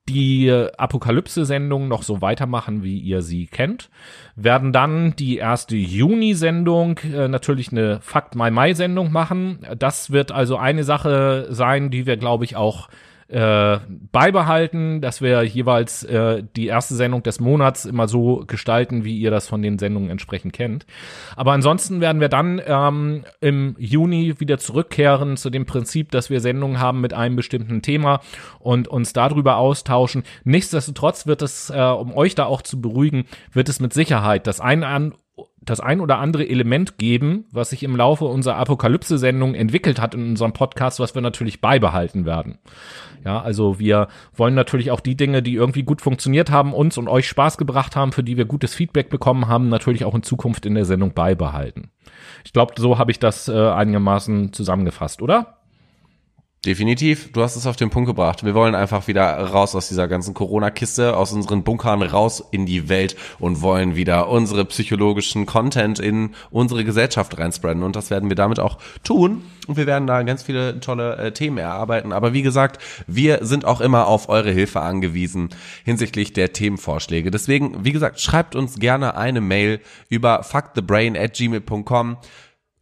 die 0.09 0.51
Apokalypse-Sendung 0.77 1.89
noch 1.89 2.03
so 2.03 2.21
weitermachen, 2.21 2.83
wie 2.83 2.99
ihr 2.99 3.23
sie 3.23 3.47
kennt. 3.47 3.91
Werden 4.37 4.73
dann 4.73 5.17
die 5.17 5.37
erste 5.37 5.77
Juni-Sendung 5.77 6.99
äh, 6.99 7.29
natürlich 7.29 7.73
eine 7.73 8.01
Fakt 8.01 8.35
My 8.37 8.51
Mai-Sendung 8.51 9.11
machen. 9.11 9.67
Das 9.79 10.11
wird 10.11 10.33
also 10.33 10.57
eine 10.57 10.85
Sache 10.85 11.49
sein, 11.51 11.91
die 11.91 12.07
wir, 12.07 12.17
glaube 12.17 12.45
ich, 12.45 12.57
auch 12.57 12.89
äh, 13.29 13.79
beibehalten, 14.13 15.01
dass 15.01 15.21
wir 15.21 15.43
jeweils 15.43 16.05
äh, 16.05 16.43
die 16.57 16.67
erste 16.67 16.95
Sendung 16.95 17.23
des 17.23 17.41
Monats 17.41 17.85
immer 17.85 18.07
so 18.07 18.45
gestalten, 18.47 19.05
wie 19.05 19.19
ihr 19.19 19.31
das 19.31 19.49
von 19.49 19.63
den 19.63 19.79
Sendungen 19.79 20.11
entsprechend 20.11 20.53
kennt. 20.53 20.87
Aber 21.35 21.53
ansonsten 21.53 22.01
werden 22.01 22.21
wir 22.21 22.29
dann 22.29 22.61
ähm, 22.65 23.25
im 23.41 23.75
Juni 23.79 24.39
wieder 24.39 24.59
zurückkehren 24.59 25.37
zu 25.37 25.51
dem 25.51 25.67
Prinzip, 25.67 26.11
dass 26.13 26.31
wir 26.31 26.41
Sendungen 26.41 26.79
haben 26.79 27.01
mit 27.01 27.15
einem 27.15 27.37
bestimmten 27.37 27.83
Thema 27.83 28.21
und 28.61 28.87
uns 28.89 29.13
darüber 29.13 29.57
austauschen. 29.57 30.23
Nichtsdestotrotz 30.45 31.27
wird 31.27 31.43
es, 31.43 31.71
äh, 31.71 31.81
um 31.81 32.15
euch 32.15 32.35
da 32.37 32.45
auch 32.47 32.63
zu 32.63 32.81
beruhigen, 32.81 33.25
wird 33.53 33.69
es 33.69 33.81
mit 33.81 33.93
Sicherheit 33.93 34.47
das 34.47 34.61
ein 34.61 34.85
das 35.67 35.81
ein 35.81 36.01
oder 36.01 36.19
andere 36.19 36.49
Element 36.49 36.97
geben, 36.97 37.45
was 37.51 37.71
sich 37.71 37.83
im 37.83 37.97
Laufe 37.97 38.25
unserer 38.25 38.57
Apokalypse-Sendung 38.57 39.55
entwickelt 39.55 40.01
hat 40.01 40.15
in 40.15 40.31
unserem 40.31 40.53
Podcast, 40.53 41.01
was 41.01 41.15
wir 41.15 41.23
natürlich 41.23 41.61
beibehalten 41.61 42.25
werden. 42.25 42.59
Ja, 43.25 43.43
also 43.43 43.79
wir 43.79 44.07
wollen 44.35 44.55
natürlich 44.55 44.93
auch 44.93 45.01
die 45.01 45.17
Dinge, 45.17 45.43
die 45.43 45.55
irgendwie 45.55 45.83
gut 45.83 46.01
funktioniert 46.01 46.51
haben, 46.51 46.73
uns 46.73 46.97
und 46.97 47.09
euch 47.09 47.29
Spaß 47.29 47.59
gebracht 47.59 47.97
haben, 47.97 48.13
für 48.13 48.23
die 48.23 48.37
wir 48.37 48.45
gutes 48.45 48.75
Feedback 48.75 49.11
bekommen 49.11 49.49
haben, 49.49 49.69
natürlich 49.69 50.05
auch 50.05 50.15
in 50.15 50.23
Zukunft 50.23 50.65
in 50.65 50.75
der 50.75 50.85
Sendung 50.85 51.13
beibehalten. 51.13 51.91
Ich 52.45 52.53
glaube, 52.53 52.75
so 52.79 52.99
habe 52.99 53.11
ich 53.11 53.19
das 53.19 53.49
äh, 53.49 53.69
einigermaßen 53.69 54.53
zusammengefasst, 54.53 55.21
oder? 55.21 55.57
Definitiv, 56.67 57.31
du 57.31 57.43
hast 57.43 57.55
es 57.55 57.65
auf 57.65 57.77
den 57.77 57.91
Punkt 57.91 58.09
gebracht. 58.09 58.45
Wir 58.45 58.53
wollen 58.53 58.75
einfach 58.75 59.07
wieder 59.07 59.23
raus 59.25 59.77
aus 59.77 59.87
dieser 59.87 60.09
ganzen 60.09 60.35
Corona-Kiste, 60.35 61.17
aus 61.17 61.33
unseren 61.33 61.63
Bunkern 61.63 62.03
raus 62.03 62.43
in 62.51 62.67
die 62.67 62.89
Welt 62.89 63.15
und 63.39 63.63
wollen 63.63 63.95
wieder 63.95 64.29
unsere 64.29 64.65
psychologischen 64.65 65.47
Content 65.47 66.01
in 66.01 66.35
unsere 66.51 66.83
Gesellschaft 66.83 67.39
reinspreaden. 67.39 67.85
Und 67.85 67.95
das 67.95 68.11
werden 68.11 68.29
wir 68.29 68.35
damit 68.35 68.59
auch 68.59 68.79
tun. 69.05 69.43
Und 69.69 69.77
wir 69.77 69.87
werden 69.87 70.09
da 70.09 70.23
ganz 70.25 70.43
viele 70.43 70.81
tolle 70.81 71.17
äh, 71.17 71.33
Themen 71.33 71.59
erarbeiten. 71.59 72.13
Aber 72.13 72.33
wie 72.33 72.43
gesagt, 72.43 72.83
wir 73.07 73.45
sind 73.45 73.65
auch 73.65 73.81
immer 73.81 74.09
auf 74.09 74.29
eure 74.29 74.51
Hilfe 74.51 74.81
angewiesen 74.81 75.51
hinsichtlich 75.85 76.33
der 76.33 76.53
Themenvorschläge. 76.53 77.31
Deswegen, 77.31 77.85
wie 77.85 77.93
gesagt, 77.93 78.21
schreibt 78.21 78.57
uns 78.57 78.81
gerne 78.81 79.17
eine 79.17 79.41
Mail 79.41 79.81
über 80.09 80.43
fuckthebrain 80.43 81.17
at 81.17 81.35
gmail.com. 81.35 82.17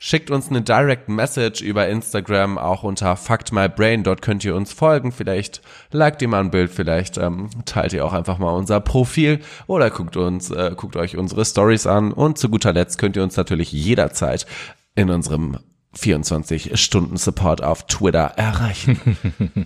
Schickt 0.07 0.31
uns 0.31 0.51
eine 0.51 0.61
Direct 0.61 1.09
Message 1.09 1.63
über 1.63 1.89
Instagram, 1.89 2.59
auch 2.59 2.83
unter 2.83 3.17
factmybrain. 3.17 4.03
Dort 4.03 4.21
könnt 4.21 4.45
ihr 4.45 4.55
uns 4.55 4.71
folgen. 4.71 5.13
Vielleicht 5.13 5.63
liked 5.93 6.21
ihr 6.21 6.29
mal 6.29 6.41
ein 6.41 6.51
Bild, 6.51 6.71
vielleicht 6.71 7.17
ähm, 7.17 7.49
teilt 7.65 7.95
ihr 7.95 8.05
auch 8.05 8.13
einfach 8.13 8.37
mal 8.37 8.51
unser 8.51 8.81
Profil 8.81 9.41
oder 9.67 9.89
guckt 9.89 10.19
uns, 10.19 10.51
äh, 10.51 10.73
guckt 10.77 10.97
euch 10.97 11.17
unsere 11.17 11.47
Stories 11.47 11.87
an. 11.87 12.13
Und 12.13 12.37
zu 12.37 12.51
guter 12.51 12.75
Letzt 12.75 12.99
könnt 12.99 13.17
ihr 13.17 13.23
uns 13.23 13.39
natürlich 13.39 13.73
jederzeit 13.73 14.45
in 14.95 15.09
unserem 15.09 15.57
24-Stunden-Support 15.97 17.65
auf 17.65 17.87
Twitter 17.87 18.35
erreichen. 18.37 19.17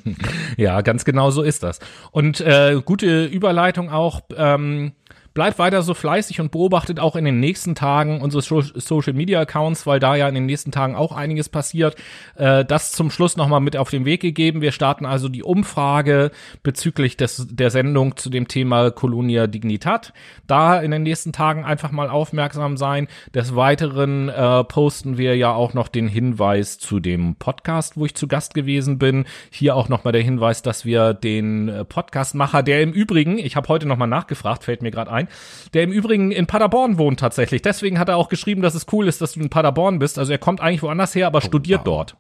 ja, 0.56 0.82
ganz 0.82 1.04
genau 1.04 1.32
so 1.32 1.42
ist 1.42 1.64
das. 1.64 1.80
Und 2.12 2.40
äh, 2.42 2.80
gute 2.84 3.24
Überleitung 3.24 3.90
auch. 3.90 4.20
Ähm 4.36 4.92
Bleibt 5.34 5.58
weiter 5.58 5.82
so 5.82 5.94
fleißig 5.94 6.40
und 6.40 6.50
beobachtet 6.50 7.00
auch 7.00 7.14
in 7.14 7.24
den 7.24 7.40
nächsten 7.40 7.74
Tagen 7.74 8.20
unsere 8.20 8.42
Social 8.42 9.12
Media 9.12 9.40
Accounts, 9.40 9.86
weil 9.86 10.00
da 10.00 10.16
ja 10.16 10.28
in 10.28 10.34
den 10.34 10.46
nächsten 10.46 10.72
Tagen 10.72 10.96
auch 10.96 11.12
einiges 11.12 11.48
passiert. 11.48 11.96
Äh, 12.36 12.64
das 12.64 12.92
zum 12.92 13.10
Schluss 13.10 13.36
nochmal 13.36 13.60
mit 13.60 13.76
auf 13.76 13.90
den 13.90 14.04
Weg 14.04 14.20
gegeben. 14.20 14.60
Wir 14.60 14.72
starten 14.72 15.06
also 15.06 15.28
die 15.28 15.42
Umfrage 15.42 16.30
bezüglich 16.62 17.16
des, 17.16 17.46
der 17.50 17.70
Sendung 17.70 18.16
zu 18.16 18.30
dem 18.30 18.48
Thema 18.48 18.90
Colonia 18.90 19.46
Dignitat. 19.46 20.12
Da 20.46 20.80
in 20.80 20.90
den 20.90 21.02
nächsten 21.02 21.32
Tagen 21.32 21.64
einfach 21.64 21.92
mal 21.92 22.08
aufmerksam 22.08 22.76
sein. 22.76 23.08
Des 23.34 23.54
Weiteren 23.54 24.28
äh, 24.28 24.64
posten 24.64 25.18
wir 25.18 25.36
ja 25.36 25.52
auch 25.52 25.74
noch 25.74 25.88
den 25.88 26.08
Hinweis 26.08 26.78
zu 26.78 27.00
dem 27.00 27.36
Podcast, 27.36 27.96
wo 27.96 28.04
ich 28.04 28.14
zu 28.14 28.28
Gast 28.28 28.54
gewesen 28.54 28.98
bin. 28.98 29.24
Hier 29.50 29.76
auch 29.76 29.88
nochmal 29.88 30.12
der 30.12 30.22
Hinweis, 30.22 30.62
dass 30.62 30.84
wir 30.84 31.14
den 31.14 31.68
äh, 31.68 31.84
Podcastmacher, 31.84 32.62
der 32.62 32.82
im 32.82 32.92
Übrigen, 32.92 33.38
ich 33.38 33.56
habe 33.56 33.68
heute 33.68 33.86
nochmal 33.86 34.08
nachgefragt, 34.08 34.64
fällt 34.64 34.82
mir 34.82 34.90
gerade 34.90 35.10
ein, 35.10 35.17
ein, 35.18 35.28
der 35.74 35.82
im 35.82 35.92
Übrigen 35.92 36.30
in 36.30 36.46
Paderborn 36.46 36.98
wohnt 36.98 37.20
tatsächlich. 37.20 37.62
Deswegen 37.62 37.98
hat 37.98 38.08
er 38.08 38.16
auch 38.16 38.28
geschrieben, 38.28 38.62
dass 38.62 38.74
es 38.74 38.86
cool 38.92 39.08
ist, 39.08 39.20
dass 39.20 39.32
du 39.32 39.40
in 39.40 39.50
Paderborn 39.50 39.98
bist. 39.98 40.18
Also 40.18 40.32
er 40.32 40.38
kommt 40.38 40.60
eigentlich 40.60 40.82
woanders 40.82 41.14
her, 41.14 41.26
aber 41.26 41.38
oh, 41.38 41.46
studiert 41.46 41.80
wow. 41.84 42.06
dort. 42.06 42.16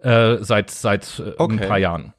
Äh, 0.00 0.44
seit 0.44 0.70
seit 0.70 1.18
äh, 1.18 1.32
okay. 1.38 1.52
ein 1.54 1.68
paar 1.68 1.78
Jahren. 1.78 2.14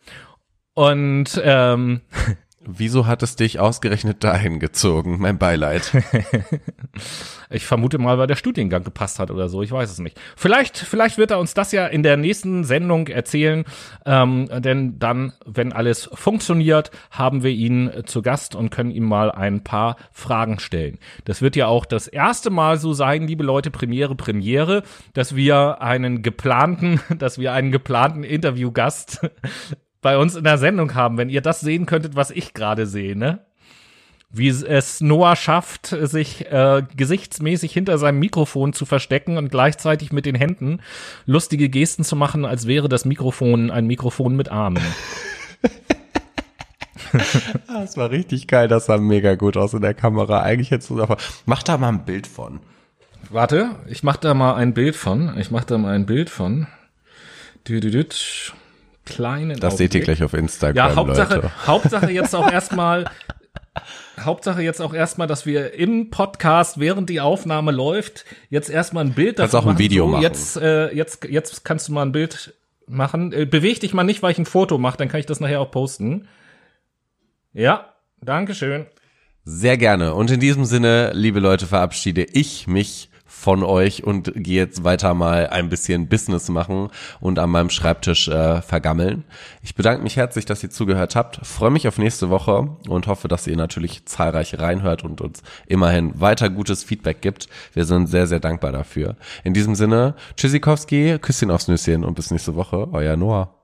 Und 0.74 1.42
ähm, 1.44 2.02
Wieso 2.72 3.08
hat 3.08 3.24
es 3.24 3.36
dich 3.36 3.60
ausgerechnet 3.60 4.24
dahin 4.24 4.60
gezogen? 4.60 5.18
Mein 5.20 5.40
Beileid. 5.40 5.92
ich 7.50 7.66
vermute 7.66 7.98
mal, 7.98 8.20
weil 8.20 8.28
der 8.28 8.36
Studiengang 8.36 8.84
gepasst 8.84 9.18
hat 9.18 9.32
oder 9.32 9.50
so. 9.50 9.64
Ich 9.64 9.72
weiß 9.72 9.90
es 9.90 9.98
nicht. 9.98 10.20
Vielleicht, 10.36 10.78
vielleicht 10.78 11.18
wird 11.18 11.32
er 11.32 11.40
uns 11.40 11.56
das 11.56 11.72
ja 11.72 11.88
in 11.88 12.04
der 12.04 12.16
nächsten 12.16 12.64
Sendung 12.64 13.08
erzählen. 13.08 13.66
Ähm, 14.06 14.48
denn 14.60 15.00
dann, 15.00 15.34
wenn 15.46 15.74
alles 15.74 16.10
funktioniert, 16.14 16.92
haben 17.10 17.42
wir 17.42 17.52
ihn 17.52 17.92
zu 18.06 18.22
Gast 18.22 18.54
und 18.54 18.70
können 18.70 18.92
ihm 18.92 19.06
mal 19.06 19.32
ein 19.32 19.64
paar 19.64 19.96
Fragen 20.12 20.60
stellen. 20.60 21.00
Das 21.26 21.42
wird 21.42 21.56
ja 21.56 21.66
auch 21.66 21.86
das 21.86 22.08
erste 22.08 22.52
Mal 22.52 22.78
so 22.78 22.94
sein, 22.94 23.28
liebe 23.28 23.44
Leute, 23.44 23.72
Premiere, 23.72 24.16
Premiere, 24.16 24.84
dass 25.14 25.36
wir 25.36 25.82
einen 25.82 26.22
geplanten, 26.22 27.00
dass 27.18 27.40
wir 27.40 27.52
einen 27.54 27.72
geplanten 27.72 28.24
Interviewgast 28.24 29.22
bei 30.02 30.18
uns 30.18 30.36
in 30.36 30.44
der 30.44 30.58
Sendung 30.58 30.96
haben, 30.96 31.18
wenn 31.18 31.30
ihr 31.30 31.42
das 31.42 31.60
sehen 31.60 31.86
könntet, 31.86 32.16
was 32.16 32.32
ich 32.32 32.54
gerade 32.54 32.86
sehe, 32.86 33.16
ne? 33.16 33.40
Wie 34.32 34.48
es 34.50 35.02
Noah 35.02 35.36
schafft, 35.36 35.88
sich 35.88 36.46
äh, 36.52 36.84
gesichtsmäßig 36.96 37.74
hinter 37.74 37.98
seinem 37.98 38.20
Mikrofon 38.20 38.74
zu 38.74 38.86
verstecken 38.86 39.40
und 39.40 39.50
gleichzeitig 39.50 40.12
mit 40.12 40.28
den 40.28 40.36
Händen 40.36 40.82
lustige 41.26 41.68
Gesten 41.68 42.04
zu 42.04 42.16
machen, 42.16 42.46
als 42.46 42.68
wäre 42.68 42.90
das 42.90 43.06
Mikrofon 43.06 43.72
ein 43.72 43.88
Mikrofon 43.88 44.36
mit 44.36 44.50
Armen. 44.50 44.84
das 47.68 47.98
war 47.98 48.12
richtig 48.12 48.48
geil, 48.48 48.68
das 48.68 48.86
sah 48.86 48.98
mega 48.98 49.36
gut 49.36 49.58
aus 49.58 49.74
in 49.74 49.82
der 49.82 49.94
Kamera. 49.94 50.42
Eigentlich 50.42 50.72
hättest 50.72 50.90
du 50.90 51.02
einfach. 51.02 51.18
Mach 51.46 51.64
da 51.64 51.78
mal 51.78 51.90
ein 51.90 52.06
Bild 52.06 52.28
von. 52.28 52.60
Warte, 53.30 53.76
ich 53.88 54.04
mach 54.04 54.18
da 54.18 54.34
mal 54.34 54.56
ein 54.56 54.74
Bild 54.74 54.96
von. 54.96 55.38
Ich 55.38 55.52
mach 55.52 55.64
da 55.64 55.78
mal 55.78 55.94
ein 55.94 56.06
Bild 56.06 56.30
von. 56.30 56.68
Düdüdüt 57.68 58.54
kleinen 59.10 59.60
Das 59.60 59.74
Augenblick. 59.74 59.78
seht 59.78 59.96
ihr 59.96 60.02
gleich 60.02 60.24
auf 60.24 60.34
Instagram, 60.34 60.76
ja, 60.76 60.96
Hauptsache, 60.96 61.36
Leute. 61.36 61.52
Hauptsache 61.68 62.12
jetzt 62.12 62.36
auch 62.36 62.52
erstmal, 62.52 63.06
Hauptsache 64.20 64.62
jetzt 64.62 64.82
auch 64.82 64.94
erstmal, 64.94 65.28
dass 65.28 65.46
wir 65.46 65.74
im 65.74 66.10
Podcast, 66.10 66.80
während 66.80 67.10
die 67.10 67.20
Aufnahme 67.22 67.72
läuft, 67.72 68.26
jetzt 68.50 68.70
erstmal 68.70 69.06
ein 69.06 69.14
Bild 69.14 69.40
dazu 69.40 69.58
auch 69.58 69.66
ein 69.66 69.78
Video 69.78 70.06
so, 70.06 70.12
machen. 70.12 70.22
Jetzt, 70.22 70.58
äh, 70.58 70.94
jetzt, 70.94 71.26
jetzt 71.26 71.66
kannst 71.66 71.88
du 71.88 71.94
mal 71.94 72.06
ein 72.06 72.12
Bild 72.12 72.54
machen. 72.88 73.34
Äh, 73.34 73.46
beweg 73.46 73.80
dich 73.80 73.94
mal 73.94 74.04
nicht, 74.04 74.24
weil 74.24 74.32
ich 74.32 74.38
ein 74.38 74.46
Foto 74.46 74.78
mache, 74.78 74.98
dann 74.98 75.10
kann 75.10 75.20
ich 75.20 75.26
das 75.26 75.40
nachher 75.40 75.62
auch 75.62 75.72
posten. 75.72 76.28
Ja, 77.54 77.94
Dankeschön. 78.22 78.86
Sehr 79.44 79.78
gerne. 79.78 80.14
Und 80.14 80.30
in 80.30 80.40
diesem 80.40 80.66
Sinne, 80.66 81.12
liebe 81.14 81.40
Leute, 81.40 81.66
verabschiede 81.66 82.24
ich 82.24 82.68
mich 82.68 83.09
von 83.30 83.64
euch 83.64 84.04
und 84.04 84.34
gehe 84.36 84.58
jetzt 84.58 84.84
weiter 84.84 85.14
mal 85.14 85.48
ein 85.48 85.70
bisschen 85.70 86.10
Business 86.10 86.50
machen 86.50 86.90
und 87.22 87.40
an 87.40 87.52
meinem 87.52 87.70
Schreibtisch 87.70 88.28
äh, 88.28 88.62
vergammeln. 88.62 89.24
Ich 89.62 89.76
bedanke 89.76 90.04
mich 90.04 90.18
herzlich, 90.18 90.46
dass 90.46 90.64
ihr 90.64 90.72
zugehört 90.72 91.16
habt. 91.16 91.40
Freue 91.46 91.70
mich 91.70 91.88
auf 91.88 92.00
nächste 92.00 92.30
Woche 92.30 92.76
und 92.88 93.08
hoffe, 93.08 93.28
dass 93.28 93.48
ihr 93.48 93.56
natürlich 93.56 94.06
zahlreich 94.06 94.60
reinhört 94.60 95.04
und 95.04 95.22
uns 95.22 95.44
immerhin 95.68 96.20
weiter 96.20 96.50
gutes 96.50 96.84
Feedback 96.84 97.22
gibt. 97.22 97.48
Wir 97.74 97.86
sind 97.86 98.08
sehr, 98.08 98.28
sehr 98.28 98.40
dankbar 98.40 98.72
dafür. 98.72 99.16
In 99.44 99.54
diesem 99.54 99.76
Sinne, 99.76 100.16
Tschüssikowski, 100.36 101.20
Küsschen 101.22 101.52
aufs 101.52 101.68
Nüsschen 101.68 102.04
und 102.04 102.16
bis 102.16 102.32
nächste 102.32 102.56
Woche. 102.56 102.88
Euer 102.92 103.16
Noah. 103.16 103.59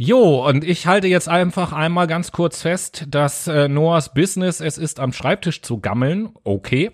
Jo, 0.00 0.46
und 0.46 0.62
ich 0.62 0.86
halte 0.86 1.08
jetzt 1.08 1.28
einfach 1.28 1.72
einmal 1.72 2.06
ganz 2.06 2.30
kurz 2.30 2.62
fest, 2.62 3.06
dass 3.08 3.48
äh, 3.48 3.66
Noahs 3.66 4.14
Business 4.14 4.60
es 4.60 4.78
ist, 4.78 5.00
am 5.00 5.12
Schreibtisch 5.12 5.60
zu 5.60 5.80
gammeln. 5.80 6.28
Okay. 6.44 6.92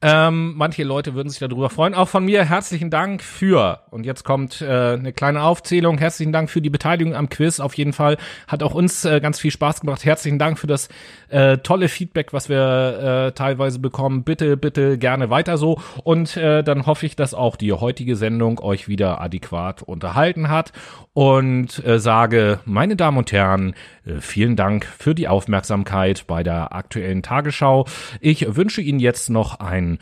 Ähm, 0.00 0.54
manche 0.56 0.82
Leute 0.82 1.14
würden 1.14 1.28
sich 1.28 1.38
darüber 1.38 1.70
freuen. 1.70 1.94
Auch 1.94 2.08
von 2.08 2.24
mir 2.24 2.44
herzlichen 2.44 2.90
Dank 2.90 3.22
für, 3.22 3.82
und 3.92 4.04
jetzt 4.04 4.24
kommt 4.24 4.60
äh, 4.60 4.66
eine 4.66 5.12
kleine 5.12 5.44
Aufzählung, 5.44 5.98
herzlichen 5.98 6.32
Dank 6.32 6.50
für 6.50 6.60
die 6.60 6.68
Beteiligung 6.68 7.14
am 7.14 7.28
Quiz. 7.28 7.60
Auf 7.60 7.74
jeden 7.74 7.92
Fall 7.92 8.16
hat 8.48 8.64
auch 8.64 8.74
uns 8.74 9.04
äh, 9.04 9.20
ganz 9.20 9.38
viel 9.38 9.52
Spaß 9.52 9.82
gemacht. 9.82 10.04
Herzlichen 10.04 10.40
Dank 10.40 10.58
für 10.58 10.66
das 10.66 10.88
äh, 11.28 11.58
tolle 11.58 11.88
Feedback, 11.88 12.32
was 12.32 12.48
wir 12.48 13.28
äh, 13.28 13.32
teilweise 13.34 13.78
bekommen. 13.78 14.24
Bitte, 14.24 14.56
bitte 14.56 14.98
gerne 14.98 15.30
weiter 15.30 15.58
so. 15.58 15.80
Und 16.02 16.36
äh, 16.36 16.64
dann 16.64 16.86
hoffe 16.86 17.06
ich, 17.06 17.14
dass 17.14 17.34
auch 17.34 17.54
die 17.54 17.72
heutige 17.72 18.16
Sendung 18.16 18.58
euch 18.58 18.88
wieder 18.88 19.20
adäquat 19.20 19.84
unterhalten 19.84 20.48
hat 20.48 20.72
und 21.12 21.84
äh, 21.86 22.00
sage, 22.00 22.31
meine 22.64 22.96
Damen 22.96 23.18
und 23.18 23.32
Herren, 23.32 23.74
äh, 24.04 24.20
vielen 24.20 24.56
Dank 24.56 24.84
für 24.84 25.14
die 25.14 25.28
Aufmerksamkeit 25.28 26.26
bei 26.26 26.42
der 26.42 26.74
aktuellen 26.74 27.22
Tagesschau. 27.22 27.86
Ich 28.20 28.56
wünsche 28.56 28.80
Ihnen 28.80 29.00
jetzt 29.00 29.30
noch 29.30 29.60
einen 29.60 29.98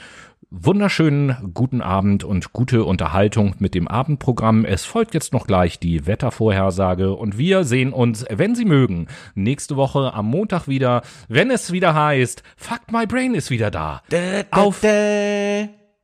wunderschönen 0.51 1.53
guten 1.55 1.81
Abend 1.81 2.25
und 2.25 2.53
gute 2.53 2.85
Unterhaltung 2.85 3.55
mit 3.59 3.75
dem 3.75 3.87
Abendprogramm. 3.87 4.65
Es 4.65 4.85
folgt 4.85 5.15
jetzt 5.15 5.33
noch 5.33 5.47
gleich 5.47 5.79
die 5.79 6.07
Wettervorhersage 6.07 7.15
und 7.15 7.39
wir 7.39 7.65
sehen 7.65 7.93
uns, 7.93 8.25
wenn 8.29 8.55
Sie 8.55 8.65
mögen, 8.65 9.07
nächste 9.35 9.77
Woche 9.77 10.13
am 10.13 10.27
Montag 10.27 10.67
wieder, 10.67 11.03
wenn 11.29 11.51
es 11.51 11.73
wieder 11.73 11.95
heißt, 11.95 12.43
Fuck 12.57 12.91
My 12.91 13.07
Brain 13.07 13.35
ist 13.35 13.51
wieder 13.51 13.71
da. 13.71 14.03
Auf, 14.51 14.83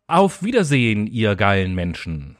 auf 0.07 0.43
Wiedersehen, 0.43 1.07
ihr 1.07 1.35
geilen 1.35 1.75
Menschen. 1.75 2.37